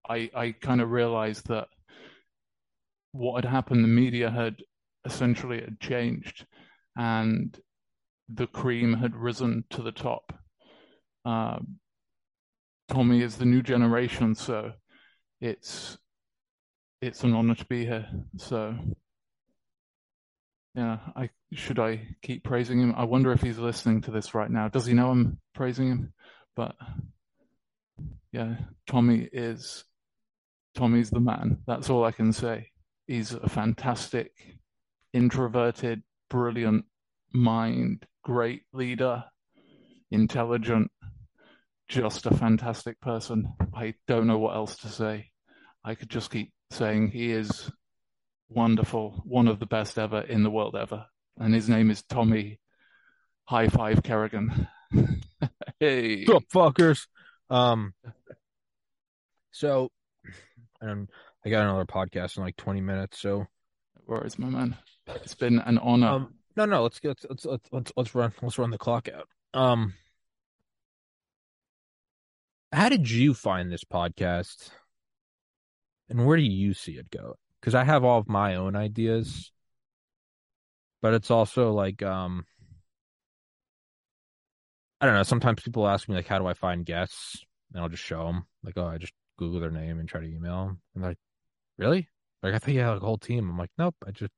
I, 0.10 0.30
I 0.36 0.51
kind 0.51 0.82
of 0.82 0.91
realized 0.91 1.47
that 1.47 1.68
what 3.12 3.43
had 3.43 3.51
happened, 3.51 3.84
the 3.84 3.89
media 3.89 4.30
had 4.30 4.58
essentially 5.06 5.62
had 5.62 5.80
changed 5.80 6.45
and 6.97 7.58
the 8.30 8.47
cream 8.47 8.93
had 8.93 9.16
risen 9.16 9.64
to 9.70 9.82
the 9.82 9.91
top. 9.91 10.34
Uh, 11.24 11.60
Tommy 12.89 13.22
is 13.22 13.38
the 13.38 13.45
new 13.45 13.62
generation, 13.62 14.36
so 14.36 14.74
it's 15.41 15.97
it's 17.01 17.24
an 17.24 17.34
honor 17.34 17.56
to 17.56 17.66
be 17.66 17.86
here. 17.86 18.08
So 18.38 18.76
yeah, 20.76 20.97
I 21.16 21.30
should 21.53 21.80
I 21.80 22.08
keep 22.22 22.43
praising 22.43 22.80
him? 22.80 22.93
I 22.97 23.06
wonder 23.06 23.32
if 23.32 23.41
he's 23.41 23.58
listening 23.58 24.01
to 24.01 24.12
this 24.12 24.34
right 24.34 24.49
now. 24.49 24.68
Does 24.68 24.86
he 24.86 24.93
know 24.93 25.10
I'm 25.10 25.39
praising 25.53 25.88
him? 25.88 26.14
But 26.56 26.76
yeah, 28.32 28.56
Tommy 28.88 29.28
is 29.32 29.84
Tommy's 30.76 31.09
the 31.09 31.19
man. 31.19 31.59
That's 31.65 31.89
all 31.89 32.03
I 32.03 32.11
can 32.11 32.34
say. 32.34 32.69
He's 33.07 33.34
a 33.34 33.47
fantastic, 33.47 34.32
introverted, 35.13 36.03
brilliant 36.30 36.86
mind, 37.34 38.05
great 38.23 38.63
leader, 38.73 39.23
intelligent, 40.11 40.91
just 41.88 42.26
a 42.26 42.36
fantastic 42.36 42.99
person. 42.99 43.53
I 43.73 43.93
don't 44.07 44.28
know 44.28 44.38
what 44.38 44.55
else 44.55 44.78
to 44.78 44.88
say. 44.88 45.32
I 45.84 45.95
could 45.95 46.09
just 46.09 46.32
keep 46.32 46.51
saying 46.71 47.11
he 47.11 47.32
is 47.32 47.69
wonderful, 48.49 49.21
one 49.26 49.47
of 49.47 49.59
the 49.59 49.65
best 49.65 49.97
ever 49.97 50.21
in 50.21 50.43
the 50.43 50.49
world 50.49 50.76
ever. 50.76 51.05
And 51.38 51.53
his 51.53 51.69
name 51.69 51.91
is 51.91 52.03
Tommy 52.03 52.59
High 53.45 53.67
Five 53.67 54.03
Carrigan. 54.03 54.67
hey. 55.80 56.26
What's 56.26 56.43
up, 56.43 56.43
fuckers? 56.53 57.07
Um, 57.49 57.93
so, 59.52 59.91
um, 60.86 61.07
I 61.45 61.49
got 61.49 61.64
another 61.64 61.86
podcast 61.86 62.38
in 62.38 62.44
like 62.44 62.56
20 62.57 62.82
minutes. 62.82 63.20
So, 63.20 63.45
Where 64.06 64.26
is 64.26 64.38
my 64.40 64.49
man? 64.49 64.78
It's 65.07 65.36
been 65.36 65.60
an 65.60 65.78
honor. 65.78 66.07
um, 66.07 66.34
no, 66.56 66.66
no, 66.66 66.84
let's 66.84 66.99
get 66.99 67.18
let's 67.30 67.45
let's 67.45 67.70
let's 67.72 67.91
let's 67.95 68.16
run 68.16 68.34
let's 68.41 68.57
run 68.57 68.72
the 68.72 68.78
clock 68.78 69.10
out. 69.10 69.28
Um, 69.53 69.94
how 72.72 72.90
did 72.90 73.10
you 73.10 73.34
find 73.34 73.72
this 73.72 73.84
podcast, 73.84 74.70
and 76.10 76.26
where 76.26 76.38
do 76.38 76.44
you 76.44 76.74
see 76.74 76.94
it 76.94 77.10
go? 77.10 77.36
Because 77.60 77.76
I 77.76 77.84
have 77.84 78.03
all 78.03 78.20
of 78.20 78.30
my 78.30 78.56
own 78.56 78.76
ideas, 78.76 79.52
but 81.02 81.14
it's 81.14 81.32
also 81.32 81.72
like 81.72 82.02
um. 82.03 82.45
I 85.02 85.06
don't 85.06 85.16
know. 85.16 85.24
Sometimes 85.24 85.62
people 85.62 85.88
ask 85.88 86.07
me 86.07 86.16
like, 86.16 86.28
"How 86.28 86.40
do 86.40 86.48
I 86.48 86.53
find 86.53 86.86
guests?" 86.86 87.44
And 87.74 87.82
I'll 87.82 87.90
just 87.90 88.02
show 88.03 88.26
them 88.28 88.45
like, 88.64 88.78
"Oh, 88.78 88.88
I 88.88 88.98
just 88.98 89.14
Google 89.38 89.60
their 89.60 89.72
name 89.72 89.99
and 89.99 90.07
try 90.07 90.22
to 90.22 90.28
email 90.28 90.66
them." 90.68 90.82
And 90.95 91.03
like, 91.03 91.18
"Really?" 91.78 92.10
Like 92.44 92.53
I 92.53 92.60
thought 92.60 92.74
you 92.74 92.82
had 92.82 92.91
like 92.91 93.02
a 93.02 93.06
whole 93.06 93.18
team. 93.18 93.49
I'm 93.49 93.57
like, 93.57 93.72
"Nope." 93.78 93.95
I 94.06 94.12
just 94.12 94.32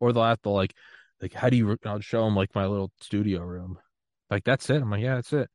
or 0.00 0.12
they'll 0.12 0.24
have 0.24 0.42
to 0.42 0.50
like, 0.50 0.74
like, 1.20 1.32
how 1.32 1.50
do 1.50 1.56
you? 1.56 1.76
I'll 1.84 2.00
show 2.00 2.24
them 2.24 2.36
like 2.36 2.54
my 2.54 2.66
little 2.66 2.92
studio 3.00 3.42
room. 3.42 3.78
Like 4.30 4.44
that's 4.44 4.70
it. 4.70 4.80
I'm 4.82 4.90
like, 4.90 5.02
yeah, 5.02 5.16
that's 5.16 5.32
it. 5.32 5.50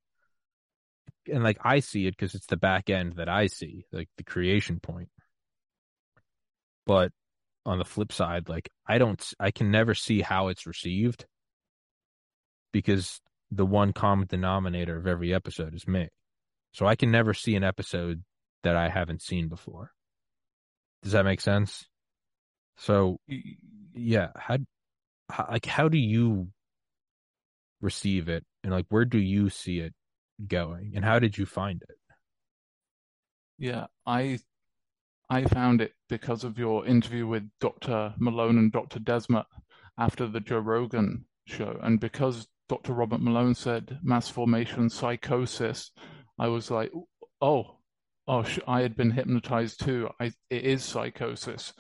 And 1.32 1.44
like 1.44 1.58
I 1.64 1.80
see 1.80 2.08
it 2.08 2.12
because 2.18 2.36
it's 2.36 2.48
the 2.48 2.58
back 2.58 2.90
end 2.90 3.14
that 3.14 3.30
I 3.30 3.48
see, 3.48 3.86
like 3.92 4.10
the 4.18 4.24
creation 4.24 4.80
point. 4.80 5.10
But 6.86 7.12
on 7.66 7.78
the 7.78 7.86
flip 7.86 8.12
side, 8.12 8.50
like 8.50 8.70
I 8.86 8.98
don't, 8.98 9.24
I 9.40 9.52
can 9.52 9.72
never 9.72 9.94
see 9.94 10.22
how 10.22 10.50
it's 10.50 10.68
received 10.68 11.26
because 12.74 13.22
the 13.52 13.66
one 13.66 13.94
common 13.94 14.28
denominator 14.28 14.98
of 14.98 15.08
every 15.08 15.34
episode 15.34 15.74
is 15.74 15.88
me. 15.88 16.10
So 16.74 16.88
I 16.88 16.96
can 16.96 17.12
never 17.12 17.34
see 17.34 17.56
an 17.56 17.64
episode 17.64 18.24
that 18.64 18.76
I 18.76 18.90
haven't 18.90 19.22
seen 19.22 19.48
before. 19.50 19.92
Does 21.04 21.14
that 21.14 21.26
make 21.26 21.42
sense? 21.42 21.86
So 22.78 23.18
yeah, 23.94 24.30
how, 24.36 24.58
how 25.30 25.48
like 25.52 25.66
how 25.66 25.90
do 25.90 25.98
you 25.98 26.48
receive 27.82 28.30
it 28.30 28.46
and 28.64 28.72
like 28.72 28.86
where 28.90 29.06
do 29.06 29.20
you 29.20 29.50
see 29.50 29.80
it 29.80 29.94
going 30.48 30.94
and 30.96 31.04
how 31.06 31.20
did 31.20 31.38
you 31.38 31.46
find 31.46 31.82
it? 31.82 31.98
Yeah, 33.58 33.88
I 34.06 34.40
I 35.30 35.46
found 35.46 35.82
it 35.82 35.94
because 36.10 36.44
of 36.44 36.58
your 36.58 36.86
interview 36.86 37.28
with 37.28 37.50
Dr. 37.60 38.14
Malone 38.18 38.58
and 38.58 38.72
Dr. 38.72 39.00
Desmet. 39.00 39.46
after 39.98 40.28
the 40.28 40.40
Joe 40.40 40.60
Rogan 40.60 41.26
show. 41.46 41.78
And 41.82 42.00
because 42.00 42.48
Dr. 42.70 42.94
Robert 42.94 43.22
Malone 43.22 43.56
said 43.56 44.00
mass 44.04 44.30
formation 44.30 44.90
psychosis, 44.90 45.92
I 46.40 46.48
was 46.48 46.72
like, 46.72 46.92
oh, 47.42 47.78
oh, 48.28 48.46
I 48.68 48.82
had 48.82 48.96
been 48.96 49.12
hypnotized 49.12 49.84
too. 49.84 50.10
I, 50.20 50.32
it 50.50 50.64
is 50.64 50.84
psychosis. 50.84 51.74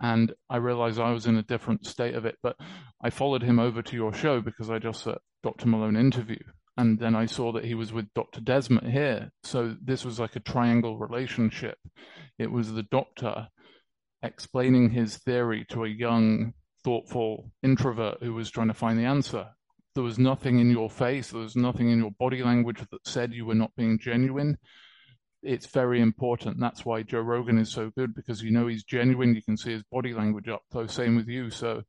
And 0.00 0.32
I 0.48 0.58
realized 0.58 1.00
I 1.00 1.10
was 1.10 1.26
in 1.26 1.36
a 1.36 1.42
different 1.42 1.86
state 1.86 2.14
of 2.14 2.24
it. 2.24 2.36
But 2.42 2.56
I 3.02 3.10
followed 3.10 3.42
him 3.42 3.58
over 3.58 3.82
to 3.82 3.96
your 3.96 4.12
show 4.12 4.40
because 4.40 4.70
I 4.70 4.78
just 4.78 5.02
saw 5.02 5.16
Dr. 5.42 5.66
Malone 5.66 5.96
interview. 5.96 6.38
And 6.76 6.98
then 6.98 7.16
I 7.16 7.26
saw 7.26 7.52
that 7.52 7.64
he 7.64 7.74
was 7.74 7.92
with 7.92 8.06
Dr. 8.14 8.40
Desmet 8.40 8.88
here. 8.88 9.32
So 9.42 9.76
this 9.82 10.04
was 10.04 10.20
like 10.20 10.36
a 10.36 10.40
triangle 10.40 10.96
relationship. 10.96 11.76
It 12.38 12.52
was 12.52 12.72
the 12.72 12.84
doctor 12.84 13.48
explaining 14.22 14.90
his 14.90 15.16
theory 15.16 15.66
to 15.70 15.84
a 15.84 15.88
young, 15.88 16.52
thoughtful 16.84 17.50
introvert 17.64 18.18
who 18.22 18.34
was 18.34 18.50
trying 18.50 18.68
to 18.68 18.74
find 18.74 18.98
the 18.98 19.04
answer. 19.04 19.46
There 19.94 20.04
was 20.04 20.18
nothing 20.18 20.60
in 20.60 20.70
your 20.70 20.88
face, 20.88 21.30
there 21.30 21.40
was 21.40 21.56
nothing 21.56 21.90
in 21.90 21.98
your 21.98 22.12
body 22.12 22.44
language 22.44 22.80
that 22.92 23.06
said 23.06 23.32
you 23.32 23.46
were 23.46 23.54
not 23.56 23.74
being 23.76 23.98
genuine. 23.98 24.56
It's 25.42 25.66
very 25.66 26.00
important. 26.00 26.58
That's 26.58 26.84
why 26.84 27.02
Joe 27.02 27.20
Rogan 27.20 27.58
is 27.58 27.70
so 27.70 27.90
good 27.90 28.14
because 28.14 28.42
you 28.42 28.50
know 28.50 28.66
he's 28.66 28.84
genuine. 28.84 29.34
You 29.34 29.42
can 29.42 29.56
see 29.56 29.72
his 29.72 29.84
body 29.84 30.12
language 30.12 30.48
up 30.48 30.62
close. 30.70 30.92
Same 30.92 31.16
with 31.16 31.28
you. 31.28 31.50
So 31.50 31.82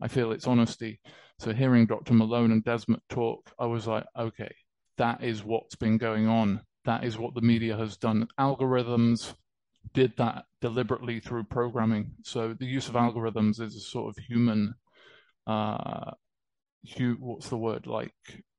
I 0.00 0.08
feel 0.08 0.32
it's 0.32 0.46
honesty. 0.46 1.00
So 1.38 1.52
hearing 1.52 1.86
Dr. 1.86 2.14
Malone 2.14 2.52
and 2.52 2.64
Desmet 2.64 3.00
talk, 3.08 3.50
I 3.58 3.66
was 3.66 3.86
like, 3.86 4.04
okay, 4.16 4.54
that 4.98 5.24
is 5.24 5.42
what's 5.42 5.74
been 5.74 5.98
going 5.98 6.28
on. 6.28 6.60
That 6.84 7.04
is 7.04 7.18
what 7.18 7.34
the 7.34 7.40
media 7.40 7.76
has 7.76 7.96
done. 7.96 8.28
Algorithms, 8.38 9.34
did 9.94 10.16
that 10.16 10.44
deliberately 10.60 11.20
through 11.20 11.44
programming. 11.44 12.12
So 12.22 12.54
the 12.54 12.66
use 12.66 12.88
of 12.88 12.94
algorithms 12.94 13.60
is 13.60 13.76
a 13.76 13.80
sort 13.80 14.16
of 14.16 14.24
human, 14.24 14.74
uh, 15.46 16.12
hu- 16.96 17.16
what's 17.18 17.48
the 17.48 17.56
word 17.56 17.86
like 17.86 18.14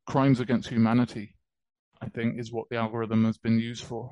crimes 0.06 0.40
against 0.40 0.70
humanity. 0.70 1.36
I 2.04 2.10
think 2.10 2.40
is 2.40 2.52
what 2.52 2.68
the 2.70 2.78
algorithm 2.78 3.26
has 3.26 3.38
been 3.38 3.60
used 3.60 3.84
for. 3.84 4.12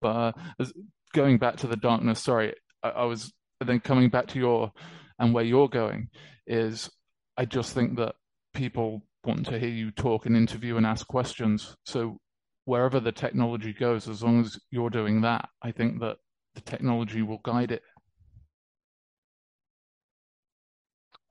But 0.00 0.34
uh, 0.58 0.66
going 1.14 1.38
back 1.38 1.56
to 1.58 1.66
the 1.66 1.76
darkness, 1.76 2.20
sorry, 2.20 2.54
I, 2.82 2.90
I 2.90 3.04
was 3.04 3.32
then 3.64 3.80
coming 3.80 4.10
back 4.10 4.26
to 4.28 4.38
your 4.38 4.72
and 5.18 5.32
where 5.32 5.44
you're 5.44 5.68
going 5.68 6.08
is 6.46 6.90
I 7.36 7.44
just 7.44 7.72
think 7.72 7.96
that 7.98 8.16
people 8.52 9.02
want 9.24 9.46
to 9.46 9.58
hear 9.58 9.68
you 9.68 9.90
talk 9.90 10.26
and 10.26 10.36
interview 10.36 10.76
and 10.76 10.84
ask 10.84 11.06
questions. 11.06 11.76
So 11.86 12.18
wherever 12.64 13.00
the 13.00 13.12
technology 13.12 13.72
goes, 13.72 14.08
as 14.08 14.22
long 14.22 14.40
as 14.40 14.58
you're 14.70 14.90
doing 14.90 15.22
that, 15.22 15.48
I 15.62 15.72
think 15.72 16.00
that 16.00 16.16
the 16.54 16.60
technology 16.60 17.22
will 17.22 17.40
guide 17.42 17.72
it. 17.72 17.82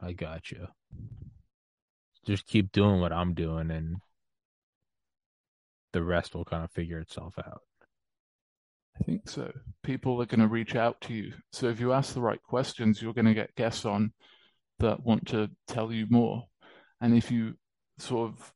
I 0.01 0.13
got 0.13 0.51
you. 0.51 0.67
Just 2.25 2.45
keep 2.47 2.71
doing 2.71 2.99
what 2.99 3.13
I'm 3.13 3.33
doing, 3.33 3.71
and 3.71 3.97
the 5.93 6.03
rest 6.03 6.35
will 6.35 6.45
kind 6.45 6.63
of 6.63 6.71
figure 6.71 6.99
itself 6.99 7.35
out. 7.37 7.61
I 8.99 9.03
think 9.03 9.29
so. 9.29 9.51
People 9.83 10.21
are 10.21 10.25
going 10.25 10.41
to 10.41 10.47
reach 10.47 10.75
out 10.75 11.01
to 11.01 11.13
you. 11.13 11.33
So 11.51 11.67
if 11.67 11.79
you 11.79 11.93
ask 11.93 12.13
the 12.13 12.21
right 12.21 12.41
questions, 12.43 13.01
you're 13.01 13.13
going 13.13 13.25
to 13.25 13.33
get 13.33 13.55
guests 13.55 13.85
on 13.85 14.13
that 14.79 15.03
want 15.03 15.27
to 15.29 15.49
tell 15.67 15.91
you 15.91 16.05
more. 16.09 16.43
And 17.01 17.15
if 17.15 17.31
you 17.31 17.55
sort 17.97 18.31
of 18.31 18.53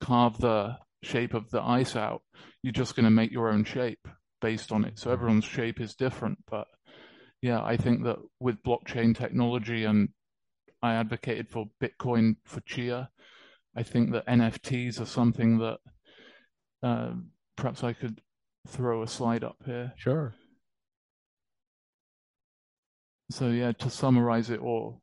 carve 0.00 0.38
the 0.38 0.76
shape 1.02 1.34
of 1.34 1.50
the 1.50 1.62
ice 1.62 1.96
out, 1.96 2.22
you're 2.62 2.72
just 2.72 2.94
going 2.94 3.04
to 3.04 3.10
make 3.10 3.30
your 3.30 3.50
own 3.50 3.64
shape 3.64 4.06
based 4.40 4.72
on 4.72 4.84
it. 4.84 4.98
So 4.98 5.10
everyone's 5.10 5.44
shape 5.44 5.80
is 5.80 5.94
different. 5.94 6.38
But 6.50 6.66
yeah, 7.40 7.62
I 7.62 7.76
think 7.76 8.04
that 8.04 8.18
with 8.40 8.62
blockchain 8.62 9.16
technology, 9.16 9.84
and 9.84 10.10
I 10.82 10.94
advocated 10.94 11.48
for 11.48 11.66
Bitcoin 11.82 12.36
for 12.44 12.60
Chia, 12.60 13.08
I 13.76 13.82
think 13.82 14.12
that 14.12 14.26
NFTs 14.26 15.00
are 15.00 15.06
something 15.06 15.58
that 15.58 15.78
uh, 16.82 17.12
perhaps 17.56 17.82
I 17.84 17.92
could 17.92 18.20
throw 18.66 19.02
a 19.02 19.08
slide 19.08 19.44
up 19.44 19.56
here. 19.64 19.92
Sure. 19.96 20.34
So 23.30 23.48
yeah, 23.48 23.72
to 23.72 23.90
summarize 23.90 24.50
it 24.50 24.60
all, 24.60 25.02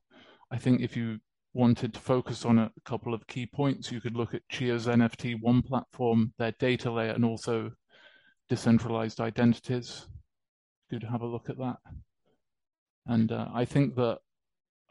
I 0.51 0.57
think 0.57 0.81
if 0.81 0.97
you 0.97 1.19
wanted 1.53 1.93
to 1.93 1.99
focus 1.99 2.43
on 2.43 2.59
a 2.59 2.71
couple 2.83 3.13
of 3.13 3.27
key 3.27 3.45
points, 3.45 3.91
you 3.91 4.01
could 4.01 4.15
look 4.15 4.33
at 4.33 4.47
Chia's 4.49 4.87
NFT 4.87 5.41
One 5.41 5.61
platform, 5.61 6.33
their 6.37 6.53
data 6.59 6.91
layer, 6.91 7.11
and 7.11 7.23
also 7.23 7.71
decentralized 8.49 9.21
identities. 9.21 10.07
Good 10.89 11.01
to 11.01 11.07
have 11.07 11.21
a 11.21 11.27
look 11.27 11.49
at 11.49 11.57
that. 11.57 11.77
And 13.07 13.31
uh, 13.31 13.47
I 13.53 13.65
think 13.65 13.95
that 13.95 14.19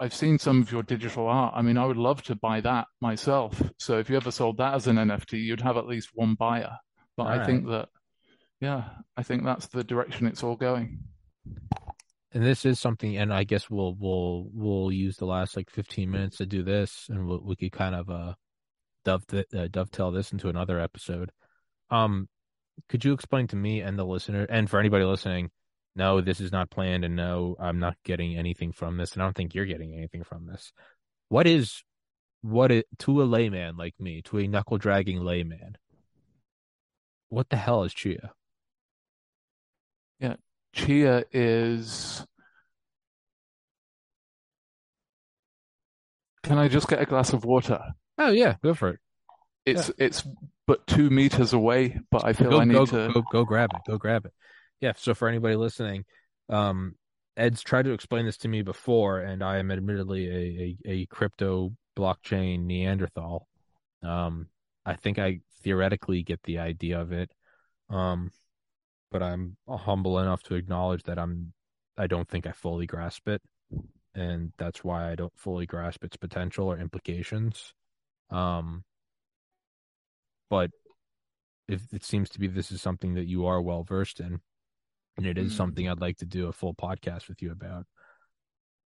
I've 0.00 0.14
seen 0.14 0.38
some 0.38 0.60
of 0.60 0.72
your 0.72 0.82
digital 0.82 1.28
art. 1.28 1.54
I 1.56 1.62
mean, 1.62 1.78
I 1.78 1.86
would 1.86 1.96
love 1.96 2.22
to 2.24 2.34
buy 2.34 2.60
that 2.62 2.86
myself. 3.00 3.62
So 3.78 3.98
if 3.98 4.10
you 4.10 4.16
ever 4.16 4.30
sold 4.30 4.58
that 4.58 4.74
as 4.74 4.86
an 4.86 4.96
NFT, 4.96 5.40
you'd 5.40 5.60
have 5.60 5.76
at 5.76 5.86
least 5.86 6.10
one 6.14 6.34
buyer. 6.34 6.76
But 7.16 7.24
all 7.24 7.28
I 7.28 7.36
right. 7.38 7.46
think 7.46 7.66
that, 7.68 7.88
yeah, 8.60 8.84
I 9.16 9.22
think 9.22 9.44
that's 9.44 9.68
the 9.68 9.84
direction 9.84 10.26
it's 10.26 10.42
all 10.42 10.56
going 10.56 10.98
and 12.34 12.44
this 12.44 12.66
is 12.66 12.78
something 12.78 13.16
and 13.16 13.32
i 13.32 13.44
guess 13.44 13.70
we'll 13.70 13.94
we'll 13.98 14.48
we'll 14.52 14.92
use 14.92 15.16
the 15.16 15.24
last 15.24 15.56
like 15.56 15.70
15 15.70 16.10
minutes 16.10 16.36
to 16.38 16.46
do 16.46 16.62
this 16.62 17.06
and 17.08 17.26
we'll, 17.26 17.40
we 17.42 17.56
could 17.56 17.72
kind 17.72 17.94
of 17.94 18.10
uh, 18.10 18.34
dove, 19.04 19.24
uh 19.32 19.68
dovetail 19.70 20.10
this 20.10 20.32
into 20.32 20.48
another 20.48 20.80
episode 20.80 21.30
um 21.90 22.28
could 22.88 23.04
you 23.04 23.12
explain 23.12 23.46
to 23.46 23.56
me 23.56 23.80
and 23.80 23.98
the 23.98 24.04
listener 24.04 24.44
and 24.50 24.68
for 24.68 24.80
anybody 24.80 25.04
listening 25.04 25.50
no 25.96 26.20
this 26.20 26.40
is 26.40 26.52
not 26.52 26.70
planned 26.70 27.04
and 27.04 27.16
no 27.16 27.56
i'm 27.58 27.78
not 27.78 27.96
getting 28.04 28.36
anything 28.36 28.72
from 28.72 28.96
this 28.96 29.12
and 29.12 29.22
i 29.22 29.26
don't 29.26 29.36
think 29.36 29.54
you're 29.54 29.64
getting 29.64 29.94
anything 29.94 30.24
from 30.24 30.46
this 30.46 30.72
what 31.28 31.46
is 31.46 31.82
what 32.42 32.70
it 32.70 32.86
to 32.98 33.22
a 33.22 33.24
layman 33.24 33.76
like 33.76 33.94
me 33.98 34.20
to 34.22 34.38
a 34.38 34.46
knuckle 34.46 34.78
dragging 34.78 35.20
layman 35.20 35.76
what 37.28 37.48
the 37.48 37.56
hell 37.56 37.84
is 37.84 37.94
chia 37.94 38.32
yeah 40.20 40.34
chia 40.74 41.24
is. 41.32 42.26
Can 46.42 46.58
I 46.58 46.68
just 46.68 46.88
get 46.88 47.00
a 47.00 47.06
glass 47.06 47.32
of 47.32 47.44
water? 47.44 47.80
Oh 48.18 48.30
yeah, 48.30 48.56
go 48.62 48.74
for 48.74 48.90
it. 48.90 49.00
It's 49.64 49.88
yeah. 49.88 50.06
it's 50.06 50.26
but 50.66 50.86
two 50.86 51.08
meters 51.08 51.52
away, 51.52 52.00
but 52.10 52.24
I 52.24 52.34
feel 52.34 52.50
go, 52.50 52.60
I 52.60 52.64
need 52.64 52.74
go, 52.74 52.86
to 52.86 53.12
go, 53.12 53.22
go 53.32 53.44
grab 53.44 53.70
it. 53.74 53.80
Go 53.90 53.96
grab 53.96 54.26
it. 54.26 54.32
Yeah. 54.80 54.92
So 54.96 55.14
for 55.14 55.28
anybody 55.28 55.56
listening, 55.56 56.04
um, 56.48 56.94
Ed's 57.36 57.62
tried 57.62 57.86
to 57.86 57.92
explain 57.92 58.26
this 58.26 58.36
to 58.38 58.48
me 58.48 58.62
before, 58.62 59.20
and 59.20 59.42
I 59.42 59.58
am 59.58 59.70
admittedly 59.70 60.28
a, 60.28 60.76
a, 60.88 60.92
a 60.92 61.06
crypto 61.06 61.72
blockchain 61.96 62.64
Neanderthal. 62.64 63.48
Um, 64.02 64.48
I 64.86 64.94
think 64.94 65.18
I 65.18 65.40
theoretically 65.62 66.22
get 66.22 66.42
the 66.44 66.58
idea 66.58 67.00
of 67.00 67.12
it. 67.12 67.30
Um, 67.90 68.30
but 69.10 69.22
I'm 69.22 69.56
humble 69.68 70.18
enough 70.18 70.42
to 70.44 70.56
acknowledge 70.56 71.04
that 71.04 71.18
I'm 71.18 71.52
I 71.96 72.08
don't 72.08 72.28
think 72.28 72.46
I 72.46 72.52
fully 72.52 72.86
grasp 72.86 73.28
it, 73.28 73.40
and 74.14 74.52
that's 74.58 74.82
why 74.82 75.10
I 75.10 75.14
don't 75.14 75.32
fully 75.36 75.66
grasp 75.66 76.02
its 76.04 76.16
potential 76.16 76.66
or 76.66 76.78
implications. 76.78 77.72
Um, 78.30 78.82
but 80.50 80.70
if 81.68 81.80
it 81.92 82.04
seems 82.04 82.28
to 82.30 82.40
be 82.40 82.48
this 82.48 82.72
is 82.72 82.82
something 82.82 83.14
that 83.14 83.28
you 83.28 83.46
are 83.46 83.62
well 83.62 83.84
versed 83.84 84.18
in, 84.18 84.40
and 85.16 85.26
it 85.26 85.38
is 85.38 85.52
mm. 85.52 85.56
something 85.56 85.88
I'd 85.88 86.00
like 86.00 86.18
to 86.18 86.26
do 86.26 86.48
a 86.48 86.52
full 86.52 86.74
podcast 86.74 87.28
with 87.28 87.42
you 87.42 87.52
about. 87.52 87.86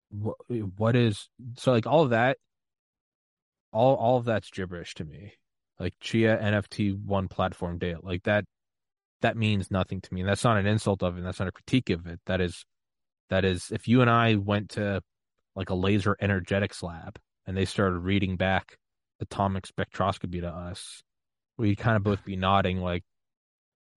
What 0.09 0.37
what 0.77 0.95
is 0.95 1.29
so 1.57 1.71
like 1.71 1.87
all 1.87 2.03
of 2.03 2.09
that? 2.11 2.37
All 3.71 3.95
all 3.95 4.17
of 4.17 4.25
that's 4.25 4.49
gibberish 4.49 4.95
to 4.95 5.05
me. 5.05 5.33
Like 5.79 5.93
Chia 6.01 6.37
NFT 6.37 7.01
one 7.05 7.27
platform 7.27 7.77
data, 7.77 7.99
like 8.03 8.23
that 8.23 8.45
that 9.21 9.37
means 9.37 9.71
nothing 9.71 10.01
to 10.01 10.13
me. 10.13 10.21
And 10.21 10.29
that's 10.29 10.43
not 10.43 10.57
an 10.57 10.65
insult 10.65 11.03
of 11.03 11.17
it. 11.17 11.23
That's 11.23 11.39
not 11.39 11.47
a 11.47 11.53
critique 11.53 11.89
of 11.89 12.07
it. 12.07 12.19
That 12.25 12.41
is, 12.41 12.65
that 13.29 13.45
is, 13.45 13.71
if 13.71 13.87
you 13.87 14.01
and 14.01 14.09
I 14.09 14.35
went 14.35 14.71
to 14.71 15.01
like 15.55 15.69
a 15.69 15.75
laser 15.75 16.15
energetics 16.21 16.81
lab 16.81 17.19
and 17.45 17.55
they 17.55 17.65
started 17.65 17.99
reading 17.99 18.37
back 18.37 18.77
atomic 19.19 19.67
spectroscopy 19.67 20.41
to 20.41 20.47
us, 20.47 21.03
we'd 21.57 21.77
kind 21.77 21.97
of 21.97 22.03
both 22.03 22.23
be 22.23 22.35
nodding 22.35 22.79
like, 22.79 23.03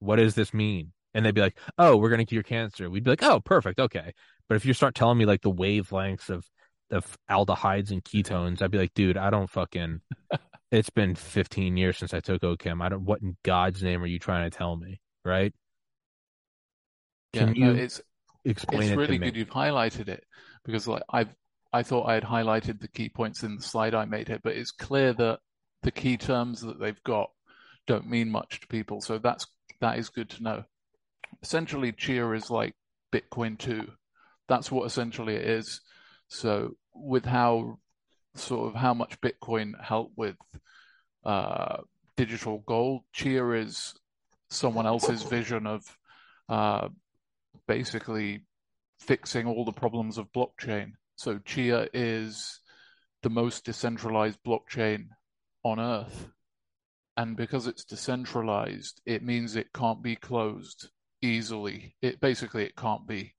what 0.00 0.16
does 0.16 0.34
this 0.34 0.52
mean? 0.52 0.92
And 1.14 1.24
they'd 1.24 1.34
be 1.34 1.40
like, 1.40 1.58
oh, 1.78 1.96
we're 1.96 2.08
going 2.08 2.18
to 2.18 2.26
cure 2.26 2.42
cancer. 2.42 2.88
We'd 2.88 3.04
be 3.04 3.10
like, 3.10 3.22
oh, 3.22 3.40
perfect. 3.40 3.78
Okay. 3.78 4.12
But 4.48 4.54
if 4.56 4.64
you 4.64 4.72
start 4.72 4.94
telling 4.94 5.18
me 5.18 5.26
like 5.26 5.42
the 5.42 5.52
wavelengths 5.52 6.30
of, 6.30 6.44
of 6.90 7.16
aldehydes 7.30 7.90
and 7.90 8.04
ketones, 8.04 8.62
I'd 8.62 8.70
be 8.70 8.78
like, 8.78 8.94
dude, 8.94 9.16
I 9.16 9.30
don't 9.30 9.50
fucking, 9.50 10.00
it's 10.70 10.90
been 10.90 11.14
15 11.14 11.76
years 11.76 11.98
since 11.98 12.14
I 12.14 12.20
took 12.20 12.42
OChem. 12.42 12.82
I 12.82 12.88
don't, 12.88 13.04
what 13.04 13.22
in 13.22 13.36
God's 13.44 13.82
name 13.82 14.02
are 14.02 14.06
you 14.06 14.18
trying 14.18 14.50
to 14.50 14.56
tell 14.56 14.76
me? 14.76 15.00
right? 15.24 15.52
Can 17.32 17.54
yeah, 17.54 17.66
you 17.66 17.74
no, 17.74 17.80
it's 17.80 18.00
explain 18.44 18.82
it's 18.82 18.90
it 18.92 18.96
really 18.96 19.18
good 19.18 19.36
you've 19.36 19.48
highlighted 19.48 20.08
it 20.08 20.24
because 20.64 20.88
like 20.88 21.02
I've 21.10 21.32
I 21.72 21.82
thought 21.82 22.08
I 22.08 22.14
had 22.14 22.24
highlighted 22.24 22.80
the 22.80 22.88
key 22.88 23.08
points 23.08 23.42
in 23.42 23.56
the 23.56 23.62
slide 23.62 23.94
I 23.94 24.04
made 24.04 24.28
here, 24.28 24.40
but 24.42 24.56
it's 24.56 24.72
clear 24.72 25.14
that 25.14 25.38
the 25.82 25.90
key 25.90 26.16
terms 26.16 26.60
that 26.60 26.78
they've 26.78 27.02
got 27.02 27.30
don't 27.86 28.08
mean 28.08 28.30
much 28.30 28.60
to 28.60 28.66
people. 28.66 29.00
So 29.00 29.18
that's 29.18 29.46
that 29.80 29.98
is 29.98 30.10
good 30.10 30.30
to 30.30 30.42
know. 30.42 30.64
Essentially, 31.42 31.92
Chia 31.92 32.30
is 32.32 32.50
like 32.50 32.74
Bitcoin 33.12 33.58
2. 33.58 33.86
That's 34.48 34.70
what 34.70 34.86
essentially 34.86 35.34
it 35.34 35.48
is. 35.48 35.80
So 36.28 36.76
with 36.94 37.24
how 37.24 37.78
sort 38.34 38.68
of 38.68 38.80
how 38.80 38.94
much 38.94 39.20
Bitcoin 39.20 39.72
helped 39.82 40.16
with 40.16 40.36
uh, 41.24 41.78
digital 42.16 42.62
gold, 42.66 43.02
Chia 43.12 43.50
is 43.50 43.94
someone 44.50 44.86
else's 44.86 45.22
vision 45.22 45.66
of 45.66 45.82
uh, 46.48 46.88
basically 47.66 48.44
fixing 49.00 49.46
all 49.46 49.64
the 49.64 49.72
problems 49.72 50.18
of 50.18 50.32
blockchain. 50.32 50.92
So 51.16 51.38
Chia 51.38 51.88
is 51.92 52.60
the 53.22 53.30
most 53.30 53.64
decentralized 53.64 54.38
blockchain 54.46 55.08
on 55.64 55.80
earth. 55.80 56.28
And 57.16 57.36
because 57.36 57.66
it's 57.66 57.84
decentralized, 57.84 59.00
it 59.04 59.22
means 59.22 59.54
it 59.54 59.72
can't 59.72 60.02
be 60.02 60.16
closed 60.16 60.88
easily. 61.22 61.96
It 62.02 62.20
basically 62.20 62.64
it 62.64 62.76
can't 62.76 63.06
be. 63.06 63.34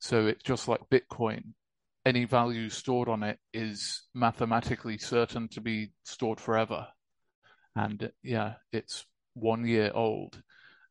So 0.00 0.26
it's 0.26 0.42
just 0.42 0.68
like 0.68 0.80
Bitcoin. 0.90 1.42
Any 2.04 2.24
value 2.24 2.68
stored 2.68 3.08
on 3.08 3.22
it 3.22 3.38
is 3.52 4.02
mathematically 4.14 4.98
certain 4.98 5.48
to 5.48 5.60
be 5.60 5.92
stored 6.04 6.40
forever. 6.40 6.86
And 7.74 8.10
yeah, 8.22 8.54
it's 8.72 9.04
one 9.34 9.66
year 9.66 9.90
old 9.94 10.40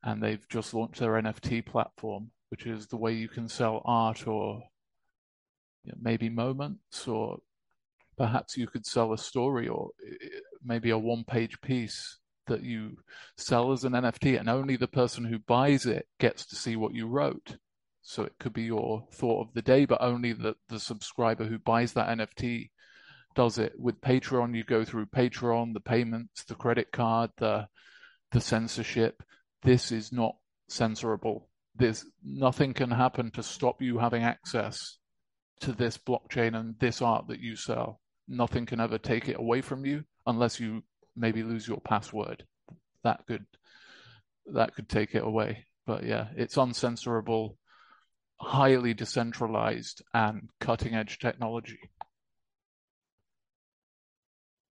and 0.03 0.21
they've 0.21 0.47
just 0.49 0.73
launched 0.73 0.99
their 0.99 1.13
NFT 1.13 1.65
platform, 1.65 2.31
which 2.49 2.67
is 2.67 2.87
the 2.87 2.97
way 2.97 3.13
you 3.13 3.27
can 3.27 3.49
sell 3.49 3.81
art 3.85 4.27
or 4.27 4.61
you 5.83 5.91
know, 5.91 5.97
maybe 5.99 6.29
moments, 6.29 7.07
or 7.07 7.39
perhaps 8.17 8.55
you 8.55 8.67
could 8.67 8.85
sell 8.85 9.13
a 9.13 9.17
story 9.17 9.67
or 9.67 9.89
eh, 10.07 10.15
eh, 10.23 10.39
maybe 10.63 10.91
a 10.91 10.97
one 10.97 11.23
page 11.23 11.59
piece 11.61 12.19
that 12.47 12.63
you 12.63 12.97
sell 13.37 13.71
as 13.71 13.83
an 13.83 13.93
NFT, 13.93 14.39
and 14.39 14.49
only 14.49 14.75
the 14.75 14.87
person 14.87 15.25
who 15.25 15.39
buys 15.39 15.85
it 15.85 16.07
gets 16.19 16.45
to 16.47 16.55
see 16.55 16.75
what 16.75 16.93
you 16.93 17.07
wrote. 17.07 17.57
So 18.01 18.23
it 18.23 18.33
could 18.39 18.53
be 18.53 18.63
your 18.63 19.07
thought 19.11 19.47
of 19.47 19.53
the 19.53 19.61
day, 19.61 19.85
but 19.85 20.01
only 20.01 20.33
the, 20.33 20.55
the 20.69 20.79
subscriber 20.79 21.45
who 21.45 21.57
buys 21.57 21.93
that 21.93 22.09
NFT 22.09 22.69
does 23.35 23.57
it. 23.57 23.73
With 23.77 24.01
Patreon, 24.01 24.55
you 24.55 24.63
go 24.63 24.85
through 24.85 25.07
Patreon, 25.07 25.73
the 25.73 25.79
payments, 25.79 26.43
the 26.45 26.55
credit 26.55 26.91
card, 26.91 27.31
the 27.37 27.67
the 28.31 28.41
censorship. 28.41 29.23
This 29.63 29.91
is 29.91 30.11
not 30.11 30.35
censorable. 30.69 31.43
There's 31.75 32.05
nothing 32.23 32.73
can 32.73 32.91
happen 32.91 33.31
to 33.31 33.43
stop 33.43 33.81
you 33.81 33.97
having 33.97 34.23
access 34.23 34.97
to 35.61 35.71
this 35.71 35.97
blockchain 35.97 36.55
and 36.55 36.75
this 36.79 37.01
art 37.01 37.27
that 37.27 37.39
you 37.39 37.55
sell. 37.55 38.01
Nothing 38.27 38.65
can 38.65 38.79
ever 38.79 38.97
take 38.97 39.29
it 39.29 39.39
away 39.39 39.61
from 39.61 39.85
you 39.85 40.03
unless 40.25 40.59
you 40.59 40.83
maybe 41.15 41.43
lose 41.43 41.67
your 41.67 41.79
password. 41.79 42.43
That 43.03 43.25
could 43.27 43.45
that 44.47 44.75
could 44.75 44.89
take 44.89 45.15
it 45.15 45.23
away. 45.23 45.65
But 45.85 46.03
yeah, 46.03 46.27
it's 46.35 46.55
uncensorable, 46.55 47.55
highly 48.39 48.93
decentralized, 48.93 50.01
and 50.13 50.49
cutting 50.59 50.95
edge 50.95 51.19
technology. 51.19 51.79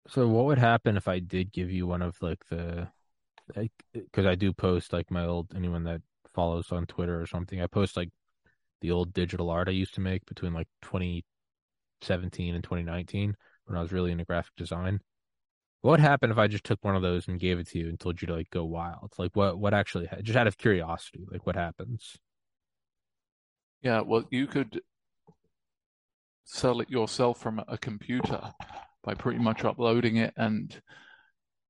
So 0.08 0.26
what 0.26 0.46
would 0.46 0.58
happen 0.58 0.96
if 0.96 1.06
I 1.06 1.18
did 1.18 1.52
give 1.52 1.70
you 1.70 1.86
one 1.86 2.02
of 2.02 2.16
like 2.22 2.46
the 2.48 2.88
because 3.92 4.26
I 4.26 4.34
do 4.34 4.52
post 4.52 4.92
like 4.92 5.10
my 5.10 5.24
old 5.24 5.52
anyone 5.54 5.84
that 5.84 6.02
follows 6.34 6.70
on 6.70 6.86
Twitter 6.86 7.20
or 7.20 7.26
something. 7.26 7.60
I 7.60 7.66
post 7.66 7.96
like 7.96 8.10
the 8.80 8.90
old 8.90 9.12
digital 9.12 9.50
art 9.50 9.68
I 9.68 9.72
used 9.72 9.94
to 9.94 10.00
make 10.00 10.24
between 10.26 10.54
like 10.54 10.68
2017 10.82 12.54
and 12.54 12.62
2019 12.62 13.36
when 13.66 13.76
I 13.76 13.82
was 13.82 13.92
really 13.92 14.12
into 14.12 14.24
graphic 14.24 14.54
design. 14.56 15.00
What 15.80 15.92
would 15.92 16.00
happen 16.00 16.30
if 16.30 16.38
I 16.38 16.48
just 16.48 16.64
took 16.64 16.84
one 16.84 16.96
of 16.96 17.02
those 17.02 17.28
and 17.28 17.38
gave 17.38 17.58
it 17.58 17.68
to 17.68 17.78
you 17.78 17.88
and 17.88 17.98
told 17.98 18.20
you 18.20 18.26
to 18.26 18.34
like 18.34 18.50
go 18.50 18.64
wild? 18.64 19.12
Like 19.16 19.34
what 19.34 19.58
what 19.58 19.74
actually 19.74 20.08
just 20.22 20.36
out 20.36 20.46
of 20.46 20.58
curiosity, 20.58 21.24
like 21.30 21.46
what 21.46 21.56
happens? 21.56 22.16
Yeah, 23.82 24.00
well, 24.00 24.24
you 24.30 24.48
could 24.48 24.80
sell 26.44 26.80
it 26.80 26.90
yourself 26.90 27.40
from 27.40 27.62
a 27.68 27.78
computer 27.78 28.40
by 29.04 29.14
pretty 29.14 29.38
much 29.38 29.64
uploading 29.64 30.16
it 30.16 30.34
and 30.36 30.80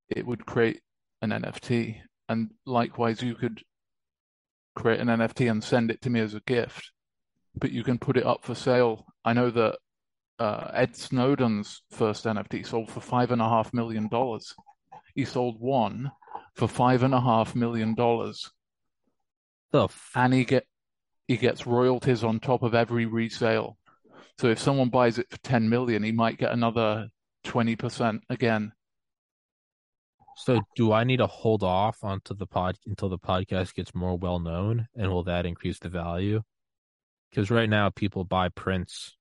it 0.09 0.27
would 0.27 0.47
create 0.47 0.81
an 1.21 1.31
NFT. 1.31 2.01
And 2.31 2.51
likewise, 2.65 3.23
you 3.23 3.35
could 3.35 3.63
create 4.75 5.01
an 5.01 5.09
NFT 5.09 5.51
and 5.51 5.63
send 5.63 5.91
it 5.91 6.01
to 6.03 6.11
me 6.11 6.21
as 6.21 6.35
a 6.35 6.41
gift, 6.41 6.93
but 7.55 7.73
you 7.73 7.83
can 7.83 7.99
put 7.99 8.17
it 8.17 8.25
up 8.25 8.45
for 8.45 8.55
sale. 8.55 9.07
I 9.25 9.33
know 9.33 9.51
that 9.51 9.79
uh, 10.39 10.70
Ed 10.73 10.97
Snowden's 10.97 11.82
first 11.90 12.24
NFT 12.24 12.66
sold 12.66 12.90
for 12.90 13.01
five 13.01 13.31
and 13.31 13.43
a 13.43 13.48
half 13.48 13.73
million 13.73 14.09
dollars. 14.09 14.55
He 15.15 15.24
sold 15.24 15.60
one 15.60 16.12
for 16.55 16.69
five 16.69 17.02
and 17.02 17.15
a 17.15 17.20
half 17.20 17.55
million 17.55 17.94
dollars. 17.94 18.51
The 19.73 19.85
f- 19.85 20.12
and 20.15 20.32
he 20.32 20.44
get 20.44 20.66
he 21.27 21.36
gets 21.36 21.66
royalties 21.66 22.24
on 22.24 22.40
top 22.40 22.62
of 22.62 22.74
every 22.74 23.06
resale. 23.06 23.77
So 24.39 24.48
if 24.48 24.59
someone 24.59 24.89
buys 24.89 25.19
it 25.19 25.28
for 25.31 25.39
ten 25.39 25.69
million, 25.69 26.02
he 26.02 26.12
might 26.12 26.39
get 26.39 26.52
another 26.52 27.09
twenty 27.44 27.77
percent 27.77 28.23
again. 28.31 28.73
So 30.36 30.60
do 30.77 30.93
I 30.93 31.02
need 31.02 31.16
to 31.16 31.27
hold 31.27 31.65
off 31.65 32.05
onto 32.05 32.32
the 32.32 32.47
pod 32.47 32.78
until 32.86 33.09
the 33.09 33.19
podcast 33.19 33.74
gets 33.74 33.93
more 33.93 34.16
well 34.16 34.39
known, 34.39 34.86
and 34.97 35.10
will 35.10 35.24
that 35.24 35.47
increase 35.47 35.81
the 35.81 35.89
value? 35.89 36.43
Because 37.28 37.51
right 37.51 37.69
now 37.69 37.90
people 37.90 38.24
buy 38.24 38.48
prints 38.48 39.18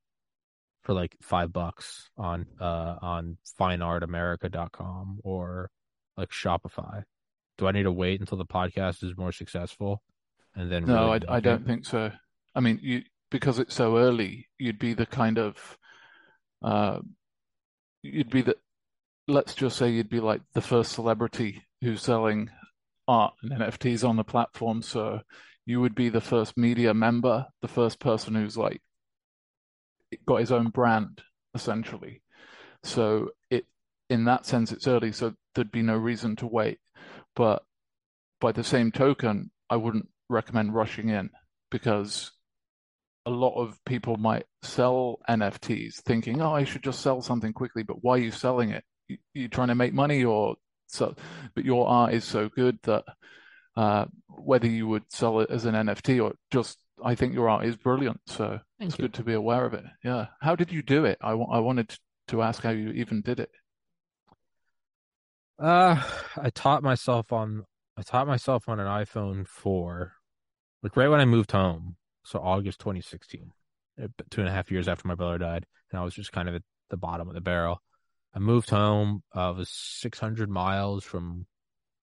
for 0.87 0.93
like 0.93 1.17
five 1.21 1.51
bucks 1.51 2.09
on 2.17 2.45
uh 2.61 2.95
on 3.01 3.37
fineartamerica.com 3.59 5.19
or 5.21 5.69
like 6.15 6.29
Shopify. 6.29 7.03
Do 7.57 7.67
I 7.67 7.73
need 7.73 7.83
to 7.83 7.91
wait 7.91 8.21
until 8.21 8.37
the 8.37 8.45
podcast 8.45 9.03
is 9.03 9.17
more 9.17 9.33
successful 9.33 10.01
and 10.55 10.71
then? 10.71 10.85
No, 10.85 11.11
really 11.11 11.27
I, 11.27 11.35
I 11.35 11.39
don't 11.41 11.67
think 11.67 11.85
so. 11.85 12.09
I 12.55 12.61
mean, 12.61 12.79
you 12.81 13.01
because 13.29 13.59
it's 13.59 13.75
so 13.75 13.97
early, 13.97 14.47
you'd 14.57 14.79
be 14.79 14.93
the 14.93 15.05
kind 15.05 15.37
of 15.37 15.77
uh, 16.63 16.99
you'd 18.01 18.29
be 18.29 18.41
the 18.41 18.55
let's 19.27 19.55
just 19.55 19.75
say 19.75 19.89
you'd 19.89 20.09
be 20.09 20.21
like 20.21 20.39
the 20.53 20.61
first 20.61 20.93
celebrity 20.93 21.63
who's 21.81 22.01
selling 22.01 22.49
art 23.09 23.33
and 23.43 23.51
NFTs 23.51 24.07
on 24.07 24.15
the 24.15 24.23
platform. 24.23 24.81
So 24.81 25.19
you 25.65 25.81
would 25.81 25.95
be 25.95 26.07
the 26.07 26.21
first 26.21 26.55
media 26.55 26.93
member, 26.93 27.47
the 27.61 27.67
first 27.67 27.99
person 27.99 28.35
who's 28.35 28.55
like 28.55 28.81
got 30.25 30.37
his 30.37 30.51
own 30.51 30.69
brand 30.69 31.21
essentially. 31.53 32.21
So 32.83 33.31
it 33.49 33.65
in 34.09 34.25
that 34.25 34.45
sense 34.45 34.71
it's 34.71 34.87
early, 34.87 35.11
so 35.11 35.33
there'd 35.55 35.71
be 35.71 35.81
no 35.81 35.97
reason 35.97 36.35
to 36.37 36.47
wait. 36.47 36.79
But 37.35 37.63
by 38.39 38.51
the 38.51 38.63
same 38.63 38.91
token, 38.91 39.51
I 39.69 39.75
wouldn't 39.75 40.09
recommend 40.29 40.73
rushing 40.73 41.09
in 41.09 41.29
because 41.71 42.31
a 43.25 43.29
lot 43.29 43.55
of 43.55 43.77
people 43.85 44.15
might 44.17 44.45
sell 44.61 45.19
NFTs 45.29 45.95
thinking, 45.95 46.41
oh, 46.41 46.53
I 46.53 46.63
should 46.63 46.83
just 46.83 47.01
sell 47.01 47.21
something 47.21 47.51
quickly, 47.51 47.83
but 47.83 48.03
why 48.03 48.13
are 48.13 48.21
you 48.21 48.31
selling 48.31 48.69
it? 48.69 48.83
you're 49.33 49.49
trying 49.49 49.69
to 49.69 49.75
make 49.75 49.93
money 49.93 50.23
or 50.23 50.55
so 50.87 51.15
but 51.55 51.65
your 51.65 51.87
art 51.87 52.13
is 52.13 52.23
so 52.23 52.49
good 52.49 52.77
that 52.83 53.03
uh, 53.75 54.05
whether 54.27 54.67
you 54.67 54.87
would 54.87 55.03
sell 55.09 55.39
it 55.39 55.49
as 55.49 55.65
an 55.65 55.75
NFT 55.75 56.23
or 56.23 56.33
just 56.51 56.79
I 57.03 57.15
think 57.15 57.33
your 57.33 57.49
art 57.49 57.65
is 57.65 57.75
brilliant 57.75 58.21
so 58.25 58.59
Thank 58.79 58.89
it's 58.91 58.99
you. 58.99 59.03
good 59.03 59.13
to 59.15 59.23
be 59.23 59.33
aware 59.33 59.65
of 59.65 59.73
it. 59.73 59.83
Yeah. 60.03 60.27
How 60.41 60.55
did 60.55 60.71
you 60.71 60.81
do 60.81 61.05
it? 61.05 61.17
I, 61.21 61.31
I 61.31 61.59
wanted 61.59 61.95
to 62.29 62.41
ask 62.41 62.63
how 62.63 62.71
you 62.71 62.89
even 62.89 63.21
did 63.21 63.39
it. 63.39 63.51
Uh 65.59 66.01
I 66.37 66.49
taught 66.49 66.83
myself 66.83 67.31
on 67.33 67.65
I 67.97 68.03
taught 68.03 68.27
myself 68.27 68.69
on 68.69 68.79
an 68.79 68.87
iPhone 68.87 69.47
4 69.47 70.13
like 70.83 70.95
right 70.95 71.07
when 71.07 71.19
I 71.19 71.25
moved 71.25 71.51
home. 71.51 71.95
So 72.23 72.39
August 72.39 72.79
2016 72.79 73.51
uh, 74.01 74.07
two 74.29 74.41
and 74.41 74.49
a 74.49 74.53
half 74.53 74.69
years 74.71 74.87
after 74.87 75.07
my 75.07 75.15
brother 75.15 75.37
died 75.39 75.65
and 75.91 75.99
I 75.99 76.03
was 76.03 76.13
just 76.13 76.31
kind 76.31 76.49
of 76.49 76.55
at 76.55 76.63
the 76.89 76.97
bottom 76.97 77.27
of 77.27 77.33
the 77.33 77.41
barrel. 77.41 77.81
I 78.33 78.39
moved 78.39 78.69
home. 78.69 79.23
Uh, 79.33 79.53
was 79.57 79.69
600 79.69 80.49
miles 80.49 81.03
from 81.03 81.47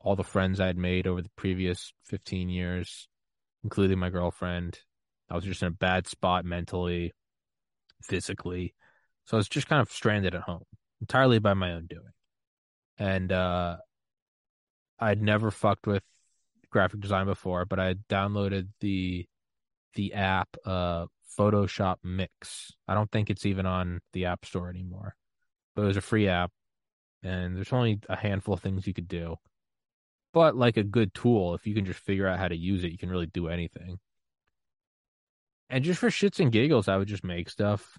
all 0.01 0.17
the 0.17 0.25
friends 0.25 0.61
I 0.61 0.67
had 0.67 0.77
made 0.77 1.07
over 1.07 1.23
the 1.23 1.31
previous 1.37 1.93
15 2.05 2.49
years, 2.49 3.09
including 3.65 3.99
my 3.99 4.11
girlfriend. 4.11 4.79
I 5.31 5.35
was 5.35 5.45
just 5.45 5.63
in 5.63 5.69
a 5.69 5.73
bad 5.73 6.07
spot 6.07 6.45
mentally, 6.45 7.13
physically. 8.03 8.75
So 9.25 9.37
I 9.37 9.39
was 9.39 9.49
just 9.49 9.67
kind 9.67 9.81
of 9.81 9.91
stranded 9.91 10.35
at 10.35 10.43
home, 10.43 10.65
entirely 11.01 11.39
by 11.39 11.55
my 11.55 11.73
own 11.73 11.87
doing. 11.87 12.13
And 12.99 13.33
uh, 13.33 13.79
I'd 15.01 15.23
never 15.23 15.51
fucked 15.51 15.87
with 15.87 16.03
graphic 16.71 17.01
design 17.01 17.27
before, 17.27 17.65
but 17.65 17.81
I 17.81 17.95
downloaded 18.09 18.69
the 18.81 19.27
the 19.95 20.15
app 20.15 20.49
uh, 20.67 21.07
Photoshop 21.39 21.97
Mix. 22.03 22.73
I 22.87 22.95
don't 22.95 23.11
think 23.11 23.31
it's 23.31 23.47
even 23.47 23.65
on 23.65 24.01
the 24.13 24.27
App 24.27 24.45
Store 24.45 24.69
anymore 24.69 25.15
but 25.75 25.83
it 25.83 25.87
was 25.87 25.97
a 25.97 26.03
free 26.03 26.29
app, 26.29 26.51
and 27.23 27.57
there's 27.57 27.73
only 27.73 28.01
a 28.09 28.17
handful 28.17 28.55
of 28.55 28.61
things 28.61 28.87
you 28.87 28.95
could 28.95 29.09
do. 29.09 29.37
But 30.35 30.57
like 30.57 30.77
a 30.77 30.83
good 30.83 31.15
tool, 31.15 31.55
if 31.55 31.65
you 31.65 31.75
can 31.77 31.85
just 31.87 32.01
figure 32.01 32.27
out 32.27 32.41
how 32.41 32.49
to 32.49 32.57
use 32.57 32.83
it, 32.83 32.91
you 32.91 32.99
can 32.99 33.09
really 33.09 33.29
do 33.29 33.47
anything. 33.47 34.01
And 35.71 35.85
just 35.85 36.01
for 36.01 36.11
shits 36.11 36.41
and 36.41 36.51
giggles, 36.51 36.89
I 36.89 36.97
would 36.97 37.07
just 37.07 37.23
make 37.23 37.49
stuff. 37.49 37.97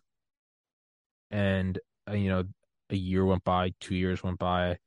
And 1.31 1.79
uh, 2.09 2.13
you 2.13 2.27
know, 2.27 2.43
a 2.89 2.95
year 2.95 3.25
went 3.25 3.45
by, 3.45 3.71
two 3.79 3.95
years 3.95 4.21
went 4.21 4.37
by, 4.37 4.67
and 4.67 4.77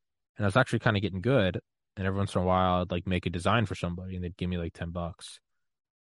I 0.40 0.44
was 0.44 0.58
actually 0.58 0.80
kind 0.80 0.96
of 0.96 1.02
getting 1.02 1.22
good. 1.22 1.58
And 1.96 2.06
every 2.06 2.18
once 2.18 2.34
in 2.34 2.42
a 2.42 2.44
while, 2.44 2.82
I'd 2.82 2.90
like 2.90 3.06
make 3.06 3.24
a 3.24 3.30
design 3.30 3.64
for 3.64 3.74
somebody, 3.74 4.14
and 4.14 4.22
they'd 4.22 4.36
give 4.36 4.50
me 4.50 4.58
like 4.58 4.74
ten 4.74 4.90
bucks. 4.90 5.40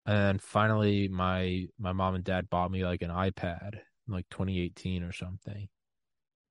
And 0.08 0.42
finally, 0.42 1.08
my 1.08 1.68
my 1.80 1.94
mom 1.94 2.16
and 2.16 2.24
dad 2.24 2.50
bought 2.50 2.72
me 2.72 2.84
like 2.84 3.04
an 3.04 3.12
iPad, 3.12 3.80
like 4.08 4.26
2018 4.32 5.04
or 5.04 5.12
something, 5.12 5.70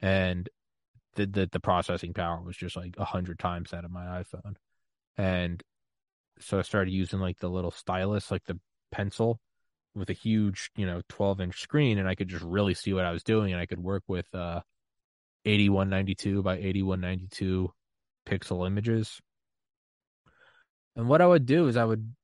and 0.01 0.49
the 1.17 1.27
the, 1.27 1.49
the 1.51 1.61
processing 1.61 2.15
power 2.15 2.41
was 2.41 2.57
just 2.57 2.77
like 2.77 2.95
a 2.99 3.05
hundred 3.05 3.41
times 3.41 3.73
that 3.73 3.85
of 3.85 3.91
my 3.91 4.23
iPhone, 4.23 4.55
and 5.17 5.63
so 6.39 6.59
I 6.59 6.63
started 6.63 6.93
using 6.93 7.21
like 7.21 7.39
the 7.39 7.49
little 7.49 7.71
stylus, 7.71 8.31
like 8.31 8.45
the 8.45 8.59
pencil, 8.93 9.41
with 9.95 10.11
a 10.11 10.15
huge, 10.15 10.71
you 10.77 10.87
know, 10.87 11.01
12 11.09 11.41
inch 11.41 11.61
screen, 11.61 11.99
and 11.99 12.09
I 12.09 12.15
could 12.15 12.29
just 12.29 12.45
really 12.45 12.75
see 12.75 12.93
what 12.93 13.05
I 13.05 13.13
was 13.13 13.23
doing, 13.23 13.53
and 13.53 13.61
I 13.61 13.67
could 13.67 13.83
work 13.83 14.05
with 14.09 14.33
uh 14.35 14.61
8192 15.45 16.43
by 16.43 16.57
8192 16.57 17.73
pixel 18.27 18.67
images. 18.67 19.21
And 20.97 21.09
what 21.09 21.21
I 21.21 21.27
would 21.27 21.47
do 21.47 21.69
is 21.69 21.77
I 21.77 21.85
would 21.85 22.15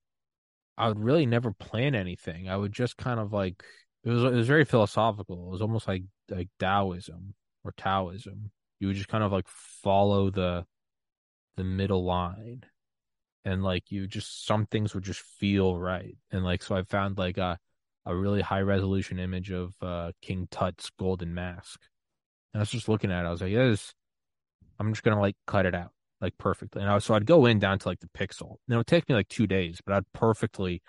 I 0.77 0.89
would 0.89 0.99
really 0.99 1.27
never 1.27 1.53
plan 1.53 1.95
anything. 1.95 2.49
I 2.49 2.57
would 2.57 2.73
just 2.73 2.97
kind 2.97 3.21
of 3.21 3.33
like 3.33 3.63
it 4.05 4.11
was 4.11 4.25
it 4.25 4.33
was 4.33 4.47
very 4.49 4.65
philosophical. 4.65 5.47
It 5.47 5.51
was 5.53 5.63
almost 5.63 5.87
like 5.89 6.05
like 6.31 6.49
Taoism 6.59 7.35
or 7.65 7.73
Taoism. 7.77 8.51
You 8.81 8.89
would 8.89 8.97
just 8.97 9.09
kind 9.09 9.23
of 9.25 9.33
like 9.33 9.47
follow 9.49 10.31
the 10.31 10.67
the 11.57 11.65
middle 11.65 12.05
line. 12.05 12.65
And 13.45 13.63
like 13.63 13.91
you 13.91 14.07
just 14.07 14.47
some 14.47 14.67
things 14.67 14.95
would 14.95 15.05
just 15.05 15.21
feel 15.21 15.77
right. 15.77 16.17
And 16.31 16.45
like 16.45 16.63
so 16.63 16.77
I 16.77 16.83
found 16.83 17.19
like 17.19 17.39
a 17.39 17.59
a 18.05 18.15
really 18.15 18.41
high 18.41 18.61
resolution 18.61 19.19
image 19.19 19.51
of 19.51 19.75
uh 19.83 20.13
King 20.21 20.49
Tut's 20.51 20.91
golden 20.99 21.35
mask. 21.35 21.81
And 22.53 22.61
I 22.61 22.63
was 22.63 22.71
just 22.71 22.89
looking 22.89 23.11
at 23.11 23.25
it, 23.25 23.29
I 23.29 23.31
was 23.31 23.41
like, 23.41 23.53
yeah, 23.53 23.69
this, 23.69 23.95
I'm 24.79 24.93
just 24.93 25.03
gonna 25.03 25.21
like 25.21 25.37
cut 25.47 25.67
it 25.67 25.75
out 25.75 25.93
like 26.21 26.39
perfectly. 26.39 26.81
And 26.81 26.91
I 26.91 26.99
so 26.99 27.15
I'd 27.15 27.27
go 27.27 27.47
in 27.47 27.59
down 27.59 27.79
to 27.81 27.89
like 27.89 28.01
the 28.01 28.09
pixel. 28.09 28.57
And 28.67 28.75
it 28.75 28.77
would 28.77 28.87
take 28.87 29.09
me 29.09 29.15
like 29.15 29.29
two 29.29 29.47
days, 29.47 29.81
but 29.85 29.95
I'd 29.95 30.11
perfectly 30.13 30.83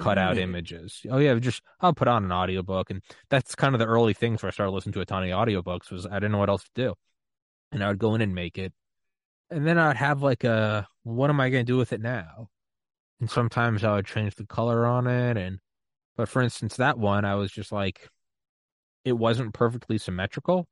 cut 0.00 0.18
out 0.18 0.36
images. 0.36 1.00
Oh 1.08 1.18
yeah, 1.18 1.34
just 1.36 1.62
I'll 1.80 1.94
put 1.94 2.08
on 2.08 2.24
an 2.24 2.32
audiobook 2.32 2.90
and 2.90 3.00
that's 3.30 3.54
kind 3.54 3.74
of 3.74 3.78
the 3.78 3.86
early 3.86 4.12
things 4.12 4.42
where 4.42 4.48
I 4.48 4.52
started 4.52 4.72
listening 4.72 4.92
to 4.94 5.00
a 5.00 5.06
ton 5.06 5.22
of 5.22 5.30
audiobooks 5.30 5.90
was 5.90 6.04
I 6.04 6.14
didn't 6.14 6.32
know 6.32 6.38
what 6.38 6.50
else 6.50 6.64
to 6.64 6.70
do. 6.74 6.94
And 7.70 7.82
I 7.82 7.88
would 7.88 7.98
go 7.98 8.14
in 8.14 8.20
and 8.20 8.34
make 8.34 8.58
it. 8.58 8.72
And 9.52 9.66
then 9.66 9.78
I'd 9.78 9.96
have 9.96 10.22
like 10.22 10.44
a 10.44 10.86
what 11.04 11.30
am 11.30 11.40
I 11.40 11.50
gonna 11.50 11.64
do 11.64 11.76
with 11.76 11.92
it 11.92 12.00
now? 12.00 12.48
And 13.20 13.30
sometimes 13.30 13.84
I 13.84 13.94
would 13.94 14.06
change 14.06 14.34
the 14.34 14.46
color 14.46 14.86
on 14.86 15.06
it 15.06 15.36
and 15.36 15.58
but 16.16 16.28
for 16.28 16.42
instance 16.42 16.76
that 16.76 16.98
one 16.98 17.24
I 17.24 17.34
was 17.36 17.52
just 17.52 17.72
like 17.72 18.08
it 19.04 19.12
wasn't 19.12 19.54
perfectly 19.54 19.98
symmetrical. 19.98 20.66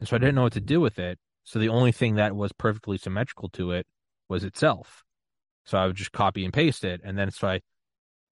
And 0.00 0.08
so 0.08 0.16
I 0.16 0.18
didn't 0.18 0.36
know 0.36 0.42
what 0.42 0.52
to 0.54 0.60
do 0.60 0.80
with 0.80 0.98
it. 0.98 1.18
So 1.44 1.58
the 1.58 1.68
only 1.68 1.92
thing 1.92 2.16
that 2.16 2.34
was 2.34 2.52
perfectly 2.52 2.98
symmetrical 2.98 3.48
to 3.50 3.72
it 3.72 3.86
was 4.28 4.44
itself. 4.44 5.04
So 5.64 5.78
I 5.78 5.86
would 5.86 5.96
just 5.96 6.12
copy 6.12 6.44
and 6.44 6.52
paste 6.52 6.84
it. 6.84 7.00
And 7.04 7.18
then 7.18 7.30
so 7.30 7.48
I 7.48 7.60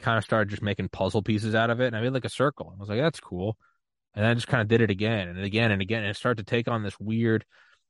kind 0.01 0.19
of 0.19 0.25
started 0.25 0.51
just 0.51 0.63
making 0.63 0.89
puzzle 0.89 1.23
pieces 1.23 1.55
out 1.55 1.71
of 1.71 1.81
it. 1.81 1.89
And 1.89 1.97
I 1.97 2.01
made 2.01 2.13
like 2.13 2.25
a 2.25 2.31
circle. 2.31 2.73
I 2.75 2.81
was 2.81 2.89
like, 2.89 3.01
that's 3.01 3.21
cool. 3.21 3.57
And 4.15 4.27
I 4.27 4.35
just 4.35 4.49
kind 4.49 4.61
of 4.61 4.69
did 4.69 4.81
it 4.81 4.91
again 4.91 5.29
and 5.29 5.39
again 5.39 5.71
and 5.71 5.81
again. 5.83 6.03
And 6.03 6.11
it 6.11 6.17
started 6.17 6.47
to 6.47 6.51
take 6.51 6.69
on 6.69 6.83
this 6.83 6.99
weird. 7.01 7.45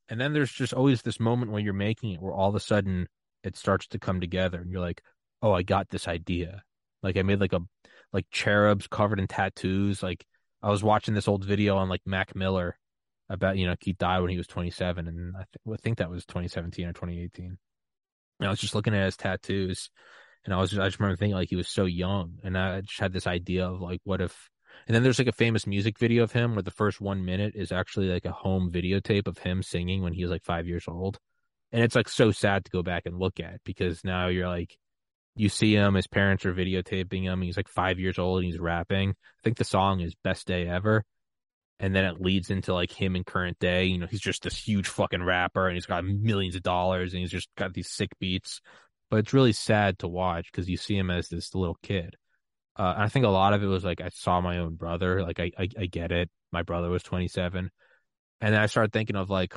And 0.08 0.20
then 0.20 0.32
there's 0.32 0.52
just 0.52 0.74
always 0.74 1.02
this 1.02 1.20
moment 1.20 1.52
when 1.52 1.64
you're 1.64 1.74
making 1.74 2.12
it 2.12 2.20
where 2.20 2.32
all 2.32 2.48
of 2.48 2.54
a 2.54 2.60
sudden 2.60 3.08
it 3.42 3.56
starts 3.56 3.86
to 3.88 3.98
come 3.98 4.20
together 4.20 4.60
and 4.60 4.70
you're 4.70 4.80
like, 4.80 5.02
oh, 5.40 5.52
I 5.52 5.62
got 5.62 5.88
this 5.88 6.06
idea. 6.06 6.62
Like 7.02 7.16
I 7.16 7.22
made 7.22 7.40
like 7.40 7.52
a, 7.52 7.60
like 8.12 8.26
cherubs 8.30 8.86
covered 8.86 9.18
in 9.18 9.26
tattoos. 9.26 10.02
Like 10.02 10.24
I 10.62 10.70
was 10.70 10.82
watching 10.82 11.14
this 11.14 11.28
old 11.28 11.44
video 11.44 11.76
on 11.76 11.88
like 11.88 12.02
Mac 12.06 12.36
Miller 12.36 12.76
about 13.28 13.56
you 13.56 13.66
know 13.66 13.74
he 13.80 13.92
died 13.94 14.20
when 14.20 14.30
he 14.30 14.36
was 14.36 14.46
27, 14.46 15.08
and 15.08 15.34
I, 15.34 15.44
th- 15.44 15.74
I 15.74 15.76
think 15.82 15.98
that 15.98 16.10
was 16.10 16.26
2017 16.26 16.86
or 16.86 16.92
2018. 16.92 17.56
And 18.40 18.46
I 18.46 18.50
was 18.50 18.60
just 18.60 18.74
looking 18.74 18.94
at 18.94 19.04
his 19.04 19.16
tattoos, 19.16 19.90
and 20.44 20.54
I 20.54 20.58
was 20.58 20.70
just, 20.70 20.80
I 20.80 20.86
just 20.86 21.00
remember 21.00 21.16
thinking 21.16 21.34
like 21.34 21.48
he 21.48 21.56
was 21.56 21.68
so 21.68 21.86
young, 21.86 22.38
and 22.44 22.56
I 22.56 22.82
just 22.82 23.00
had 23.00 23.12
this 23.12 23.26
idea 23.26 23.66
of 23.66 23.80
like 23.80 24.00
what 24.04 24.20
if. 24.20 24.50
And 24.86 24.94
then 24.94 25.02
there's 25.02 25.18
like 25.18 25.28
a 25.28 25.32
famous 25.32 25.66
music 25.66 25.98
video 25.98 26.24
of 26.24 26.32
him 26.32 26.54
where 26.54 26.62
the 26.62 26.70
first 26.70 27.00
one 27.00 27.24
minute 27.24 27.54
is 27.54 27.72
actually 27.72 28.08
like 28.08 28.24
a 28.24 28.32
home 28.32 28.70
videotape 28.70 29.26
of 29.26 29.38
him 29.38 29.62
singing 29.62 30.02
when 30.02 30.12
he 30.12 30.22
was 30.22 30.30
like 30.30 30.44
five 30.44 30.66
years 30.66 30.84
old. 30.88 31.18
And 31.70 31.82
it's 31.82 31.94
like 31.94 32.08
so 32.08 32.30
sad 32.32 32.64
to 32.64 32.70
go 32.70 32.82
back 32.82 33.06
and 33.06 33.18
look 33.18 33.40
at 33.40 33.60
because 33.64 34.04
now 34.04 34.28
you're 34.28 34.48
like, 34.48 34.76
you 35.34 35.48
see 35.48 35.74
him, 35.74 35.94
his 35.94 36.06
parents 36.06 36.44
are 36.44 36.52
videotaping 36.52 37.22
him. 37.22 37.40
He's 37.40 37.56
like 37.56 37.68
five 37.68 37.98
years 37.98 38.18
old 38.18 38.38
and 38.38 38.46
he's 38.46 38.60
rapping. 38.60 39.10
I 39.10 39.40
think 39.42 39.56
the 39.56 39.64
song 39.64 40.00
is 40.00 40.14
Best 40.22 40.46
Day 40.46 40.66
Ever 40.68 41.04
and 41.82 41.96
then 41.96 42.04
it 42.04 42.20
leads 42.20 42.48
into 42.48 42.72
like 42.72 42.92
him 42.92 43.16
in 43.16 43.24
current 43.24 43.58
day. 43.58 43.86
You 43.86 43.98
know, 43.98 44.06
he's 44.06 44.20
just 44.20 44.44
this 44.44 44.56
huge 44.56 44.86
fucking 44.86 45.22
rapper 45.22 45.66
and 45.66 45.74
he's 45.74 45.86
got 45.86 46.04
millions 46.04 46.54
of 46.54 46.62
dollars 46.62 47.12
and 47.12 47.20
he's 47.20 47.30
just 47.30 47.48
got 47.56 47.74
these 47.74 47.90
sick 47.90 48.10
beats. 48.20 48.60
But 49.10 49.18
it's 49.18 49.34
really 49.34 49.52
sad 49.52 49.98
to 49.98 50.08
watch 50.08 50.46
because 50.50 50.70
you 50.70 50.76
see 50.76 50.96
him 50.96 51.10
as 51.10 51.28
this 51.28 51.54
little 51.56 51.76
kid. 51.82 52.16
Uh, 52.76 52.94
I 52.96 53.08
think 53.08 53.24
a 53.24 53.30
lot 53.30 53.52
of 53.52 53.62
it 53.62 53.66
was 53.66 53.84
like 53.84 54.00
I 54.00 54.08
saw 54.10 54.40
my 54.40 54.58
own 54.58 54.76
brother. 54.76 55.22
Like 55.22 55.40
I, 55.40 55.52
I, 55.58 55.68
I 55.78 55.86
get 55.86 56.12
it. 56.12 56.30
My 56.52 56.62
brother 56.62 56.88
was 56.88 57.02
27, 57.02 57.70
and 58.40 58.54
then 58.54 58.60
I 58.60 58.66
started 58.66 58.92
thinking 58.92 59.16
of 59.16 59.30
like 59.30 59.54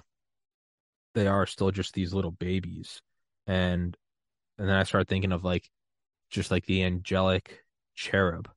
they 1.13 1.27
are 1.27 1.45
still 1.45 1.71
just 1.71 1.93
these 1.93 2.13
little 2.13 2.31
babies, 2.31 3.01
and 3.47 3.95
and 4.57 4.69
then 4.69 4.75
I 4.75 4.83
started 4.83 5.07
thinking 5.07 5.31
of 5.31 5.43
like 5.43 5.69
just 6.29 6.51
like 6.51 6.65
the 6.65 6.83
angelic 6.83 7.61
cherub 7.95 8.49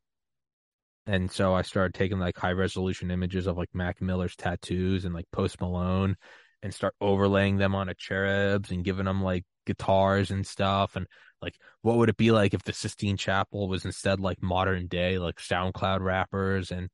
and 1.08 1.30
so 1.30 1.54
I 1.54 1.62
started 1.62 1.94
taking 1.94 2.18
like 2.18 2.36
high 2.36 2.52
resolution 2.52 3.10
images 3.10 3.46
of 3.46 3.56
like 3.56 3.70
Mac 3.72 4.02
Miller's 4.02 4.36
tattoos 4.36 5.06
and 5.06 5.14
like 5.14 5.24
Post 5.32 5.58
Malone 5.58 6.16
and 6.62 6.72
start 6.74 6.94
overlaying 7.00 7.56
them 7.56 7.74
on 7.74 7.88
a 7.88 7.94
cherubs 7.94 8.70
and 8.70 8.84
giving 8.84 9.06
them 9.06 9.22
like 9.22 9.44
guitars 9.64 10.30
and 10.30 10.46
stuff. 10.46 10.96
And 10.96 11.06
like, 11.42 11.56
what 11.82 11.96
would 11.96 12.08
it 12.08 12.16
be 12.16 12.30
like 12.30 12.54
if 12.54 12.62
the 12.62 12.72
Sistine 12.72 13.16
Chapel 13.16 13.68
was 13.68 13.84
instead 13.84 14.20
like 14.20 14.42
modern 14.42 14.86
day, 14.86 15.18
like 15.18 15.36
SoundCloud 15.36 16.00
rappers 16.00 16.70
and 16.70 16.88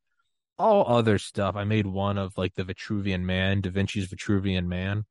all 0.59 0.85
other 0.87 1.19
stuff? 1.19 1.57
I 1.57 1.65
made 1.65 1.87
one 1.87 2.19
of 2.19 2.37
like 2.37 2.55
the 2.55 2.65
Vitruvian 2.65 3.23
Man, 3.23 3.61
Da 3.61 3.71
Vinci's 3.71 4.09
Vitruvian 4.09 4.67
Man, 4.67 5.05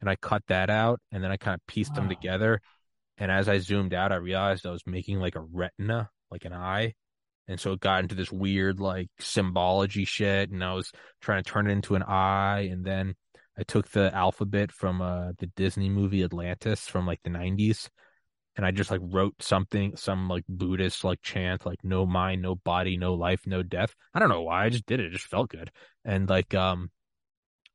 and 0.00 0.08
I 0.10 0.16
cut 0.16 0.42
that 0.48 0.70
out 0.70 1.00
and 1.12 1.22
then 1.22 1.30
I 1.30 1.36
kind 1.36 1.54
of 1.54 1.66
pieced 1.66 1.92
wow. 1.92 1.96
them 1.96 2.08
together. 2.08 2.60
And 3.18 3.30
as 3.30 3.48
I 3.48 3.58
zoomed 3.58 3.92
out, 3.92 4.12
I 4.12 4.16
realized 4.16 4.66
I 4.66 4.70
was 4.70 4.86
making 4.86 5.20
like 5.20 5.36
a 5.36 5.40
retina, 5.40 6.08
like 6.30 6.44
an 6.44 6.54
eye 6.54 6.94
and 7.50 7.58
so 7.58 7.72
it 7.72 7.80
got 7.80 8.04
into 8.04 8.14
this 8.14 8.30
weird 8.30 8.78
like 8.78 9.10
symbology 9.18 10.04
shit, 10.04 10.50
and 10.50 10.62
I 10.62 10.72
was 10.72 10.92
trying 11.20 11.42
to 11.42 11.50
turn 11.50 11.66
it 11.66 11.72
into 11.72 11.96
an 11.96 12.04
eye, 12.04 12.68
and 12.70 12.84
then 12.84 13.16
I 13.58 13.64
took 13.64 13.88
the 13.88 14.14
alphabet 14.14 14.70
from 14.70 15.02
uh, 15.02 15.32
the 15.36 15.48
Disney 15.56 15.90
movie 15.90 16.22
Atlantis 16.22 16.86
from 16.86 17.08
like 17.08 17.18
the 17.24 17.30
'90s, 17.30 17.88
and 18.60 18.66
I 18.66 18.72
just 18.72 18.90
like 18.90 19.00
wrote 19.02 19.34
something, 19.40 19.96
some 19.96 20.28
like 20.28 20.44
Buddhist 20.46 21.02
like 21.02 21.22
chant, 21.22 21.64
like 21.64 21.78
no 21.82 22.04
mind, 22.04 22.42
no 22.42 22.56
body, 22.56 22.98
no 22.98 23.14
life, 23.14 23.46
no 23.46 23.62
death. 23.62 23.94
I 24.12 24.18
don't 24.18 24.28
know 24.28 24.42
why, 24.42 24.66
I 24.66 24.68
just 24.68 24.84
did 24.84 25.00
it. 25.00 25.06
It 25.06 25.12
just 25.12 25.26
felt 25.26 25.48
good. 25.48 25.70
And 26.04 26.28
like, 26.28 26.54
um, 26.54 26.90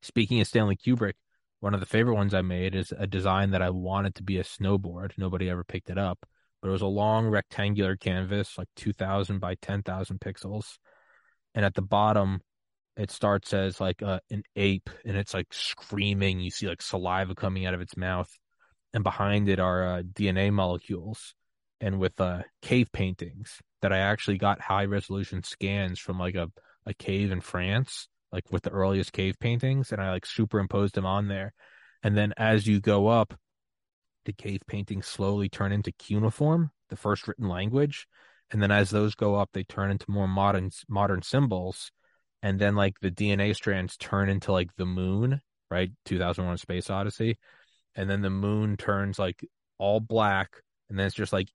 speaking 0.02 0.40
of 0.40 0.46
Stanley 0.46 0.76
Kubrick, 0.76 1.14
one 1.60 1.74
of 1.74 1.80
the 1.80 1.86
favorite 1.86 2.14
ones 2.14 2.34
I 2.34 2.42
made 2.42 2.74
is 2.76 2.92
a 2.96 3.06
design 3.06 3.50
that 3.50 3.62
I 3.62 3.70
wanted 3.70 4.14
to 4.16 4.22
be 4.22 4.38
a 4.38 4.44
snowboard. 4.44 5.12
Nobody 5.18 5.50
ever 5.50 5.64
picked 5.64 5.90
it 5.90 5.98
up 5.98 6.24
but 6.66 6.68
it 6.68 6.72
was 6.72 6.82
a 6.82 6.86
long 6.86 7.28
rectangular 7.28 7.96
canvas, 7.96 8.58
like 8.58 8.68
2000 8.76 9.38
by 9.38 9.54
10,000 9.56 10.18
pixels. 10.20 10.78
And 11.54 11.64
at 11.64 11.74
the 11.74 11.82
bottom, 11.82 12.40
it 12.96 13.10
starts 13.10 13.52
as 13.52 13.80
like 13.80 14.02
an 14.02 14.42
ape 14.56 14.90
and 15.04 15.16
it's 15.16 15.34
like 15.34 15.52
screaming. 15.52 16.40
You 16.40 16.50
see 16.50 16.66
like 16.66 16.82
saliva 16.82 17.34
coming 17.34 17.66
out 17.66 17.74
of 17.74 17.80
its 17.80 17.96
mouth. 17.96 18.30
And 18.94 19.04
behind 19.04 19.48
it 19.48 19.58
are 19.58 19.98
uh, 19.98 20.02
DNA 20.02 20.52
molecules 20.52 21.34
and 21.80 21.98
with 21.98 22.20
uh, 22.20 22.42
cave 22.62 22.90
paintings 22.92 23.58
that 23.82 23.92
I 23.92 23.98
actually 23.98 24.38
got 24.38 24.60
high 24.60 24.86
resolution 24.86 25.42
scans 25.42 25.98
from 25.98 26.18
like 26.18 26.34
a, 26.34 26.50
a 26.86 26.94
cave 26.94 27.30
in 27.30 27.40
France, 27.40 28.08
like 28.32 28.50
with 28.50 28.62
the 28.62 28.70
earliest 28.70 29.12
cave 29.12 29.36
paintings. 29.38 29.92
And 29.92 30.00
I 30.00 30.10
like 30.10 30.24
superimposed 30.24 30.94
them 30.94 31.06
on 31.06 31.28
there. 31.28 31.52
And 32.02 32.16
then 32.16 32.32
as 32.36 32.66
you 32.66 32.80
go 32.80 33.08
up, 33.08 33.34
the 34.24 34.32
cave 34.32 34.62
paintings 34.66 35.06
slowly 35.06 35.48
turn 35.48 35.72
into 35.72 35.92
cuneiform, 35.92 36.70
the 36.88 36.96
first 36.96 37.28
written 37.28 37.48
language, 37.48 38.06
and 38.50 38.62
then 38.62 38.70
as 38.70 38.90
those 38.90 39.14
go 39.14 39.34
up, 39.34 39.50
they 39.52 39.64
turn 39.64 39.90
into 39.90 40.10
more 40.10 40.28
modern 40.28 40.70
modern 40.88 41.22
symbols, 41.22 41.90
and 42.42 42.58
then 42.58 42.76
like 42.76 43.00
the 43.00 43.10
DNA 43.10 43.54
strands 43.54 43.96
turn 43.96 44.28
into 44.28 44.52
like 44.52 44.74
the 44.76 44.86
moon, 44.86 45.40
right? 45.70 45.90
2001: 46.04 46.58
Space 46.58 46.90
Odyssey, 46.90 47.38
and 47.96 48.08
then 48.08 48.22
the 48.22 48.30
moon 48.30 48.76
turns 48.76 49.18
like 49.18 49.44
all 49.78 50.00
black, 50.00 50.62
and 50.88 50.98
then 50.98 51.06
it's 51.06 51.16
just 51.16 51.32
like 51.32 51.48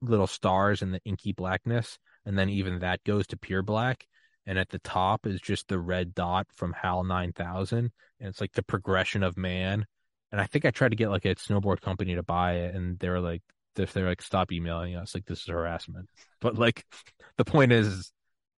little 0.00 0.26
stars 0.26 0.82
in 0.82 0.90
the 0.90 1.00
inky 1.04 1.32
blackness, 1.32 1.98
and 2.26 2.36
then 2.38 2.48
even 2.48 2.80
that 2.80 3.04
goes 3.04 3.26
to 3.28 3.36
pure 3.36 3.62
black. 3.62 4.06
And 4.46 4.58
at 4.58 4.70
the 4.70 4.78
top 4.78 5.26
is 5.26 5.40
just 5.42 5.68
the 5.68 5.78
red 5.78 6.14
dot 6.14 6.46
from 6.54 6.72
HAL 6.72 7.04
9000. 7.04 7.78
And 7.78 7.92
it's 8.20 8.40
like 8.40 8.52
the 8.52 8.62
progression 8.62 9.22
of 9.22 9.36
man 9.36 9.84
and 10.30 10.40
I 10.40 10.46
think 10.46 10.64
I 10.64 10.70
tried 10.70 10.90
to 10.90 10.96
get 10.96 11.10
like 11.10 11.24
a 11.24 11.34
snowboard 11.34 11.80
company 11.80 12.14
to 12.14 12.22
buy 12.22 12.54
it, 12.54 12.74
and 12.74 12.98
they 12.98 13.08
were 13.08 13.20
like, 13.20 13.42
if 13.76 13.92
they're 13.92 14.08
like, 14.08 14.22
stop 14.22 14.52
emailing 14.52 14.96
us, 14.96 15.14
like 15.14 15.24
this 15.24 15.40
is 15.40 15.46
harassment. 15.46 16.08
But 16.40 16.56
like, 16.56 16.84
the 17.38 17.44
point 17.44 17.72
is, 17.72 18.12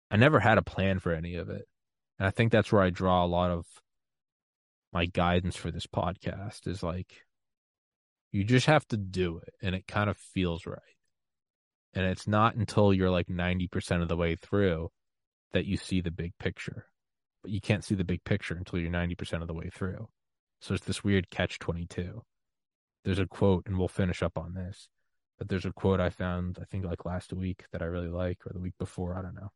I 0.10 0.18
never 0.18 0.40
had 0.40 0.58
a 0.58 0.64
plan 0.64 1.00
for 1.00 1.14
any 1.14 1.36
of 1.36 1.50
it, 1.50 1.68
and 2.18 2.28
I 2.28 2.32
think 2.32 2.52
that's 2.52 2.72
where 2.72 2.82
I 2.82 2.90
draw 2.90 3.24
a 3.24 3.28
lot 3.28 3.52
of 3.52 3.66
my 4.92 5.06
guidance 5.06 5.56
for 5.56 5.72
this 5.72 5.88
podcast 5.88 6.68
is 6.68 6.82
like, 6.84 7.26
you 8.32 8.44
just 8.44 8.68
have 8.68 8.88
to 8.90 8.98
do 8.98 9.38
it, 9.40 9.54
and 9.62 9.74
it 9.76 9.88
kind 9.88 10.10
of 10.10 10.18
feels 10.18 10.66
right. 10.66 10.80
And 11.94 12.06
it's 12.06 12.28
not 12.28 12.56
until 12.56 12.94
you're 12.94 13.10
like 13.10 13.28
90% 13.28 14.02
of 14.02 14.08
the 14.08 14.18
way 14.18 14.36
through 14.36 14.92
that 15.54 15.66
you 15.66 15.78
see 15.78 16.02
the 16.02 16.12
big 16.12 16.34
picture. 16.38 16.86
but 17.42 17.52
you 17.52 17.62
can't 17.62 17.84
see 17.84 17.96
the 17.96 18.04
big 18.04 18.24
picture 18.24 18.56
until 18.56 18.80
you're 18.80 18.92
90% 18.92 19.42
of 19.42 19.48
the 19.48 19.54
way 19.54 19.70
through. 19.74 20.10
So 20.62 20.74
it's 20.74 20.84
this 20.86 21.04
weird 21.04 21.30
catch 21.30 21.58
22. 21.60 22.22
There's 23.06 23.20
a 23.20 23.26
quote, 23.26 23.64
and 23.66 23.78
we'll 23.80 23.88
finish 23.88 24.22
up 24.22 24.38
on 24.38 24.54
this, 24.54 24.90
but 25.38 25.48
there's 25.48 25.66
a 25.66 25.72
quote 25.72 26.00
I 26.00 26.10
found, 26.10 26.60
I 26.62 26.66
think 26.66 26.86
like 26.86 27.06
last 27.06 27.32
week 27.34 27.66
that 27.72 27.82
I 27.82 27.86
really 27.86 28.10
like, 28.10 28.46
or 28.46 28.52
the 28.54 28.60
week 28.60 28.76
before, 28.78 29.18
I 29.18 29.22
don't 29.22 29.36
know. 29.36 29.52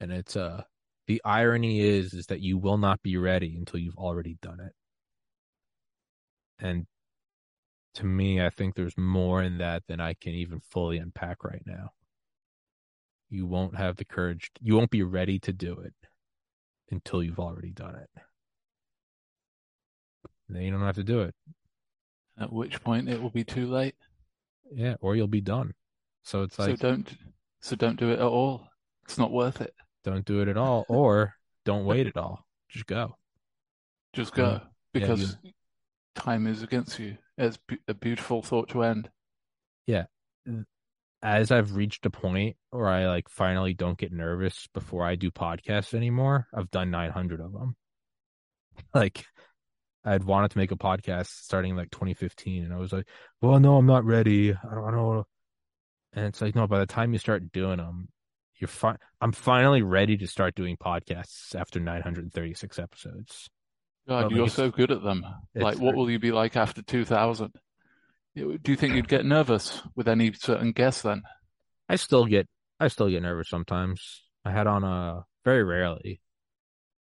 And 0.00 0.12
it's, 0.12 0.36
uh, 0.36 0.64
the 1.08 1.22
irony 1.24 1.80
is, 1.80 2.12
is 2.12 2.26
that 2.26 2.40
you 2.40 2.58
will 2.58 2.76
not 2.76 3.02
be 3.02 3.16
ready 3.16 3.56
until 3.56 3.80
you've 3.80 3.96
already 3.96 4.36
done 4.42 4.60
it. 4.60 4.72
And 6.60 6.86
to 7.94 8.04
me, 8.04 8.44
I 8.44 8.50
think 8.50 8.74
there's 8.74 8.96
more 8.96 9.42
in 9.42 9.58
that 9.58 9.84
than 9.88 10.00
I 10.00 10.14
can 10.14 10.34
even 10.34 10.60
fully 10.60 10.98
unpack 10.98 11.42
right 11.42 11.62
now. 11.64 11.90
You 13.30 13.46
won't 13.46 13.76
have 13.76 13.96
the 13.96 14.04
courage, 14.04 14.50
you 14.60 14.76
won't 14.76 14.90
be 14.90 15.02
ready 15.02 15.38
to 15.40 15.52
do 15.52 15.78
it 15.80 15.94
until 16.90 17.22
you've 17.22 17.40
already 17.40 17.70
done 17.70 17.94
it. 17.94 18.10
then 20.48 20.62
you 20.62 20.70
don't 20.70 20.80
have 20.82 20.96
to 20.96 21.04
do 21.04 21.22
it. 21.22 21.34
At 22.38 22.52
which 22.52 22.82
point 22.82 23.08
it 23.08 23.20
will 23.20 23.30
be 23.30 23.44
too 23.44 23.66
late. 23.66 23.94
Yeah, 24.70 24.96
or 25.00 25.16
you'll 25.16 25.26
be 25.26 25.40
done. 25.40 25.72
So 26.22 26.42
it's 26.42 26.58
like 26.58 26.70
so 26.70 26.76
don't 26.76 27.16
so 27.60 27.76
don't 27.76 27.98
do 27.98 28.10
it 28.10 28.18
at 28.18 28.26
all. 28.26 28.68
It's 29.04 29.18
not 29.18 29.32
worth 29.32 29.62
it. 29.62 29.74
Don't 30.08 30.24
do 30.24 30.40
it 30.40 30.48
at 30.48 30.56
all, 30.56 30.86
or 30.88 31.34
don't 31.66 31.84
wait 31.84 32.06
at 32.06 32.16
all. 32.16 32.46
Just 32.70 32.86
go. 32.86 33.14
Just 34.14 34.32
go 34.32 34.44
um, 34.44 34.52
yeah. 34.52 34.60
because 34.92 35.20
yeah, 35.20 35.36
you... 35.42 35.52
time 36.14 36.46
is 36.46 36.62
against 36.62 36.98
you. 36.98 37.18
It's 37.36 37.58
a 37.86 37.92
beautiful 37.92 38.40
thought 38.40 38.70
to 38.70 38.84
end. 38.84 39.10
Yeah. 39.86 40.04
As 41.22 41.50
I've 41.50 41.76
reached 41.76 42.06
a 42.06 42.10
point 42.10 42.56
where 42.70 42.88
I 42.88 43.06
like 43.06 43.28
finally 43.28 43.74
don't 43.74 43.98
get 43.98 44.10
nervous 44.10 44.66
before 44.72 45.04
I 45.04 45.14
do 45.14 45.30
podcasts 45.30 45.92
anymore, 45.92 46.46
I've 46.54 46.70
done 46.70 46.90
900 46.90 47.40
of 47.40 47.52
them. 47.52 47.76
Like 48.94 49.26
I'd 50.04 50.22
wanted 50.22 50.52
to 50.52 50.58
make 50.58 50.70
a 50.70 50.76
podcast 50.76 51.26
starting 51.26 51.74
like 51.74 51.90
2015, 51.90 52.64
and 52.64 52.72
I 52.72 52.76
was 52.76 52.92
like, 52.92 53.08
"Well, 53.42 53.58
no, 53.58 53.76
I'm 53.76 53.86
not 53.86 54.04
ready. 54.04 54.52
I 54.52 54.74
don't 54.74 54.94
know." 54.94 55.24
And 56.12 56.26
it's 56.26 56.40
like, 56.40 56.54
no. 56.54 56.68
By 56.68 56.78
the 56.78 56.86
time 56.86 57.12
you 57.12 57.18
start 57.18 57.50
doing 57.50 57.78
them, 57.78 58.08
you're 58.58 58.68
fine. 58.68 58.98
I'm 59.20 59.32
finally 59.32 59.82
ready 59.82 60.16
to 60.18 60.26
start 60.26 60.54
doing 60.54 60.76
podcasts 60.76 61.54
after 61.54 61.80
936 61.80 62.78
episodes. 62.78 63.48
God, 64.08 64.30
you're 64.32 64.48
so 64.48 64.70
good 64.70 64.90
at 64.90 65.02
them. 65.02 65.24
Like, 65.54 65.78
what 65.78 65.94
will 65.94 66.10
you 66.10 66.18
be 66.18 66.32
like 66.32 66.56
after 66.56 66.82
2000? 66.82 67.52
Do 68.34 68.58
you 68.66 68.76
think 68.76 68.94
you'd 68.94 69.08
get 69.08 69.24
nervous 69.24 69.82
with 69.96 70.08
any 70.08 70.32
certain 70.32 70.72
guest 70.72 71.02
then? 71.02 71.22
I 71.88 71.96
still 71.96 72.24
get, 72.24 72.46
I 72.78 72.88
still 72.88 73.08
get 73.08 73.22
nervous 73.22 73.48
sometimes. 73.48 74.22
I 74.44 74.52
had 74.52 74.66
on 74.66 74.84
a 74.84 75.24
very 75.44 75.64
rarely. 75.64 76.20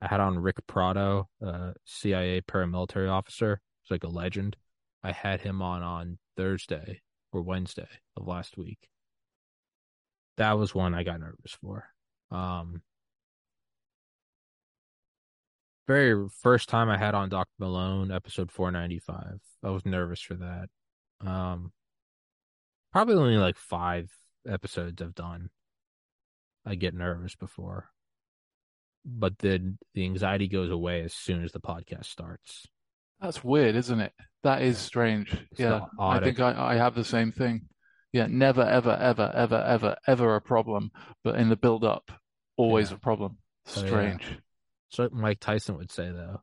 I 0.01 0.09
had 0.09 0.21
on 0.21 0.39
Rick 0.39 0.67
Prado, 0.67 1.29
a 1.41 1.75
CIA 1.87 2.41
paramilitary 2.41 3.11
officer. 3.11 3.61
He's 3.83 3.91
like 3.91 4.05
a 4.05 4.09
legend. 4.09 4.57
I 5.03 5.13
had 5.13 5.41
him 5.41 5.63
on 5.63 5.83
on 5.83 6.19
Thursday 6.37 7.03
or 7.33 7.43
Wednesday 7.43 7.89
of 8.17 8.27
last 8.27 8.59
week. 8.59 8.89
That 10.37 10.59
was 10.59 10.75
one 10.75 10.95
I 10.95 11.03
got 11.03 11.21
nervous 11.21 11.57
for. 11.61 11.85
Um, 12.31 12.83
very 15.87 16.29
first 16.43 16.69
time 16.69 16.89
I 16.89 16.97
had 16.97 17.15
on 17.15 17.29
Dr. 17.29 17.51
Malone, 17.59 18.11
episode 18.11 18.51
495. 18.51 19.41
I 19.63 19.71
was 19.71 19.85
nervous 19.85 20.21
for 20.21 20.35
that. 20.35 20.69
Um, 21.21 21.73
probably 22.93 23.15
only 23.15 23.37
like 23.37 23.57
five 23.57 24.11
episodes 24.49 25.03
I've 25.03 25.15
done. 25.15 25.51
I 26.65 26.77
get 26.77 26.95
nervous 26.95 27.35
before 27.35 27.93
but 29.05 29.39
then 29.39 29.79
the 29.95 30.05
anxiety 30.05 30.49
goes 30.49 30.71
away 30.71 31.03
as 31.03 31.13
soon 31.13 31.43
as 31.43 31.53
the 31.53 31.61
podcast 31.61 32.07
starts. 32.07 32.67
That's 33.21 33.43
weird, 33.43 33.77
isn't 33.77 34.01
it? 34.01 34.13
That 34.43 34.63
is 34.63 34.79
strange. 34.79 35.33
It's 35.53 35.61
yeah, 35.61 35.83
I 35.99 36.19
think 36.21 36.41
I, 36.41 36.73
I 36.73 36.75
have 36.75 36.95
the 36.95 37.05
same 37.05 37.31
thing. 37.31 37.63
Yeah, 38.13 38.27
never, 38.29 38.63
ever, 38.63 38.97
ever, 39.01 39.33
ever, 39.35 39.57
ever, 39.57 39.97
ever 40.07 40.37
a 40.37 40.41
problem, 40.41 40.91
but 41.25 41.37
in 41.37 41.49
the 41.49 41.57
build 41.57 41.83
up, 41.83 42.13
always 42.57 42.91
yeah. 42.91 42.97
a 42.97 42.99
problem. 42.99 43.39
Strange. 43.65 44.23
Oh, 44.25 44.31
yeah. 44.31 44.37
So 44.91 45.09
Mike 45.11 45.41
Tyson 45.41 45.79
would 45.79 45.91
say 45.91 46.11
though, 46.11 46.43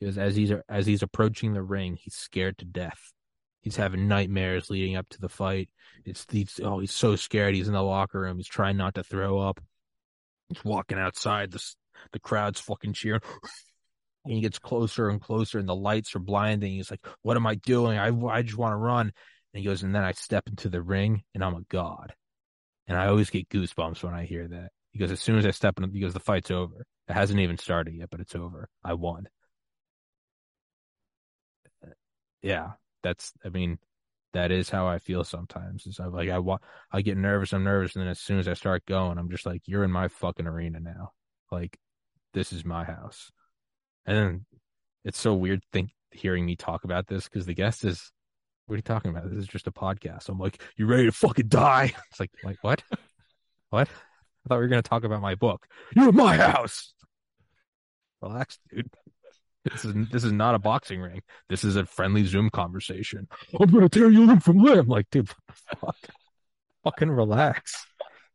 because 0.00 0.18
as 0.18 0.34
he's 0.34 0.52
as 0.68 0.86
he's 0.86 1.02
approaching 1.02 1.54
the 1.54 1.62
ring, 1.62 1.96
he's 2.00 2.14
scared 2.14 2.58
to 2.58 2.64
death. 2.64 3.12
He's 3.60 3.76
having 3.76 4.08
nightmares 4.08 4.68
leading 4.68 4.96
up 4.96 5.08
to 5.10 5.20
the 5.20 5.28
fight. 5.28 5.70
It's 6.04 6.24
these 6.26 6.58
oh, 6.62 6.80
he's 6.80 6.92
so 6.92 7.14
scared. 7.14 7.54
He's 7.54 7.68
in 7.68 7.74
the 7.74 7.82
locker 7.82 8.20
room. 8.20 8.36
He's 8.36 8.48
trying 8.48 8.76
not 8.76 8.96
to 8.96 9.04
throw 9.04 9.38
up. 9.38 9.60
He's 10.48 10.64
walking 10.64 10.98
outside. 10.98 11.52
The 11.52 11.64
the 12.12 12.18
crowd's 12.18 12.60
fucking 12.60 12.94
cheering. 12.94 13.20
And 14.24 14.34
he 14.34 14.40
gets 14.40 14.58
closer 14.58 15.08
and 15.08 15.20
closer, 15.20 15.58
and 15.58 15.68
the 15.68 15.74
lights 15.74 16.16
are 16.16 16.18
blinding. 16.20 16.72
He's 16.72 16.90
like, 16.90 17.06
"What 17.22 17.36
am 17.36 17.46
I 17.46 17.54
doing? 17.54 17.98
I 17.98 18.08
I 18.26 18.42
just 18.42 18.58
want 18.58 18.72
to 18.72 18.76
run." 18.76 19.12
And 19.54 19.62
he 19.62 19.64
goes, 19.64 19.84
and 19.84 19.94
then 19.94 20.02
I 20.02 20.12
step 20.12 20.48
into 20.48 20.68
the 20.68 20.82
ring, 20.82 21.22
and 21.32 21.44
I'm 21.44 21.54
a 21.54 21.62
god. 21.70 22.12
And 22.88 22.98
I 22.98 23.06
always 23.06 23.30
get 23.30 23.48
goosebumps 23.48 24.02
when 24.02 24.12
I 24.12 24.24
hear 24.24 24.48
that. 24.48 24.72
He 24.90 24.98
goes, 24.98 25.12
as 25.12 25.20
soon 25.20 25.38
as 25.38 25.46
I 25.46 25.52
step 25.52 25.78
in, 25.78 25.88
because 25.90 26.12
the 26.12 26.20
fight's 26.20 26.50
over. 26.50 26.84
It 27.08 27.12
hasn't 27.12 27.40
even 27.40 27.56
started 27.58 27.94
yet, 27.94 28.10
but 28.10 28.20
it's 28.20 28.34
over. 28.34 28.68
I 28.82 28.94
won. 28.94 29.28
Yeah, 32.42 32.72
that's. 33.02 33.32
I 33.44 33.48
mean, 33.48 33.78
that 34.32 34.50
is 34.50 34.68
how 34.68 34.86
I 34.86 34.98
feel 34.98 35.24
sometimes. 35.24 35.86
Is 35.86 36.00
I 36.00 36.06
like 36.06 36.28
I 36.28 36.38
want 36.38 36.62
I 36.92 37.00
get 37.00 37.16
nervous, 37.16 37.52
I'm 37.52 37.64
nervous, 37.64 37.94
and 37.94 38.02
then 38.02 38.10
as 38.10 38.20
soon 38.20 38.38
as 38.38 38.48
I 38.48 38.54
start 38.54 38.84
going, 38.86 39.18
I'm 39.18 39.30
just 39.30 39.46
like, 39.46 39.62
you're 39.66 39.84
in 39.84 39.90
my 39.90 40.08
fucking 40.08 40.46
arena 40.46 40.80
now. 40.80 41.12
Like 41.50 41.78
this 42.34 42.52
is 42.52 42.64
my 42.64 42.84
house. 42.84 43.30
And 44.06 44.16
then 44.16 44.46
it's 45.04 45.18
so 45.18 45.34
weird 45.34 45.62
think 45.72 45.90
hearing 46.10 46.44
me 46.44 46.56
talk 46.56 46.84
about 46.84 47.06
this 47.06 47.24
because 47.24 47.46
the 47.46 47.54
guest 47.54 47.84
is 47.84 48.12
what 48.66 48.74
are 48.74 48.76
you 48.76 48.82
talking 48.82 49.10
about? 49.10 49.28
This 49.28 49.40
is 49.40 49.46
just 49.46 49.66
a 49.66 49.72
podcast. 49.72 50.28
I'm 50.28 50.38
like, 50.38 50.62
you 50.76 50.86
ready 50.86 51.04
to 51.04 51.12
fucking 51.12 51.48
die? 51.48 51.92
It's 52.10 52.20
like, 52.20 52.30
like 52.42 52.58
what? 52.62 52.82
what? 53.70 53.88
I 53.88 54.48
thought 54.48 54.56
we 54.56 54.62
were 54.62 54.68
gonna 54.68 54.82
talk 54.82 55.04
about 55.04 55.22
my 55.22 55.34
book. 55.34 55.66
You're 55.94 56.10
in 56.10 56.16
my 56.16 56.36
house. 56.36 56.94
Relax, 58.22 58.58
dude. 58.70 58.90
This 59.64 59.84
is 59.84 59.94
this 60.10 60.24
is 60.24 60.32
not 60.32 60.54
a 60.54 60.58
boxing 60.58 61.00
ring. 61.00 61.22
This 61.48 61.64
is 61.64 61.76
a 61.76 61.86
friendly 61.86 62.24
Zoom 62.24 62.50
conversation. 62.50 63.26
I'm 63.58 63.70
gonna 63.70 63.88
tear 63.88 64.10
you 64.10 64.26
limb 64.26 64.40
from 64.40 64.58
limb. 64.58 64.86
Like, 64.86 65.06
dude, 65.10 65.30
fuck? 65.80 65.96
Fucking 66.84 67.10
relax. 67.10 67.86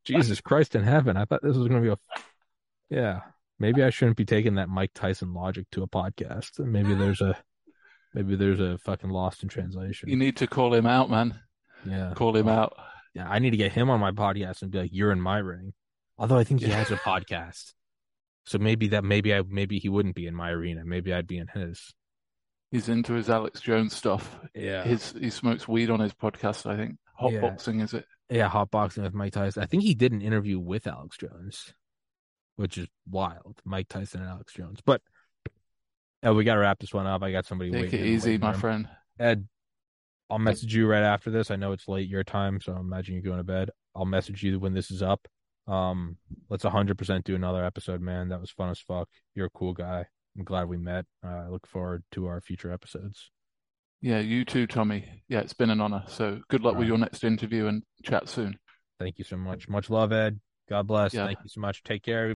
Jesus 0.03 0.41
Christ 0.41 0.76
in 0.76 0.84
heaven. 0.84 1.18
I 1.18 1.26
thought 1.26 1.43
this 1.43 1.56
was 1.56 1.68
gonna 1.68 1.81
be 1.81 1.89
a 1.89 1.97
yeah. 2.89 3.22
Maybe 3.60 3.84
I 3.84 3.89
shouldn't 3.89 4.18
be 4.18 4.26
taking 4.26 4.56
that 4.56 4.69
Mike 4.69 4.91
Tyson 4.95 5.34
logic 5.34 5.68
to 5.73 5.84
a 5.84 5.88
podcast. 5.88 6.60
Maybe 6.60 6.95
there's 6.95 7.22
a 7.22 7.38
maybe 8.14 8.36
there's 8.36 8.60
a 8.60 8.77
fucking 8.80 9.10
lost 9.10 9.44
in 9.44 9.49
translation. 9.49 10.10
You 10.10 10.15
need 10.15 10.38
to 10.38 10.48
call 10.48 10.73
him 10.73 10.86
out, 10.86 11.10
man. 11.10 11.40
Yeah. 11.86 12.14
Call 12.15 12.36
him 12.36 12.48
oh, 12.48 12.52
out. 12.52 12.73
Yeah, 13.14 13.30
I 13.30 13.40
need 13.40 13.52
to 13.52 13.57
get 13.57 13.72
him 13.72 13.90
on 13.90 13.99
my 13.99 14.11
podcast 14.11 14.61
and 14.61 14.72
be 14.72 14.80
like, 14.80 14.91
You're 14.94 15.11
in 15.11 15.22
my 15.22 15.38
ring. 15.38 15.73
Although 16.18 16.38
I 16.38 16.44
think 16.44 16.61
he 16.61 16.69
has 16.69 16.91
a 16.91 16.98
podcast. 16.98 17.73
So 18.45 18.57
maybe 18.57 18.90
that 18.90 19.03
maybe 19.03 19.34
I 19.34 19.44
maybe 19.48 19.80
he 19.80 19.90
wouldn't 19.90 20.15
be 20.15 20.27
in 20.27 20.36
my 20.36 20.49
arena. 20.49 20.84
Maybe 20.84 21.14
I'd 21.14 21.27
be 21.27 21.38
in 21.38 21.48
his. 21.48 21.94
He's 22.72 22.90
into 22.90 23.14
his 23.14 23.30
Alex 23.30 23.61
Jones 23.61 23.95
stuff. 23.95 24.40
Yeah. 24.53 24.84
His 24.84 25.14
he 25.14 25.30
smokes 25.30 25.68
weed 25.68 25.90
on 25.90 25.99
his 25.99 26.14
podcast, 26.14 26.69
I 26.69 26.76
think. 26.76 26.98
Hot 27.15 27.31
yeah. 27.31 27.41
boxing, 27.41 27.80
is 27.80 27.94
it? 27.94 28.06
Yeah, 28.30 28.48
hot 28.48 28.72
boxing 28.72 29.03
with 29.03 29.14
Mike 29.14 29.34
Tyson. 29.34 29.64
I 29.64 29.65
think 29.65 29.84
he 29.84 29.94
did 29.94 30.11
an 30.11 30.22
interview 30.22 30.60
with 30.60 30.88
Alex 30.88 31.18
Jones 31.18 31.73
which 32.60 32.77
is 32.77 32.88
wild. 33.10 33.61
Mike 33.64 33.88
Tyson 33.88 34.19
and 34.19 34.30
Alex 34.30 34.52
Jones. 34.53 34.81
But 34.86 35.02
oh, 36.24 36.34
we 36.34 36.44
got 36.44 36.56
to 36.56 36.60
wrap 36.60 36.80
this 36.80 36.94
one 36.94 37.08
up. 37.08 37.24
I 37.24 37.32
got 37.32 37.46
somebody 37.46 37.72
Take 37.72 37.84
waiting. 37.84 37.91
Take 37.91 38.02
it 38.02 38.08
easy, 38.08 38.38
my 38.38 38.54
friend. 38.54 38.88
Ed, 39.20 39.48
I'll 40.30 40.40
message 40.40 40.74
you 40.74 40.88
right 40.88 41.04
after 41.04 41.32
this. 41.32 41.52
I 41.52 41.56
know 41.56 41.72
it's 41.72 41.88
late 41.88 42.08
your 42.08 42.24
time, 42.24 42.62
so 42.62 42.74
I 42.74 42.80
imagine 42.80 43.16
you're 43.16 43.24
going 43.24 43.38
to 43.38 43.44
bed. 43.44 43.72
I'll 43.96 44.06
message 44.06 44.44
you 44.44 44.60
when 44.60 44.74
this 44.74 44.91
is 44.91 45.02
up. 45.02 45.28
Um, 45.68 46.18
let's 46.50 46.64
100% 46.64 47.24
do 47.24 47.36
another 47.36 47.64
episode, 47.64 48.02
man. 48.02 48.30
That 48.30 48.41
was 48.41 48.52
fun 48.52 48.70
as 48.70 48.80
fuck. 48.80 49.10
You're 49.36 49.48
a 49.48 49.52
cool 49.52 49.74
guy. 49.74 50.06
I'm 50.38 50.44
glad 50.44 50.68
we 50.68 50.78
met. 50.78 51.06
Uh, 51.24 51.46
I 51.46 51.48
look 51.50 51.68
forward 51.68 52.04
to 52.12 52.28
our 52.28 52.41
future 52.41 52.72
episodes. 52.72 53.32
Yeah, 54.02 54.20
you 54.20 54.46
too, 54.46 54.68
Tommy. 54.68 55.24
Yeah, 55.28 55.40
it's 55.40 55.54
been 55.54 55.70
an 55.70 55.82
honor. 55.82 56.04
So 56.08 56.40
good 56.50 56.62
luck 56.62 56.76
All 56.76 56.80
with 56.80 56.88
your 56.88 56.98
next 56.98 57.24
interview 57.24 57.68
and 57.68 57.84
chat 58.04 58.30
soon. 58.30 58.58
Thank 59.00 59.18
you 59.18 59.26
so 59.26 59.38
much. 59.38 59.68
Much 59.68 59.90
love, 59.90 60.12
Ed. 60.12 60.40
God 60.70 60.88
bless. 60.88 61.14
Yeah. 61.14 61.26
Thank 61.26 61.40
you 61.44 61.50
so 61.50 61.60
much. 61.60 61.84
Take 61.84 62.04
care. 62.04 62.28